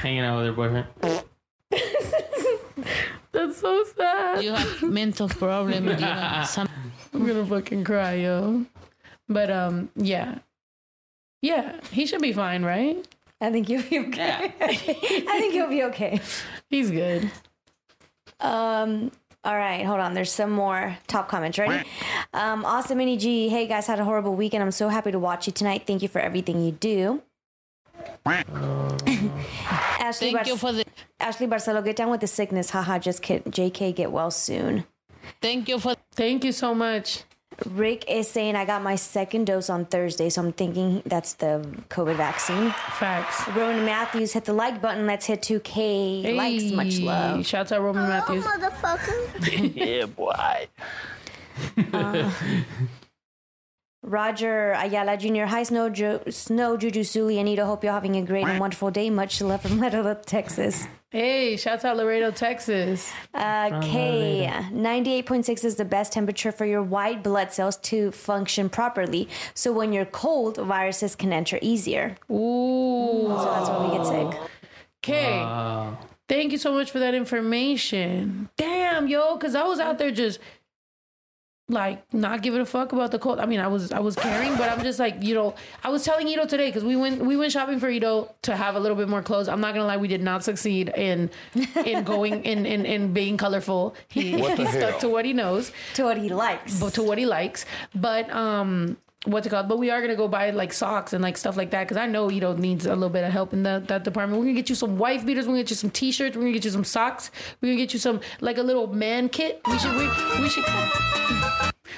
hanging 0.00 0.20
out 0.20 0.38
with 0.38 0.46
her 0.46 0.52
boyfriend. 0.52 0.86
That's 3.32 3.58
so 3.58 3.84
sad. 3.96 4.42
You 4.44 4.52
have 4.52 4.82
mental 4.82 5.28
problem. 5.28 5.86
You 5.88 5.94
have 5.94 6.46
some. 6.56 6.68
I'm 7.12 7.26
gonna 7.26 7.44
fucking 7.46 7.84
cry, 7.84 8.14
yo. 8.14 8.64
But 9.28 9.50
um, 9.50 9.90
yeah, 9.96 10.38
yeah, 11.42 11.80
he 11.90 12.06
should 12.06 12.22
be 12.22 12.32
fine, 12.32 12.64
right? 12.64 13.06
I 13.40 13.50
think 13.50 13.68
you'll 13.68 13.82
be 13.82 13.98
okay. 14.00 14.52
I 14.60 15.38
think 15.38 15.54
you'll 15.54 15.68
be 15.68 15.84
okay. 15.84 16.20
He's 16.68 16.90
good. 16.90 17.30
Um. 18.40 19.10
All 19.44 19.56
right, 19.56 19.86
hold 19.86 20.00
on. 20.00 20.14
There's 20.14 20.32
some 20.32 20.50
more 20.50 20.98
top 21.06 21.28
comments. 21.28 21.56
Ready? 21.56 21.86
Um, 22.34 22.64
awesome, 22.64 22.98
Mini 22.98 23.16
G. 23.16 23.48
Hey 23.48 23.68
guys, 23.68 23.86
had 23.86 24.00
a 24.00 24.04
horrible 24.04 24.34
weekend. 24.34 24.64
I'm 24.64 24.72
so 24.72 24.88
happy 24.88 25.12
to 25.12 25.20
watch 25.20 25.46
you 25.46 25.52
tonight. 25.52 25.84
Thank 25.86 26.02
you 26.02 26.08
for 26.08 26.18
everything 26.20 26.64
you 26.64 26.72
do. 26.72 27.22
Ashley, 28.26 30.32
Thank 30.32 30.46
you 30.48 30.56
for 30.56 30.72
the. 30.72 30.84
Ashley 31.20 31.46
Barcelo, 31.46 31.84
get 31.84 31.94
down 31.96 32.10
with 32.10 32.20
the 32.20 32.26
sickness. 32.26 32.70
Haha, 32.70 32.98
just 32.98 33.22
kidding. 33.22 33.52
JK, 33.52 33.94
get 33.94 34.10
well 34.10 34.32
soon. 34.32 34.84
Thank 35.40 35.68
you 35.68 35.78
for. 35.78 35.94
Thank 36.14 36.44
you 36.44 36.52
so 36.52 36.74
much. 36.74 37.22
Rick 37.64 38.10
is 38.10 38.28
saying 38.28 38.54
I 38.56 38.64
got 38.64 38.82
my 38.82 38.96
second 38.96 39.46
dose 39.46 39.70
on 39.70 39.86
Thursday, 39.86 40.28
so 40.28 40.42
I'm 40.42 40.52
thinking 40.52 41.02
that's 41.06 41.34
the 41.34 41.66
COVID 41.88 42.16
vaccine. 42.16 42.70
Facts. 42.98 43.48
Roman 43.48 43.84
Matthews, 43.84 44.32
hit 44.32 44.44
the 44.44 44.52
like 44.52 44.82
button. 44.82 45.06
Let's 45.06 45.26
hit 45.26 45.42
2K 45.42 46.36
likes. 46.36 46.64
Much 46.72 46.98
love. 47.00 47.46
Shout 47.46 47.72
out 47.72 47.80
Roman 47.82 48.08
Matthews. 48.08 48.44
motherfucker. 48.44 49.74
yeah, 49.74 50.06
boy. 50.06 50.68
Uh, 51.92 52.30
Roger 54.06 54.72
Ayala 54.78 55.16
Jr. 55.16 55.44
Hi, 55.46 55.64
Snow, 55.64 55.90
jo- 55.90 56.22
Snow 56.30 56.76
Juju 56.76 57.02
Suli, 57.02 57.40
Anita. 57.40 57.66
Hope 57.66 57.82
you're 57.82 57.92
having 57.92 58.16
a 58.16 58.22
great 58.22 58.46
and 58.46 58.60
wonderful 58.60 58.92
day. 58.92 59.10
Much 59.10 59.40
love 59.40 59.62
from 59.62 59.80
Laredo, 59.80 60.14
Texas. 60.14 60.86
Hey, 61.10 61.56
shout 61.56 61.84
out 61.84 61.96
Laredo, 61.96 62.30
Texas. 62.30 63.10
Uh, 63.34 63.80
K, 63.80 64.48
98.6 64.72 65.64
is 65.64 65.74
the 65.74 65.84
best 65.84 66.12
temperature 66.12 66.52
for 66.52 66.64
your 66.64 66.82
white 66.82 67.24
blood 67.24 67.52
cells 67.52 67.76
to 67.78 68.12
function 68.12 68.68
properly. 68.68 69.28
So 69.54 69.72
when 69.72 69.92
you're 69.92 70.04
cold, 70.04 70.56
viruses 70.58 71.16
can 71.16 71.32
enter 71.32 71.58
easier. 71.60 72.16
Ooh. 72.30 73.26
So 73.28 73.44
that's 73.44 73.68
when 73.70 73.90
we 73.90 73.96
get 73.96 74.06
sick. 74.06 74.40
Okay. 75.02 75.38
Wow. 75.40 75.98
Thank 76.28 76.50
you 76.52 76.58
so 76.58 76.72
much 76.72 76.90
for 76.90 76.98
that 76.98 77.14
information. 77.14 78.48
Damn, 78.56 79.06
yo, 79.06 79.36
because 79.36 79.54
I 79.54 79.62
was 79.64 79.78
out 79.78 79.98
there 79.98 80.10
just 80.10 80.40
like 81.68 82.12
not 82.14 82.42
giving 82.42 82.60
a 82.60 82.66
fuck 82.66 82.92
about 82.92 83.10
the 83.10 83.18
cold. 83.18 83.40
I 83.40 83.46
mean, 83.46 83.58
I 83.58 83.66
was 83.66 83.90
I 83.90 83.98
was 83.98 84.14
caring, 84.14 84.56
but 84.56 84.70
I'm 84.70 84.82
just 84.82 84.98
like 84.98 85.22
you 85.22 85.34
know. 85.34 85.54
I 85.82 85.90
was 85.90 86.04
telling 86.04 86.28
Ito 86.28 86.46
today 86.46 86.68
because 86.68 86.84
we 86.84 86.94
went 86.94 87.24
we 87.24 87.36
went 87.36 87.50
shopping 87.50 87.80
for 87.80 87.88
Ito 87.88 88.34
to 88.42 88.56
have 88.56 88.76
a 88.76 88.80
little 88.80 88.96
bit 88.96 89.08
more 89.08 89.22
clothes. 89.22 89.48
I'm 89.48 89.60
not 89.60 89.74
gonna 89.74 89.86
lie, 89.86 89.96
we 89.96 90.08
did 90.08 90.22
not 90.22 90.44
succeed 90.44 90.92
in 90.96 91.28
in 91.84 92.04
going 92.04 92.44
in 92.44 92.66
in, 92.66 92.86
in 92.86 93.12
being 93.12 93.36
colorful. 93.36 93.96
He, 94.08 94.32
he 94.38 94.42
stuck 94.52 94.68
hell? 94.68 94.98
to 95.00 95.08
what 95.08 95.24
he 95.24 95.32
knows, 95.32 95.72
to 95.94 96.04
what 96.04 96.18
he 96.18 96.28
likes, 96.28 96.78
but 96.78 96.94
to 96.94 97.02
what 97.02 97.18
he 97.18 97.26
likes. 97.26 97.64
But 97.94 98.30
um. 98.30 98.98
What's 99.26 99.46
it 99.46 99.50
called? 99.50 99.68
But 99.68 99.78
we 99.78 99.90
are 99.90 100.00
gonna 100.00 100.16
go 100.16 100.28
buy 100.28 100.50
like 100.50 100.72
socks 100.72 101.12
and 101.12 101.22
like 101.22 101.36
stuff 101.36 101.56
like 101.56 101.70
that 101.72 101.84
because 101.84 101.96
I 101.96 102.06
know 102.06 102.30
Ito 102.30 102.56
needs 102.56 102.86
a 102.86 102.94
little 102.94 103.10
bit 103.10 103.24
of 103.24 103.32
help 103.32 103.52
in 103.52 103.64
that 103.64 103.88
that 103.88 104.04
department. 104.04 104.38
We're 104.38 104.46
gonna 104.46 104.54
get 104.54 104.68
you 104.68 104.76
some 104.76 104.98
wife 104.98 105.26
beaters. 105.26 105.46
We're 105.46 105.54
gonna 105.54 105.62
get 105.62 105.70
you 105.70 105.76
some 105.76 105.90
t-shirts. 105.90 106.36
We're 106.36 106.42
gonna 106.42 106.52
get 106.52 106.64
you 106.64 106.70
some 106.70 106.84
socks. 106.84 107.30
We're 107.60 107.68
gonna 107.68 107.80
get 107.80 107.92
you 107.92 107.98
some 107.98 108.20
like 108.40 108.56
a 108.58 108.62
little 108.62 108.86
man 108.86 109.28
kit. 109.28 109.60
We 109.66 109.78
should 109.78 109.96
we, 109.96 110.08
we 110.40 110.48
should 110.48 110.64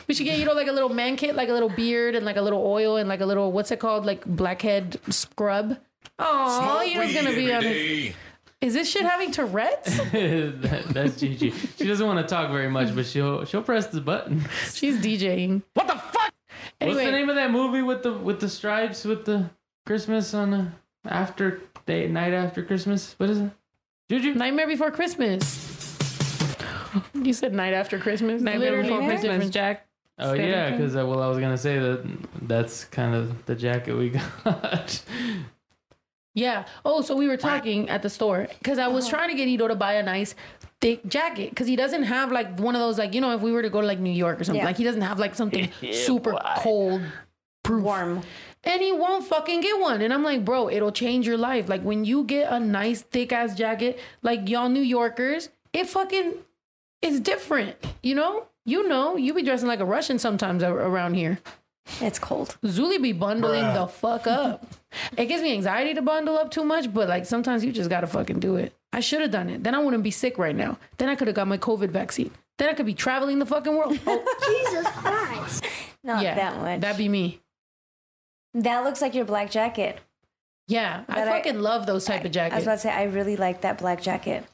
we 0.07 0.15
should 0.15 0.25
get 0.25 0.39
you 0.39 0.47
know 0.47 0.55
like 0.55 0.69
a 0.69 0.73
little 0.73 0.89
man 0.89 1.17
kit, 1.17 1.37
like 1.37 1.51
a 1.51 1.53
little 1.53 1.69
beard 1.69 2.15
and 2.15 2.25
like 2.25 2.37
a 2.37 2.43
little 2.43 2.65
oil 2.65 2.97
and 2.97 3.09
like 3.09 3.21
a 3.21 3.27
little 3.27 3.53
what's 3.53 3.71
it 3.71 3.79
called 3.79 4.07
like 4.07 4.25
blackhead 4.25 4.99
scrub. 5.11 5.79
Oh, 6.19 6.83
Ito's 6.83 7.15
gonna 7.15 7.35
be 7.35 7.53
on 7.53 7.63
his. 7.63 8.15
Is 8.61 8.75
this 8.75 8.91
shit 8.91 9.03
having 9.03 9.31
Tourette's? 9.31 9.97
that, 10.13 10.85
that's 10.89 11.21
Gigi. 11.21 11.53
She 11.77 11.87
doesn't 11.87 12.05
want 12.05 12.19
to 12.19 12.27
talk 12.27 12.51
very 12.51 12.69
much, 12.69 12.93
but 12.93 13.07
she'll 13.07 13.45
she'll 13.45 13.63
press 13.63 13.87
the 13.87 14.01
button. 14.01 14.45
She's 14.73 14.99
DJing. 14.99 15.63
What 15.75 15.87
the 15.87 15.95
fuck? 16.81 16.89
What's 16.89 17.05
the 17.05 17.11
name 17.13 17.29
of 17.29 17.37
that 17.37 17.51
movie 17.51 17.83
with 17.83 18.03
the 18.03 18.13
with 18.13 18.41
the 18.41 18.49
stripes 18.49 19.05
with 19.05 19.25
the 19.25 19.51
Christmas 19.87 20.35
on 20.35 20.51
the 20.51 20.67
after 21.09 21.61
day 21.87 22.09
night 22.09 22.33
after 22.33 22.63
Christmas? 22.63 23.15
What 23.19 23.31
is 23.31 23.39
it? 23.41 23.51
Juju? 24.11 24.35
Nightmare 24.35 24.67
Before 24.67 24.91
Christmas. 24.91 25.97
You 27.15 27.33
said 27.33 27.53
night 27.53 27.75
after 27.75 27.99
Christmas. 27.99 28.41
Nightmare 28.41 28.71
Literally 28.71 28.89
Before 28.89 29.01
no 29.03 29.09
Christmas, 29.09 29.31
difference. 29.33 29.51
Jack. 29.53 29.87
Oh 30.21 30.33
yeah, 30.33 30.71
because 30.71 30.97
uh, 30.97 31.07
well, 31.07 31.23
I 31.23 31.29
was 31.29 31.39
gonna 31.39 31.59
say 31.59 31.79
that 31.79 32.05
that's 32.43 32.85
kind 32.85 33.15
of 33.15 33.45
the 33.47 33.55
jacket 33.55 33.95
we 33.95 34.11
got. 34.45 35.03
Yeah. 36.35 36.67
Oh, 36.85 37.03
so 37.03 37.17
we 37.17 37.27
were 37.29 37.37
talking 37.37 37.89
at 37.89 38.03
the 38.03 38.11
store 38.11 38.49
because 38.59 38.79
I 38.79 38.89
was 38.89 39.09
trying 39.09 39.29
to 39.31 39.37
get 39.37 39.49
Ito 39.49 39.69
to 39.69 39.75
buy 39.75 39.95
a 39.95 40.03
nice 40.03 40.35
thick 40.81 41.05
jacket 41.07 41.51
because 41.51 41.67
he 41.67 41.75
doesn't 41.77 42.05
have 42.05 42.31
like 42.31 42.59
one 42.61 42.75
of 42.75 42.81
those 42.81 42.99
like 42.99 43.13
you 43.15 43.21
know 43.21 43.33
if 43.35 43.41
we 43.41 43.51
were 43.53 43.63
to 43.63 43.71
go 43.71 43.81
to 43.81 43.87
like 43.87 43.99
New 43.99 44.11
York 44.13 44.41
or 44.41 44.45
something 44.45 44.61
Yeah. 44.61 44.67
like 44.67 44.77
he 44.77 44.85
doesn't 44.85 45.01
have 45.03 45.19
like 45.19 45.35
something 45.35 45.71
super 45.93 46.33
boy. 46.33 46.39
cold, 46.59 47.03
proof. 47.65 47.83
warm, 47.83 48.23
and 48.65 48.81
he 48.83 48.93
won't 48.93 49.25
fucking 49.25 49.61
get 49.61 49.79
one. 49.81 50.03
And 50.03 50.13
I'm 50.15 50.23
like, 50.23 50.45
bro, 50.45 50.69
it'll 50.71 50.93
change 50.93 51.27
your 51.27 51.37
life. 51.37 51.69
Like 51.69 51.83
when 51.83 52.05
you 52.05 52.25
get 52.25 52.53
a 52.53 52.61
nice 52.61 53.03
thick 53.03 53.33
ass 53.33 53.55
jacket, 53.57 53.99
like 54.23 54.49
y'all 54.49 54.69
New 54.69 54.83
Yorkers, 54.83 55.49
it 55.73 55.89
fucking 55.89 56.35
is 57.03 57.21
different. 57.21 57.77
You 58.03 58.15
know, 58.15 58.47
you 58.65 58.87
know, 58.89 59.17
you 59.17 59.35
be 59.35 59.43
dressing 59.43 59.69
like 59.69 59.81
a 59.81 59.85
Russian 59.85 60.19
sometimes 60.19 60.63
around 60.63 61.15
here. 61.15 61.39
It's 62.01 62.19
cold. 62.19 62.57
Zuli 62.65 63.01
be 63.03 63.13
bundling 63.13 63.65
Bruh. 63.65 63.75
the 63.75 63.87
fuck 63.87 64.27
up. 64.27 64.67
It 65.17 65.27
gives 65.27 65.43
me 65.43 65.53
anxiety 65.53 65.95
to 65.95 66.03
bundle 66.03 66.37
up 66.39 66.51
too 66.51 66.65
much, 66.65 66.93
but 66.93 67.09
like 67.09 67.27
sometimes 67.27 67.65
you 67.65 67.73
just 67.73 67.91
gotta 67.91 68.07
fucking 68.07 68.41
do 68.41 68.57
it. 68.57 68.73
I 68.93 69.01
should 69.01 69.21
have 69.21 69.31
done 69.31 69.51
it. 69.51 69.65
Then 69.65 69.75
I 69.75 69.79
wouldn't 69.79 70.03
be 70.03 70.11
sick 70.11 70.39
right 70.39 70.57
now. 70.57 70.79
Then 70.99 71.09
I 71.09 71.15
could 71.15 71.29
have 71.29 71.37
got 71.37 71.49
my 71.49 71.59
COVID 71.59 71.91
vaccine. 71.91 72.31
Then 72.59 72.69
I 72.69 72.75
could 72.75 72.87
be 72.87 72.95
traveling 72.95 73.39
the 73.39 73.47
fucking 73.47 73.75
world. 73.77 73.99
Oh, 74.07 74.37
Jesus 74.47 74.87
Christ. 74.93 75.65
Not 76.03 76.23
yeah, 76.23 76.35
that 76.35 76.57
much. 76.61 76.81
That'd 76.81 76.99
be 76.99 77.09
me. 77.09 77.41
That 78.55 78.85
looks 78.85 79.01
like 79.03 79.15
your 79.15 79.25
black 79.25 79.51
jacket. 79.51 80.01
Yeah, 80.67 81.05
I 81.09 81.25
That 81.25 81.29
fucking 81.29 81.61
love 81.61 81.87
those 81.87 82.05
type 82.05 82.25
of 82.25 82.33
jackets. 82.33 82.55
I 82.55 82.59
was 82.59 82.65
about 82.65 82.75
to 82.75 82.81
say, 82.81 82.91
I 82.91 83.05
really 83.05 83.37
like 83.37 83.63
that 83.63 83.79
black 83.79 84.03
jacket. 84.03 84.45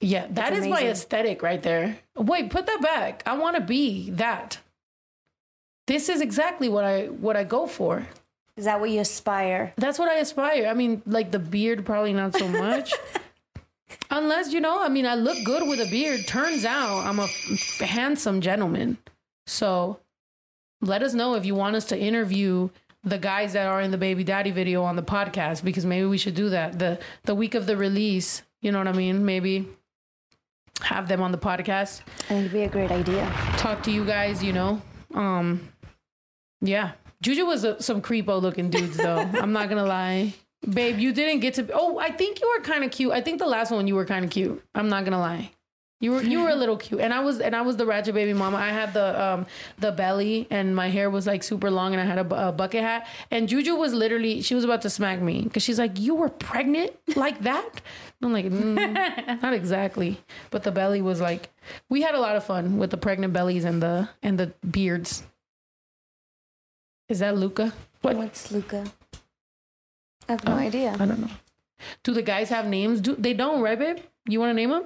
Yeah, 0.00 0.26
that 0.30 0.52
It's 0.52 0.62
is 0.62 0.66
my 0.68 0.82
aesthetic 0.82 1.42
right 1.42 1.62
there. 1.62 1.98
Wait, 2.16 2.50
put 2.50 2.66
that 2.66 2.82
back. 2.82 3.22
I 3.24 3.38
want 3.38 3.56
to 3.56 3.62
be 3.62 4.10
that. 4.10 4.58
This 5.86 6.08
is 6.08 6.20
exactly 6.20 6.68
what 6.68 6.84
I 6.84 7.06
what 7.06 7.36
I 7.36 7.44
go 7.44 7.66
for. 7.66 8.06
Is 8.56 8.66
that 8.66 8.80
what 8.80 8.90
you 8.90 9.00
aspire? 9.00 9.72
That's 9.76 9.98
what 9.98 10.08
I 10.08 10.14
aspire. 10.16 10.66
I 10.66 10.74
mean, 10.74 11.02
like 11.06 11.32
the 11.32 11.40
beard, 11.40 11.84
probably 11.84 12.12
not 12.12 12.36
so 12.36 12.46
much. 12.48 12.92
Unless 14.10 14.52
you 14.52 14.60
know, 14.60 14.80
I 14.80 14.88
mean, 14.88 15.06
I 15.06 15.14
look 15.14 15.38
good 15.44 15.68
with 15.68 15.80
a 15.80 15.90
beard. 15.90 16.26
Turns 16.26 16.64
out 16.64 17.04
I'm 17.04 17.18
a 17.18 17.24
f- 17.24 17.78
handsome 17.80 18.40
gentleman. 18.40 18.98
So 19.46 19.98
let 20.80 21.02
us 21.02 21.14
know 21.14 21.34
if 21.34 21.44
you 21.44 21.54
want 21.54 21.76
us 21.76 21.84
to 21.86 21.98
interview 21.98 22.70
the 23.02 23.18
guys 23.18 23.52
that 23.52 23.66
are 23.66 23.80
in 23.82 23.90
the 23.90 23.98
baby 23.98 24.24
daddy 24.24 24.50
video 24.50 24.82
on 24.82 24.96
the 24.96 25.02
podcast 25.02 25.62
because 25.62 25.84
maybe 25.84 26.06
we 26.06 26.16
should 26.16 26.34
do 26.34 26.48
that 26.50 26.78
the 26.78 26.98
the 27.24 27.34
week 27.34 27.54
of 27.54 27.66
the 27.66 27.76
release. 27.76 28.42
You 28.62 28.72
know 28.72 28.78
what 28.78 28.88
I 28.88 28.92
mean? 28.92 29.24
Maybe 29.24 29.68
have 30.80 31.08
them 31.08 31.20
on 31.20 31.32
the 31.32 31.38
podcast. 31.38 32.00
I 32.20 32.22
think 32.28 32.40
it'd 32.40 32.52
be 32.52 32.62
a 32.62 32.68
great 32.68 32.90
idea. 32.90 33.30
Talk 33.56 33.82
to 33.84 33.90
you 33.90 34.04
guys. 34.04 34.42
You 34.42 34.52
know, 34.52 34.82
um, 35.14 35.68
yeah. 36.64 36.92
Juju 37.22 37.46
was 37.46 37.64
a, 37.64 37.80
some 37.82 38.02
creepo 38.02 38.40
looking 38.40 38.70
dudes 38.70 38.96
though. 38.96 39.16
I'm 39.34 39.52
not 39.52 39.68
gonna 39.68 39.86
lie. 39.86 40.34
Babe, 40.68 40.98
you 40.98 41.12
didn't 41.12 41.40
get 41.40 41.54
to. 41.54 41.68
Oh, 41.72 41.98
I 41.98 42.10
think 42.10 42.40
you 42.40 42.48
were 42.48 42.62
kind 42.62 42.84
of 42.84 42.90
cute. 42.90 43.12
I 43.12 43.20
think 43.20 43.38
the 43.38 43.46
last 43.46 43.70
one 43.70 43.86
you 43.86 43.94
were 43.94 44.04
kind 44.04 44.24
of 44.24 44.30
cute. 44.30 44.62
I'm 44.74 44.88
not 44.88 45.04
gonna 45.04 45.20
lie. 45.20 45.50
You 46.00 46.12
were 46.12 46.22
you 46.22 46.42
were 46.42 46.50
a 46.50 46.54
little 46.54 46.76
cute, 46.76 47.00
and 47.00 47.14
I 47.14 47.20
was 47.20 47.40
and 47.40 47.56
I 47.56 47.62
was 47.62 47.76
the 47.76 47.86
ratchet 47.86 48.14
baby 48.14 48.34
mama. 48.34 48.58
I 48.58 48.68
had 48.68 48.92
the 48.92 49.22
um 49.22 49.46
the 49.78 49.92
belly, 49.92 50.46
and 50.50 50.74
my 50.76 50.90
hair 50.90 51.08
was 51.08 51.26
like 51.26 51.42
super 51.42 51.70
long, 51.70 51.94
and 51.94 52.00
I 52.00 52.04
had 52.04 52.18
a, 52.18 52.48
a 52.48 52.52
bucket 52.52 52.82
hat. 52.82 53.06
And 53.30 53.48
Juju 53.48 53.74
was 53.76 53.94
literally 53.94 54.42
she 54.42 54.54
was 54.54 54.64
about 54.64 54.82
to 54.82 54.90
smack 54.90 55.22
me 55.22 55.42
because 55.42 55.62
she's 55.62 55.78
like, 55.78 55.98
"You 55.98 56.14
were 56.14 56.28
pregnant 56.28 56.92
like 57.16 57.40
that." 57.42 57.80
I'm 58.22 58.32
like, 58.32 58.46
mm, 58.46 59.42
not 59.42 59.54
exactly, 59.54 60.18
but 60.50 60.62
the 60.62 60.72
belly 60.72 61.00
was 61.00 61.20
like. 61.20 61.50
We 61.88 62.02
had 62.02 62.14
a 62.14 62.20
lot 62.20 62.36
of 62.36 62.44
fun 62.44 62.76
with 62.76 62.90
the 62.90 62.98
pregnant 62.98 63.32
bellies 63.32 63.64
and 63.64 63.82
the 63.82 64.08
and 64.22 64.38
the 64.38 64.52
beards. 64.68 65.22
Is 67.08 67.18
that 67.18 67.36
Luca? 67.36 67.72
What? 68.00 68.16
What's 68.16 68.50
Luca? 68.50 68.84
I 70.28 70.32
have 70.32 70.44
no 70.44 70.52
oh, 70.52 70.56
idea. 70.56 70.96
I 70.98 71.04
don't 71.04 71.20
know. 71.20 71.30
Do 72.02 72.14
the 72.14 72.22
guys 72.22 72.48
have 72.48 72.66
names? 72.66 73.00
Do 73.00 73.14
they 73.14 73.34
don't, 73.34 73.60
right, 73.60 73.78
babe? 73.78 73.98
You 74.26 74.40
want 74.40 74.50
to 74.50 74.54
name 74.54 74.70
them? 74.70 74.84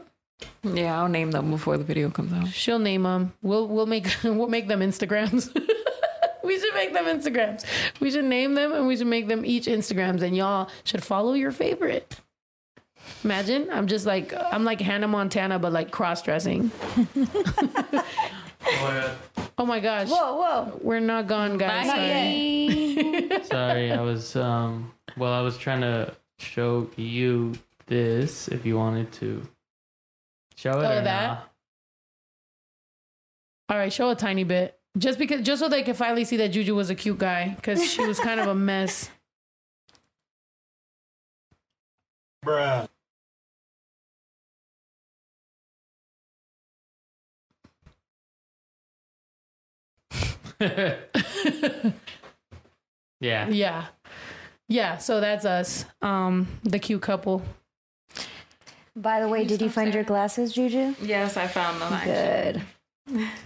Yeah, 0.62 1.00
I'll 1.00 1.08
name 1.08 1.30
them 1.30 1.50
before 1.50 1.78
the 1.78 1.84
video 1.84 2.10
comes 2.10 2.32
out. 2.32 2.48
She'll 2.48 2.78
name 2.78 3.04
them. 3.04 3.32
We'll 3.42 3.68
we'll 3.68 3.86
make 3.86 4.08
we'll 4.24 4.48
make 4.48 4.68
them 4.68 4.80
Instagrams. 4.80 5.52
we 6.44 6.58
should 6.58 6.74
make 6.74 6.92
them 6.92 7.04
Instagrams. 7.04 7.64
We 8.00 8.10
should 8.10 8.24
name 8.24 8.54
them 8.54 8.72
and 8.72 8.86
we 8.86 8.96
should 8.96 9.06
make 9.06 9.28
them 9.28 9.44
each 9.44 9.66
Instagrams, 9.66 10.22
and 10.22 10.36
y'all 10.36 10.70
should 10.84 11.02
follow 11.02 11.34
your 11.34 11.52
favorite. 11.52 12.16
Imagine 13.24 13.68
I'm 13.70 13.86
just 13.86 14.06
like 14.06 14.32
I'm 14.34 14.64
like 14.64 14.80
Hannah 14.80 15.08
Montana, 15.08 15.58
but 15.58 15.72
like 15.72 15.90
cross 15.90 16.22
dressing. 16.22 16.70
Oh 19.60 19.66
my 19.66 19.80
gosh! 19.80 20.08
Whoa, 20.08 20.36
whoa! 20.36 20.78
We're 20.82 21.00
not 21.00 21.26
gone, 21.26 21.58
guys. 21.58 21.86
Not 21.86 21.96
Sorry. 21.96 22.06
yet. 22.06 23.46
Sorry, 23.46 23.92
I 23.92 24.00
was 24.00 24.36
um. 24.36 24.92
Well, 25.16 25.32
I 25.32 25.40
was 25.40 25.58
trying 25.58 25.80
to 25.80 26.14
show 26.38 26.88
you 26.96 27.54
this 27.86 28.48
if 28.48 28.64
you 28.64 28.76
wanted 28.76 29.10
to 29.14 29.42
show 30.56 30.80
it. 30.80 30.84
Oh, 30.84 30.98
or 30.98 31.02
that? 31.02 31.26
not. 31.26 31.52
All 33.70 33.78
right, 33.78 33.92
show 33.92 34.10
a 34.10 34.14
tiny 34.14 34.44
bit. 34.44 34.78
Just 34.96 35.18
because, 35.18 35.42
just 35.42 35.60
so 35.60 35.68
they 35.68 35.82
can 35.82 35.94
finally 35.94 36.24
see 36.24 36.36
that 36.38 36.48
Juju 36.48 36.74
was 36.74 36.90
a 36.90 36.94
cute 36.94 37.18
guy, 37.18 37.54
because 37.56 37.84
she 37.84 38.06
was 38.06 38.18
kind 38.20 38.40
of 38.40 38.46
a 38.46 38.54
mess. 38.54 39.10
Bruh. 42.44 42.88
Yeah. 53.20 53.48
Yeah, 53.48 53.86
yeah. 54.68 54.96
So 54.98 55.20
that's 55.20 55.44
us, 55.44 55.84
um, 56.02 56.46
the 56.62 56.78
cute 56.78 57.02
couple. 57.02 57.42
By 58.94 59.20
the 59.20 59.28
way, 59.28 59.44
did 59.44 59.61
you 59.61 59.70
find 59.70 59.92
your 59.92 60.04
glasses, 60.04 60.52
Juju? 60.52 60.94
Yes, 61.02 61.36
I 61.36 61.46
found 61.48 61.80
them. 61.80 62.62
Good. 63.09 63.26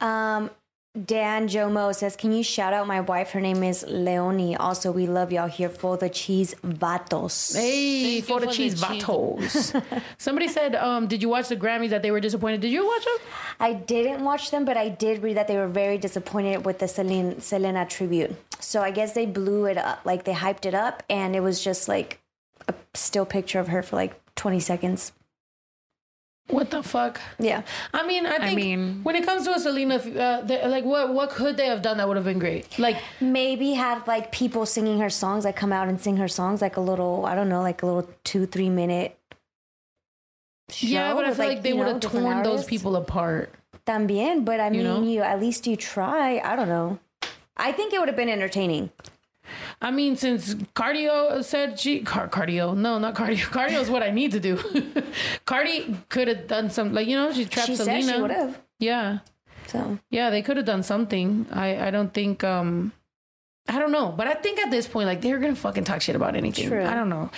Um, 0.00 0.50
Dan 0.94 1.48
Jomo 1.48 1.94
says, 1.94 2.16
"Can 2.16 2.32
you 2.32 2.42
shout 2.42 2.74
out 2.74 2.86
my 2.86 3.00
wife? 3.00 3.30
Her 3.30 3.40
name 3.40 3.62
is 3.62 3.82
Leonie. 3.88 4.54
Also, 4.56 4.92
we 4.92 5.06
love 5.06 5.32
y'all 5.32 5.48
here 5.48 5.70
for 5.70 5.96
the 5.96 6.10
cheese 6.10 6.54
vatos. 6.62 7.56
Hey, 7.56 8.20
for 8.20 8.40
the 8.40 8.48
cheese 8.48 8.78
vatos. 8.78 9.82
Somebody 10.18 10.48
said, 10.48 10.74
um, 10.76 11.06
did 11.06 11.22
you 11.22 11.30
watch 11.30 11.48
the 11.48 11.56
Grammys 11.56 11.88
that 11.90 12.02
they 12.02 12.10
were 12.10 12.20
disappointed? 12.20 12.60
Did 12.60 12.72
you 12.72 12.86
watch 12.86 13.04
them? 13.06 13.16
I 13.58 13.72
didn't 13.72 14.22
watch 14.22 14.50
them, 14.50 14.66
but 14.66 14.76
I 14.76 14.90
did 14.90 15.22
read 15.22 15.38
that 15.38 15.48
they 15.48 15.56
were 15.56 15.66
very 15.66 15.96
disappointed 15.96 16.66
with 16.66 16.78
the 16.78 16.88
Selena, 16.88 17.40
Selena 17.40 17.86
tribute. 17.86 18.36
So 18.60 18.82
I 18.82 18.90
guess 18.90 19.14
they 19.14 19.24
blew 19.24 19.64
it 19.64 19.78
up, 19.78 20.00
like 20.04 20.24
they 20.24 20.34
hyped 20.34 20.66
it 20.66 20.74
up, 20.74 21.02
and 21.08 21.34
it 21.34 21.40
was 21.40 21.64
just 21.64 21.88
like 21.88 22.20
a 22.68 22.74
still 22.92 23.24
picture 23.24 23.60
of 23.60 23.68
her 23.68 23.82
for 23.82 23.96
like 23.96 24.12
20 24.34 24.60
seconds. 24.60 25.12
What 26.52 26.70
the 26.70 26.82
fuck? 26.82 27.20
Yeah. 27.38 27.62
I 27.94 28.06
mean, 28.06 28.26
I 28.26 28.36
I 28.36 28.38
think 28.46 28.56
mean- 28.56 29.00
when 29.02 29.16
it 29.16 29.24
comes 29.24 29.44
to 29.46 29.54
a 29.54 29.58
Selena, 29.58 29.96
uh, 29.96 30.42
they- 30.42 30.62
like 30.68 30.84
what 30.84 31.12
what 31.14 31.30
could 31.30 31.56
they 31.56 31.66
have 31.66 31.80
done 31.82 31.96
that 31.96 32.06
would 32.08 32.16
have 32.20 32.26
been 32.28 32.38
great? 32.38 32.78
Like 32.78 32.98
Maybe 33.20 33.72
have 33.72 34.06
like 34.06 34.30
people 34.32 34.66
singing 34.66 34.98
her 35.00 35.10
songs, 35.10 35.44
like 35.44 35.56
come 35.56 35.72
out 35.72 35.88
and 35.88 35.98
sing 36.00 36.18
her 36.18 36.28
songs, 36.28 36.60
like 36.60 36.76
a 36.76 36.80
little, 36.80 37.24
I 37.26 37.34
don't 37.34 37.48
know, 37.48 37.62
like 37.62 37.82
a 37.82 37.86
little 37.86 38.06
two, 38.24 38.44
three 38.46 38.68
minute. 38.70 39.18
Show 40.70 40.86
yeah, 40.86 41.14
but 41.14 41.24
I 41.24 41.28
with, 41.28 41.36
feel 41.38 41.48
like, 41.48 41.62
they 41.62 41.72
would 41.72 41.86
have 41.86 42.00
different 42.00 42.26
torn 42.26 42.42
those 42.42 42.64
people 42.64 42.96
apart. 42.96 43.52
También, 43.86 44.44
but 44.44 44.60
I 44.60 44.70
mean, 44.70 44.86
You 44.86 45.04
you, 45.04 45.20
at 45.22 45.40
least 45.40 45.66
you 45.66 45.76
try. 45.76 46.38
I 46.38 46.54
don't 46.56 46.68
know. 46.68 46.98
I 47.56 47.72
think 47.72 47.92
it 47.92 47.98
would 47.98 48.08
have 48.08 48.16
been 48.16 48.28
entertaining. 48.30 48.90
I 49.80 49.90
mean, 49.90 50.16
since 50.16 50.54
cardio 50.54 51.42
said 51.44 51.78
she 51.78 52.00
car, 52.00 52.28
cardio, 52.28 52.76
no, 52.76 52.98
not 52.98 53.14
cardio. 53.14 53.38
Cardio 53.56 53.80
is 53.80 53.90
what 53.90 54.02
I 54.02 54.10
need 54.10 54.32
to 54.32 54.40
do. 54.40 54.56
Cardi 55.44 55.96
could 56.08 56.28
have 56.28 56.46
done 56.46 56.70
some, 56.70 56.92
like 56.94 57.06
you 57.06 57.16
know, 57.16 57.32
she 57.32 57.44
trapped 57.44 57.68
she 57.68 57.76
Selena. 57.76 58.02
said 58.02 58.14
she 58.16 58.20
would 58.22 58.30
have. 58.30 58.60
Yeah, 58.78 59.18
So 59.66 59.98
yeah, 60.10 60.30
they 60.30 60.42
could 60.42 60.56
have 60.56 60.66
done 60.66 60.82
something. 60.82 61.46
I 61.52 61.88
I 61.88 61.90
don't 61.90 62.12
think. 62.12 62.44
um 62.44 62.92
I 63.68 63.78
don't 63.78 63.92
know, 63.92 64.08
but 64.16 64.26
I 64.26 64.34
think 64.34 64.58
at 64.58 64.70
this 64.72 64.88
point, 64.88 65.06
like 65.06 65.20
they're 65.20 65.38
gonna 65.38 65.54
fucking 65.54 65.84
talk 65.84 66.00
shit 66.02 66.16
about 66.16 66.34
anything. 66.34 66.68
True. 66.68 66.84
I 66.84 66.94
don't 66.94 67.08
know. 67.08 67.30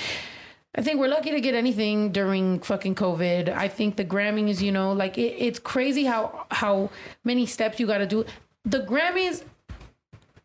I 0.76 0.82
think 0.82 0.98
we're 0.98 1.08
lucky 1.08 1.30
to 1.30 1.40
get 1.40 1.54
anything 1.54 2.10
during 2.12 2.58
fucking 2.60 2.94
COVID. 2.96 3.48
I 3.54 3.68
think 3.68 3.96
the 3.96 4.04
Grammys, 4.04 4.60
you 4.60 4.72
know, 4.72 4.92
like 4.92 5.18
it, 5.18 5.36
it's 5.38 5.58
crazy 5.58 6.04
how 6.04 6.46
how 6.50 6.90
many 7.24 7.46
steps 7.46 7.78
you 7.78 7.86
got 7.86 7.98
to 7.98 8.06
do. 8.06 8.24
The 8.64 8.80
Grammys, 8.80 9.44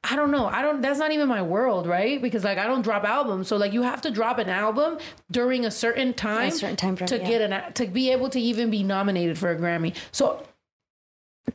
I 0.03 0.15
don't 0.15 0.31
know. 0.31 0.47
I 0.47 0.61
don't. 0.61 0.81
That's 0.81 0.97
not 0.97 1.11
even 1.11 1.27
my 1.27 1.41
world, 1.41 1.85
right? 1.85 2.21
Because 2.21 2.43
like 2.43 2.57
I 2.57 2.65
don't 2.65 2.81
drop 2.81 3.03
albums, 3.03 3.47
so 3.49 3.57
like 3.57 3.73
you 3.73 3.81
have 3.81 4.01
to 4.03 4.11
drop 4.11 4.37
an 4.37 4.49
album 4.49 4.97
during 5.29 5.65
a 5.65 5.71
certain 5.71 6.13
time, 6.13 6.47
A 6.47 6.51
certain 6.51 6.77
time 6.77 6.95
frame, 6.95 7.07
to 7.09 7.17
yeah. 7.17 7.27
get 7.27 7.41
an 7.41 7.73
to 7.73 7.85
be 7.85 8.11
able 8.11 8.29
to 8.29 8.39
even 8.39 8.69
be 8.69 8.81
nominated 8.81 9.37
for 9.37 9.51
a 9.51 9.57
Grammy. 9.57 9.95
So 10.11 10.41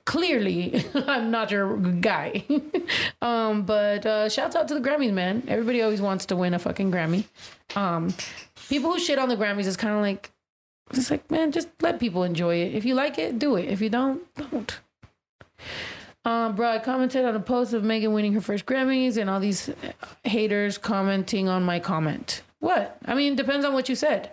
clearly 0.05 0.85
I'm 0.95 1.31
not 1.31 1.51
your 1.51 1.77
guy. 1.77 2.45
um, 3.23 3.65
but 3.65 4.05
uh, 4.05 4.29
shouts 4.29 4.57
out 4.57 4.69
to 4.69 4.75
the 4.75 4.81
Grammys, 4.81 5.13
man. 5.13 5.45
Everybody 5.49 5.83
always 5.83 6.01
wants 6.01 6.27
to 6.27 6.37
win 6.37 6.55
a 6.55 6.59
fucking 6.59 6.91
Grammy. 6.91 7.25
Um, 7.77 8.13
people 8.69 8.93
who 8.93 8.99
shit 8.99 9.19
on 9.19 9.29
the 9.29 9.37
Grammys 9.37 9.67
is 9.67 9.77
kind 9.77 9.95
of 9.95 10.01
like, 10.03 10.31
it's 10.93 11.11
like, 11.11 11.31
man, 11.31 11.51
just 11.53 11.69
let 11.81 11.99
people 11.99 12.25
enjoy 12.25 12.57
it. 12.57 12.75
If 12.75 12.85
you 12.85 12.95
like 12.95 13.19
it, 13.19 13.39
do 13.39 13.57
it. 13.57 13.67
If 13.71 13.81
you 13.81 13.89
don't, 13.89 14.23
don't. 14.35 14.79
Um, 16.25 16.57
bro, 16.57 16.71
I 16.71 16.79
commented 16.79 17.25
on 17.25 17.35
a 17.35 17.41
post 17.41 17.75
of 17.75 17.85
Megan 17.85 18.13
winning 18.13 18.33
her 18.33 18.41
first 18.41 18.65
Grammys 18.65 19.19
and 19.19 19.29
all 19.29 19.41
these 19.41 19.71
haters 20.23 20.79
commenting 20.79 21.49
on 21.49 21.63
my 21.63 21.79
comment. 21.79 22.43
What? 22.61 22.97
I 23.05 23.15
mean, 23.15 23.37
depends 23.37 23.67
on 23.67 23.75
what 23.75 23.91
you 23.91 23.95
said. 23.95 24.31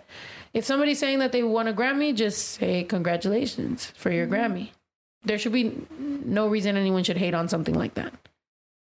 If 0.54 0.64
somebody's 0.64 0.98
saying 0.98 1.18
that 1.18 1.32
they 1.32 1.42
won 1.42 1.68
a 1.68 1.72
Grammy, 1.72 2.14
just 2.14 2.48
say 2.52 2.84
congratulations 2.84 3.92
for 3.96 4.10
your 4.10 4.26
Grammy. 4.26 4.70
There 5.24 5.38
should 5.38 5.52
be 5.52 5.86
no 5.98 6.48
reason 6.48 6.76
anyone 6.76 7.04
should 7.04 7.16
hate 7.18 7.34
on 7.34 7.48
something 7.48 7.74
like 7.74 7.94
that. 7.94 8.12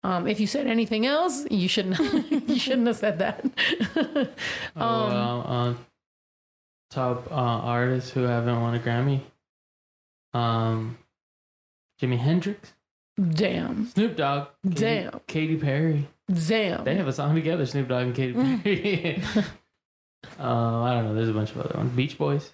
Um, 0.03 0.27
if 0.29 0.39
you 0.39 0.47
said 0.47 0.67
anything 0.67 1.07
else, 1.07 1.45
you 1.51 1.69
shouldn't. 1.69 1.99
you 2.49 2.59
shouldn't 2.59 2.87
have 2.87 2.97
said 2.97 3.19
that. 3.19 3.45
Oh, 4.79 5.07
well, 5.09 5.45
uh, 5.49 5.75
top 6.91 7.31
uh, 7.31 7.35
artists 7.35 8.11
who 8.11 8.23
haven't 8.23 8.61
won 8.61 8.75
a 8.75 8.79
Grammy. 8.79 9.21
Um, 10.35 10.99
Jimi 12.01 12.19
Hendrix, 12.19 12.75
Damn. 13.19 13.87
Snoop 13.87 14.17
Dogg, 14.17 14.49
Katy, 14.65 14.75
Damn. 14.81 15.21
Katy 15.27 15.57
Perry. 15.57 16.09
Damn. 16.33 16.85
They 16.85 16.95
have 16.97 17.09
a 17.09 17.13
song 17.13 17.35
together, 17.35 17.65
Snoop 17.67 17.89
Dogg 17.89 18.03
and 18.07 18.15
Katy 18.15 18.33
Perry. 18.35 19.23
uh, 20.39 20.43
I 20.83 20.95
don't 20.95 21.05
know. 21.07 21.15
There's 21.15 21.29
a 21.29 21.33
bunch 21.33 21.51
of 21.53 21.59
other 21.61 21.79
ones. 21.79 21.93
Beach 21.97 22.19
Boys. 22.19 22.51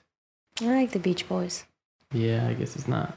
I 0.61 0.67
like 0.67 0.91
the 0.93 0.99
Beach 0.99 1.29
Boys. 1.29 1.65
Yeah, 2.13 2.47
I 2.47 2.55
guess 2.55 2.77
it's 2.77 2.87
not. 2.87 3.17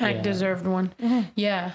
Mac 0.00 0.16
Yeah. 0.16 0.22
deserved 0.22 0.66
one. 0.66 0.92
Yeah. 1.34 1.72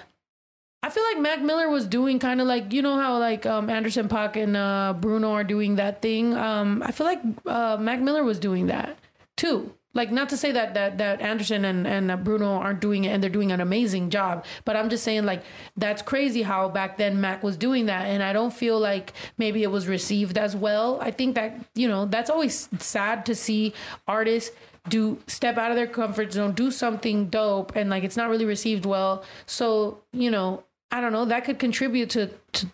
I 0.81 0.89
feel 0.89 1.03
like 1.03 1.19
Mac 1.19 1.41
Miller 1.41 1.69
was 1.69 1.85
doing 1.85 2.19
kind 2.19 2.39
of 2.39 2.47
like 2.47 2.71
you 2.71 2.81
know 2.81 2.95
how 2.95 3.17
like 3.19 3.45
um, 3.45 3.69
Anderson 3.69 4.07
Paak 4.07 4.37
and 4.41 4.55
uh, 4.55 4.93
Bruno 4.99 5.31
are 5.33 5.43
doing 5.43 5.75
that 5.75 6.01
thing. 6.01 6.33
Um, 6.33 6.81
I 6.85 6.91
feel 6.93 7.05
like 7.05 7.21
uh, 7.45 7.77
Mac 7.79 7.99
Miller 7.99 8.23
was 8.23 8.39
doing 8.39 8.67
that 8.67 8.97
too. 9.35 9.73
Like 9.99 10.13
not 10.13 10.29
to 10.29 10.37
say 10.37 10.53
that 10.53 10.75
that 10.75 10.97
that 10.99 11.19
Anderson 11.19 11.65
and 11.65 11.85
and 11.85 12.23
Bruno 12.23 12.53
aren't 12.53 12.79
doing 12.79 13.03
it 13.03 13.09
and 13.09 13.21
they're 13.21 13.29
doing 13.29 13.51
an 13.51 13.59
amazing 13.59 14.09
job, 14.09 14.45
but 14.63 14.77
I'm 14.77 14.87
just 14.89 15.03
saying 15.03 15.25
like 15.25 15.43
that's 15.75 16.01
crazy 16.01 16.41
how 16.41 16.69
back 16.69 16.95
then 16.95 17.19
Mac 17.19 17.43
was 17.43 17.57
doing 17.57 17.87
that, 17.87 18.05
and 18.05 18.23
I 18.23 18.31
don't 18.31 18.53
feel 18.53 18.79
like 18.79 19.11
maybe 19.37 19.61
it 19.61 19.71
was 19.71 19.89
received 19.89 20.37
as 20.37 20.55
well. 20.55 20.99
I 21.01 21.11
think 21.11 21.35
that 21.35 21.53
you 21.75 21.89
know 21.89 22.05
that's 22.05 22.29
always 22.29 22.69
sad 22.79 23.25
to 23.25 23.35
see 23.35 23.73
artists 24.07 24.55
do 24.87 25.19
step 25.27 25.57
out 25.57 25.69
of 25.69 25.75
their 25.75 25.85
comfort 25.85 26.31
zone, 26.31 26.53
do 26.53 26.71
something 26.71 27.27
dope, 27.27 27.75
and 27.75 27.89
like 27.89 28.05
it's 28.05 28.15
not 28.15 28.29
really 28.29 28.45
received 28.45 28.85
well. 28.85 29.25
So 29.47 29.99
you 30.13 30.31
know, 30.31 30.63
I 30.91 31.01
don't 31.01 31.11
know. 31.11 31.25
That 31.25 31.43
could 31.43 31.59
contribute 31.59 32.09
to 32.11 32.27
to, 32.53 32.67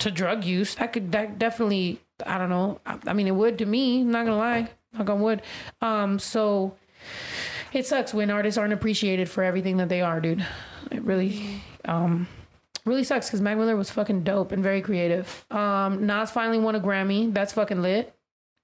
to 0.00 0.10
drug 0.10 0.42
use. 0.42 0.74
That 0.74 0.92
could 0.92 1.12
that 1.12 1.38
definitely. 1.38 2.00
I 2.26 2.38
don't 2.38 2.50
know. 2.50 2.80
I, 2.84 2.98
I 3.06 3.12
mean, 3.12 3.28
it 3.28 3.36
would 3.36 3.56
to 3.58 3.66
me. 3.66 4.00
I'm 4.00 4.10
not 4.10 4.26
gonna 4.26 4.38
lie. 4.38 4.70
Knock 4.96 5.10
on 5.10 5.20
wood. 5.20 5.42
Um. 5.80 6.18
So 6.18 6.74
it 7.72 7.86
sucks 7.86 8.14
when 8.14 8.30
artists 8.30 8.58
aren't 8.58 8.72
appreciated 8.72 9.28
for 9.28 9.42
everything 9.42 9.76
that 9.78 9.88
they 9.88 10.00
are, 10.00 10.20
dude. 10.20 10.44
It 10.90 11.02
really. 11.02 11.62
Um. 11.84 12.28
Really 12.84 13.02
sucks 13.02 13.26
because 13.26 13.40
Mac 13.40 13.56
Miller 13.58 13.74
was 13.74 13.90
fucking 13.90 14.22
dope 14.22 14.52
and 14.52 14.62
very 14.62 14.80
creative. 14.80 15.44
Um, 15.50 16.06
Nas 16.06 16.30
finally 16.30 16.60
won 16.60 16.76
a 16.76 16.80
Grammy. 16.80 17.34
That's 17.34 17.52
fucking 17.52 17.82
lit. 17.82 18.14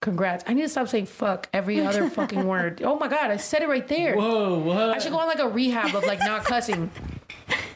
Congrats. 0.00 0.44
I 0.46 0.52
need 0.54 0.62
to 0.62 0.68
stop 0.68 0.86
saying 0.86 1.06
fuck 1.06 1.48
every 1.52 1.80
other 1.80 2.08
fucking 2.08 2.46
word. 2.46 2.80
Oh 2.84 2.96
my 2.98 3.08
god, 3.08 3.32
I 3.32 3.36
said 3.36 3.62
it 3.62 3.68
right 3.68 3.86
there. 3.88 4.14
Whoa, 4.16 4.58
what? 4.60 4.90
I 4.90 4.98
should 4.98 5.10
go 5.10 5.18
on 5.18 5.26
like 5.26 5.40
a 5.40 5.48
rehab 5.48 5.94
of 5.96 6.04
like 6.04 6.20
not 6.20 6.44
cussing. 6.44 6.90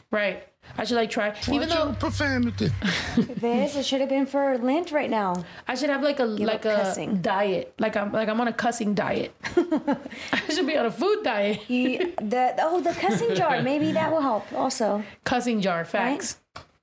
Right. 0.09 0.47
I 0.77 0.83
should 0.83 0.95
like 0.95 1.09
try. 1.09 1.33
Even 1.51 1.69
though 1.69 1.95
profanity. 1.99 2.71
This 3.17 3.75
it 3.75 3.85
should 3.85 3.99
have 4.01 4.09
been 4.09 4.25
for 4.25 4.57
Lent 4.59 4.91
right 4.91 5.09
now. 5.09 5.43
I 5.67 5.75
should 5.75 5.89
have 5.89 6.03
like 6.03 6.19
a 6.19 6.25
like 6.25 6.65
a 6.65 6.75
cussing. 6.75 7.17
diet. 7.21 7.73
Like 7.79 7.95
I'm 7.97 8.11
like 8.11 8.29
I'm 8.29 8.39
on 8.39 8.47
a 8.47 8.53
cussing 8.53 8.93
diet. 8.93 9.33
I 9.55 10.39
should 10.49 10.67
be 10.67 10.77
on 10.77 10.85
a 10.85 10.91
food 10.91 11.23
diet. 11.23 11.67
You, 11.69 12.13
the 12.17 12.55
oh 12.59 12.81
the 12.81 12.93
cussing 12.93 13.35
jar 13.35 13.61
maybe 13.71 13.91
that 13.93 14.11
will 14.11 14.21
help 14.21 14.51
also. 14.53 15.03
Cussing 15.23 15.61
jar, 15.61 15.83
facts. 15.83 16.37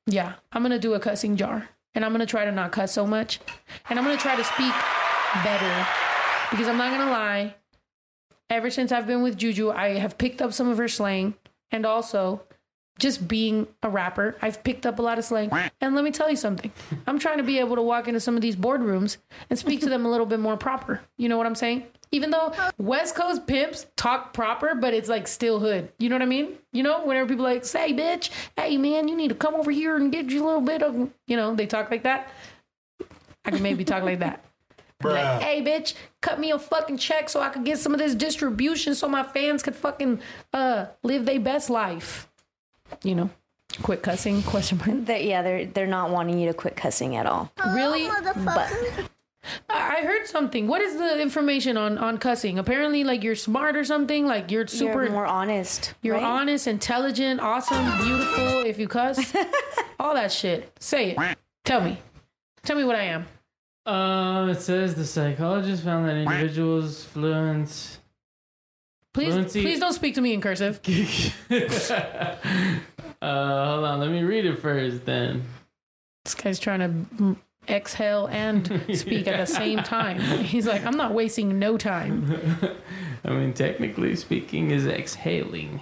Yeah. 0.07 0.35
I'm 0.53 0.63
gonna 0.63 0.79
do 0.79 0.95
a 0.95 1.01
cussing 1.01 1.37
jar. 1.37 1.69
And 1.95 2.05
I'm 2.05 2.11
gonna 2.13 2.27
try 2.27 2.45
to 2.45 2.53
not 2.53 2.73
cuss 2.73 2.93
so 2.93 3.07
much. 3.07 3.41
And 3.89 3.99
I'm 3.99 4.05
gonna 4.05 4.17
try 4.19 4.35
to 4.35 4.45
speak 4.45 4.75
better. 5.45 5.87
Because 6.51 6.67
I'm 6.69 6.77
not 6.77 6.91
gonna 6.91 7.11
lie. 7.11 7.55
Ever 8.51 8.71
since 8.71 8.93
I've 8.93 9.07
been 9.07 9.23
with 9.23 9.39
Juju, 9.39 9.71
I 9.71 9.99
have 9.99 10.19
picked 10.19 10.43
up 10.43 10.53
some 10.53 10.69
of 10.69 10.79
her 10.79 10.89
slang. 10.89 11.35
And 11.71 11.87
also 11.87 12.43
just 12.99 13.27
being 13.27 13.67
a 13.83 13.89
rapper, 13.89 14.37
I've 14.41 14.63
picked 14.63 14.87
up 14.87 14.99
a 14.99 15.03
lot 15.03 15.19
of 15.19 15.25
slang. 15.25 15.51
And 15.81 15.95
let 15.95 16.05
me 16.05 16.11
tell 16.11 16.31
you 16.31 16.37
something. 16.37 16.71
I'm 17.07 17.19
trying 17.19 17.39
to 17.39 17.43
be 17.43 17.59
able 17.59 17.77
to 17.77 17.83
walk 17.83 18.07
into 18.09 18.21
some 18.21 18.37
of 18.37 18.43
these 18.43 18.57
boardrooms 18.57 19.17
and 19.51 19.59
speak 19.59 19.81
to 19.81 19.89
them 19.89 20.07
a 20.07 20.11
little 20.11 20.27
bit 20.27 20.41
more 20.41 20.57
proper. 20.57 21.01
You 21.17 21.29
know 21.29 21.37
what 21.37 21.47
I'm 21.47 21.55
saying? 21.55 21.85
Even 22.13 22.31
though 22.31 22.53
West 22.79 23.17
Coast 23.17 23.47
pimps 23.49 23.87
talk 23.97 24.33
proper, 24.33 24.77
but 24.77 24.95
it's 24.95 25.09
like 25.09 25.27
still 25.27 25.59
hood. 25.59 25.91
You 25.99 26.09
know 26.09 26.15
what 26.15 26.23
I 26.23 26.27
mean? 26.27 26.57
You 26.73 26.85
know, 26.85 27.05
whenever 27.05 27.29
people 27.29 27.45
like 27.45 27.65
say, 27.65 27.93
bitch, 27.93 28.31
hey 28.57 28.77
man, 28.77 29.09
you 29.09 29.17
need 29.17 29.29
to 29.29 29.35
come 29.35 29.55
over 29.55 29.73
here 29.73 29.97
and 29.97 30.13
get 30.13 30.31
you 30.31 30.45
a 30.45 30.47
little 30.47 30.61
bit 30.61 30.83
of, 30.83 31.11
you 31.27 31.37
know, 31.37 31.57
they 31.57 31.67
talk 31.67 31.91
like 31.91 32.05
that. 32.05 32.31
I 33.45 33.51
can 33.51 33.63
maybe 33.63 33.85
talk 33.85 34.05
like 34.05 34.21
that. 34.21 34.45
Like, 35.03 35.43
hey, 35.43 35.63
bitch, 35.63 35.95
cut 36.23 36.39
me 36.39 36.53
a 36.53 36.59
fucking 36.59 36.97
check 36.99 37.29
so 37.29 37.41
I 37.41 37.51
could 37.51 37.65
get 37.65 37.79
some 37.79 37.93
of 37.93 37.99
this 37.99 38.15
distribution 38.15 38.95
so 38.95 39.09
my 39.09 39.23
fans 39.23 39.63
could 39.63 39.75
fucking 39.75 40.21
uh 40.53 40.87
live 41.03 41.27
their 41.27 41.41
best 41.41 41.69
life. 41.69 42.29
You 43.03 43.15
know, 43.15 43.31
quit 43.83 44.03
cussing? 44.03 44.43
Question 44.43 44.79
mark. 44.79 45.07
They're, 45.07 45.21
yeah, 45.21 45.43
they're 45.43 45.67
they're 45.67 45.87
not 45.87 46.11
wanting 46.11 46.39
you 46.39 46.49
to 46.49 46.55
quit 46.55 46.77
cussing 46.77 47.17
at 47.17 47.27
all. 47.27 47.51
Really? 47.75 48.09
But 48.45 48.73
I 49.69 49.85
I 49.99 50.05
heard 50.05 50.27
something. 50.27 50.67
What 50.67 50.81
is 50.81 50.97
the 50.97 51.21
information 51.21 51.77
on 51.77 51.99
on 51.99 52.19
cussing? 52.19 52.59
Apparently, 52.59 53.05
like 53.05 53.23
you're 53.23 53.35
smart 53.37 53.77
or 53.77 53.85
something. 53.85 54.27
Like 54.27 54.51
you're 54.51 54.67
super 54.67 55.05
you're 55.05 55.13
more 55.13 55.27
honest. 55.27 55.95
You're 56.03 56.17
right? 56.17 56.25
honest, 56.25 56.67
intelligent, 56.67 57.41
awesome, 57.41 57.85
beautiful. 58.03 58.63
If 58.65 58.79
you 58.79 58.89
cuss, 58.89 59.35
all 60.01 60.15
that 60.15 60.33
shit. 60.33 60.73
Say 60.81 61.13
it. 61.13 61.39
Tell 61.65 61.81
me. 61.81 61.99
Tell 62.65 62.77
me 62.77 62.85
what 62.85 62.97
I 62.97 63.05
am. 63.05 63.27
Um, 63.87 64.49
it 64.49 64.61
says 64.61 64.95
the 64.95 65.05
psychologist 65.05 65.85
found 65.85 66.09
that 66.09 66.17
individuals 66.17 67.05
fluent. 67.05 67.94
Please, 69.15 69.33
Fluency- 69.33 69.63
please 69.63 69.79
don't 69.81 69.93
speak 69.93 70.17
to 70.17 70.21
me 70.21 70.35
in 70.35 70.41
cursive. 70.41 70.81
uh, 71.51 72.37
hold 73.23 73.85
on, 73.85 74.01
let 74.01 74.11
me 74.11 74.23
read 74.25 74.45
it 74.45 74.59
first. 74.61 75.07
Then 75.07 75.45
This 76.25 76.35
guy's 76.35 76.59
trying 76.59 76.81
to 76.81 77.37
exhale 77.69 78.27
and 78.27 78.67
speak 78.93 79.29
at 79.29 79.39
the 79.39 79.47
same 79.47 79.79
time. 79.79 80.19
He's 80.21 80.67
like, 80.67 80.85
I'm 80.85 80.97
not 80.97 81.13
wasting 81.15 81.61
no 81.61 81.79
time. 81.79 82.59
I 83.25 83.31
mean, 83.31 83.55
technically 83.55 84.17
speaking, 84.17 84.73
is 84.73 84.85
exhaling 84.87 85.81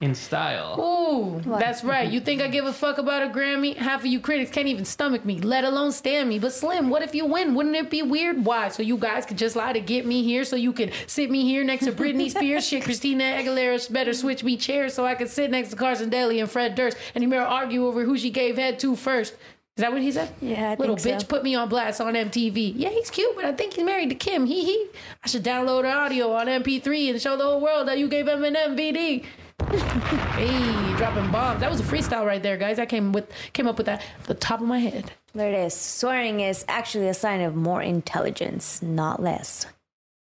in 0.00 0.14
style. 0.14 0.80
Ooh, 0.80 1.40
that's 1.58 1.84
right. 1.84 2.10
You 2.10 2.20
think 2.20 2.40
I 2.40 2.48
give 2.48 2.64
a 2.64 2.72
fuck 2.72 2.96
about 2.96 3.22
a 3.22 3.26
Grammy? 3.26 3.76
Half 3.76 4.00
of 4.00 4.06
you 4.06 4.18
critics 4.18 4.50
can't 4.50 4.66
even 4.66 4.86
stomach 4.86 5.26
me, 5.26 5.38
let 5.40 5.62
alone 5.64 5.92
stand 5.92 6.28
me. 6.30 6.38
But 6.38 6.54
Slim, 6.54 6.88
what 6.88 7.02
if 7.02 7.14
you 7.14 7.26
win? 7.26 7.54
Wouldn't 7.54 7.76
it 7.76 7.90
be 7.90 8.00
weird? 8.00 8.44
Why? 8.44 8.70
So 8.70 8.82
you 8.82 8.96
guys 8.96 9.26
could 9.26 9.36
just 9.36 9.56
lie 9.56 9.74
to 9.74 9.80
get 9.80 10.06
me 10.06 10.22
here, 10.22 10.44
so 10.44 10.56
you 10.56 10.72
could 10.72 10.92
sit 11.06 11.30
me 11.30 11.42
here 11.44 11.64
next 11.64 11.84
to 11.84 11.92
Britney 11.92 12.30
Spears. 12.36 12.66
Shit, 12.66 12.84
Christina 12.84 13.24
Aguilera 13.24 13.92
better 13.92 14.14
switch 14.14 14.42
me 14.42 14.56
chairs 14.56 14.94
so 14.94 15.04
I 15.04 15.14
could 15.14 15.28
sit 15.28 15.50
next 15.50 15.68
to 15.70 15.76
Carson 15.76 16.08
Daly 16.08 16.40
and 16.40 16.50
Fred 16.50 16.74
Durst 16.74 16.96
and 17.14 17.22
Emir 17.22 17.42
argue 17.42 17.86
over 17.86 18.04
who 18.04 18.16
she 18.16 18.30
gave 18.30 18.56
head 18.56 18.78
to 18.80 18.96
first. 18.96 19.34
Is 19.76 19.82
that 19.82 19.92
what 19.92 20.02
he 20.02 20.12
said? 20.12 20.34
Yeah, 20.42 20.70
I 20.70 20.74
Little 20.74 20.96
think 20.96 21.16
bitch 21.18 21.20
so. 21.22 21.26
put 21.26 21.42
me 21.44 21.54
on 21.54 21.68
blast 21.68 22.00
on 22.00 22.14
MTV. 22.14 22.72
Yeah, 22.76 22.88
he's 22.90 23.10
cute, 23.10 23.34
but 23.36 23.44
I 23.44 23.52
think 23.52 23.74
he's 23.74 23.84
married 23.84 24.08
to 24.10 24.14
Kim. 24.14 24.44
He 24.46 24.64
he. 24.64 24.86
I 25.24 25.28
should 25.28 25.44
download 25.44 25.84
her 25.84 25.90
audio 25.90 26.32
on 26.32 26.48
MP3 26.48 27.10
and 27.10 27.20
show 27.20 27.36
the 27.36 27.44
whole 27.44 27.60
world 27.60 27.88
that 27.88 27.98
you 27.98 28.08
gave 28.08 28.28
him 28.28 28.44
an 28.44 28.54
MVD. 28.54 29.24
Hey, 29.68 30.96
dropping 30.96 31.30
bombs. 31.30 31.60
That 31.60 31.70
was 31.70 31.80
a 31.80 31.84
freestyle 31.84 32.26
right 32.26 32.42
there, 32.42 32.56
guys. 32.56 32.78
I 32.78 32.86
came 32.86 33.12
with 33.12 33.30
came 33.52 33.66
up 33.66 33.76
with 33.76 33.86
that 33.86 34.00
off 34.18 34.26
the 34.26 34.34
top 34.34 34.60
of 34.60 34.66
my 34.66 34.78
head. 34.78 35.12
There 35.34 35.52
it 35.52 35.56
is. 35.56 35.74
Swearing 35.74 36.40
is 36.40 36.64
actually 36.68 37.08
a 37.08 37.14
sign 37.14 37.40
of 37.40 37.54
more 37.54 37.82
intelligence, 37.82 38.82
not 38.82 39.22
less. 39.22 39.66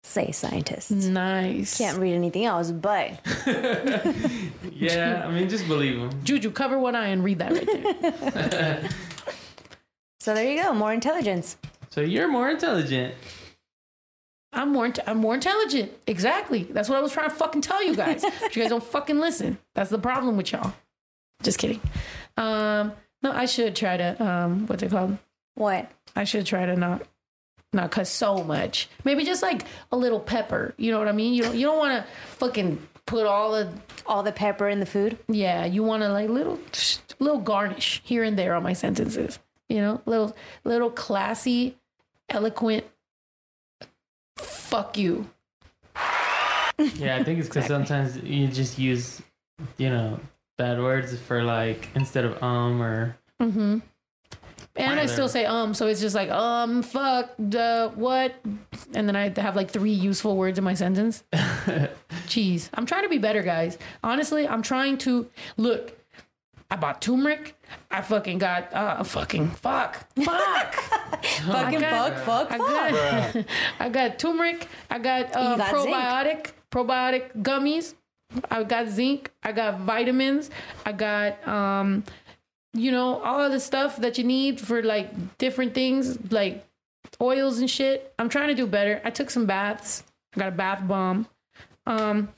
Say 0.02 0.32
scientists. 0.32 0.90
Nice. 0.90 1.78
Can't 1.78 1.98
read 1.98 2.14
anything 2.14 2.44
else, 2.44 2.70
but 2.72 3.20
Yeah, 4.72 5.24
I 5.26 5.30
mean, 5.30 5.48
just 5.48 5.68
believe 5.68 5.98
him. 5.98 6.10
Juju, 6.24 6.50
cover 6.50 6.78
one 6.78 6.96
eye 6.96 7.08
and 7.08 7.22
read 7.22 7.38
that 7.38 7.52
right 7.52 8.00
there. 8.00 8.88
so 10.20 10.34
there 10.34 10.50
you 10.50 10.62
go. 10.62 10.72
More 10.72 10.92
intelligence. 10.92 11.56
So 11.90 12.00
you're 12.00 12.28
more 12.28 12.48
intelligent. 12.50 13.14
I'm 14.52 14.72
more 14.72 14.92
I'm 15.06 15.18
more 15.18 15.34
intelligent. 15.34 15.92
Exactly. 16.06 16.64
That's 16.64 16.88
what 16.88 16.98
I 16.98 17.00
was 17.00 17.12
trying 17.12 17.30
to 17.30 17.34
fucking 17.36 17.62
tell 17.62 17.84
you 17.84 17.94
guys. 17.94 18.24
But 18.40 18.56
you 18.56 18.62
guys 18.62 18.70
don't 18.70 18.82
fucking 18.82 19.18
listen. 19.18 19.58
That's 19.74 19.90
the 19.90 19.98
problem 19.98 20.36
with 20.36 20.52
y'all. 20.52 20.72
Just 21.42 21.58
kidding. 21.58 21.80
Um, 22.36 22.92
no, 23.22 23.32
I 23.32 23.46
should 23.46 23.76
try 23.76 23.96
to 23.96 24.22
um, 24.22 24.66
what's 24.66 24.82
it 24.82 24.90
called? 24.90 25.18
What? 25.54 25.90
I 26.16 26.24
should 26.24 26.46
try 26.46 26.66
to 26.66 26.74
not 26.76 27.02
not 27.72 27.90
cuss 27.92 28.10
so 28.10 28.42
much. 28.42 28.88
Maybe 29.04 29.24
just 29.24 29.42
like 29.42 29.64
a 29.92 29.96
little 29.96 30.20
pepper. 30.20 30.74
You 30.76 30.90
know 30.90 30.98
what 30.98 31.08
I 31.08 31.12
mean? 31.12 31.34
You 31.34 31.44
don't 31.44 31.54
you 31.56 31.66
don't 31.66 31.78
want 31.78 32.04
to 32.04 32.12
fucking 32.36 32.86
put 33.06 33.26
all 33.26 33.52
the 33.52 33.72
all 34.06 34.22
the 34.22 34.32
pepper 34.32 34.68
in 34.68 34.80
the 34.80 34.86
food. 34.86 35.18
Yeah, 35.28 35.64
you 35.64 35.82
want 35.84 36.02
to 36.02 36.08
like 36.08 36.28
little 36.28 36.58
little 37.18 37.40
garnish 37.40 38.00
here 38.04 38.24
and 38.24 38.38
there 38.38 38.54
on 38.54 38.62
my 38.62 38.72
sentences. 38.72 39.38
You 39.68 39.80
know, 39.80 40.00
little 40.06 40.36
little 40.64 40.90
classy, 40.90 41.76
eloquent. 42.28 42.84
Fuck 44.40 44.96
you. 44.96 45.28
Yeah, 46.94 47.16
I 47.16 47.24
think 47.24 47.38
it's 47.38 47.48
because 47.48 47.66
sometimes 47.66 48.16
you 48.18 48.48
just 48.48 48.78
use, 48.78 49.20
you 49.76 49.90
know, 49.90 50.18
bad 50.56 50.80
words 50.80 51.18
for 51.18 51.42
like 51.42 51.88
instead 51.94 52.24
of 52.24 52.42
um 52.42 52.80
or 52.82 53.16
Mm-hmm. 53.40 53.78
And 54.76 55.00
I 55.00 55.06
still 55.06 55.28
say 55.28 55.44
um, 55.44 55.74
so 55.74 55.88
it's 55.88 56.00
just 56.00 56.14
like 56.14 56.30
um, 56.30 56.82
fuck, 56.82 57.30
duh, 57.48 57.88
what, 57.90 58.34
and 58.94 59.08
then 59.08 59.16
I 59.16 59.32
have 59.40 59.56
like 59.56 59.70
three 59.70 59.92
useful 59.92 60.36
words 60.36 60.58
in 60.58 60.64
my 60.64 60.74
sentence. 60.74 61.24
Jeez, 61.32 62.70
I'm 62.74 62.86
trying 62.86 63.02
to 63.02 63.08
be 63.08 63.18
better, 63.18 63.42
guys. 63.42 63.78
Honestly, 64.04 64.46
I'm 64.46 64.62
trying 64.62 64.98
to 64.98 65.28
look. 65.56 65.96
I 66.70 66.76
bought 66.76 67.02
turmeric. 67.02 67.56
I 67.90 68.00
fucking 68.00 68.38
got 68.38 68.72
uh, 68.72 69.02
fucking 69.02 69.50
fuck, 69.50 70.06
fuck, 70.22 70.74
Fucking 71.46 71.80
fuck, 71.80 72.16
fuck, 72.18 72.52
I 72.52 72.58
fuck. 72.58 73.34
got, 73.34 73.44
I 73.80 73.88
got 73.88 74.18
turmeric. 74.18 74.68
I 74.88 74.98
got, 74.98 75.34
uh, 75.36 75.50
You 75.52 75.56
got 75.56 75.82
zinc. 75.82 75.94
probiotic, 75.94 76.52
probiotic 76.70 77.42
gummies. 77.42 77.94
I 78.50 78.62
got 78.62 78.88
zinc. 78.88 79.32
I 79.42 79.50
got 79.52 79.80
vitamins. 79.80 80.50
I 80.86 80.92
got 80.92 81.46
um, 81.48 82.04
you 82.72 82.92
know, 82.92 83.20
all 83.22 83.40
of 83.40 83.50
the 83.50 83.58
stuff 83.58 83.96
that 83.96 84.16
you 84.18 84.22
need 84.24 84.60
for 84.60 84.82
like 84.82 85.38
different 85.38 85.74
things, 85.74 86.30
like 86.30 86.64
oils 87.20 87.58
and 87.58 87.68
shit. 87.68 88.14
I'm 88.18 88.28
trying 88.28 88.48
to 88.48 88.54
do 88.54 88.66
better. 88.68 89.00
I 89.04 89.10
took 89.10 89.30
some 89.30 89.46
baths. 89.46 90.04
I 90.36 90.38
got 90.38 90.48
a 90.48 90.52
bath 90.52 90.86
bomb. 90.86 91.26
Um, 91.86 92.28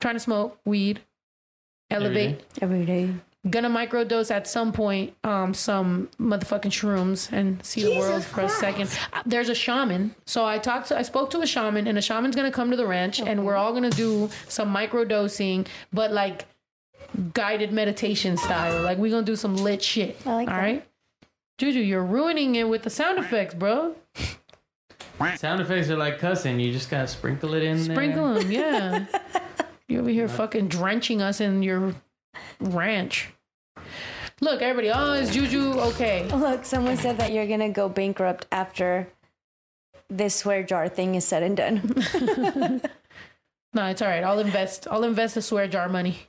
trying 0.00 0.14
to 0.14 0.20
smoke 0.20 0.58
weed. 0.64 1.00
Elevate. 1.90 2.44
Every 2.60 2.84
day. 2.84 3.10
Gonna 3.50 3.68
microdose 3.68 4.30
at 4.30 4.46
some 4.46 4.72
point 4.72 5.14
um 5.22 5.52
some 5.52 6.08
motherfucking 6.18 6.72
shrooms 6.72 7.30
and 7.30 7.62
see 7.64 7.82
the 7.82 7.98
world 7.98 8.24
for 8.24 8.40
a 8.40 8.48
second. 8.48 8.88
Uh, 9.12 9.22
There's 9.26 9.50
a 9.50 9.54
shaman. 9.54 10.14
So 10.24 10.46
I 10.46 10.58
talked 10.58 10.88
to 10.88 10.98
I 10.98 11.02
spoke 11.02 11.30
to 11.30 11.40
a 11.42 11.46
shaman 11.46 11.86
and 11.86 11.98
a 11.98 12.02
shaman's 12.02 12.34
gonna 12.36 12.50
come 12.50 12.70
to 12.70 12.76
the 12.76 12.86
ranch 12.86 13.20
and 13.20 13.44
we're 13.44 13.56
all 13.56 13.74
gonna 13.74 13.90
do 13.90 14.30
some 14.48 14.74
microdosing, 14.74 15.66
but 15.92 16.10
like 16.10 16.46
guided 17.34 17.70
meditation 17.70 18.36
style. 18.38 18.82
Like 18.82 18.96
we're 18.98 19.10
gonna 19.10 19.26
do 19.26 19.36
some 19.36 19.56
lit 19.56 19.82
shit. 19.82 20.18
I 20.24 20.34
like 20.36 20.48
all 20.48 20.54
that. 20.54 20.60
right? 20.62 20.86
Juju, 21.58 21.80
you're 21.80 22.02
ruining 22.02 22.54
it 22.56 22.68
with 22.68 22.82
the 22.82 22.90
sound 22.90 23.18
effects, 23.18 23.54
bro. 23.54 23.94
sound 25.36 25.60
effects 25.60 25.88
are 25.90 25.96
like 25.96 26.18
cussing. 26.18 26.58
You 26.58 26.72
just 26.72 26.90
gotta 26.90 27.06
sprinkle 27.06 27.54
it 27.54 27.62
in 27.62 27.78
Sprinkle 27.84 28.34
there. 28.34 28.42
them, 28.42 28.50
yeah. 28.50 29.06
you 29.88 30.00
over 30.00 30.10
here 30.10 30.28
fucking 30.28 30.68
drenching 30.68 31.22
us 31.22 31.40
in 31.40 31.62
your 31.62 31.94
ranch. 32.60 33.28
Look, 34.40 34.62
everybody, 34.62 34.90
oh, 34.94 35.12
is 35.12 35.30
Juju 35.30 35.72
okay? 35.90 36.28
Look, 36.28 36.64
someone 36.64 36.96
said 36.96 37.18
that 37.18 37.32
you're 37.32 37.46
gonna 37.46 37.70
go 37.70 37.88
bankrupt 37.88 38.46
after 38.52 39.08
this 40.10 40.34
swear 40.34 40.62
jar 40.62 40.88
thing 40.88 41.14
is 41.14 41.24
said 41.24 41.42
and 41.42 41.56
done. 41.56 42.80
No, 43.76 43.86
it's 43.86 44.00
all 44.00 44.06
right. 44.08 44.22
I'll 44.22 44.38
invest. 44.38 44.86
I'll 44.88 45.02
invest 45.02 45.34
the 45.34 45.42
swear 45.42 45.66
jar 45.66 45.88
money. 45.88 46.28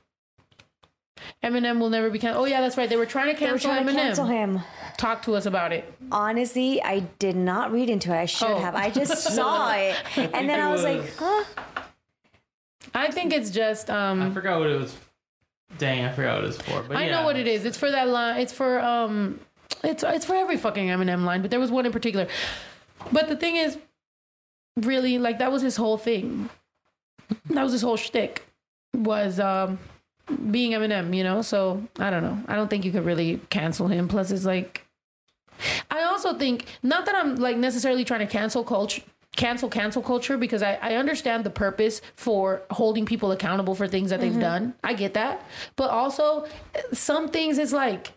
Eminem 1.44 1.78
will 1.78 1.90
never 1.90 2.10
be 2.10 2.18
canceled. 2.18 2.44
Oh 2.44 2.48
yeah, 2.50 2.60
that's 2.60 2.76
right. 2.76 2.88
They 2.88 2.96
were 2.96 3.06
trying 3.06 3.32
to 3.32 3.38
They 3.38 3.46
were 3.46 3.52
cancel 3.52 3.70
trying 3.70 3.86
to 3.86 3.92
Eminem. 3.92 3.94
cancel 3.96 4.26
him. 4.26 4.60
Talk 4.96 5.22
to 5.26 5.36
us 5.36 5.46
about 5.46 5.72
it. 5.72 5.84
Honestly, 6.10 6.82
I 6.82 7.00
did 7.20 7.36
not 7.36 7.70
read 7.70 7.88
into 7.88 8.12
it. 8.12 8.18
I 8.18 8.26
should 8.26 8.48
Oh. 8.50 8.58
have. 8.58 8.74
I 8.74 8.90
just 8.90 9.22
saw 9.32 9.72
it, 9.74 9.94
and 10.16 10.48
then 10.48 10.58
it 10.58 10.62
I 10.64 10.72
was, 10.72 10.82
like, 10.82 11.16
huh? 11.20 11.44
I 12.92 13.12
think 13.12 13.32
it's 13.32 13.50
just. 13.50 13.90
I 13.90 14.08
um 14.10 14.34
forgot 14.34 14.58
what 14.58 14.68
it 14.68 14.80
was. 14.80 14.96
Dang, 15.78 16.04
I 16.04 16.12
forgot 16.12 16.40
what 16.40 16.48
it's 16.48 16.62
for. 16.62 16.82
But 16.82 16.96
I 16.96 17.06
yeah. 17.06 17.12
know 17.12 17.24
what 17.24 17.36
it 17.36 17.46
is. 17.46 17.64
It's 17.64 17.78
for 17.78 17.90
that 17.90 18.08
line. 18.08 18.40
It's 18.40 18.52
for 18.52 18.80
um. 18.80 19.40
It's 19.84 20.02
it's 20.02 20.24
for 20.24 20.34
every 20.34 20.56
fucking 20.56 20.88
Eminem 20.88 21.24
line, 21.24 21.42
but 21.42 21.50
there 21.50 21.60
was 21.60 21.70
one 21.70 21.86
in 21.86 21.92
particular. 21.92 22.26
But 23.12 23.28
the 23.28 23.36
thing 23.36 23.56
is, 23.56 23.78
really, 24.76 25.18
like 25.18 25.38
that 25.38 25.52
was 25.52 25.62
his 25.62 25.76
whole 25.76 25.98
thing. 25.98 26.48
That 27.50 27.62
was 27.62 27.72
his 27.72 27.82
whole 27.82 27.96
shtick. 27.96 28.46
Was 28.94 29.38
um 29.38 29.78
being 30.50 30.72
Eminem, 30.72 31.14
you 31.14 31.24
know. 31.24 31.42
So 31.42 31.82
I 31.98 32.10
don't 32.10 32.22
know. 32.22 32.38
I 32.48 32.56
don't 32.56 32.68
think 32.68 32.84
you 32.84 32.92
could 32.92 33.04
really 33.04 33.40
cancel 33.50 33.88
him. 33.88 34.08
Plus, 34.08 34.30
it's 34.30 34.44
like 34.44 34.86
I 35.90 36.02
also 36.02 36.34
think 36.34 36.66
not 36.82 37.06
that 37.06 37.14
I'm 37.14 37.36
like 37.36 37.56
necessarily 37.56 38.04
trying 38.04 38.20
to 38.20 38.26
cancel 38.26 38.64
culture 38.64 39.02
cancel 39.36 39.68
cancel 39.68 40.02
culture 40.02 40.36
because 40.36 40.62
I, 40.62 40.74
I 40.82 40.94
understand 40.94 41.44
the 41.44 41.50
purpose 41.50 42.00
for 42.16 42.62
holding 42.70 43.06
people 43.06 43.30
accountable 43.32 43.74
for 43.74 43.86
things 43.86 44.10
that 44.10 44.20
they've 44.20 44.32
mm-hmm. 44.32 44.40
done. 44.40 44.74
I 44.82 44.94
get 44.94 45.14
that. 45.14 45.46
But 45.76 45.90
also 45.90 46.46
some 46.92 47.28
things 47.28 47.58
is 47.58 47.72
like 47.72 48.12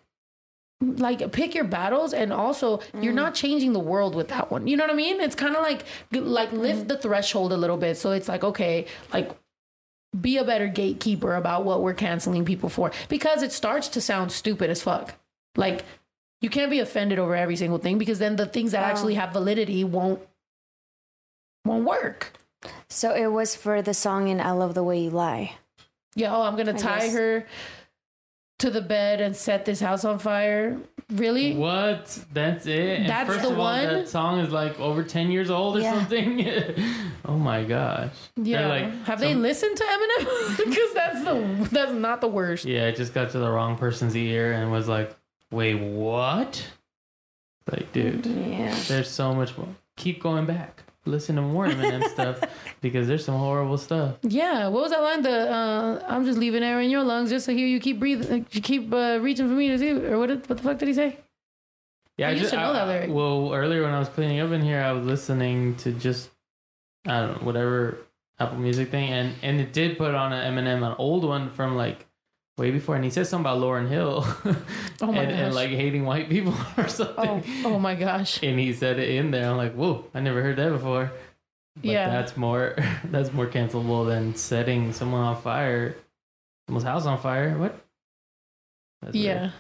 like 0.82 1.32
pick 1.34 1.54
your 1.54 1.66
battles 1.66 2.14
and 2.14 2.32
also 2.32 2.80
you're 3.02 3.12
mm. 3.12 3.18
not 3.18 3.36
changing 3.36 3.74
the 3.74 3.80
world 3.80 4.16
with 4.16 4.30
that 4.30 4.50
one. 4.50 4.66
You 4.66 4.78
know 4.78 4.86
what 4.86 4.94
I 4.94 4.96
mean? 4.96 5.20
It's 5.20 5.36
kind 5.36 5.56
of 5.56 5.62
like 5.62 5.84
like 6.12 6.54
lift 6.54 6.86
mm. 6.86 6.88
the 6.88 6.98
threshold 6.98 7.52
a 7.52 7.58
little 7.58 7.78
bit 7.78 7.98
so 7.98 8.12
it's 8.12 8.30
like 8.30 8.44
okay, 8.44 8.86
like 9.12 9.32
be 10.20 10.38
a 10.38 10.44
better 10.44 10.68
gatekeeper 10.68 11.36
about 11.36 11.66
what 11.66 11.84
we're 11.84 11.94
canceling 11.94 12.46
people 12.46 12.70
for 12.70 12.92
because 13.10 13.44
it 13.44 13.52
starts 13.52 13.90
to 13.90 14.02
sound 14.02 14.32
stupid 14.32 14.70
as 14.70 14.82
fuck. 14.82 15.16
Like 15.58 15.84
you 16.42 16.50
can't 16.50 16.72
be 16.72 16.80
offended 16.80 17.20
over 17.20 17.36
every 17.36 17.58
single 17.58 17.78
thing 17.80 17.98
because 17.98 18.20
then 18.20 18.38
the 18.38 18.46
things 18.46 18.72
that 18.72 18.84
actually 18.84 19.16
have 19.16 19.34
validity 19.34 19.84
won't 19.84 20.22
won't 21.70 21.86
work. 21.86 22.34
So 22.90 23.14
it 23.16 23.28
was 23.28 23.56
for 23.56 23.82
the 23.82 23.94
song 23.94 24.28
in 24.28 24.42
"I 24.42 24.52
Love 24.52 24.74
the 24.74 24.84
Way 24.84 25.00
You 25.00 25.12
Lie." 25.12 25.54
Yeah, 26.16 26.36
oh, 26.36 26.42
I'm 26.42 26.58
gonna 26.58 26.74
tie 26.78 27.06
guess. 27.06 27.14
her 27.14 27.46
to 28.60 28.70
the 28.70 28.82
bed 28.82 29.22
and 29.22 29.34
set 29.36 29.64
this 29.64 29.80
house 29.80 30.04
on 30.04 30.20
fire. 30.20 30.78
Really? 31.12 31.56
What? 31.56 32.20
That's 32.34 32.66
it? 32.68 33.00
And 33.00 33.10
That's 33.10 33.30
first 33.30 33.44
the 33.44 33.52
of 33.52 33.58
all, 33.58 33.64
one? 33.66 33.84
that 33.86 34.10
song 34.10 34.40
is 34.42 34.52
like 34.52 34.78
over 34.80 35.02
10 35.02 35.32
years 35.32 35.50
old 35.50 35.78
or 35.78 35.80
Yeah. 35.80 35.94
something. 35.94 36.46
oh 37.26 37.38
my 37.38 37.64
gosh. 37.64 38.12
Yeah. 38.36 38.68
Like, 38.68 39.06
Have 39.06 39.20
they 39.22 39.34
listened 39.34 39.78
to 39.78 39.84
Eminem? 39.84 40.58
because 40.66 40.94
that's 40.94 41.24
the 41.24 41.70
that's 41.72 41.92
not 41.94 42.20
the 42.22 42.28
worst. 42.28 42.66
Yeah, 42.66 42.88
it 42.88 42.98
just 42.98 43.14
got 43.14 43.30
to 43.32 43.40
the 43.40 43.50
wrong 43.50 43.78
person's 43.78 44.16
ear 44.16 44.52
and 44.52 44.72
was 44.72 44.88
like, 44.90 45.16
wait, 45.52 45.76
what? 45.76 46.68
Like, 47.72 47.92
dude, 47.94 48.26
Yeah. 48.26 48.76
there's 48.88 49.10
so 49.10 49.34
much 49.34 49.58
more. 49.58 49.70
Keep 49.96 50.22
going 50.22 50.46
back. 50.46 50.84
Listen 51.10 51.36
to 51.38 51.42
more 51.42 51.68
Eminem 51.68 52.08
stuff 52.14 52.42
because 52.82 53.08
there's 53.08 53.26
some 53.26 53.38
horrible 53.38 53.78
stuff. 53.78 54.16
Yeah. 54.22 54.68
What 54.68 54.84
was 54.84 54.92
that 54.92 55.02
line? 55.02 55.22
The 55.22 55.52
uh, 55.52 56.06
I'm 56.08 56.26
just 56.26 56.40
leaving 56.40 56.64
air 56.64 56.80
in 56.82 56.90
your 56.90 57.04
lungs 57.04 57.30
just 57.30 57.46
to 57.48 57.54
hear 57.54 57.68
you 57.68 57.80
keep 57.80 58.00
breathing. 58.00 58.46
You 58.52 58.62
keep 58.62 58.94
uh, 58.94 59.20
reaching 59.22 59.48
for 59.48 59.54
me 59.54 59.70
to 59.70 59.78
see. 59.80 59.92
Or 59.92 60.20
what? 60.20 60.30
What 60.30 60.58
the 60.58 60.64
fuck 60.64 60.78
did 60.78 60.88
he 60.88 60.94
say? 60.94 61.18
Yeah, 62.18 62.30
I 62.30 62.32
used 62.32 62.50
to 62.50 62.58
know 62.58 62.74
that 62.74 62.88
lyric. 62.88 63.10
Well, 63.12 63.54
earlier 63.54 63.84
when 63.84 63.94
I 63.94 64.00
was 64.00 64.10
cleaning 64.10 64.42
up 64.42 64.52
in 64.52 64.62
here, 64.62 64.82
I 64.82 64.92
was 64.92 65.06
listening 65.06 65.76
to 65.78 65.94
just 65.94 66.30
I 67.06 67.22
don't 67.22 67.40
know 67.40 67.46
whatever 67.46 67.98
Apple 68.40 68.58
Music 68.58 68.92
thing, 68.92 69.10
and 69.10 69.36
and 69.42 69.60
it 69.60 69.74
did 69.74 69.98
put 69.98 70.14
on 70.14 70.34
an 70.34 70.54
Eminem, 70.54 70.86
an 70.86 70.96
old 70.98 71.24
one 71.24 71.50
from 71.50 71.76
like 71.76 72.06
way 72.60 72.70
before, 72.72 72.96
and 72.96 73.04
he 73.04 73.10
said 73.10 73.26
something 73.26 73.44
about 73.46 73.60
Lauren 73.60 73.88
Hill, 73.88 74.24
Oh 75.02 75.12
my 75.12 75.24
and, 75.24 75.32
and 75.32 75.56
like 75.56 75.70
hating 75.70 76.06
white 76.06 76.30
people 76.30 76.54
or 76.78 76.88
something. 76.88 77.44
Oh, 77.66 77.74
oh 77.76 77.80
my 77.80 77.96
gosh. 77.96 78.44
And 78.44 78.60
he 78.60 78.74
said 78.74 79.00
it 79.00 79.10
in 79.10 79.32
there. 79.32 79.50
I'm 79.50 79.58
like, 79.58 79.74
whoa, 79.74 80.06
I 80.14 80.20
never 80.20 80.44
heard 80.44 80.58
that 80.58 80.70
before. 80.70 81.12
But 81.78 81.86
Yeah. 81.86 82.10
that's 82.10 82.36
more 82.38 82.76
that's 83.06 83.32
more 83.34 83.48
cancelable 83.48 84.06
than 84.06 84.36
setting 84.36 84.94
someone 84.94 85.22
on 85.22 85.42
fire, 85.42 85.96
someone's 86.68 86.84
house 86.86 87.06
on 87.06 87.18
fire. 87.20 87.58
What? 87.58 87.80
That's 89.02 89.14
weird. 89.14 89.26
Yeah. 89.26 89.52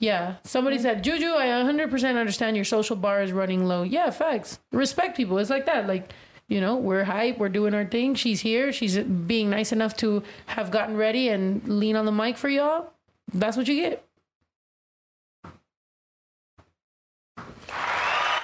Yeah. 0.00 0.34
Somebody 0.42 0.78
said, 0.78 1.04
Juju, 1.04 1.26
I 1.34 1.46
100% 1.46 2.18
understand 2.18 2.56
your 2.56 2.64
social 2.64 2.96
bar 2.96 3.22
is 3.22 3.30
running 3.32 3.64
low. 3.64 3.84
Yeah, 3.84 4.10
facts. 4.10 4.58
Respect 4.72 5.16
people. 5.16 5.38
It's 5.38 5.50
like 5.50 5.66
that. 5.66 5.86
Like, 5.86 6.12
you 6.48 6.60
know, 6.60 6.76
we're 6.76 7.04
hype. 7.04 7.38
We're 7.38 7.48
doing 7.48 7.74
our 7.74 7.84
thing. 7.84 8.14
She's 8.14 8.40
here. 8.40 8.72
She's 8.72 8.98
being 8.98 9.50
nice 9.50 9.72
enough 9.72 9.96
to 9.98 10.22
have 10.46 10.70
gotten 10.70 10.96
ready 10.96 11.28
and 11.28 11.66
lean 11.66 11.96
on 11.96 12.04
the 12.04 12.12
mic 12.12 12.36
for 12.36 12.48
y'all. 12.48 12.92
That's 13.32 13.56
what 13.56 13.66
you 13.68 13.76
get. 13.76 14.04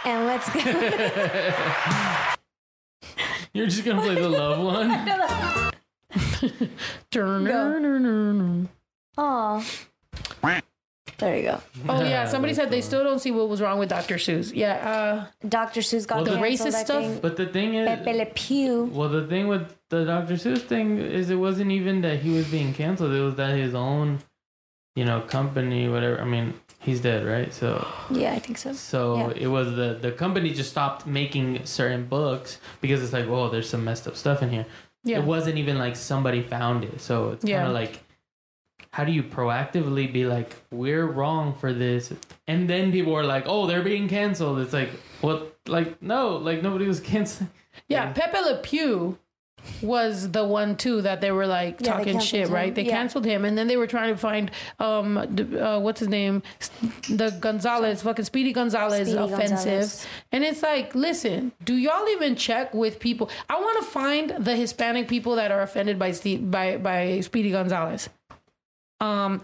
And 0.04 0.26
let's 0.26 0.48
go. 0.48 0.60
You're 3.52 3.66
just 3.66 3.84
gonna 3.84 4.00
play 4.00 4.14
the 4.14 4.28
love 4.28 4.60
one. 4.64 5.70
Turn. 7.10 8.68
Aw. 9.18 9.64
There 11.18 11.36
you 11.36 11.42
go. 11.42 11.60
Oh 11.88 12.02
yeah, 12.02 12.26
somebody 12.26 12.54
said 12.54 12.70
they 12.70 12.80
still 12.80 13.02
don't 13.04 13.18
see 13.18 13.30
what 13.30 13.48
was 13.48 13.60
wrong 13.60 13.78
with 13.78 13.88
Dr. 13.88 14.16
Seuss. 14.16 14.52
Yeah, 14.54 14.74
uh 15.42 15.46
Dr. 15.48 15.80
Seuss 15.80 16.06
got 16.06 16.16
Well, 16.16 16.24
the 16.24 16.30
canceled, 16.38 16.68
racist 16.72 16.76
I 16.78 16.84
stuff? 16.84 17.02
think. 17.02 17.22
But 17.22 17.36
the 17.36 17.46
thing 17.46 17.74
is, 17.74 17.86
Pepe 17.88 18.12
Le 18.12 18.26
Pew. 18.26 18.84
Well, 18.92 19.08
the 19.08 19.26
thing 19.26 19.48
with 19.48 19.74
the 19.90 20.04
Dr. 20.04 20.34
Seuss 20.34 20.62
thing 20.62 20.98
is 20.98 21.30
it 21.30 21.36
wasn't 21.36 21.70
even 21.72 22.00
that 22.02 22.20
he 22.20 22.30
was 22.30 22.46
being 22.48 22.72
canceled. 22.74 23.12
It 23.12 23.20
was 23.20 23.34
that 23.36 23.56
his 23.56 23.74
own, 23.74 24.20
you 24.96 25.04
know, 25.04 25.20
company, 25.22 25.88
whatever. 25.88 26.20
I 26.20 26.24
mean, 26.24 26.54
he's 26.78 27.00
dead, 27.00 27.26
right? 27.26 27.52
So, 27.52 27.86
Yeah, 28.10 28.32
I 28.32 28.38
think 28.38 28.58
so. 28.58 28.72
so 28.72 29.16
Yeah. 29.16 29.44
it 29.44 29.48
was 29.48 29.74
the 29.76 29.98
the 30.00 30.12
company 30.12 30.52
just 30.52 30.70
stopped 30.70 31.06
making 31.06 31.64
certain 31.66 32.06
books 32.06 32.58
because 32.80 33.02
it's 33.02 33.12
like, 33.12 33.26
oh, 33.26 33.48
there's 33.50 33.68
some 33.68 33.84
messed 33.84 34.06
up 34.08 34.16
stuff 34.16 34.42
in 34.42 34.50
here. 34.50 34.66
Yeah. 35.04 35.18
It 35.18 35.24
wasn't 35.24 35.56
even 35.58 35.78
like 35.78 35.96
somebody 35.96 36.42
found 36.42 36.84
it. 36.84 37.00
So 37.00 37.30
it's 37.32 37.44
Yeah. 37.44 37.58
kind 37.58 37.68
of 37.68 37.74
like, 37.74 38.00
how 38.92 39.04
do 39.04 39.12
you 39.12 39.22
proactively 39.22 40.12
be 40.12 40.24
like, 40.26 40.56
we're 40.70 41.06
wrong 41.06 41.54
for 41.54 41.72
this, 41.72 42.12
and 42.48 42.68
then 42.68 42.90
people 42.92 43.14
are 43.16 43.24
like, 43.24 43.44
oh, 43.46 43.66
they're 43.66 43.82
being 43.82 44.08
canceled. 44.08 44.58
It's 44.60 44.72
like, 44.72 44.90
what? 45.20 45.56
Like, 45.66 46.02
no, 46.02 46.36
like 46.36 46.62
nobody 46.62 46.86
was 46.86 47.00
canceled. 47.12 47.48
Yeah, 47.88 48.12
Pepe 48.12 48.38
Le 48.40 48.56
Pew 48.58 49.18
was 49.82 50.30
the 50.32 50.42
one 50.42 50.74
too 50.74 51.02
that 51.02 51.20
they 51.20 51.30
were 51.30 51.46
like 51.46 51.80
Yeah, 51.82 51.92
talking 51.92 52.18
shit, 52.18 52.48
him. 52.48 52.54
right? 52.54 52.74
They 52.74 52.82
Yeah. 52.84 52.96
canceled 52.96 53.26
him, 53.26 53.44
and 53.44 53.56
then 53.58 53.66
they 53.68 53.76
were 53.76 53.86
trying 53.86 54.08
to 54.12 54.16
find 54.16 54.50
um 54.78 55.18
uh, 55.18 55.78
what's 55.80 56.00
his 56.00 56.08
name, 56.08 56.42
the 57.10 57.30
Gonzalez, 57.40 58.02
fucking 58.02 58.24
Speedy 58.24 58.52
Gonzalez 58.52 59.08
Speedy 59.08 59.22
offensive, 59.22 59.48
Gonzalez. 59.66 60.06
and 60.32 60.44
it's 60.44 60.62
like, 60.62 60.94
listen, 60.94 61.52
do 61.64 61.74
y'all 61.74 62.08
even 62.08 62.36
check 62.36 62.72
with 62.74 62.98
people? 63.00 63.30
I 63.50 63.60
want 63.60 63.84
to 63.84 63.90
find 63.90 64.30
the 64.38 64.56
Hispanic 64.56 65.08
people 65.08 65.36
that 65.36 65.52
are 65.52 65.60
offended 65.62 65.98
by 65.98 66.12
Steve, 66.12 66.50
by 66.50 66.78
by 66.78 67.20
Speedy 67.20 67.50
Gonzalez, 67.50 68.08
um, 69.00 69.42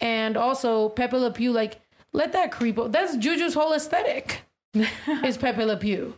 and 0.00 0.36
also 0.36 0.88
Pepe 0.90 1.16
Le 1.16 1.30
Pew, 1.30 1.52
like 1.52 1.80
let 2.12 2.32
that 2.32 2.50
creep. 2.52 2.78
Up. 2.78 2.92
That's 2.92 3.16
Juju's 3.16 3.54
whole 3.54 3.72
aesthetic. 3.72 4.42
is 5.24 5.36
Pepe 5.38 5.64
Le 5.64 5.76
Pew. 5.76 6.14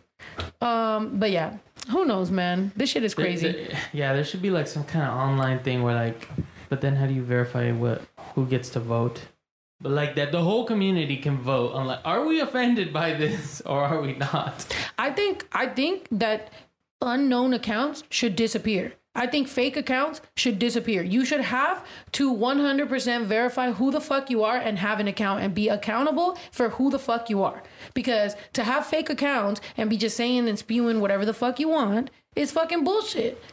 Um, 0.61 1.17
but 1.19 1.31
yeah, 1.31 1.57
who 1.89 2.05
knows, 2.05 2.29
man? 2.31 2.71
This 2.75 2.89
shit 2.91 3.03
is 3.03 3.15
There- 3.15 3.25
crazy. 3.25 3.51
there- 3.51 3.77
yeah, 3.93 4.13
there 4.13 4.23
should 4.23 4.41
be 4.41 4.49
like 4.51 4.67
some 4.67 4.83
kind 4.83 5.05
of 5.05 5.13
online 5.17 5.59
thing 5.59 5.81
where 5.83 5.95
like, 5.95 6.27
but 6.69 6.81
then 6.81 6.95
how 6.95 7.07
do 7.07 7.13
you 7.13 7.23
verify 7.23 7.71
what 7.71 8.01
who 8.35 8.45
gets 8.45 8.69
to 8.71 8.79
vote? 8.79 9.21
But 9.81 9.93
like 9.93 10.15
that, 10.15 10.31
the 10.31 10.43
whole 10.43 10.65
community 10.65 11.17
can 11.17 11.37
vote 11.39 11.73
on 11.73 11.87
like, 11.87 11.99
are 12.05 12.23
we 12.23 12.39
offended 12.39 12.93
by 12.93 13.13
this 13.13 13.61
or 13.65 13.81
are 13.83 13.99
we 14.01 14.13
not? 14.13 14.65
I 14.99 15.09
think 15.11 15.47
I 15.53 15.65
think 15.67 16.07
that 16.11 16.51
unknown 17.01 17.53
accounts 17.53 18.03
should 18.11 18.35
disappear. 18.35 18.93
I 19.13 19.27
think 19.27 19.47
fake 19.47 19.75
accounts 19.75 20.21
should 20.37 20.57
disappear. 20.57 21.03
You 21.03 21.25
should 21.25 21.41
have 21.41 21.85
to 22.13 22.33
100% 22.33 23.25
verify 23.25 23.71
who 23.71 23.91
the 23.91 23.99
fuck 23.99 24.29
you 24.29 24.43
are 24.43 24.55
and 24.55 24.79
have 24.79 24.99
an 24.99 25.07
account 25.07 25.43
and 25.43 25.53
be 25.53 25.67
accountable 25.67 26.37
for 26.51 26.69
who 26.69 26.89
the 26.89 26.99
fuck 26.99 27.29
you 27.29 27.43
are. 27.43 27.61
Because 27.93 28.35
to 28.53 28.63
have 28.63 28.85
fake 28.85 29.09
accounts 29.09 29.59
and 29.75 29.89
be 29.89 29.97
just 29.97 30.15
saying 30.15 30.47
and 30.47 30.57
spewing 30.57 31.01
whatever 31.01 31.25
the 31.25 31.33
fuck 31.33 31.59
you 31.59 31.67
want 31.67 32.09
is 32.35 32.51
fucking 32.53 32.85
bullshit. 32.85 33.43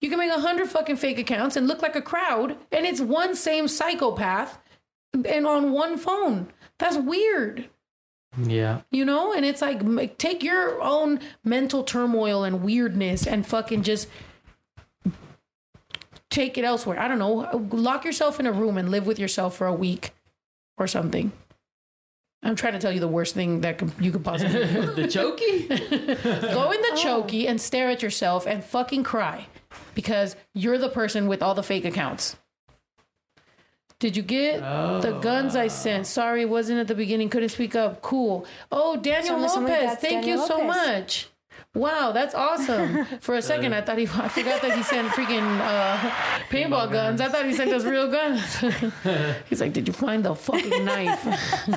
You 0.00 0.10
can 0.10 0.18
make 0.18 0.30
a 0.30 0.40
hundred 0.40 0.68
fucking 0.68 0.96
fake 0.96 1.18
accounts 1.18 1.56
and 1.56 1.66
look 1.66 1.82
like 1.82 1.96
a 1.96 2.02
crowd, 2.02 2.56
and 2.70 2.86
it's 2.86 3.00
one 3.00 3.34
same 3.34 3.66
psychopath 3.66 4.58
and 5.12 5.46
on 5.46 5.72
one 5.72 5.96
phone. 5.96 6.48
That's 6.78 6.96
weird. 6.96 7.68
Yeah, 8.36 8.82
You 8.90 9.04
know, 9.04 9.32
and 9.32 9.44
it's 9.44 9.62
like 9.62 10.18
take 10.18 10.42
your 10.42 10.80
own 10.82 11.18
mental 11.42 11.82
turmoil 11.82 12.44
and 12.44 12.62
weirdness 12.62 13.26
and 13.26 13.44
fucking 13.44 13.82
just 13.82 14.06
take 16.30 16.58
it 16.58 16.64
elsewhere. 16.64 16.98
I 16.98 17.08
don't 17.08 17.18
know. 17.18 17.68
Lock 17.72 18.04
yourself 18.04 18.38
in 18.40 18.46
a 18.46 18.52
room 18.52 18.78
and 18.78 18.90
live 18.90 19.06
with 19.06 19.18
yourself 19.18 19.56
for 19.56 19.66
a 19.66 19.72
week 19.72 20.12
or 20.76 20.86
something. 20.86 21.32
I'm 22.42 22.54
trying 22.54 22.74
to 22.74 22.78
tell 22.78 22.92
you 22.92 23.00
the 23.00 23.08
worst 23.08 23.34
thing 23.34 23.62
that 23.62 23.82
you 24.00 24.12
could 24.12 24.24
possibly 24.24 24.64
do. 24.64 24.86
the 24.94 25.02
chokey. 25.02 25.68
Go 26.54 26.70
in 26.70 26.80
the 26.82 26.96
chokey 27.00 27.48
and 27.48 27.60
stare 27.60 27.88
at 27.88 28.02
yourself 28.02 28.46
and 28.46 28.62
fucking 28.62 29.02
cry 29.02 29.46
because 29.94 30.36
you're 30.54 30.78
the 30.78 30.88
person 30.88 31.26
with 31.26 31.42
all 31.42 31.54
the 31.54 31.62
fake 31.62 31.84
accounts. 31.84 32.36
Did 33.98 34.16
you 34.16 34.22
get 34.22 34.60
the 34.60 35.16
oh, 35.16 35.20
guns 35.20 35.56
I 35.56 35.66
sent? 35.66 36.06
Sorry, 36.06 36.44
wasn't 36.44 36.78
at 36.78 36.86
the 36.86 36.94
beginning. 36.94 37.28
Couldn't 37.28 37.48
speak 37.48 37.74
up. 37.74 38.00
Cool. 38.00 38.46
Oh, 38.70 38.96
Daniel 38.96 39.48
Somebody- 39.48 39.52
somebody- 39.52 39.86
Lopez. 39.86 39.98
Thank 39.98 40.24
Daniel 40.24 40.40
you 40.40 40.46
so 40.46 40.64
much. 40.64 41.28
Wow, 41.74 42.12
that's 42.12 42.34
awesome. 42.34 43.04
For 43.20 43.34
a 43.36 43.42
second, 43.42 43.72
I 43.74 43.82
thought 43.82 43.98
he, 43.98 44.04
I 44.04 44.28
forgot 44.28 44.62
that 44.62 44.76
he 44.76 44.82
sent 44.82 45.08
freaking 45.08 45.60
uh, 45.60 45.96
paintball 46.50 46.90
guns. 46.90 47.20
I 47.20 47.28
thought 47.28 47.44
he 47.46 47.52
sent 47.52 47.72
us 47.72 47.84
real 47.84 48.10
guns. 48.18 48.42
He's 49.48 49.60
like, 49.60 49.74
Did 49.74 49.86
you 49.86 49.92
find 49.92 50.24
the 50.24 50.34
fucking 50.34 50.84
knife? 50.84 51.22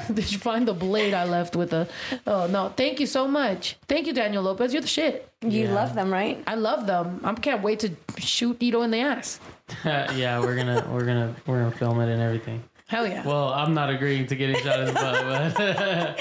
Did 0.13 0.31
you 0.31 0.39
find 0.39 0.67
the 0.67 0.73
blade 0.73 1.13
I 1.13 1.25
left 1.25 1.55
with 1.55 1.69
the. 1.71 1.87
Oh, 2.25 2.47
no. 2.47 2.69
Thank 2.69 2.99
you 2.99 3.05
so 3.05 3.27
much. 3.27 3.75
Thank 3.87 4.07
you, 4.07 4.13
Daniel 4.13 4.43
Lopez. 4.43 4.73
You're 4.73 4.81
the 4.81 4.87
shit. 4.87 5.27
You 5.41 5.63
Yeah. 5.65 5.73
love 5.73 5.93
them, 5.93 6.11
right? 6.11 6.41
I 6.47 6.55
love 6.55 6.87
them. 6.87 7.19
I 7.23 7.33
can't 7.33 7.61
wait 7.61 7.79
to 7.81 7.91
shoot 8.17 8.57
Ito 8.61 8.81
in 8.83 8.91
the 8.91 8.99
ass. 9.01 9.39
yeah, 9.85 10.39
we're 10.39 10.55
gonna 10.55 10.85
we're 10.91 11.05
gonna 11.05 11.33
we're 11.47 11.59
gonna 11.63 11.75
film 11.75 12.01
it 12.01 12.09
and 12.11 12.21
everything. 12.21 12.61
Hell 12.91 13.07
yeah. 13.07 13.25
Well, 13.25 13.53
I'm 13.53 13.73
not 13.73 13.89
agreeing 13.89 14.27
to 14.27 14.35
getting 14.35 14.57
shot 14.57 14.81
in 14.81 14.87
the 14.87 14.91
butt, 14.91 15.55
but 15.55 16.19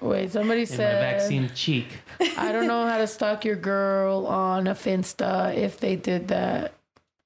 Wait, 0.00 0.32
somebody 0.32 0.62
in 0.62 0.70
my 0.70 0.76
vaccine 0.76 1.50
cheek. 1.54 1.88
I 2.38 2.52
don't 2.52 2.66
know 2.66 2.86
how 2.86 2.96
to 2.96 3.06
stalk 3.06 3.44
your 3.44 3.56
girl 3.56 4.26
on 4.26 4.66
a 4.66 4.74
Finsta 4.74 5.54
if 5.54 5.78
they 5.78 5.96
did 5.96 6.28
that. 6.28 6.72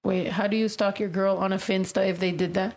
Wait, 0.03 0.27
how 0.27 0.49
do 0.49 0.57
you 0.57 0.69
stalk 0.69 0.99
your 0.99 1.09
girl 1.09 1.37
on 1.37 1.53
a 1.53 1.57
Finsta 1.57 2.05
if 2.09 2.19
they 2.19 2.33
did 2.33 2.55
that? 2.55 2.77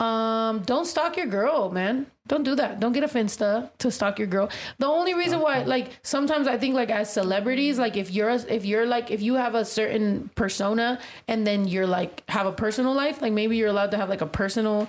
Um, 0.00 0.62
don't 0.66 0.86
stalk 0.86 1.16
your 1.16 1.26
girl, 1.26 1.70
man. 1.70 2.06
Don't 2.26 2.42
do 2.42 2.56
that. 2.56 2.80
Don't 2.80 2.92
get 2.92 3.04
a 3.04 3.08
Finsta 3.08 3.70
to 3.78 3.92
stalk 3.92 4.18
your 4.18 4.26
girl. 4.26 4.50
The 4.78 4.86
only 4.86 5.14
reason 5.14 5.38
why, 5.38 5.62
like, 5.62 6.00
sometimes 6.02 6.48
I 6.48 6.58
think, 6.58 6.74
like, 6.74 6.90
as 6.90 7.12
celebrities, 7.12 7.78
like, 7.78 7.96
if 7.96 8.10
you're, 8.10 8.28
a, 8.28 8.40
if 8.52 8.64
you're 8.64 8.86
like, 8.86 9.12
if 9.12 9.22
you 9.22 9.34
have 9.34 9.54
a 9.54 9.64
certain 9.64 10.30
persona 10.34 10.98
and 11.28 11.46
then 11.46 11.68
you're 11.68 11.86
like 11.86 12.28
have 12.28 12.46
a 12.46 12.52
personal 12.52 12.92
life, 12.92 13.22
like 13.22 13.32
maybe 13.32 13.56
you're 13.56 13.68
allowed 13.68 13.92
to 13.92 13.96
have 13.96 14.08
like 14.08 14.20
a 14.20 14.26
personal 14.26 14.88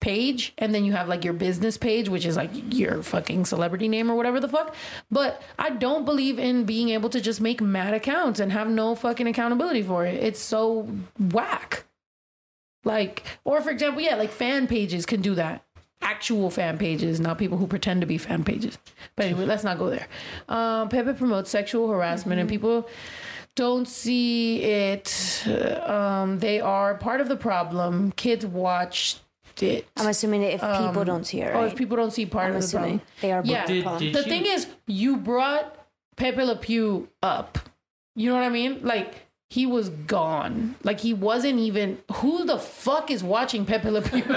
page 0.00 0.52
and 0.58 0.74
then 0.74 0.84
you 0.84 0.92
have 0.92 1.08
like 1.08 1.24
your 1.24 1.32
business 1.32 1.78
page 1.78 2.08
which 2.08 2.26
is 2.26 2.36
like 2.36 2.50
your 2.74 3.02
fucking 3.02 3.44
celebrity 3.44 3.88
name 3.88 4.10
or 4.10 4.14
whatever 4.14 4.38
the 4.40 4.48
fuck. 4.48 4.74
But 5.10 5.42
i 5.58 5.70
don't 5.70 6.04
believe 6.04 6.38
in 6.38 6.64
being 6.64 6.90
able 6.90 7.08
to 7.10 7.20
just 7.20 7.40
make 7.40 7.60
mad 7.60 7.94
accounts 7.94 8.38
and 8.38 8.52
have 8.52 8.68
no 8.68 8.94
fucking 8.94 9.26
accountability 9.26 9.82
for 9.82 10.04
it. 10.04 10.22
It's 10.22 10.40
so 10.40 10.88
whack. 11.18 11.84
Like 12.84 13.24
or 13.44 13.60
for 13.60 13.70
example 13.70 14.02
yeah 14.02 14.16
like 14.16 14.30
fan 14.30 14.66
pages 14.66 15.06
can 15.06 15.22
do 15.22 15.34
that. 15.36 15.64
Actual 16.02 16.50
fan 16.50 16.76
pages 16.76 17.18
not 17.18 17.38
people 17.38 17.56
who 17.56 17.66
pretend 17.66 18.02
to 18.02 18.06
be 18.06 18.18
fan 18.18 18.44
pages. 18.44 18.78
But 19.16 19.26
anyway 19.26 19.46
let's 19.46 19.64
not 19.64 19.78
go 19.78 19.88
there. 19.88 20.08
Um 20.48 20.88
pepe 20.90 21.14
promotes 21.14 21.50
sexual 21.50 21.88
harassment 21.88 22.38
and 22.38 22.48
people 22.48 22.88
don't 23.54 23.88
see 23.88 24.62
it. 24.62 25.42
Um 25.86 26.38
they 26.38 26.60
are 26.60 26.96
part 26.96 27.22
of 27.22 27.28
the 27.28 27.36
problem. 27.36 28.12
Kids 28.12 28.44
watch 28.44 29.16
it 29.62 29.86
I'm 29.96 30.06
assuming 30.08 30.40
that 30.42 30.54
if 30.54 30.60
people 30.60 31.00
Um, 31.00 31.06
don't 31.06 31.24
see 31.24 31.40
it, 31.40 31.50
Oh, 31.54 31.60
right? 31.60 31.72
if 31.72 31.76
people 31.76 31.96
don't 31.96 32.12
see 32.12 32.26
part 32.26 32.50
I'm 32.50 32.56
of 32.56 32.60
the 32.62 32.66
assuming 32.66 32.98
problem. 33.00 33.16
they 33.22 33.32
are 33.32 33.42
yeah. 33.44 33.54
part 33.58 33.64
of 33.64 33.68
the 33.68 33.74
Did- 33.74 33.82
problem. 33.84 34.02
did 34.04 34.14
the 34.14 34.18
you- 34.18 34.24
thing 34.24 34.46
is, 34.46 34.66
you 34.86 35.16
brought 35.16 35.76
Pepe 36.16 36.42
Le 36.42 36.56
Pew 36.56 37.08
up. 37.22 37.58
You 38.14 38.30
know 38.30 38.36
what 38.36 38.44
I 38.44 38.48
mean? 38.48 38.80
Like 38.82 39.22
he 39.50 39.64
was 39.66 39.90
gone. 39.90 40.74
Like 40.82 40.98
he 41.00 41.14
wasn't 41.14 41.58
even. 41.60 41.98
Who 42.14 42.44
the 42.44 42.58
fuck 42.58 43.10
is 43.10 43.22
watching 43.22 43.64
Pepe 43.66 43.90
Le 43.90 44.02
Pew? 44.02 44.24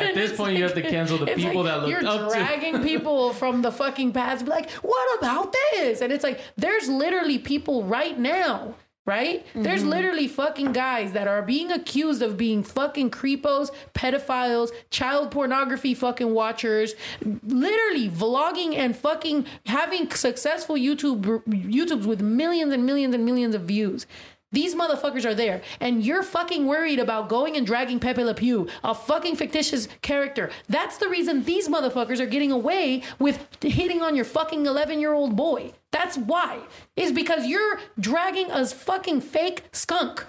At 0.00 0.14
this 0.14 0.34
point, 0.36 0.56
you 0.56 0.62
have 0.62 0.74
to 0.74 0.82
cancel 0.82 1.18
the 1.18 1.26
It's 1.26 1.42
people 1.42 1.62
like 1.62 1.72
that 1.74 1.78
looked 1.86 1.90
you're 1.90 2.00
to. 2.00 2.28
dragging 2.30 2.82
people 2.90 3.32
from 3.34 3.62
the 3.62 3.70
fucking 3.72 4.12
past. 4.12 4.44
Be 4.44 4.50
like, 4.50 4.70
what 4.70 5.18
about 5.18 5.54
this? 5.72 6.00
And 6.00 6.12
it's 6.12 6.24
like, 6.24 6.40
there's 6.56 6.88
literally 6.88 7.38
people 7.38 7.84
right 7.84 8.18
now, 8.18 8.74
right? 9.10 9.44
There's 9.56 9.80
mm-hmm. 9.80 9.90
literally 9.90 10.28
fucking 10.28 10.70
guys 10.70 11.10
that 11.14 11.26
are 11.26 11.42
being 11.42 11.72
accused 11.72 12.22
of 12.22 12.36
being 12.36 12.62
fucking 12.62 13.10
creepos, 13.10 13.70
pedophiles, 13.92 14.70
child 14.90 15.32
pornography 15.32 15.94
fucking 15.94 16.32
watchers, 16.32 16.94
literally 17.42 18.08
vlogging 18.08 18.76
and 18.76 18.96
fucking 18.96 19.46
having 19.66 20.08
successful 20.12 20.76
YouTube 20.76 21.22
YouTubes 21.48 22.06
with 22.06 22.22
millions 22.22 22.72
and 22.72 22.86
millions 22.86 23.12
and 23.12 23.24
millions 23.24 23.56
of 23.56 23.62
views. 23.62 24.06
These 24.52 24.74
motherfuckers 24.74 25.24
are 25.24 25.34
there, 25.34 25.62
and 25.78 26.04
you're 26.04 26.24
fucking 26.24 26.66
worried 26.66 26.98
about 26.98 27.28
going 27.28 27.56
and 27.56 27.64
dragging 27.64 28.00
Pepe 28.00 28.24
Le 28.24 28.34
Pew, 28.34 28.68
a 28.82 28.94
fucking 28.94 29.36
fictitious 29.36 29.86
character. 30.02 30.50
That's 30.68 30.96
the 30.98 31.08
reason 31.08 31.44
these 31.44 31.68
motherfuckers 31.68 32.18
are 32.18 32.26
getting 32.26 32.50
away 32.50 33.02
with 33.20 33.46
hitting 33.62 34.02
on 34.02 34.16
your 34.16 34.24
fucking 34.24 34.66
11 34.66 34.98
year 34.98 35.12
old 35.12 35.36
boy. 35.36 35.72
That's 35.92 36.18
why. 36.18 36.60
Is 36.96 37.12
because 37.12 37.46
you're 37.46 37.78
dragging 37.98 38.50
a 38.50 38.66
fucking 38.66 39.20
fake 39.20 39.64
skunk. 39.72 40.26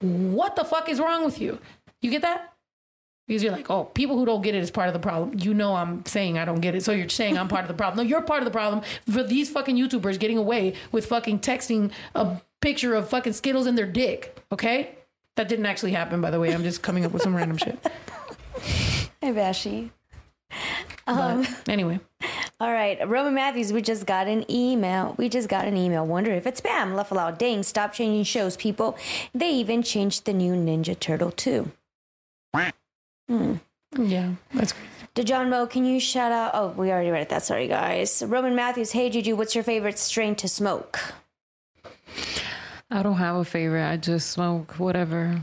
What 0.00 0.54
the 0.54 0.64
fuck 0.64 0.88
is 0.88 1.00
wrong 1.00 1.24
with 1.24 1.40
you? 1.40 1.58
You 2.00 2.10
get 2.10 2.22
that? 2.22 2.52
Because 3.26 3.42
you're 3.42 3.52
like, 3.52 3.68
oh, 3.70 3.84
people 3.84 4.16
who 4.16 4.24
don't 4.24 4.42
get 4.42 4.54
it 4.54 4.62
is 4.62 4.70
part 4.70 4.86
of 4.86 4.92
the 4.92 5.00
problem. 5.00 5.36
You 5.40 5.52
know, 5.52 5.74
I'm 5.74 6.06
saying 6.06 6.38
I 6.38 6.44
don't 6.44 6.60
get 6.60 6.76
it. 6.76 6.84
So 6.84 6.92
you're 6.92 7.08
saying 7.08 7.36
I'm 7.36 7.48
part 7.48 7.62
of 7.62 7.68
the 7.68 7.74
problem. 7.74 8.04
No, 8.06 8.08
you're 8.08 8.22
part 8.22 8.40
of 8.40 8.44
the 8.44 8.52
problem 8.52 8.84
for 9.10 9.24
these 9.24 9.50
fucking 9.50 9.76
YouTubers 9.76 10.20
getting 10.20 10.38
away 10.38 10.74
with 10.92 11.06
fucking 11.06 11.40
texting 11.40 11.90
a 12.14 12.40
picture 12.60 12.94
of 12.94 13.08
fucking 13.08 13.32
Skittles 13.32 13.66
in 13.66 13.74
their 13.74 13.86
dick. 13.86 14.36
Okay? 14.52 14.90
That 15.36 15.48
didn't 15.48 15.66
actually 15.66 15.92
happen, 15.92 16.20
by 16.20 16.30
the 16.30 16.40
way. 16.40 16.52
I'm 16.52 16.62
just 16.62 16.82
coming 16.82 17.04
up 17.04 17.12
with 17.12 17.22
some 17.22 17.34
random 17.36 17.56
shit. 17.56 17.78
Hey, 19.22 19.32
Bashi. 19.32 19.90
But 21.06 21.68
anyway. 21.68 21.98
All 22.60 22.72
right, 22.72 22.98
Roman 23.08 23.34
Matthews, 23.34 23.72
we 23.72 23.82
just 23.82 24.06
got 24.06 24.26
an 24.28 24.50
email. 24.50 25.14
We 25.18 25.28
just 25.28 25.48
got 25.48 25.66
an 25.66 25.76
email. 25.76 26.06
Wonder 26.06 26.32
if 26.32 26.46
it's 26.46 26.60
spam. 26.60 26.94
Laugh 26.94 27.10
aloud. 27.10 27.38
Dang, 27.38 27.62
stop 27.62 27.92
changing 27.92 28.24
shows, 28.24 28.56
people. 28.56 28.96
They 29.34 29.50
even 29.50 29.82
changed 29.82 30.24
the 30.24 30.32
new 30.32 30.52
Ninja 30.54 30.98
Turtle 30.98 31.30
too. 31.30 31.70
Hmm. 33.28 33.54
Yeah, 33.98 34.32
that's 34.54 34.72
crazy. 34.72 34.88
DeJohn 35.14 35.48
Mo, 35.48 35.66
can 35.66 35.84
you 35.84 35.98
shout 35.98 36.32
out? 36.32 36.50
Oh, 36.54 36.68
we 36.76 36.90
already 36.90 37.10
read 37.10 37.30
that. 37.30 37.42
Sorry, 37.42 37.68
guys. 37.68 38.22
Roman 38.26 38.54
Matthews, 38.54 38.92
hey 38.92 39.10
Juju, 39.10 39.34
what's 39.34 39.54
your 39.54 39.64
favorite 39.64 39.98
strain 39.98 40.34
to 40.36 40.48
smoke? 40.48 41.00
I 42.90 43.02
don't 43.02 43.16
have 43.16 43.36
a 43.36 43.44
favorite. 43.44 43.88
I 43.88 43.96
just 43.96 44.30
smoke 44.30 44.78
whatever. 44.78 45.40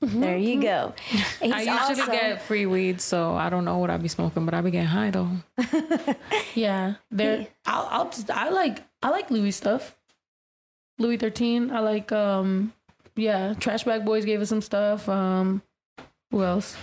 There 0.00 0.36
you 0.36 0.60
go. 0.60 0.94
He's 1.08 1.22
I 1.52 1.60
usually 1.62 1.68
also- 2.00 2.06
get 2.12 2.42
free 2.42 2.66
weed, 2.66 3.00
so 3.00 3.34
I 3.34 3.48
don't 3.50 3.64
know 3.64 3.78
what 3.78 3.88
I 3.90 3.96
be 3.98 4.08
smoking, 4.08 4.44
but 4.44 4.54
I 4.54 4.60
be 4.60 4.70
getting 4.70 4.88
high 4.88 5.10
though. 5.10 5.28
Yeah, 6.54 6.94
there. 7.10 7.46
I'll, 7.64 7.88
I'll 7.90 8.10
just, 8.10 8.30
I 8.30 8.50
like 8.50 8.82
I 9.02 9.08
like 9.08 9.30
Louis 9.30 9.52
stuff. 9.52 9.96
Louis 10.98 11.16
thirteen. 11.16 11.70
I 11.70 11.78
like 11.80 12.12
um 12.12 12.72
yeah. 13.16 13.54
Trash 13.54 13.84
Bag 13.84 14.04
Boys 14.04 14.24
gave 14.26 14.40
us 14.42 14.50
some 14.50 14.60
stuff. 14.60 15.08
Um, 15.08 15.62
who 16.30 16.42
else? 16.42 16.76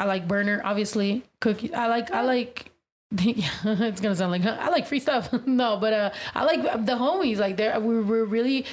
I 0.00 0.04
like 0.06 0.26
Burner, 0.28 0.62
obviously. 0.64 1.22
Cookie. 1.40 1.74
I 1.74 1.88
like 1.88 2.10
I 2.10 2.22
like. 2.22 2.70
it's 3.16 4.00
gonna 4.02 4.14
sound 4.14 4.32
like 4.32 4.42
huh, 4.42 4.58
I 4.60 4.68
like 4.68 4.86
free 4.86 5.00
stuff. 5.00 5.32
no, 5.46 5.78
but 5.78 5.92
uh, 5.94 6.10
I 6.34 6.44
like 6.44 6.62
the 6.84 6.92
homies. 6.92 7.38
Like 7.38 7.56
they're 7.56 7.80
we're, 7.80 8.02
we're 8.02 8.24
really 8.24 8.66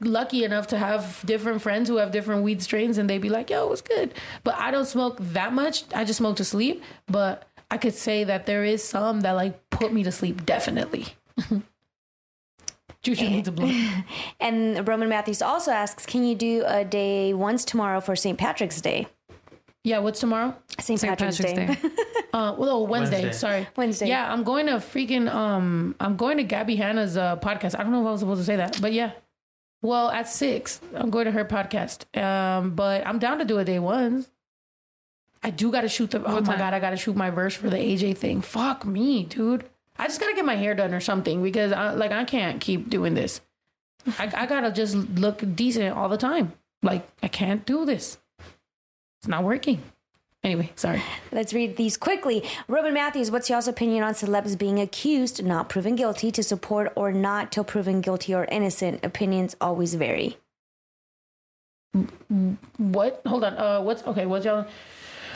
lucky 0.00 0.44
enough 0.44 0.66
to 0.68 0.78
have 0.78 1.22
different 1.24 1.62
friends 1.62 1.88
who 1.88 1.96
have 1.96 2.10
different 2.10 2.42
weed 2.42 2.62
strains, 2.62 2.98
and 2.98 3.08
they'd 3.08 3.22
be 3.22 3.30
like, 3.30 3.48
"Yo, 3.48 3.72
it's 3.72 3.80
good." 3.80 4.12
But 4.44 4.56
I 4.56 4.70
don't 4.70 4.84
smoke 4.84 5.16
that 5.18 5.54
much. 5.54 5.84
I 5.94 6.04
just 6.04 6.18
smoke 6.18 6.36
to 6.36 6.44
sleep. 6.44 6.82
But 7.06 7.48
I 7.70 7.78
could 7.78 7.94
say 7.94 8.24
that 8.24 8.44
there 8.44 8.62
is 8.62 8.84
some 8.84 9.22
that 9.22 9.32
like 9.32 9.70
put 9.70 9.92
me 9.92 10.02
to 10.02 10.12
sleep. 10.12 10.44
Definitely. 10.44 11.06
Juju 13.02 13.28
needs 13.28 13.48
a 13.48 13.52
blunt. 13.52 14.04
And 14.40 14.86
Roman 14.86 15.08
Matthews 15.08 15.40
also 15.40 15.70
asks, 15.70 16.04
can 16.04 16.24
you 16.24 16.34
do 16.34 16.64
a 16.66 16.84
day 16.84 17.32
once 17.32 17.64
tomorrow 17.64 18.00
for 18.00 18.16
St. 18.16 18.36
Patrick's 18.36 18.80
Day? 18.80 19.06
Yeah, 19.84 19.98
what's 19.98 20.20
tomorrow? 20.20 20.56
St. 20.80 21.00
Patrick's, 21.00 21.38
Day. 21.38 21.76
Uh, 22.30 22.54
well, 22.58 22.70
oh, 22.70 22.82
Wednesday, 22.82 23.22
Wednesday. 23.22 23.38
Sorry, 23.38 23.66
Wednesday. 23.74 24.06
Yeah, 24.06 24.30
I'm 24.30 24.44
going 24.44 24.66
to 24.66 24.72
freaking 24.74 25.32
um, 25.32 25.96
I'm 25.98 26.16
going 26.16 26.36
to 26.36 26.42
Gabby 26.42 26.76
Hanna's 26.76 27.16
uh, 27.16 27.36
podcast. 27.36 27.74
I 27.76 27.82
don't 27.82 27.90
know 27.90 28.02
if 28.02 28.06
I 28.06 28.10
was 28.10 28.20
supposed 28.20 28.42
to 28.42 28.44
say 28.44 28.56
that, 28.56 28.78
but 28.82 28.92
yeah. 28.92 29.12
Well, 29.80 30.10
at 30.10 30.28
six, 30.28 30.78
I'm 30.94 31.08
going 31.08 31.24
to 31.24 31.30
her 31.30 31.46
podcast. 31.46 32.04
Um, 32.20 32.74
but 32.74 33.06
I'm 33.06 33.18
down 33.18 33.38
to 33.38 33.46
do 33.46 33.58
a 33.58 33.64
day 33.64 33.78
ones. 33.78 34.28
I 35.42 35.48
do 35.48 35.72
got 35.72 35.80
to 35.80 35.88
shoot 35.88 36.10
the. 36.10 36.18
Oh 36.18 36.34
What 36.34 36.44
my 36.44 36.50
time? 36.52 36.58
god, 36.58 36.74
I 36.74 36.80
got 36.80 36.90
to 36.90 36.96
shoot 36.98 37.16
my 37.16 37.30
verse 37.30 37.54
for 37.54 37.70
the 37.70 37.78
AJ 37.78 38.18
thing. 38.18 38.42
Fuck 38.42 38.84
me, 38.84 39.24
dude. 39.24 39.64
I 39.98 40.06
just 40.06 40.20
gotta 40.20 40.34
get 40.34 40.44
my 40.44 40.54
hair 40.54 40.74
done 40.74 40.94
or 40.94 41.00
something 41.00 41.42
because 41.42 41.72
I 41.72 41.92
like 41.92 42.12
I 42.12 42.24
can't 42.24 42.60
keep 42.60 42.88
doing 42.88 43.14
this. 43.14 43.40
I, 44.18 44.30
I 44.32 44.46
gotta 44.46 44.70
just 44.70 44.94
look 44.94 45.42
decent 45.56 45.96
all 45.96 46.08
the 46.08 46.16
time. 46.16 46.52
Like 46.82 47.08
I 47.22 47.28
can't 47.28 47.66
do 47.66 47.84
this. 47.84 48.18
It's 49.28 49.32
not 49.32 49.44
working. 49.44 49.82
Anyway, 50.42 50.72
sorry. 50.74 51.02
Let's 51.32 51.52
read 51.52 51.76
these 51.76 51.98
quickly. 51.98 52.42
Roman 52.66 52.94
Matthews, 52.94 53.30
what's 53.30 53.50
y'all's 53.50 53.68
opinion 53.68 54.02
on 54.02 54.14
celebs 54.14 54.56
being 54.56 54.80
accused, 54.80 55.44
not 55.44 55.68
proven 55.68 55.96
guilty, 55.96 56.30
to 56.32 56.42
support 56.42 56.90
or 56.96 57.12
not 57.12 57.52
till 57.52 57.62
proven 57.62 58.00
guilty 58.00 58.34
or 58.34 58.46
innocent? 58.46 59.04
Opinions 59.04 59.54
always 59.60 59.92
vary. 59.96 60.38
What? 62.78 63.20
Hold 63.26 63.44
on. 63.44 63.58
Uh, 63.58 63.82
what's 63.82 64.02
okay? 64.06 64.24
What's 64.24 64.46
y'all 64.46 64.66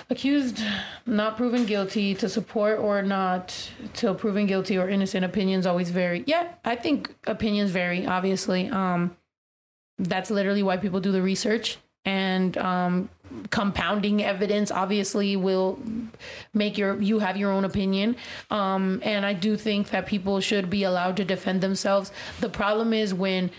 accused, 0.09 0.63
not 1.05 1.37
proven 1.37 1.67
guilty, 1.67 2.15
to 2.15 2.31
support 2.31 2.79
or 2.79 3.03
not 3.03 3.73
till 3.93 4.15
proven 4.15 4.47
guilty 4.47 4.79
or 4.79 4.89
innocent? 4.89 5.23
Opinions 5.23 5.67
always 5.67 5.91
vary. 5.91 6.25
Yeah, 6.27 6.49
I 6.65 6.77
think 6.77 7.15
opinions 7.27 7.73
vary. 7.73 8.07
Obviously, 8.07 8.71
um, 8.71 9.15
that's 9.99 10.31
literally 10.31 10.63
why 10.63 10.79
people 10.79 11.01
do 11.01 11.13
the 11.13 11.21
research 11.21 11.77
and 12.05 12.57
um, 12.59 13.09
compounding 13.51 14.23
evidence. 14.23 14.71
Obviously, 14.71 15.37
will 15.37 15.79
make 16.55 16.79
your 16.79 17.01
you 17.01 17.19
have 17.19 17.37
your 17.37 17.51
own 17.51 17.65
opinion. 17.65 18.17
Um, 18.51 19.01
and 19.05 19.25
I 19.25 19.33
do 19.33 19.57
think 19.57 19.91
that 19.91 20.07
people 20.07 20.41
should 20.41 20.71
be 20.71 20.85
allowed 20.85 21.17
to 21.19 21.25
defend 21.25 21.61
themselves. 21.61 22.13
The 22.41 22.49
problem 22.49 22.93
is 22.93 23.15
when 23.15 23.51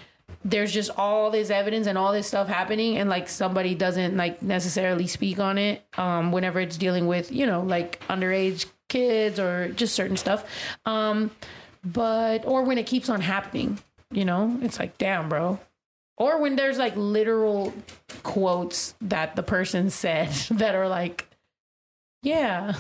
there's 0.46 0.72
just 0.72 0.92
all 0.98 1.32
this 1.32 1.50
evidence 1.50 1.88
and 1.88 1.98
all 1.98 2.12
this 2.12 2.28
stuff 2.28 2.48
happening 2.48 2.98
and 2.98 3.10
like 3.10 3.30
somebody 3.30 3.76
doesn't 3.76 4.18
like 4.18 4.42
necessarily 4.42 5.08
speak 5.08 5.40
on 5.40 5.58
it 5.58 5.86
um 5.98 6.32
whenever 6.32 6.60
it's 6.60 6.78
dealing 6.78 7.08
with 7.08 7.32
you 7.32 7.46
know 7.46 7.62
like 7.62 8.06
underage 8.08 8.66
kids 8.90 9.40
or 9.40 9.70
just 9.70 9.96
certain 9.96 10.18
stuff 10.18 10.46
um 10.86 11.32
but 11.84 12.46
or 12.46 12.64
when 12.64 12.78
it 12.78 12.86
keeps 12.86 13.10
on 13.10 13.22
happening 13.22 13.80
you 14.12 14.26
know 14.26 14.58
it's 14.62 14.80
like 14.80 14.98
damn 14.98 15.30
bro 15.30 15.60
or 16.18 16.40
when 16.42 16.56
there's 16.56 16.78
like 16.78 16.96
literal 16.96 17.74
quotes 18.24 18.96
that 19.02 19.36
the 19.36 19.44
person 19.44 19.90
said 19.90 20.30
that 20.52 20.76
are 20.76 20.88
like 20.88 21.28
yeah 22.22 22.74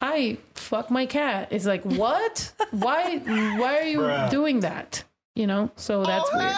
i 0.00 0.36
fuck 0.54 0.90
my 0.90 1.06
cat 1.06 1.48
it's 1.50 1.66
like 1.66 1.82
what 1.84 2.52
why 2.70 3.18
why 3.18 3.78
are 3.78 3.84
you 3.84 3.98
Bruh. 3.98 4.30
doing 4.30 4.60
that 4.60 5.04
you 5.34 5.46
know 5.46 5.70
so 5.76 6.04
that's 6.04 6.32
weird 6.32 6.54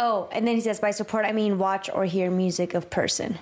Oh, 0.00 0.28
and 0.30 0.46
then 0.46 0.54
he 0.54 0.60
says, 0.60 0.78
by 0.78 0.92
support, 0.92 1.24
I 1.24 1.32
mean 1.32 1.58
watch 1.58 1.90
or 1.92 2.04
hear 2.04 2.30
music 2.30 2.72
of 2.72 2.88
person. 2.88 3.38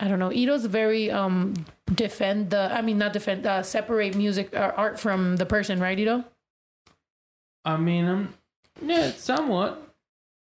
I 0.00 0.08
don't 0.08 0.18
know. 0.18 0.32
Ito's 0.32 0.64
very 0.64 1.10
um 1.10 1.52
defend 1.94 2.50
the. 2.50 2.70
I 2.72 2.80
mean, 2.80 2.96
not 2.96 3.12
defend. 3.12 3.46
Uh, 3.46 3.62
separate 3.62 4.16
music 4.16 4.54
or 4.54 4.72
art 4.72 4.98
from 4.98 5.36
the 5.36 5.44
person, 5.44 5.78
right, 5.78 5.98
Ito? 5.98 6.24
I 7.66 7.76
mean, 7.76 8.06
I'm 8.06 8.34
yeah, 8.82 9.10
somewhat. 9.12 9.82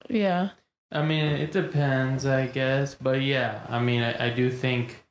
Yeah. 0.09 0.49
I 0.91 1.03
mean, 1.03 1.25
it 1.25 1.51
depends, 1.51 2.25
I 2.25 2.47
guess. 2.47 2.95
But 2.95 3.21
yeah, 3.21 3.65
I 3.69 3.79
mean, 3.79 4.03
I, 4.03 4.27
I 4.27 4.29
do 4.29 4.51
think 4.51 5.03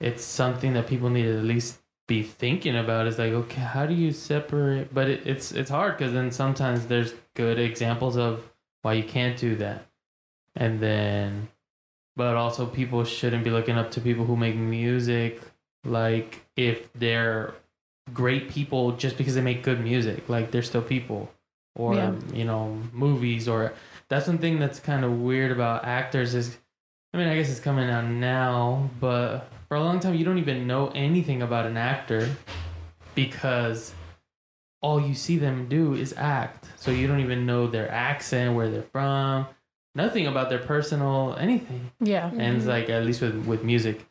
it's 0.00 0.24
something 0.24 0.74
that 0.74 0.86
people 0.86 1.08
need 1.08 1.22
to 1.22 1.38
at 1.38 1.44
least 1.44 1.78
be 2.06 2.22
thinking 2.22 2.76
about. 2.76 3.06
Is 3.06 3.18
like, 3.18 3.32
okay, 3.32 3.62
how 3.62 3.86
do 3.86 3.94
you 3.94 4.12
separate? 4.12 4.92
But 4.92 5.08
it, 5.08 5.26
it's 5.26 5.52
it's 5.52 5.70
hard 5.70 5.96
because 5.96 6.12
then 6.12 6.30
sometimes 6.30 6.86
there's 6.86 7.14
good 7.34 7.58
examples 7.58 8.16
of 8.16 8.50
why 8.82 8.94
you 8.94 9.04
can't 9.04 9.38
do 9.38 9.56
that, 9.56 9.86
and 10.54 10.80
then, 10.80 11.48
but 12.16 12.36
also 12.36 12.66
people 12.66 13.04
shouldn't 13.04 13.44
be 13.44 13.50
looking 13.50 13.76
up 13.78 13.90
to 13.92 14.00
people 14.00 14.26
who 14.26 14.36
make 14.36 14.56
music 14.56 15.40
like 15.84 16.44
if 16.56 16.92
they're 16.94 17.54
great 18.12 18.48
people 18.50 18.92
just 18.92 19.16
because 19.16 19.34
they 19.34 19.40
make 19.40 19.62
good 19.62 19.80
music. 19.80 20.28
Like 20.28 20.50
they're 20.50 20.62
still 20.62 20.82
people, 20.82 21.30
or 21.74 21.94
Yeah. 21.94 22.12
you 22.32 22.44
know, 22.44 22.78
movies 22.92 23.48
or 23.48 23.72
that's 24.08 24.26
one 24.28 24.38
thing 24.38 24.58
that's 24.58 24.78
kind 24.80 25.04
of 25.04 25.20
weird 25.20 25.50
about 25.50 25.84
actors 25.84 26.34
is 26.34 26.56
I 27.12 27.16
mean, 27.16 27.28
I 27.28 27.36
guess 27.36 27.48
it's 27.48 27.60
coming 27.60 27.88
out 27.88 28.06
now, 28.06 28.90
but 29.00 29.48
for 29.68 29.76
a 29.76 29.80
long 29.80 30.00
time 30.00 30.14
you 30.14 30.24
don't 30.24 30.38
even 30.38 30.66
know 30.66 30.88
anything 30.94 31.42
about 31.42 31.64
an 31.66 31.76
actor 31.76 32.28
because 33.14 33.94
all 34.82 35.00
you 35.00 35.14
see 35.14 35.38
them 35.38 35.68
do 35.68 35.94
is 35.94 36.12
act. 36.16 36.66
So 36.76 36.90
you 36.90 37.06
don't 37.06 37.20
even 37.20 37.46
know 37.46 37.66
their 37.66 37.90
accent, 37.90 38.54
where 38.54 38.68
they're 38.70 38.82
from, 38.82 39.46
nothing 39.94 40.26
about 40.26 40.50
their 40.50 40.58
personal 40.58 41.34
anything. 41.38 41.90
Yeah. 42.00 42.28
And 42.30 42.56
it's 42.56 42.64
Mhm. 42.66 42.68
like 42.68 42.90
at 42.90 43.04
least 43.04 43.20
with 43.22 43.46
with 43.46 43.64
music, 43.64 44.04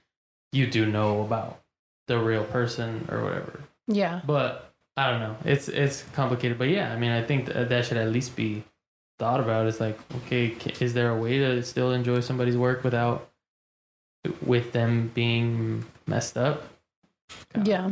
you 0.52 0.66
do 0.68 0.86
know 0.86 1.22
about 1.22 1.60
the 2.08 2.18
real 2.20 2.44
person 2.44 3.08
or 3.12 3.24
whatever. 3.24 3.60
Yeah. 3.88 4.22
But 4.26 4.73
I 4.96 5.10
don't 5.10 5.20
know. 5.20 5.36
It's 5.44 5.70
it's 5.70 6.04
complicated. 6.14 6.58
But 6.58 6.70
yeah, 6.70 6.94
I 6.94 6.98
mean, 6.98 7.12
I 7.12 7.24
think 7.24 7.52
th- 7.52 7.70
that 7.70 7.86
should 7.86 7.98
at 7.98 8.12
least 8.12 8.36
be 8.36 8.64
thought 9.18 9.40
about. 9.40 9.66
It's 9.68 9.80
like, 9.80 10.00
okay, 10.18 10.56
is 10.80 10.94
there 10.94 11.10
a 11.10 11.18
way 11.18 11.40
to 11.40 11.64
still 11.64 11.92
enjoy 11.92 12.20
somebody's 12.20 12.58
work 12.58 12.84
without 12.84 13.30
with 14.46 14.72
them 14.72 15.12
being 15.14 15.86
messed 16.06 16.38
up? 16.38 16.64
Yeah. 17.64 17.92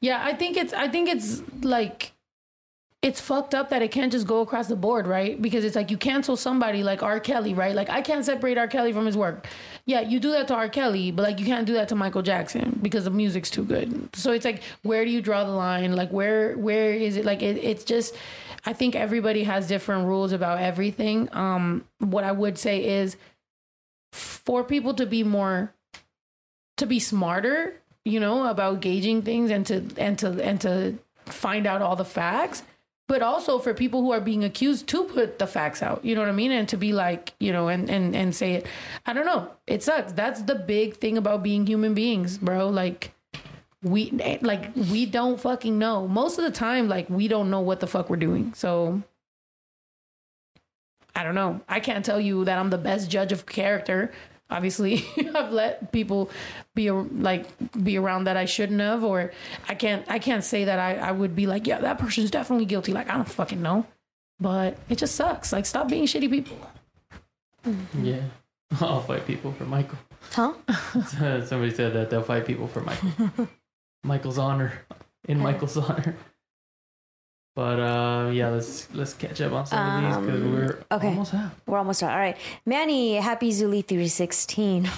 Yeah, 0.00 0.24
I 0.24 0.34
think 0.34 0.56
it's 0.56 0.72
I 0.72 0.88
think 0.88 1.08
it's 1.08 1.42
like 1.62 2.12
it's 3.00 3.20
fucked 3.20 3.54
up 3.54 3.70
that 3.70 3.80
it 3.80 3.92
can't 3.92 4.10
just 4.10 4.26
go 4.26 4.40
across 4.40 4.66
the 4.66 4.74
board, 4.74 5.06
right? 5.06 5.40
Because 5.40 5.64
it's 5.64 5.76
like 5.76 5.90
you 5.90 5.96
cancel 5.96 6.36
somebody 6.36 6.82
like 6.82 7.00
R. 7.02 7.20
Kelly, 7.20 7.54
right? 7.54 7.74
Like 7.74 7.88
I 7.88 8.02
can't 8.02 8.24
separate 8.24 8.58
R. 8.58 8.66
Kelly 8.66 8.92
from 8.92 9.06
his 9.06 9.16
work. 9.16 9.46
Yeah, 9.84 10.00
you 10.00 10.18
do 10.18 10.32
that 10.32 10.48
to 10.48 10.54
R. 10.54 10.68
Kelly, 10.68 11.12
but 11.12 11.22
like 11.22 11.38
you 11.38 11.46
can't 11.46 11.64
do 11.66 11.74
that 11.74 11.88
to 11.90 11.94
Michael 11.94 12.22
Jackson 12.22 12.78
because 12.82 13.04
the 13.04 13.10
music's 13.10 13.50
too 13.50 13.64
good. 13.64 14.14
So 14.16 14.32
it's 14.32 14.44
like 14.44 14.62
where 14.82 15.04
do 15.04 15.12
you 15.12 15.22
draw 15.22 15.44
the 15.44 15.52
line? 15.52 15.94
Like 15.94 16.10
where 16.10 16.56
where 16.58 16.92
is 16.92 17.16
it? 17.16 17.24
Like 17.24 17.40
it, 17.40 17.58
it's 17.58 17.84
just 17.84 18.16
I 18.66 18.72
think 18.72 18.96
everybody 18.96 19.44
has 19.44 19.68
different 19.68 20.06
rules 20.06 20.32
about 20.32 20.60
everything. 20.60 21.28
Um 21.32 21.84
what 22.00 22.24
I 22.24 22.32
would 22.32 22.58
say 22.58 22.84
is 22.84 23.16
for 24.12 24.64
people 24.64 24.94
to 24.94 25.06
be 25.06 25.22
more 25.22 25.72
to 26.78 26.86
be 26.86 26.98
smarter, 26.98 27.74
you 28.04 28.18
know, 28.18 28.46
about 28.46 28.80
gauging 28.80 29.22
things 29.22 29.52
and 29.52 29.64
to 29.66 29.84
and 29.96 30.18
to 30.18 30.42
and 30.42 30.60
to 30.62 30.98
find 31.26 31.66
out 31.66 31.82
all 31.82 31.94
the 31.94 32.04
facts, 32.04 32.62
but 33.08 33.22
also 33.22 33.58
for 33.58 33.74
people 33.74 34.02
who 34.02 34.12
are 34.12 34.20
being 34.20 34.44
accused 34.44 34.86
to 34.88 35.04
put 35.04 35.38
the 35.38 35.46
facts 35.46 35.82
out. 35.82 36.04
You 36.04 36.14
know 36.14 36.20
what 36.20 36.28
I 36.28 36.32
mean? 36.32 36.52
And 36.52 36.68
to 36.68 36.76
be 36.76 36.92
like, 36.92 37.32
you 37.40 37.52
know, 37.52 37.68
and 37.68 37.90
and 37.90 38.14
and 38.14 38.34
say 38.34 38.52
it. 38.54 38.66
I 39.06 39.14
don't 39.14 39.26
know. 39.26 39.50
It 39.66 39.82
sucks. 39.82 40.12
That's 40.12 40.42
the 40.42 40.54
big 40.54 40.98
thing 40.98 41.18
about 41.18 41.42
being 41.42 41.66
human 41.66 41.94
beings, 41.94 42.38
bro. 42.38 42.68
Like 42.68 43.12
we 43.82 44.10
like 44.42 44.70
we 44.76 45.06
don't 45.06 45.40
fucking 45.40 45.78
know. 45.78 46.06
Most 46.06 46.38
of 46.38 46.44
the 46.44 46.50
time 46.50 46.88
like 46.88 47.08
we 47.08 47.26
don't 47.26 47.50
know 47.50 47.60
what 47.60 47.80
the 47.80 47.86
fuck 47.86 48.10
we're 48.10 48.16
doing. 48.16 48.52
So 48.54 49.02
I 51.16 51.24
don't 51.24 51.34
know. 51.34 51.62
I 51.68 51.80
can't 51.80 52.04
tell 52.04 52.20
you 52.20 52.44
that 52.44 52.58
I'm 52.58 52.70
the 52.70 52.78
best 52.78 53.10
judge 53.10 53.32
of 53.32 53.46
character. 53.46 54.12
Obviously, 54.50 55.04
I've 55.34 55.52
let 55.52 55.92
people 55.92 56.30
be 56.74 56.90
like 56.90 57.46
be 57.82 57.98
around 57.98 58.24
that 58.24 58.36
I 58.36 58.46
shouldn't 58.46 58.80
have, 58.80 59.04
or 59.04 59.32
I 59.68 59.74
can't. 59.74 60.04
I 60.08 60.18
can't 60.18 60.42
say 60.42 60.64
that 60.64 60.78
I, 60.78 60.96
I 60.96 61.12
would 61.12 61.36
be 61.36 61.46
like, 61.46 61.66
yeah, 61.66 61.80
that 61.80 61.98
person's 61.98 62.30
definitely 62.30 62.64
guilty. 62.64 62.92
Like 62.92 63.10
I 63.10 63.16
don't 63.16 63.28
fucking 63.28 63.60
know, 63.60 63.86
but 64.40 64.78
it 64.88 64.96
just 64.96 65.14
sucks. 65.16 65.52
Like 65.52 65.66
stop 65.66 65.88
being 65.88 66.04
shitty 66.04 66.30
people. 66.30 66.56
Mm-hmm. 67.66 68.04
Yeah, 68.04 68.22
I'll 68.80 69.02
fight 69.02 69.26
people 69.26 69.52
for 69.52 69.64
Michael. 69.64 69.98
Huh? 70.32 70.54
Somebody 71.44 71.74
said 71.74 71.92
that 71.92 72.10
they'll 72.10 72.22
fight 72.22 72.46
people 72.46 72.68
for 72.68 72.80
Michael. 72.80 73.48
Michael's 74.04 74.38
honor, 74.38 74.72
in 75.28 75.38
Michael's 75.40 75.76
honor. 75.76 76.16
But 77.58 77.80
uh, 77.80 78.30
yeah, 78.32 78.50
let's 78.50 78.86
let's 78.94 79.14
catch 79.14 79.40
up 79.40 79.50
on 79.52 79.66
some 79.66 79.80
of 79.84 80.04
these 80.04 80.26
because 80.26 80.40
Um, 80.42 80.52
we're 80.54 80.78
okay. 80.92 81.08
almost 81.08 81.34
out. 81.34 81.50
We're 81.66 81.78
almost 81.78 82.00
done. 82.02 82.12
All 82.12 82.16
right. 82.16 82.36
Manny, 82.64 83.16
happy 83.16 83.50
Zuli 83.50 83.84
316. 83.84 84.88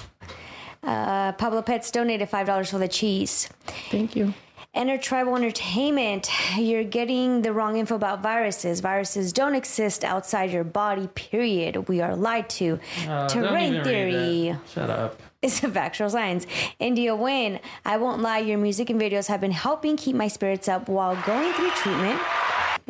Uh, 0.82 1.32
Pablo 1.32 1.62
Pets 1.62 1.90
donated 1.90 2.30
$5 2.30 2.70
for 2.70 2.76
the 2.78 2.86
cheese. 2.86 3.48
Thank 3.90 4.14
you. 4.14 4.34
Enter 4.74 4.98
Tribal 4.98 5.36
Entertainment. 5.36 6.28
You're 6.58 6.84
getting 6.84 7.40
the 7.40 7.52
wrong 7.54 7.78
info 7.78 7.94
about 7.94 8.22
viruses. 8.22 8.80
Viruses 8.80 9.32
don't 9.32 9.54
exist 9.54 10.04
outside 10.04 10.50
your 10.50 10.62
body, 10.64 11.06
period. 11.14 11.88
We 11.88 12.02
are 12.02 12.14
lied 12.14 12.50
to. 12.60 12.78
Uh, 13.08 13.26
Terrain 13.28 13.82
theory. 13.82 14.54
Shut 14.74 14.90
up. 14.90 15.18
It's 15.42 15.64
a 15.64 15.70
factual 15.70 16.10
science. 16.10 16.46
India 16.78 17.16
Win. 17.16 17.58
I 17.86 17.96
won't 17.96 18.20
lie, 18.20 18.38
your 18.40 18.58
music 18.58 18.90
and 18.90 19.00
videos 19.00 19.28
have 19.28 19.40
been 19.40 19.50
helping 19.52 19.96
keep 19.96 20.14
my 20.14 20.28
spirits 20.28 20.68
up 20.68 20.86
while 20.90 21.16
going 21.26 21.52
through 21.54 21.70
treatment. 21.70 22.20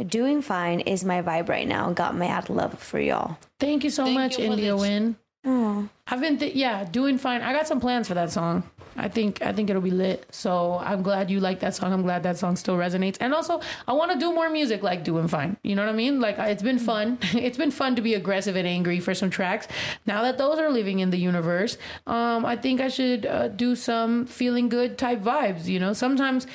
Doing 0.06 0.42
fine 0.42 0.80
is 0.80 1.04
my 1.04 1.22
vibe 1.22 1.48
right 1.48 1.68
now. 1.68 1.92
Got 1.92 2.16
mad 2.16 2.50
love 2.50 2.78
for 2.78 2.98
y'all. 3.00 3.38
Thank 3.58 3.84
you 3.84 3.90
so 3.90 4.06
much, 4.08 4.38
you 4.38 4.44
India 4.44 4.76
Win. 4.76 5.16
Oh. 5.44 5.88
I've 6.06 6.20
been 6.20 6.38
th- 6.38 6.54
yeah 6.54 6.84
doing 6.84 7.18
fine. 7.18 7.40
I 7.40 7.52
got 7.52 7.66
some 7.66 7.80
plans 7.80 8.08
for 8.08 8.14
that 8.14 8.30
song. 8.30 8.64
I 8.96 9.08
think 9.08 9.40
I 9.40 9.52
think 9.52 9.70
it'll 9.70 9.80
be 9.80 9.90
lit. 9.90 10.26
So 10.30 10.78
I'm 10.78 11.02
glad 11.02 11.30
you 11.30 11.40
like 11.40 11.60
that 11.60 11.74
song. 11.74 11.92
I'm 11.92 12.02
glad 12.02 12.22
that 12.24 12.36
song 12.36 12.56
still 12.56 12.76
resonates. 12.76 13.16
And 13.20 13.32
also, 13.32 13.60
I 13.88 13.92
want 13.92 14.12
to 14.12 14.18
do 14.18 14.34
more 14.34 14.50
music 14.50 14.82
like 14.82 15.04
doing 15.04 15.28
fine. 15.28 15.56
You 15.62 15.74
know 15.76 15.84
what 15.84 15.92
I 15.92 15.96
mean? 15.96 16.20
Like 16.20 16.38
it's 16.38 16.62
been 16.62 16.78
fun. 16.78 17.18
it's 17.32 17.56
been 17.56 17.70
fun 17.70 17.96
to 17.96 18.02
be 18.02 18.14
aggressive 18.14 18.56
and 18.56 18.66
angry 18.66 19.00
for 19.00 19.14
some 19.14 19.30
tracks. 19.30 19.68
Now 20.06 20.22
that 20.22 20.36
those 20.36 20.58
are 20.58 20.70
living 20.70 20.98
in 20.98 21.10
the 21.10 21.18
universe, 21.18 21.78
um, 22.06 22.44
I 22.44 22.56
think 22.56 22.80
I 22.80 22.88
should 22.88 23.24
uh, 23.24 23.48
do 23.48 23.74
some 23.76 24.26
feeling 24.26 24.68
good 24.68 24.98
type 24.98 25.22
vibes. 25.22 25.66
You 25.66 25.78
know, 25.80 25.92
sometimes 25.92 26.46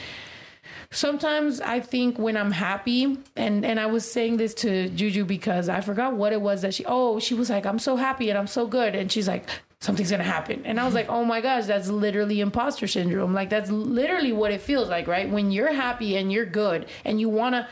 sometimes 0.96 1.62
I 1.62 1.80
think 1.80 2.18
when 2.18 2.38
I'm 2.38 2.52
happy, 2.52 3.18
and 3.36 3.66
and 3.66 3.80
I 3.80 3.86
was 3.86 4.10
saying 4.10 4.38
this 4.38 4.54
to 4.56 4.90
Juju 4.90 5.26
because 5.26 5.70
I 5.70 5.82
forgot 5.82 6.14
what 6.14 6.34
it 6.34 6.42
was 6.42 6.62
that 6.62 6.74
she. 6.74 6.86
Oh, 6.86 7.20
she 7.20 7.34
was 7.34 7.50
like, 7.50 7.66
"I'm 7.66 7.80
so 7.80 7.96
happy 7.96 8.30
and 8.30 8.38
I'm 8.38 8.48
so 8.48 8.66
good," 8.66 8.96
and 8.96 9.12
she's 9.12 9.28
like. 9.28 9.48
Something's 9.82 10.10
gonna 10.10 10.24
happen, 10.24 10.64
and 10.66 10.80
I 10.80 10.86
was 10.86 10.96
like, 10.96 11.10
"Oh 11.10 11.24
my 11.26 11.42
gosh, 11.42 11.66
that's 11.66 11.90
literally 11.90 12.40
imposter 12.40 12.88
syndrome. 12.88 13.36
Like 13.36 13.52
that's 13.52 13.70
literally 13.70 14.32
what 14.32 14.52
it 14.52 14.62
feels 14.62 14.90
like, 14.90 15.06
right? 15.06 15.30
When 15.30 15.52
you're 15.52 15.74
happy 15.74 16.16
and 16.16 16.32
you're 16.32 16.46
good, 16.46 16.88
and 17.04 17.20
you 17.20 17.30
wanna 17.30 17.68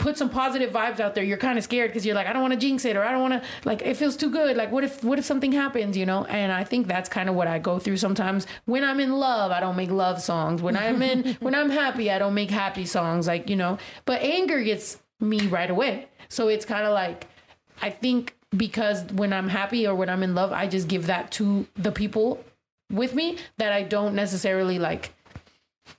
put 0.00 0.16
some 0.18 0.30
positive 0.30 0.72
vibes 0.72 0.98
out 0.98 1.14
there, 1.14 1.22
you're 1.22 1.38
kind 1.38 1.58
of 1.58 1.62
scared 1.62 1.90
because 1.90 2.04
you're 2.04 2.14
like, 2.14 2.26
I 2.26 2.32
don't 2.32 2.42
want 2.42 2.54
to 2.54 2.58
jinx 2.58 2.84
it, 2.84 2.96
or 2.96 3.04
I 3.04 3.12
don't 3.12 3.20
want 3.20 3.34
to 3.34 3.48
like 3.64 3.82
it 3.82 3.96
feels 3.96 4.16
too 4.16 4.30
good. 4.30 4.56
Like, 4.56 4.72
what 4.72 4.82
if 4.82 5.04
what 5.04 5.18
if 5.18 5.24
something 5.24 5.52
happens, 5.52 5.96
you 5.96 6.06
know? 6.06 6.24
And 6.24 6.50
I 6.50 6.64
think 6.64 6.88
that's 6.88 7.08
kind 7.08 7.28
of 7.28 7.34
what 7.36 7.46
I 7.46 7.58
go 7.58 7.78
through 7.78 7.98
sometimes. 7.98 8.46
When 8.64 8.82
I'm 8.82 8.98
in 8.98 9.12
love, 9.12 9.52
I 9.52 9.60
don't 9.60 9.76
make 9.76 9.90
love 9.90 10.20
songs. 10.20 10.62
When 10.62 10.76
I'm 10.76 11.00
in 11.02 11.34
when 11.40 11.54
I'm 11.54 11.70
happy, 11.70 12.10
I 12.10 12.18
don't 12.18 12.34
make 12.34 12.50
happy 12.50 12.86
songs. 12.86 13.28
Like 13.28 13.48
you 13.48 13.56
know, 13.56 13.78
but 14.06 14.22
anger 14.22 14.62
gets 14.62 14.98
me 15.20 15.46
right 15.46 15.70
away. 15.70 16.08
So 16.28 16.48
it's 16.48 16.64
kind 16.64 16.86
of 16.86 16.92
like 16.92 17.28
I 17.82 17.90
think 17.90 18.34
because 18.56 19.04
when 19.12 19.32
I'm 19.32 19.48
happy 19.48 19.86
or 19.86 19.94
when 19.94 20.08
I'm 20.08 20.22
in 20.22 20.34
love, 20.34 20.50
I 20.52 20.66
just 20.66 20.88
give 20.88 21.06
that 21.06 21.30
to 21.32 21.66
the 21.76 21.92
people 21.92 22.42
with 22.90 23.14
me 23.14 23.38
that 23.58 23.72
I 23.72 23.82
don't 23.82 24.14
necessarily 24.14 24.78
like 24.78 25.14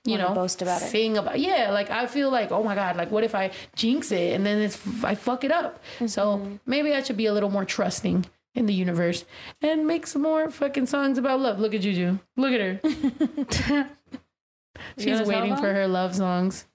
you 0.04 0.16
know 0.18 0.34
boast 0.34 0.62
about 0.62 0.82
it. 0.82 0.86
sing 0.86 1.16
about 1.18 1.38
yeah 1.38 1.70
like 1.70 1.90
i 1.90 2.06
feel 2.06 2.30
like 2.30 2.50
oh 2.52 2.62
my 2.62 2.74
god 2.74 2.96
like 2.96 3.10
what 3.10 3.24
if 3.24 3.34
i 3.34 3.50
jinx 3.76 4.10
it 4.12 4.34
and 4.34 4.44
then 4.46 4.60
it's 4.60 4.78
i 5.04 5.14
fuck 5.14 5.44
it 5.44 5.50
up 5.52 5.80
Mm-hmm. 5.96 6.06
so 6.06 6.58
maybe 6.66 6.92
i 6.94 7.02
should 7.02 7.16
be 7.16 7.26
a 7.26 7.32
little 7.32 7.50
more 7.50 7.64
trusting 7.64 8.24
in 8.54 8.66
the 8.66 8.74
universe 8.74 9.24
and 9.62 9.86
make 9.86 10.06
some 10.06 10.22
more 10.22 10.50
fucking 10.50 10.86
songs 10.86 11.16
about 11.18 11.40
love 11.40 11.58
look 11.58 11.74
at 11.74 11.80
juju 11.80 12.18
look 12.36 12.52
at 12.52 12.60
her 12.60 13.88
she's 14.98 15.22
waiting 15.22 15.56
for 15.56 15.72
her 15.72 15.86
love 15.88 16.14
songs 16.14 16.66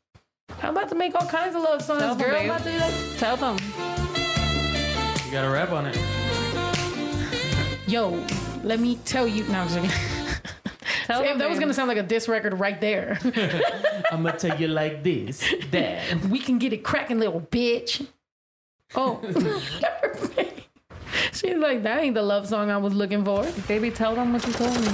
i'm 0.62 0.76
about 0.76 0.90
to 0.90 0.96
make 0.96 1.14
all 1.16 1.28
kinds 1.28 1.56
of 1.56 1.62
love 1.62 1.82
songs 1.82 2.00
Tell 2.02 2.16
them, 2.16 2.26
girl 2.28 2.40
babe. 2.40 2.50
I'm 2.52 2.56
about 2.56 2.64
to 2.64 2.72
do 2.72 2.78
that. 2.80 3.16
Tell 3.20 3.38
them. 3.38 3.58
You 5.26 5.32
got 5.32 5.42
to 5.42 5.50
rap 5.50 5.72
on 5.72 5.86
it. 5.88 5.98
yo 7.88 8.12
let 8.64 8.80
me 8.80 8.98
tell 9.06 9.28
you 9.28 9.44
no 9.46 9.60
i'm 9.60 9.68
just 9.68 9.80
kidding. 9.82 9.92
Tell 11.06 11.20
Sam, 11.22 11.28
them, 11.28 11.38
that 11.40 11.50
was 11.50 11.60
gonna 11.60 11.74
sound 11.74 11.88
like 11.88 11.98
a 11.98 12.04
diss 12.04 12.28
record 12.28 12.60
right 12.60 12.80
there 12.80 13.20
I'm 14.12 14.24
gonna 14.24 14.38
tell 14.38 14.60
you 14.60 14.68
like 14.68 15.04
this, 15.04 15.44
that. 15.72 16.26
we 16.30 16.40
can 16.40 16.58
get 16.58 16.74
it 16.74 16.84
cracking 16.84 17.20
little 17.20 17.42
bitch 17.42 18.06
oh 18.96 19.22
she's 21.34 21.56
like 21.56 21.84
that 21.84 22.00
ain't 22.02 22.16
the 22.16 22.22
love 22.22 22.48
song 22.48 22.70
i 22.70 22.78
was 22.78 22.94
looking 22.94 23.26
for 23.26 23.46
Baby, 23.68 23.92
tell 23.92 24.16
them 24.16 24.32
what 24.34 24.46
you 24.48 24.54
told 24.54 24.80
me. 24.80 24.88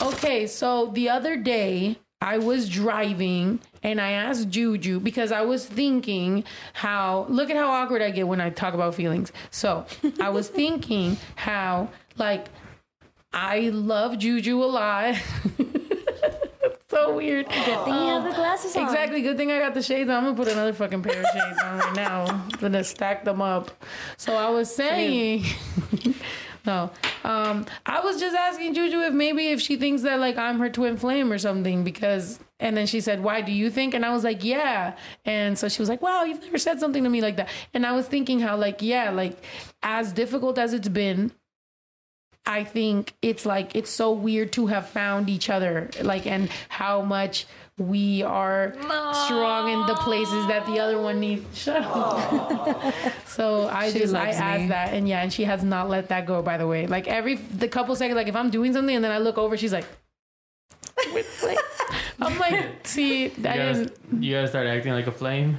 Okay, 0.00 0.46
so 0.46 0.86
the 0.94 1.10
other 1.10 1.36
day 1.36 1.98
I 2.20 2.38
was 2.38 2.68
driving 2.68 3.60
and 3.82 4.00
I 4.00 4.12
asked 4.12 4.48
Juju 4.48 5.00
because 5.00 5.32
I 5.32 5.42
was 5.42 5.66
thinking 5.66 6.44
how 6.72 7.26
look 7.28 7.50
at 7.50 7.56
how 7.56 7.68
awkward 7.70 8.00
I 8.00 8.10
get 8.10 8.26
when 8.26 8.40
I 8.40 8.50
talk 8.50 8.72
about 8.74 8.94
feelings. 8.94 9.32
So 9.50 9.84
I 10.20 10.30
was 10.30 10.48
thinking 10.48 11.18
how 11.34 11.90
like 12.16 12.46
I 13.36 13.68
love 13.68 14.18
Juju 14.18 14.64
a 14.64 14.64
lot. 14.64 15.14
so 16.88 17.14
weird. 17.14 17.46
Good 17.46 17.84
thing 17.84 17.94
you 17.94 18.08
have 18.08 18.24
the 18.24 18.32
glasses 18.34 18.74
on. 18.74 18.84
Exactly. 18.84 19.20
Good 19.20 19.36
thing 19.36 19.52
I 19.52 19.58
got 19.58 19.74
the 19.74 19.82
shades 19.82 20.08
on. 20.08 20.16
I'm 20.16 20.24
gonna 20.24 20.36
put 20.36 20.48
another 20.48 20.72
fucking 20.72 21.02
pair 21.02 21.20
of 21.20 21.26
shades 21.26 21.62
on 21.62 21.78
right 21.78 21.94
now. 21.94 22.24
I'm 22.24 22.48
gonna 22.48 22.82
stack 22.82 23.24
them 23.24 23.42
up. 23.42 23.70
So 24.16 24.34
I 24.34 24.48
was 24.48 24.74
saying. 24.74 25.44
No. 26.66 26.90
Um, 27.22 27.64
I 27.86 28.00
was 28.00 28.18
just 28.18 28.36
asking 28.36 28.74
Juju 28.74 28.98
if 29.02 29.14
maybe 29.14 29.50
if 29.50 29.60
she 29.60 29.76
thinks 29.76 30.02
that 30.02 30.18
like 30.18 30.36
I'm 30.36 30.58
her 30.58 30.68
twin 30.68 30.96
flame 30.96 31.32
or 31.32 31.38
something 31.38 31.84
because 31.84 32.40
and 32.58 32.76
then 32.76 32.88
she 32.88 33.00
said, 33.00 33.22
Why 33.22 33.40
do 33.40 33.52
you 33.52 33.70
think? 33.70 33.94
And 33.94 34.04
I 34.04 34.12
was 34.12 34.24
like, 34.24 34.42
Yeah. 34.42 34.96
And 35.24 35.56
so 35.56 35.68
she 35.68 35.80
was 35.80 35.88
like, 35.88 36.02
Wow, 36.02 36.24
you've 36.24 36.42
never 36.42 36.58
said 36.58 36.80
something 36.80 37.04
to 37.04 37.08
me 37.08 37.22
like 37.22 37.36
that. 37.36 37.48
And 37.72 37.86
I 37.86 37.92
was 37.92 38.08
thinking 38.08 38.40
how 38.40 38.56
like, 38.56 38.82
yeah, 38.82 39.10
like 39.10 39.36
as 39.84 40.12
difficult 40.12 40.58
as 40.58 40.72
it's 40.72 40.88
been, 40.88 41.30
I 42.46 42.62
think 42.64 43.14
it's 43.22 43.44
like 43.44 43.74
it's 43.74 43.90
so 43.90 44.12
weird 44.12 44.52
to 44.52 44.66
have 44.68 44.88
found 44.88 45.28
each 45.28 45.50
other, 45.50 45.90
like, 46.02 46.26
and 46.26 46.48
how 46.68 47.02
much 47.02 47.46
we 47.78 48.22
are 48.22 48.72
strong 49.26 49.68
in 49.70 49.86
the 49.86 49.94
places 49.96 50.46
that 50.46 50.64
the 50.66 50.78
other 50.80 50.98
one 51.00 51.20
needs. 51.20 51.44
Shut 51.58 51.82
up. 51.82 52.94
so 53.26 53.68
I 53.68 53.90
She 53.90 53.98
just 53.98 54.14
I 54.14 54.26
loves 54.26 54.36
asked 54.38 54.60
me. 54.62 54.68
that, 54.68 54.94
and 54.94 55.08
yeah, 55.08 55.22
and 55.22 55.32
she 55.32 55.44
has 55.44 55.62
not 55.64 55.88
let 55.88 56.08
that 56.08 56.24
go. 56.26 56.40
By 56.40 56.56
the 56.56 56.66
way, 56.66 56.86
like 56.86 57.06
every 57.08 57.34
the 57.34 57.68
couple 57.68 57.94
seconds, 57.96 58.16
like 58.16 58.28
if 58.28 58.36
I'm 58.36 58.48
doing 58.50 58.72
something 58.72 58.94
and 58.94 59.04
then 59.04 59.10
I 59.12 59.18
look 59.18 59.38
over, 59.38 59.56
she's 59.56 59.72
like. 59.72 59.84
I'm 62.18 62.38
like, 62.38 62.86
see, 62.86 63.24
You 63.24 63.30
I 63.40 63.42
gotta, 63.42 63.72
didn't. 63.84 64.22
you 64.22 64.34
gotta 64.34 64.48
start 64.48 64.66
acting 64.66 64.92
like 64.92 65.06
a 65.06 65.12
flame. 65.12 65.58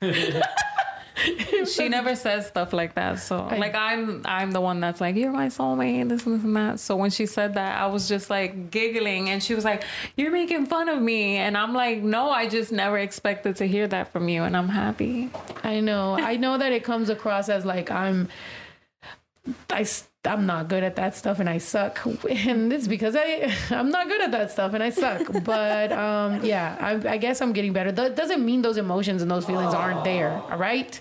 she 1.66 1.88
never 1.88 2.16
says 2.16 2.46
stuff 2.46 2.72
like 2.72 2.94
that. 2.94 3.18
So 3.18 3.46
like 3.46 3.74
I'm 3.74 4.22
I'm 4.24 4.50
the 4.52 4.60
one 4.60 4.80
that's 4.80 5.00
like, 5.00 5.16
You're 5.16 5.32
my 5.32 5.46
soulmate, 5.48 6.08
this 6.08 6.26
and 6.26 6.36
this 6.36 6.44
and 6.44 6.56
that. 6.56 6.80
So 6.80 6.96
when 6.96 7.10
she 7.10 7.26
said 7.26 7.54
that, 7.54 7.80
I 7.80 7.86
was 7.86 8.08
just 8.08 8.30
like 8.30 8.70
giggling 8.70 9.30
and 9.30 9.42
she 9.42 9.54
was 9.54 9.64
like, 9.64 9.84
You're 10.16 10.32
making 10.32 10.66
fun 10.66 10.88
of 10.88 11.00
me 11.00 11.36
and 11.36 11.56
I'm 11.56 11.74
like, 11.74 12.02
No, 12.02 12.30
I 12.30 12.48
just 12.48 12.72
never 12.72 12.98
expected 12.98 13.56
to 13.56 13.66
hear 13.66 13.86
that 13.88 14.12
from 14.12 14.28
you 14.28 14.42
and 14.42 14.56
I'm 14.56 14.68
happy. 14.68 15.30
I 15.62 15.80
know. 15.80 16.14
I 16.14 16.36
know 16.36 16.58
that 16.58 16.72
it 16.72 16.84
comes 16.84 17.08
across 17.10 17.48
as 17.48 17.64
like 17.64 17.90
I'm 17.90 18.28
I 19.70 19.84
I'm 20.24 20.46
not 20.46 20.68
good 20.68 20.84
at 20.84 20.94
that 20.96 21.16
stuff 21.16 21.40
and 21.40 21.48
I 21.48 21.58
suck. 21.58 21.98
And 22.28 22.72
it's 22.72 22.86
because 22.86 23.16
I 23.16 23.52
I'm 23.70 23.90
not 23.90 24.06
good 24.08 24.20
at 24.20 24.30
that 24.32 24.50
stuff 24.52 24.72
and 24.74 24.82
I 24.82 24.90
suck. 24.90 25.22
But 25.44 25.90
um 25.92 26.44
yeah, 26.44 26.76
I, 26.80 27.14
I 27.14 27.16
guess 27.16 27.40
I'm 27.40 27.52
getting 27.52 27.72
better. 27.72 27.90
That 27.90 28.14
doesn't 28.16 28.44
mean 28.44 28.62
those 28.62 28.76
emotions 28.76 29.22
and 29.22 29.30
those 29.30 29.44
feelings 29.44 29.74
aren't 29.74 30.04
there. 30.04 30.30
All 30.50 30.58
right. 30.58 31.00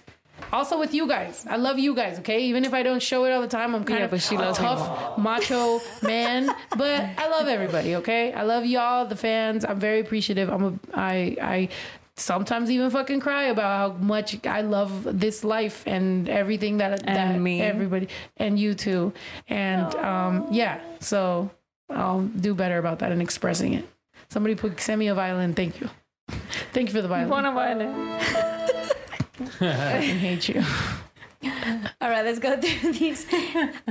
Also 0.51 0.79
with 0.79 0.93
you 0.93 1.07
guys, 1.07 1.45
I 1.47 1.55
love 1.57 1.77
you 1.77 1.93
guys. 1.95 2.17
Okay, 2.19 2.41
even 2.45 2.65
if 2.65 2.73
I 2.73 2.81
don't 2.83 3.01
show 3.01 3.23
it 3.25 3.31
all 3.31 3.41
the 3.41 3.47
time, 3.47 3.75
I'm 3.75 3.83
kind 3.85 3.99
Yeah, 3.99 4.05
of 4.05 4.11
but 4.11 4.21
she 4.21 4.37
loves 4.37 4.59
me 4.59 4.65
tough, 4.65 5.17
macho 5.17 5.79
man. 6.01 6.53
But 6.75 7.01
I 7.17 7.29
love 7.29 7.47
everybody. 7.47 7.95
Okay, 7.97 8.33
I 8.33 8.41
love 8.41 8.65
y'all, 8.65 9.05
the 9.05 9.15
fans. 9.15 9.63
I'm 9.63 9.79
very 9.79 9.99
appreciative. 9.99 10.49
I'm 10.49 10.63
a 10.63 10.73
I 10.93 11.37
I 11.41 11.69
sometimes 12.21 12.69
even 12.69 12.89
fucking 12.89 13.19
cry 13.19 13.45
about 13.45 13.97
how 13.97 13.97
much 13.97 14.45
I 14.45 14.61
love 14.61 15.19
this 15.19 15.43
life 15.43 15.83
and 15.85 16.29
everything 16.29 16.77
that 16.77 17.05
that 17.05 17.39
me. 17.39 17.61
everybody 17.61 18.07
and 18.37 18.59
you 18.59 18.73
too. 18.73 19.13
And 19.47 19.93
um 19.95 20.47
yeah, 20.51 20.79
so 20.99 21.49
I'll 21.89 22.21
do 22.21 22.53
better 22.53 22.77
about 22.77 22.99
that 22.99 23.11
and 23.11 23.21
expressing 23.21 23.73
it. 23.73 23.87
Somebody 24.29 24.55
put 24.55 24.79
send 24.79 24.99
me 24.99 25.07
a 25.07 25.15
violin. 25.15 25.53
Thank 25.53 25.81
you. 25.81 25.89
Thank 26.73 26.89
you 26.89 26.93
for 26.93 27.01
the 27.01 27.07
violin. 27.07 27.29
One 27.29 27.45
of 27.45 27.53
mine. 27.53 27.81
I 29.59 30.01
hate 30.01 30.47
you. 30.49 30.63
All 31.43 32.09
right, 32.09 32.23
let's 32.23 32.39
go 32.39 32.55
through 32.61 32.93
these. 32.93 33.25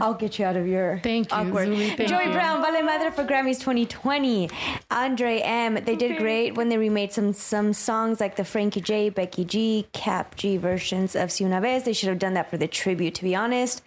I'll 0.01 0.14
get 0.14 0.39
you 0.39 0.44
out 0.44 0.56
of 0.56 0.66
your 0.66 0.98
Thank 1.02 1.31
you, 1.31 1.36
awkward. 1.36 1.68
Zuli, 1.68 1.97
thank 1.97 2.09
Joey 2.09 2.27
you. 2.27 2.32
Brown, 2.32 2.62
Vale 2.62 2.82
Madre 2.85 3.10
for 3.10 3.24
Grammys 3.24 3.59
2020. 3.59 4.48
Andre 4.90 5.40
M. 5.40 5.74
They 5.85 5.97
did 5.97 6.18
great 6.18 6.55
when 6.56 6.68
they 6.68 6.78
remade 6.78 7.12
some 7.12 7.32
some 7.32 7.72
songs 7.72 8.20
like 8.20 8.36
the 8.36 8.44
Frankie 8.44 8.81
J, 8.81 9.09
Becky 9.09 9.44
G, 9.44 9.86
Kap 9.93 10.36
G 10.36 10.56
versions 10.56 11.16
of 11.16 11.32
Si 11.32 11.44
Una 11.44 11.60
Vez. 11.60 11.85
They 11.85 11.93
should 11.93 12.09
have 12.09 12.18
done 12.18 12.35
that 12.35 12.51
for 12.51 12.56
the 12.56 12.68
tribute, 12.68 13.14
to 13.16 13.24
be 13.24 13.35
honest. 13.35 13.82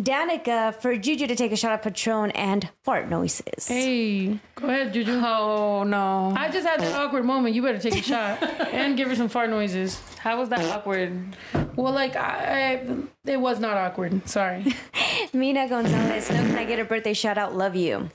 Danica 0.00 0.74
for 0.80 0.94
Juju 0.94 1.26
to 1.26 1.34
take 1.34 1.52
a 1.52 1.56
shot 1.56 1.72
at 1.72 1.82
Patron 1.82 2.30
and 2.32 2.68
fart 2.82 3.08
noises. 3.08 3.66
Hey, 3.66 4.38
go 4.54 4.68
ahead, 4.68 4.92
Juju. 4.92 5.12
Oh 5.24 5.84
no. 5.84 6.34
I 6.36 6.50
just 6.50 6.66
had 6.66 6.82
an 6.82 6.92
awkward 6.92 7.24
moment. 7.24 7.54
You 7.54 7.62
better 7.62 7.78
take 7.78 7.94
a 7.96 8.02
shot 8.02 8.42
and 8.72 8.96
give 8.96 9.08
her 9.08 9.16
some 9.16 9.28
fart 9.30 9.48
noises. 9.48 9.98
How 10.18 10.38
was 10.38 10.50
that 10.50 10.60
awkward? 10.70 11.36
Well, 11.76 11.94
like 11.94 12.14
I, 12.14 12.74
I 12.84 12.96
it 13.24 13.40
was 13.40 13.58
not 13.58 13.78
awkward. 13.78 14.28
Sorry. 14.28 14.66
Mina 15.32 15.66
Gonzalez, 15.66 16.30
no, 16.30 16.36
can 16.36 16.56
I 16.56 16.64
get 16.64 16.78
a 16.78 16.84
birthday 16.84 17.14
shout 17.14 17.38
out? 17.38 17.56
Love 17.56 17.74
you. 17.74 18.10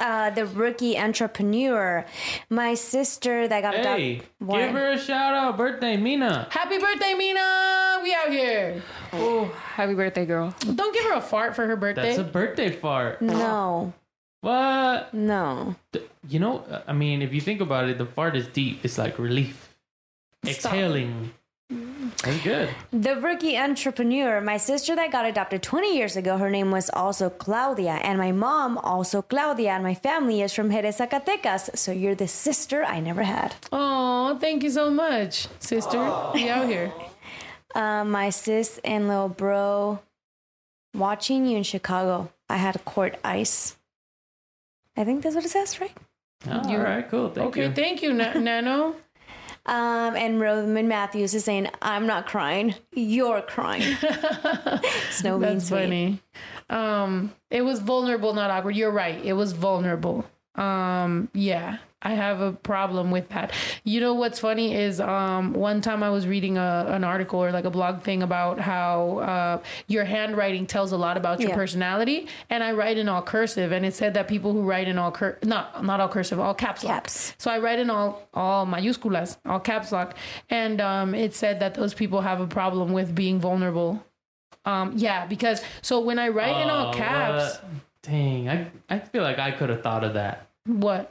Uh, 0.00 0.30
the 0.30 0.44
rookie 0.46 0.98
entrepreneur, 0.98 2.04
my 2.50 2.74
sister 2.74 3.46
that 3.46 3.60
got 3.62 3.74
Hey, 3.74 3.80
adopted. 3.80 4.28
What? 4.40 4.58
give 4.58 4.70
her 4.72 4.90
a 4.92 4.98
shout 4.98 5.34
out. 5.34 5.56
Birthday, 5.56 5.96
Mina. 5.96 6.48
Happy 6.50 6.78
birthday, 6.78 7.14
Mina. 7.14 8.00
We 8.02 8.12
out 8.12 8.30
here. 8.30 8.82
Oh, 9.12 9.44
happy 9.74 9.94
birthday, 9.94 10.26
girl. 10.26 10.54
Don't 10.74 10.92
give 10.92 11.04
her 11.04 11.14
a 11.14 11.20
fart 11.20 11.54
for 11.54 11.66
her 11.66 11.76
birthday. 11.76 12.02
That's 12.16 12.18
a 12.18 12.24
birthday 12.24 12.70
fart. 12.72 13.22
No, 13.22 13.92
What? 14.40 15.14
no. 15.14 15.76
You 16.28 16.40
know, 16.40 16.64
I 16.88 16.92
mean, 16.92 17.22
if 17.22 17.32
you 17.32 17.40
think 17.40 17.60
about 17.60 17.88
it, 17.88 17.96
the 17.98 18.06
fart 18.06 18.34
is 18.36 18.46
deep. 18.48 18.84
It's 18.84 18.98
like 18.98 19.18
relief. 19.18 19.74
Exhaling. 20.46 21.32
That's 21.70 22.42
good. 22.42 22.68
The 22.92 23.16
rookie 23.16 23.56
entrepreneur, 23.56 24.40
my 24.40 24.56
sister 24.56 24.94
that 24.96 25.10
got 25.10 25.24
adopted 25.24 25.62
20 25.62 25.96
years 25.96 26.16
ago, 26.16 26.36
her 26.36 26.50
name 26.50 26.70
was 26.70 26.90
also 26.90 27.30
Claudia, 27.30 28.00
and 28.02 28.18
my 28.18 28.32
mom 28.32 28.78
also 28.78 29.22
Claudia, 29.22 29.72
and 29.72 29.82
my 29.82 29.94
family 29.94 30.42
is 30.42 30.52
from 30.52 30.70
Jerez, 30.70 30.98
Zacatecas. 30.98 31.76
So 31.76 31.92
you're 31.92 32.14
the 32.14 32.28
sister 32.28 32.84
I 32.84 33.00
never 33.00 33.22
had. 33.22 33.54
Oh, 33.72 34.38
thank 34.40 34.62
you 34.62 34.70
so 34.70 34.90
much, 34.90 35.48
sister. 35.58 35.98
We 36.34 36.48
out 36.48 36.68
here. 36.68 36.92
Uh, 37.74 38.04
my 38.04 38.30
sis 38.30 38.78
and 38.84 39.08
little 39.08 39.28
bro 39.28 39.98
watching 40.96 41.44
you 41.44 41.56
in 41.56 41.64
Chicago. 41.64 42.30
I 42.48 42.56
had 42.56 42.84
court 42.84 43.18
ice. 43.24 43.74
I 44.96 45.02
think 45.02 45.24
that's 45.24 45.34
what 45.34 45.44
it 45.44 45.50
says, 45.50 45.80
right? 45.80 45.90
All 46.48 46.78
right, 46.78 47.08
cool. 47.10 47.30
Thank 47.30 47.56
you. 47.56 47.64
okay, 47.64 47.66
you. 47.66 47.72
thank 47.74 48.00
you, 48.00 48.12
Na- 48.12 48.34
Nano. 48.34 48.94
Um, 49.66 50.14
and 50.14 50.40
Roman 50.40 50.88
Matthews 50.88 51.34
is 51.34 51.44
saying, 51.44 51.68
I'm 51.80 52.06
not 52.06 52.26
crying. 52.26 52.74
You're 52.92 53.40
crying. 53.40 53.82
Snow 55.10 55.38
That's 55.38 55.70
funny. 55.70 56.20
Um, 56.68 57.32
it 57.50 57.62
was 57.62 57.80
vulnerable, 57.80 58.34
not 58.34 58.50
awkward. 58.50 58.76
You're 58.76 58.90
right. 58.90 59.22
It 59.24 59.32
was 59.32 59.52
vulnerable. 59.52 60.26
Um, 60.54 61.28
yeah, 61.32 61.78
I 62.04 62.10
have 62.12 62.40
a 62.40 62.52
problem 62.52 63.10
with 63.10 63.30
that. 63.30 63.52
You 63.82 64.00
know 64.00 64.12
what's 64.14 64.38
funny 64.38 64.74
is 64.74 65.00
um, 65.00 65.54
one 65.54 65.80
time 65.80 66.02
I 66.02 66.10
was 66.10 66.26
reading 66.26 66.58
a, 66.58 66.84
an 66.88 67.02
article 67.02 67.42
or 67.42 67.50
like 67.50 67.64
a 67.64 67.70
blog 67.70 68.02
thing 68.02 68.22
about 68.22 68.60
how 68.60 69.18
uh, 69.18 69.58
your 69.88 70.04
handwriting 70.04 70.66
tells 70.66 70.92
a 70.92 70.98
lot 70.98 71.16
about 71.16 71.40
your 71.40 71.48
Yeah. 71.50 71.54
personality, 71.56 72.28
and 72.50 72.62
I 72.62 72.72
write 72.72 72.98
in 72.98 73.08
all 73.08 73.22
cursive, 73.22 73.72
and 73.72 73.86
it 73.86 73.94
said 73.94 74.14
that 74.14 74.28
people 74.28 74.52
who 74.52 74.62
write 74.62 74.86
in 74.86 74.98
all 74.98 75.10
cur 75.12 75.38
not 75.42 75.82
not 75.84 76.00
all 76.00 76.08
cursive, 76.08 76.38
all 76.38 76.54
caps 76.54 76.84
lock. 76.84 76.94
Caps. 77.04 77.34
So 77.38 77.50
I 77.50 77.58
write 77.58 77.78
in 77.78 77.88
all 77.90 78.28
all 78.34 78.66
mayúsculas, 78.66 79.38
all 79.46 79.60
caps 79.60 79.90
lock, 79.90 80.14
and 80.50 80.80
um, 80.82 81.14
it 81.14 81.34
said 81.34 81.60
that 81.60 81.74
those 81.74 81.94
people 81.94 82.20
have 82.20 82.40
a 82.40 82.46
problem 82.46 82.92
with 82.92 83.14
being 83.14 83.40
vulnerable. 83.40 84.04
Um, 84.66 84.92
yeah, 84.96 85.26
because 85.26 85.62
so 85.82 86.00
when 86.00 86.18
I 86.18 86.28
write 86.28 86.56
in 86.62 86.68
all 86.70 86.88
Oh, 86.88 86.92
caps, 86.92 87.58
what? 87.62 87.64
Dang, 88.02 88.48
I, 88.48 88.66
I 88.90 88.98
feel 88.98 89.22
like 89.22 89.38
I 89.38 89.50
could 89.50 89.70
have 89.70 89.82
thought 89.82 90.04
of 90.04 90.14
that. 90.14 90.46
what? 90.66 91.10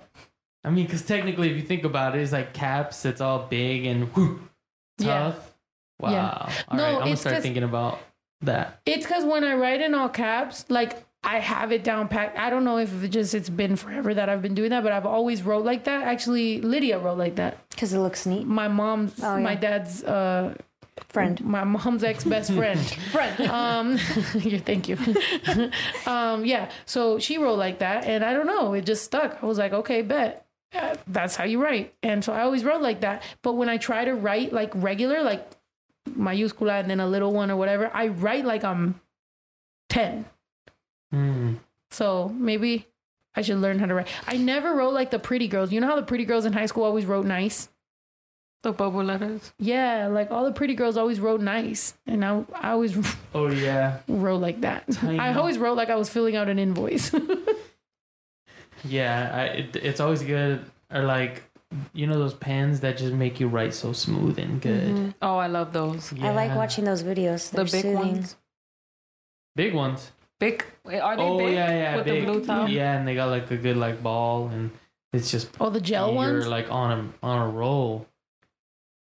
I 0.63 0.69
mean, 0.69 0.85
because 0.85 1.01
technically, 1.03 1.49
if 1.51 1.57
you 1.57 1.63
think 1.63 1.83
about 1.83 2.15
it, 2.15 2.21
it's 2.21 2.31
like 2.31 2.53
caps, 2.53 3.05
it's 3.05 3.19
all 3.21 3.47
big 3.49 3.85
and 3.85 4.07
whew, 4.13 4.47
Yeah. 4.97 5.31
tough. 5.31 5.53
Wow. 5.99 6.11
Yeah. 6.11 6.53
All 6.69 6.77
No, 6.77 6.83
right, 6.83 6.93
I'm 6.95 6.99
going 6.99 7.11
to 7.11 7.17
start 7.17 7.41
thinking 7.41 7.63
about 7.63 7.99
that. 8.41 8.79
It's 8.85 9.05
because 9.05 9.23
when 9.25 9.43
I 9.43 9.55
write 9.55 9.81
in 9.81 9.93
all 9.93 10.09
caps, 10.09 10.65
like 10.69 11.03
I 11.23 11.39
have 11.39 11.71
it 11.71 11.83
down 11.83 12.07
pat. 12.09 12.33
I 12.37 12.49
don't 12.49 12.63
know 12.65 12.77
if 12.77 13.03
it 13.03 13.07
just 13.09 13.33
it's 13.33 13.49
been 13.49 13.75
forever 13.77 14.13
that 14.13 14.27
I've 14.29 14.41
been 14.41 14.55
doing 14.55 14.69
that, 14.71 14.83
but 14.83 14.91
I've 14.91 15.05
always 15.05 15.41
wrote 15.43 15.63
like 15.65 15.85
that. 15.85 16.03
Actually, 16.03 16.59
Lydia 16.61 16.99
wrote 16.99 17.17
like 17.17 17.35
that. 17.35 17.57
Because 17.69 17.93
it 17.93 17.99
looks 17.99 18.25
neat. 18.25 18.45
My 18.45 18.67
mom's, 18.67 19.13
Oh, 19.23 19.39
my 19.39 19.55
dad's 19.55 20.03
uh, 20.03 20.55
Friend. 21.09 21.39
my 21.43 21.63
mom's 21.63 22.03
ex 22.03 22.23
best 22.23 22.51
friend. 22.59 22.79
friend. 23.11 23.39
Um, 23.49 23.91
yeah, 24.35 24.57
thank 24.59 24.89
you. 24.89 24.97
um, 26.05 26.45
yeah. 26.45 26.69
So 26.85 27.19
she 27.19 27.37
wrote 27.37 27.57
like 27.57 27.79
that, 27.79 28.05
and 28.05 28.23
I 28.23 28.33
don't 28.33 28.47
know. 28.47 28.73
It 28.73 28.85
just 28.85 29.03
stuck. 29.03 29.41
I 29.41 29.45
was 29.45 29.57
like, 29.57 29.73
okay, 29.73 30.01
bet. 30.01 30.42
That's 31.07 31.35
how 31.35 31.43
you 31.43 31.61
write. 31.61 31.93
And 32.03 32.23
so 32.23 32.33
I 32.33 32.41
always 32.41 32.63
wrote 32.63 32.81
like 32.81 33.01
that. 33.01 33.23
But 33.41 33.53
when 33.53 33.69
I 33.69 33.77
try 33.77 34.05
to 34.05 34.13
write 34.13 34.53
like 34.53 34.71
regular, 34.75 35.21
like 35.21 35.45
mayúscula 36.09 36.79
and 36.79 36.89
then 36.89 36.99
a 36.99 37.07
little 37.07 37.33
one 37.33 37.51
or 37.51 37.55
whatever, 37.55 37.89
I 37.93 38.07
write 38.07 38.45
like 38.45 38.63
I'm 38.63 38.99
ten. 39.89 40.25
Hmm. 41.11 41.55
So 41.91 42.29
maybe 42.29 42.87
I 43.35 43.41
should 43.41 43.57
learn 43.57 43.79
how 43.79 43.85
to 43.85 43.93
write. 43.93 44.07
I 44.27 44.37
never 44.37 44.73
wrote 44.75 44.93
like 44.93 45.11
the 45.11 45.19
pretty 45.19 45.47
girls. 45.47 45.71
You 45.71 45.79
know 45.79 45.87
how 45.87 45.95
the 45.95 46.03
pretty 46.03 46.25
girls 46.25 46.45
in 46.45 46.53
high 46.53 46.65
school 46.65 46.83
always 46.83 47.05
wrote 47.05 47.25
nice? 47.25 47.69
The 48.63 48.71
bubble 48.71 49.03
letters. 49.03 49.51
Yeah, 49.59 50.07
like 50.07 50.31
all 50.31 50.45
the 50.45 50.53
pretty 50.53 50.73
girls 50.73 50.95
always 50.95 51.19
wrote 51.19 51.41
nice, 51.41 51.95
and 52.07 52.23
I 52.23 52.45
I 52.55 52.71
always 52.71 52.97
Oh 53.35 53.47
yeah, 53.47 53.97
wrote 54.07 54.37
like 54.41 54.61
that. 54.61 54.85
I 55.03 55.17
I 55.17 55.33
always 55.33 55.57
wrote 55.57 55.75
like 55.75 55.89
I 55.89 55.95
was 55.95 56.09
filling 56.09 56.35
out 56.35 56.47
an 56.47 56.57
invoice. 56.59 57.11
yeah. 58.83 59.31
I, 59.33 59.43
it, 59.57 59.75
it's 59.75 59.99
always 59.99 60.21
good. 60.23 60.63
Or 60.91 61.03
like, 61.03 61.43
you 61.93 62.05
know 62.05 62.19
those 62.19 62.33
pens 62.35 62.81
that 62.81 62.97
just 62.97 63.13
make 63.13 63.39
you 63.39 63.47
write 63.47 63.73
so 63.73 63.93
smooth 63.93 64.37
and 64.37 64.61
good. 64.61 64.93
Mhm. 64.95 65.13
Oh, 65.21 65.37
I 65.37 65.47
love 65.47 65.73
those. 65.73 66.13
I 66.21 66.31
like 66.31 66.55
watching 66.55 66.85
those 66.85 67.01
videos. 67.03 67.49
The 67.49 67.57
They're 67.57 67.65
big 67.65 67.71
soothing. 67.81 67.95
ones. 67.95 68.35
big 69.55 69.73
ones. 69.73 70.11
Big. 70.39 70.63
Are 70.85 71.15
they 71.15 71.23
oh 71.23 71.37
big? 71.37 71.53
yeah, 71.53 71.69
yeah, 71.71 71.95
With 71.95 72.05
big. 72.05 72.25
the 72.25 72.31
blue 72.31 72.45
top. 72.45 72.69
Yeah, 72.69 72.97
and 72.97 73.07
they 73.07 73.15
got 73.15 73.29
like 73.29 73.49
a 73.49 73.57
good 73.57 73.77
like 73.77 74.03
ball, 74.03 74.49
and 74.49 74.71
it's 75.13 75.31
just 75.31 75.49
oh, 75.59 75.69
the 75.69 75.79
gel 75.81 76.07
you're 76.07 76.15
ones. 76.15 76.47
like 76.47 76.69
on 76.71 76.91
a 76.91 77.25
on 77.25 77.41
a 77.41 77.49
roll. 77.49 78.05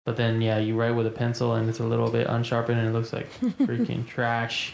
But 0.05 0.15
then 0.17 0.41
yeah, 0.41 0.57
you 0.57 0.75
write 0.75 0.91
with 0.91 1.05
a 1.05 1.11
pencil 1.11 1.53
and 1.53 1.69
it's 1.69 1.79
a 1.79 1.83
little 1.83 2.09
bit 2.09 2.27
unsharpened 2.27 2.79
and 2.79 2.87
it 2.89 2.91
looks 2.93 3.11
like 3.11 3.29
freaking 3.41 4.07
trash. 4.07 4.73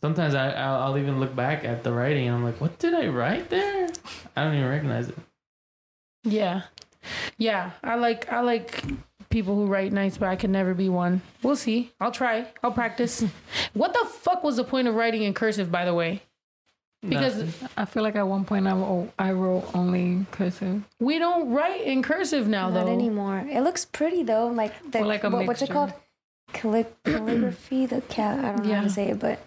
Sometimes 0.00 0.34
I 0.34 0.50
I'll, 0.52 0.82
I'll 0.82 0.98
even 0.98 1.20
look 1.20 1.34
back 1.36 1.64
at 1.64 1.84
the 1.84 1.92
writing 1.92 2.26
and 2.26 2.36
I'm 2.36 2.44
like, 2.44 2.60
what 2.60 2.78
did 2.78 2.94
I 2.94 3.06
write 3.08 3.50
there? 3.50 3.88
I 4.36 4.44
don't 4.44 4.54
even 4.54 4.68
recognize 4.68 5.08
it. 5.08 5.18
Yeah. 6.24 6.62
Yeah. 7.38 7.70
I 7.82 7.94
like 7.96 8.30
I 8.32 8.40
like 8.40 8.82
people 9.28 9.54
who 9.54 9.66
write 9.66 9.92
nice, 9.92 10.16
but 10.16 10.28
I 10.28 10.36
can 10.36 10.50
never 10.52 10.74
be 10.74 10.88
one. 10.88 11.22
We'll 11.42 11.56
see. 11.56 11.92
I'll 12.00 12.10
try. 12.10 12.46
I'll 12.62 12.72
practice. 12.72 13.24
what 13.74 13.92
the 13.92 14.04
fuck 14.06 14.42
was 14.42 14.56
the 14.56 14.64
point 14.64 14.88
of 14.88 14.94
writing 14.94 15.22
in 15.22 15.34
cursive, 15.34 15.70
by 15.70 15.84
the 15.84 15.94
way? 15.94 16.22
Because 17.06 17.54
I 17.78 17.86
feel 17.86 18.02
like 18.02 18.14
at 18.16 18.28
one 18.28 18.44
point 18.44 18.66
I 18.66 18.72
wrote, 18.72 19.10
I 19.18 19.32
wrote 19.32 19.64
only 19.74 20.26
cursive. 20.32 20.84
we 20.98 21.18
don't 21.18 21.50
write 21.50 21.80
in 21.82 22.02
cursive 22.02 22.46
now 22.46 22.68
though. 22.68 22.80
Not 22.80 22.86
though. 22.86 22.92
anymore. 22.92 23.46
It 23.50 23.62
looks 23.62 23.86
pretty 23.86 24.22
though. 24.22 24.48
Like 24.48 24.74
the 24.90 24.98
Or 25.00 25.06
like 25.06 25.24
a 25.24 25.30
what, 25.30 25.46
what's 25.46 25.62
it 25.62 25.70
called? 25.70 25.94
Calli- 26.52 26.86
calligraphy. 27.04 27.86
The 27.86 28.02
cat. 28.02 28.44
I 28.44 28.52
don't 28.56 28.66
know 28.66 28.74
how 28.74 28.82
to 28.82 28.90
say 28.90 29.08
it, 29.08 29.18
but 29.18 29.38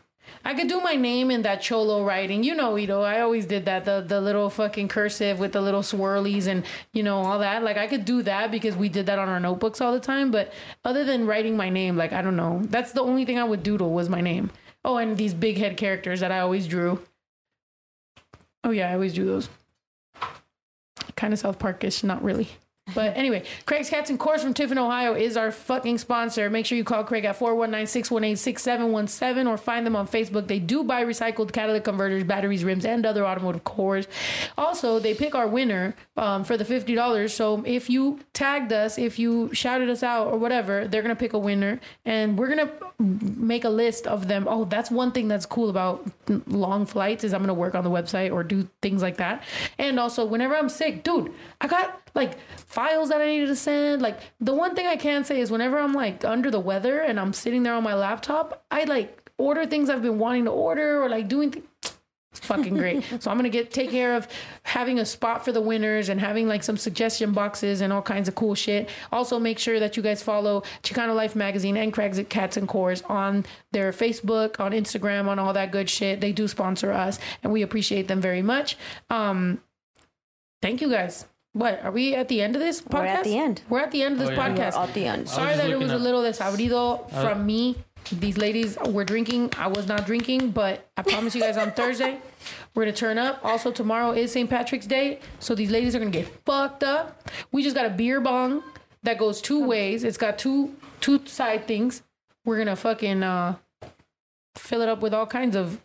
I 0.46 0.54
could 0.54 0.68
do 0.68 0.82
my 0.82 0.96
name 0.96 1.32
in 1.32 1.42
that 1.44 1.62
cholo 1.62 2.04
writing. 2.04 2.44
You 2.44 2.56
know, 2.56 2.78
Ito. 2.78 3.02
I 3.02 3.22
always 3.22 3.46
did 3.46 3.66
that. 3.66 3.86
The 3.86 4.04
the 4.06 4.20
little 4.20 4.50
fucking 4.50 4.88
cursive 4.88 5.40
with 5.40 5.54
the 5.54 5.62
little 5.62 5.82
swirlies 5.82 6.48
and 6.48 6.66
you 6.92 7.04
know 7.04 7.20
all 7.20 7.40
that. 7.40 7.64
Like 7.64 7.78
I 7.78 7.88
could 7.88 8.06
do 8.06 8.22
that 8.24 8.52
because 8.52 8.76
we 8.76 8.90
did 8.90 9.06
that 9.06 9.20
on 9.20 9.30
our 9.30 9.40
notebooks 9.40 9.82
all 9.82 9.94
the 9.94 10.00
time. 10.00 10.32
But 10.32 10.54
other 10.84 11.04
than 11.04 11.28
writing 11.28 11.56
my 11.56 11.70
name, 11.70 11.96
like 11.96 12.14
I 12.14 12.22
don't 12.22 12.36
know. 12.36 12.62
That's 12.66 12.92
the 12.92 13.02
only 13.02 13.26
thing 13.26 13.40
I 13.40 13.44
would 13.44 13.64
doodle 13.64 13.92
was 13.92 14.10
my 14.10 14.22
name. 14.22 14.52
Oh, 14.86 14.98
and 14.98 15.18
these 15.18 15.34
big 15.34 15.58
head 15.58 15.78
characters 15.78 16.20
that 16.20 16.32
I 16.32 16.40
always 16.40 16.68
drew. 16.68 17.02
Oh 18.64 18.72
yeah, 18.72 18.90
I 18.90 18.94
always 18.94 19.14
drew 19.14 19.26
those. 19.26 19.50
Kind 21.16 21.34
of 21.34 21.40
South 21.40 21.60
Parkish, 21.60 22.04
not 22.04 22.24
really. 22.24 22.50
But 22.94 23.16
anyway, 23.16 23.46
Craig's 23.66 23.90
Cats 23.90 24.10
and 24.10 24.20
Cores 24.20 24.44
from 24.44 24.54
Tiffin, 24.54 24.78
Ohio 24.78 25.14
is 25.14 25.38
our 25.38 25.52
fucking 25.52 26.00
sponsor. 26.00 26.50
Make 26.50 26.66
sure 26.66 26.78
you 26.78 26.84
call 26.84 27.06
Craig 27.06 27.24
at 27.24 27.40
419-618-6717 27.40 29.48
or 29.48 29.56
find 29.56 29.86
them 29.86 29.96
on 29.96 30.06
Facebook. 30.06 30.48
They 30.48 30.60
do 30.60 30.84
buy 30.84 31.06
recycled 31.06 31.54
catalytic 31.54 31.86
converters, 31.86 32.26
batteries, 32.26 32.66
rims, 32.66 32.86
and 32.86 33.06
other 33.06 33.26
automotive 33.26 33.64
cores. 33.64 34.10
Also, 34.58 35.00
they 35.00 35.14
pick 35.14 35.34
our 35.34 35.48
winner 35.48 35.96
um, 36.18 36.44
for 36.44 36.58
the 36.58 36.66
$50. 36.66 37.32
So 37.32 37.64
if 37.66 37.90
you 37.90 38.20
tagged 38.34 38.74
us, 38.74 38.98
if 38.98 39.18
you 39.18 39.54
shouted 39.54 39.90
us 39.90 40.04
out 40.04 40.28
or 40.28 40.38
whatever, 40.38 40.86
they're 40.86 41.02
going 41.02 41.16
to 41.16 41.20
pick 41.20 41.32
a 41.32 41.40
winner. 41.40 41.80
And 42.04 42.38
we're 42.38 42.54
going 42.54 42.68
to 42.68 42.74
make 43.00 43.64
a 43.64 43.70
list 43.70 44.08
of 44.08 44.28
them. 44.28 44.46
Oh, 44.48 44.66
that's 44.66 44.92
one 44.92 45.14
thing 45.14 45.30
that's 45.30 45.46
cool 45.46 45.70
about 45.70 46.06
long 46.48 46.86
flights 46.86 47.24
is 47.24 47.34
I'm 47.34 47.40
going 47.40 47.48
to 47.48 47.54
work 47.54 47.76
on 47.76 47.86
the 47.86 47.90
website 47.90 48.34
or 48.34 48.44
do 48.44 48.68
things 48.82 49.02
like 49.02 49.16
that. 49.18 49.44
And 49.78 50.00
also, 50.00 50.26
whenever 50.26 50.56
I'm 50.56 50.70
sick, 50.70 51.04
dude, 51.04 51.32
I 51.62 51.68
got 51.68 52.02
like 52.16 52.38
files 52.74 53.10
that 53.10 53.22
I 53.22 53.28
needed 53.28 53.48
to 53.48 53.56
send. 53.56 54.02
Like 54.02 54.20
the 54.40 54.54
one 54.54 54.76
thing 54.76 54.88
I 54.88 54.96
can 54.96 55.24
say 55.24 55.40
is 55.40 55.52
whenever 55.52 55.78
I'm 55.78 55.94
like 55.94 56.26
under 56.26 56.50
the 56.50 56.60
weather 56.60 57.02
and 57.02 57.20
I'm 57.20 57.32
sitting 57.32 57.62
there 57.62 57.76
on 57.76 57.84
my 57.84 57.94
laptop, 57.94 58.66
I 58.72 58.86
like 58.86 59.32
order 59.38 59.66
things 59.66 59.90
I've 59.90 60.02
been 60.02 60.18
wanting 60.18 60.46
to 60.46 60.52
order 60.52 61.02
or 61.02 61.08
like 61.08 61.28
doing 61.28 61.52
things. 61.52 61.68
It's 62.32 62.40
fucking 62.40 62.76
great. 62.76 63.04
so 63.20 63.30
I'm 63.30 63.38
gonna 63.38 63.50
get 63.50 63.70
take 63.70 63.92
care 63.92 64.16
of 64.16 64.28
having 64.64 64.98
a 64.98 65.06
spot 65.06 65.46
for 65.46 65.52
the 65.52 65.62
winners 65.62 66.10
and 66.10 66.20
having 66.20 66.48
like 66.48 66.64
some 66.64 66.78
suggestion 66.78 67.32
boxes 67.32 67.82
and 67.82 67.94
all 67.94 68.02
kinds 68.02 68.28
of 68.28 68.34
cool 68.34 68.56
shit. 68.56 68.90
Also, 69.12 69.38
make 69.38 69.60
sure 69.60 69.80
that 69.80 69.96
you 69.96 70.02
guys 70.02 70.24
follow 70.24 70.64
Chicano 70.82 71.16
Life 71.16 71.36
Magazine 71.36 71.78
and 71.78 71.94
Craig's 71.94 72.20
Cats 72.28 72.58
and 72.58 72.68
Cores 72.68 73.04
on 73.04 73.46
their 73.72 73.92
Facebook, 73.92 74.60
on 74.60 74.72
Instagram, 74.72 75.28
on 75.28 75.38
all 75.38 75.54
that 75.54 75.72
good 75.72 75.92
shit. 75.92 76.22
They 76.22 76.32
do 76.32 76.48
sponsor 76.48 76.92
us, 76.92 77.20
and 77.44 77.54
we 77.54 77.62
appreciate 77.62 78.08
them 78.08 78.20
very 78.20 78.42
much. 78.42 78.78
Um, 79.12 79.62
thank 80.64 80.82
you 80.82 80.90
guys. 80.90 81.28
What 81.54 81.84
are 81.84 81.92
we 81.92 82.16
at 82.16 82.28
the 82.30 82.42
end 82.42 82.56
of 82.56 82.62
this 82.62 82.82
podcast? 82.82 82.94
We're 82.94 83.06
at 83.06 83.24
the 83.24 83.38
end. 83.38 83.62
We're 83.70 83.80
at 83.80 83.92
the 83.92 84.02
end 84.04 84.14
of 84.14 84.20
this 84.20 84.30
Oh, 84.30 84.34
yeah. 84.34 84.50
podcast. 84.50 84.76
We're 84.76 84.84
at 84.84 84.94
the 84.94 85.06
end. 85.06 85.30
Sorry 85.30 85.56
that 85.56 85.66
it 85.70 85.74
looking 85.74 85.84
was 85.84 85.92
a 85.92 85.98
little 86.04 86.22
desabrido 86.22 87.14
Uh, 87.14 87.22
from 87.30 87.46
me. 87.46 87.76
These 88.12 88.38
ladies 88.38 88.78
were 88.90 89.06
drinking. 89.06 89.52
I 89.58 89.68
was 89.68 89.88
not 89.88 90.06
drinking, 90.06 90.52
but 90.52 90.90
I 90.98 91.04
promise 91.04 91.36
you 91.36 91.42
guys 91.42 91.56
on 91.58 91.72
Thursday, 91.80 92.18
we're 92.76 92.84
gonna 92.84 92.96
turn 92.96 93.18
up. 93.18 93.40
Also, 93.46 93.72
tomorrow 93.72 94.12
is 94.12 94.32
St. 94.32 94.50
Patrick's 94.50 94.86
Day, 94.88 95.20
so 95.40 95.56
these 95.56 95.72
ladies 95.72 95.96
are 95.96 96.00
gonna 96.00 96.12
get 96.12 96.28
fucked 96.46 96.84
up. 96.84 97.30
We 97.52 97.64
just 97.64 97.76
got 97.76 97.86
a 97.86 97.90
beer 97.90 98.20
bong 98.20 98.62
that 99.04 99.18
goes 99.18 99.40
two 99.40 99.64
ways. 99.66 100.04
It's 100.04 100.18
got 100.18 100.38
two 100.38 100.76
two 101.02 101.26
side 101.28 101.66
things. 101.68 102.02
We're 102.46 102.58
gonna 102.58 102.76
fucking 102.76 103.24
uh, 103.24 103.56
fill 104.56 104.82
it 104.82 104.90
up 104.90 105.02
with 105.02 105.14
all 105.14 105.26
kinds 105.26 105.56
of 105.56 105.80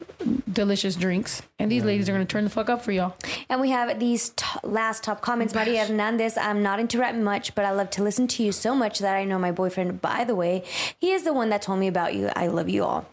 delicious 0.53 0.95
drinks, 0.95 1.43
and 1.59 1.71
these 1.71 1.85
ladies 1.85 2.09
are 2.09 2.13
gonna 2.13 2.25
turn 2.25 2.45
the 2.45 2.51
fuck 2.51 2.69
up 2.69 2.83
for 2.83 2.93
y'all. 2.93 3.15
And 3.49 3.61
we 3.61 3.71
have 3.71 3.99
these 3.99 4.31
t- 4.31 4.45
last 4.63 5.05
top 5.05 5.21
comments. 5.21 5.55
Maria 5.55 5.87
Hernandez, 5.87 6.37
I'm 6.37 6.63
not 6.63 6.79
into 6.79 6.99
rap 6.99 7.15
much, 7.15 7.55
but 7.55 7.65
I 7.65 7.71
love 7.71 7.91
to 7.91 8.03
listen 8.03 8.27
to 8.29 8.43
you 8.43 8.53
so 8.53 8.75
much 8.75 8.99
that 8.99 9.17
I 9.17 9.25
know 9.25 9.39
my 9.39 9.53
boyfriend, 9.53 10.01
by 10.03 10.25
the 10.25 10.35
way, 10.35 10.65
he 10.99 11.13
is 11.13 11.25
the 11.25 11.33
one 11.33 11.49
that 11.51 11.63
told 11.63 11.79
me 11.81 11.89
about 11.89 12.15
you. 12.15 12.31
I 12.37 12.49
love 12.49 12.69
you 12.69 12.85
all. 12.85 13.07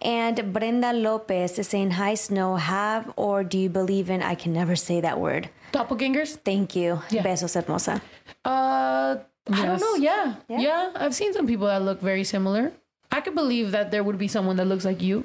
And 0.00 0.52
Brenda 0.52 0.92
Lopez 0.92 1.58
is 1.58 1.68
saying, 1.68 1.92
Hi, 1.92 2.14
Snow, 2.14 2.56
have 2.56 3.12
or 3.16 3.44
do 3.44 3.58
you 3.58 3.68
believe 3.68 4.08
in? 4.10 4.22
I 4.22 4.34
can 4.34 4.52
never 4.52 4.76
say 4.76 5.00
that 5.00 5.20
word. 5.20 5.50
Doppelgangers. 5.72 6.36
Thank 6.36 6.74
you. 6.76 7.00
Yeah. 7.10 7.22
Besos, 7.22 7.54
hermosa. 7.54 8.02
Uh, 8.44 9.16
I 9.50 9.66
don't 9.66 9.80
know. 9.80 9.94
Yeah. 9.96 10.36
Yeah. 10.48 10.60
yeah, 10.60 10.92
I've 10.94 11.14
seen 11.14 11.32
some 11.32 11.46
people 11.46 11.66
that 11.66 11.82
look 11.82 12.00
very 12.00 12.24
similar. 12.24 12.72
I 13.12 13.20
could 13.20 13.34
believe 13.34 13.70
that 13.72 13.90
there 13.90 14.02
would 14.02 14.18
be 14.18 14.26
someone 14.28 14.56
that 14.56 14.64
looks 14.66 14.84
like 14.84 15.02
you, 15.02 15.24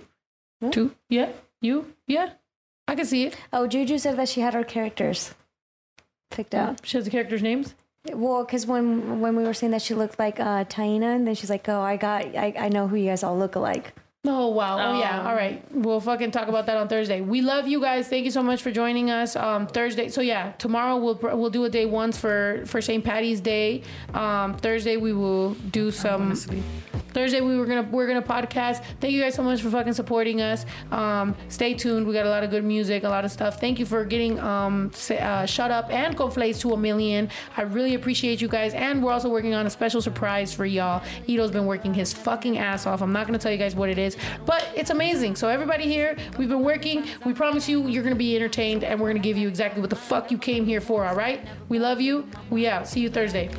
Yeah. 0.61 0.69
too. 0.71 0.91
Yeah, 1.09 1.29
you. 1.61 1.93
Yeah, 2.05 2.31
I 2.87 2.95
can 2.95 3.05
see 3.05 3.23
it. 3.25 3.37
Oh, 3.53 3.65
Juju 3.65 3.97
said 3.97 4.17
that 4.17 4.27
she 4.29 4.41
had 4.41 4.53
her 4.53 4.63
characters 4.63 5.33
picked 6.29 6.53
out. 6.53 6.81
She 6.85 6.97
has 6.97 7.05
the 7.05 7.11
characters' 7.11 7.41
names. 7.41 7.73
Well, 8.13 8.43
because 8.45 8.65
when 8.67 9.19
when 9.21 9.35
we 9.35 9.43
were 9.43 9.53
saying 9.53 9.71
that 9.71 9.81
she 9.81 9.93
looked 9.93 10.19
like 10.19 10.39
uh, 10.39 10.63
Taina, 10.65 11.15
and 11.15 11.25
then 11.27 11.35
she's 11.35 11.49
like, 11.49 11.67
"Oh, 11.69 11.81
I 11.81 11.97
got, 11.97 12.23
I, 12.35 12.53
I 12.57 12.69
know 12.69 12.87
who 12.87 12.95
you 12.95 13.09
guys 13.09 13.23
all 13.23 13.37
look 13.37 13.55
alike." 13.55 13.93
Oh 14.29 14.49
wow! 14.49 14.77
Oh 14.77 14.99
yeah! 14.99 15.21
Oh. 15.23 15.29
All 15.29 15.35
right, 15.35 15.63
we'll 15.71 16.01
fucking 16.01 16.31
talk 16.31 16.49
about 16.49 16.65
that 16.65 16.75
on 16.75 16.89
Thursday. 16.89 17.21
We 17.21 17.41
love 17.41 17.65
you 17.65 17.79
guys. 17.79 18.09
Thank 18.09 18.25
you 18.25 18.31
so 18.31 18.43
much 18.43 18.61
for 18.61 18.71
joining 18.71 19.09
us. 19.09 19.37
Um, 19.37 19.67
Thursday. 19.67 20.09
So 20.09 20.19
yeah, 20.19 20.51
tomorrow 20.57 20.97
we'll 20.97 21.17
we'll 21.37 21.49
do 21.49 21.63
a 21.63 21.69
day 21.69 21.85
once 21.85 22.17
for 22.17 22.63
for 22.65 22.81
St. 22.81 23.03
Patty's 23.03 23.39
Day. 23.39 23.83
Um, 24.13 24.57
Thursday 24.57 24.97
we 24.97 25.13
will 25.13 25.53
do 25.71 25.91
some. 25.91 26.35
Thursday 27.13 27.41
we 27.41 27.57
were 27.57 27.65
gonna 27.65 27.87
we're 27.89 28.05
gonna 28.05 28.21
podcast. 28.21 28.83
Thank 28.99 29.13
you 29.13 29.21
guys 29.21 29.33
so 29.33 29.43
much 29.43 29.61
for 29.61 29.69
fucking 29.69 29.93
supporting 29.93 30.41
us. 30.41 30.65
Um, 30.91 31.35
stay 31.47 31.73
tuned. 31.73 32.05
We 32.05 32.13
got 32.13 32.25
a 32.25 32.29
lot 32.29 32.43
of 32.43 32.49
good 32.49 32.63
music, 32.65 33.03
a 33.03 33.09
lot 33.09 33.23
of 33.23 33.31
stuff. 33.31 33.59
Thank 33.59 33.79
you 33.79 33.85
for 33.85 34.03
getting 34.03 34.39
um 34.39 34.91
say, 34.93 35.19
uh, 35.19 35.45
shut 35.45 35.71
up 35.71 35.89
and 35.89 36.15
conflates 36.17 36.59
to 36.61 36.73
a 36.73 36.77
million. 36.77 37.29
I 37.55 37.61
really 37.61 37.95
appreciate 37.95 38.41
you 38.41 38.47
guys. 38.47 38.73
And 38.73 39.01
we're 39.03 39.13
also 39.13 39.29
working 39.29 39.53
on 39.53 39.65
a 39.65 39.69
special 39.69 40.01
surprise 40.01 40.53
for 40.53 40.65
y'all. 40.65 41.01
Ito's 41.27 41.51
been 41.51 41.65
working 41.65 41.93
his 41.93 42.11
fucking 42.13 42.57
ass 42.57 42.85
off. 42.85 43.01
I'm 43.01 43.13
not 43.13 43.25
gonna 43.25 43.39
tell 43.39 43.51
you 43.51 43.57
guys 43.57 43.75
what 43.75 43.89
it 43.89 43.97
is, 43.97 44.16
but 44.45 44.67
it's 44.75 44.89
amazing. 44.89 45.35
So 45.35 45.47
everybody 45.47 45.85
here, 45.85 46.17
we've 46.37 46.49
been 46.49 46.63
working. 46.63 47.05
We 47.25 47.33
promise 47.33 47.67
you, 47.67 47.87
you're 47.87 48.03
gonna 48.03 48.15
be 48.15 48.35
entertained, 48.35 48.83
and 48.83 48.99
we're 48.99 49.09
gonna 49.09 49.19
give 49.19 49.37
you 49.37 49.47
exactly 49.47 49.81
what 49.81 49.89
the 49.89 49.95
fuck 49.95 50.31
you 50.31 50.37
came 50.37 50.65
here 50.65 50.81
for. 50.81 51.05
All 51.05 51.15
right? 51.15 51.45
We 51.69 51.79
love 51.79 52.01
you. 52.01 52.27
We 52.49 52.67
out. 52.67 52.87
See 52.87 53.01
you 53.01 53.09
Thursday. 53.09 53.49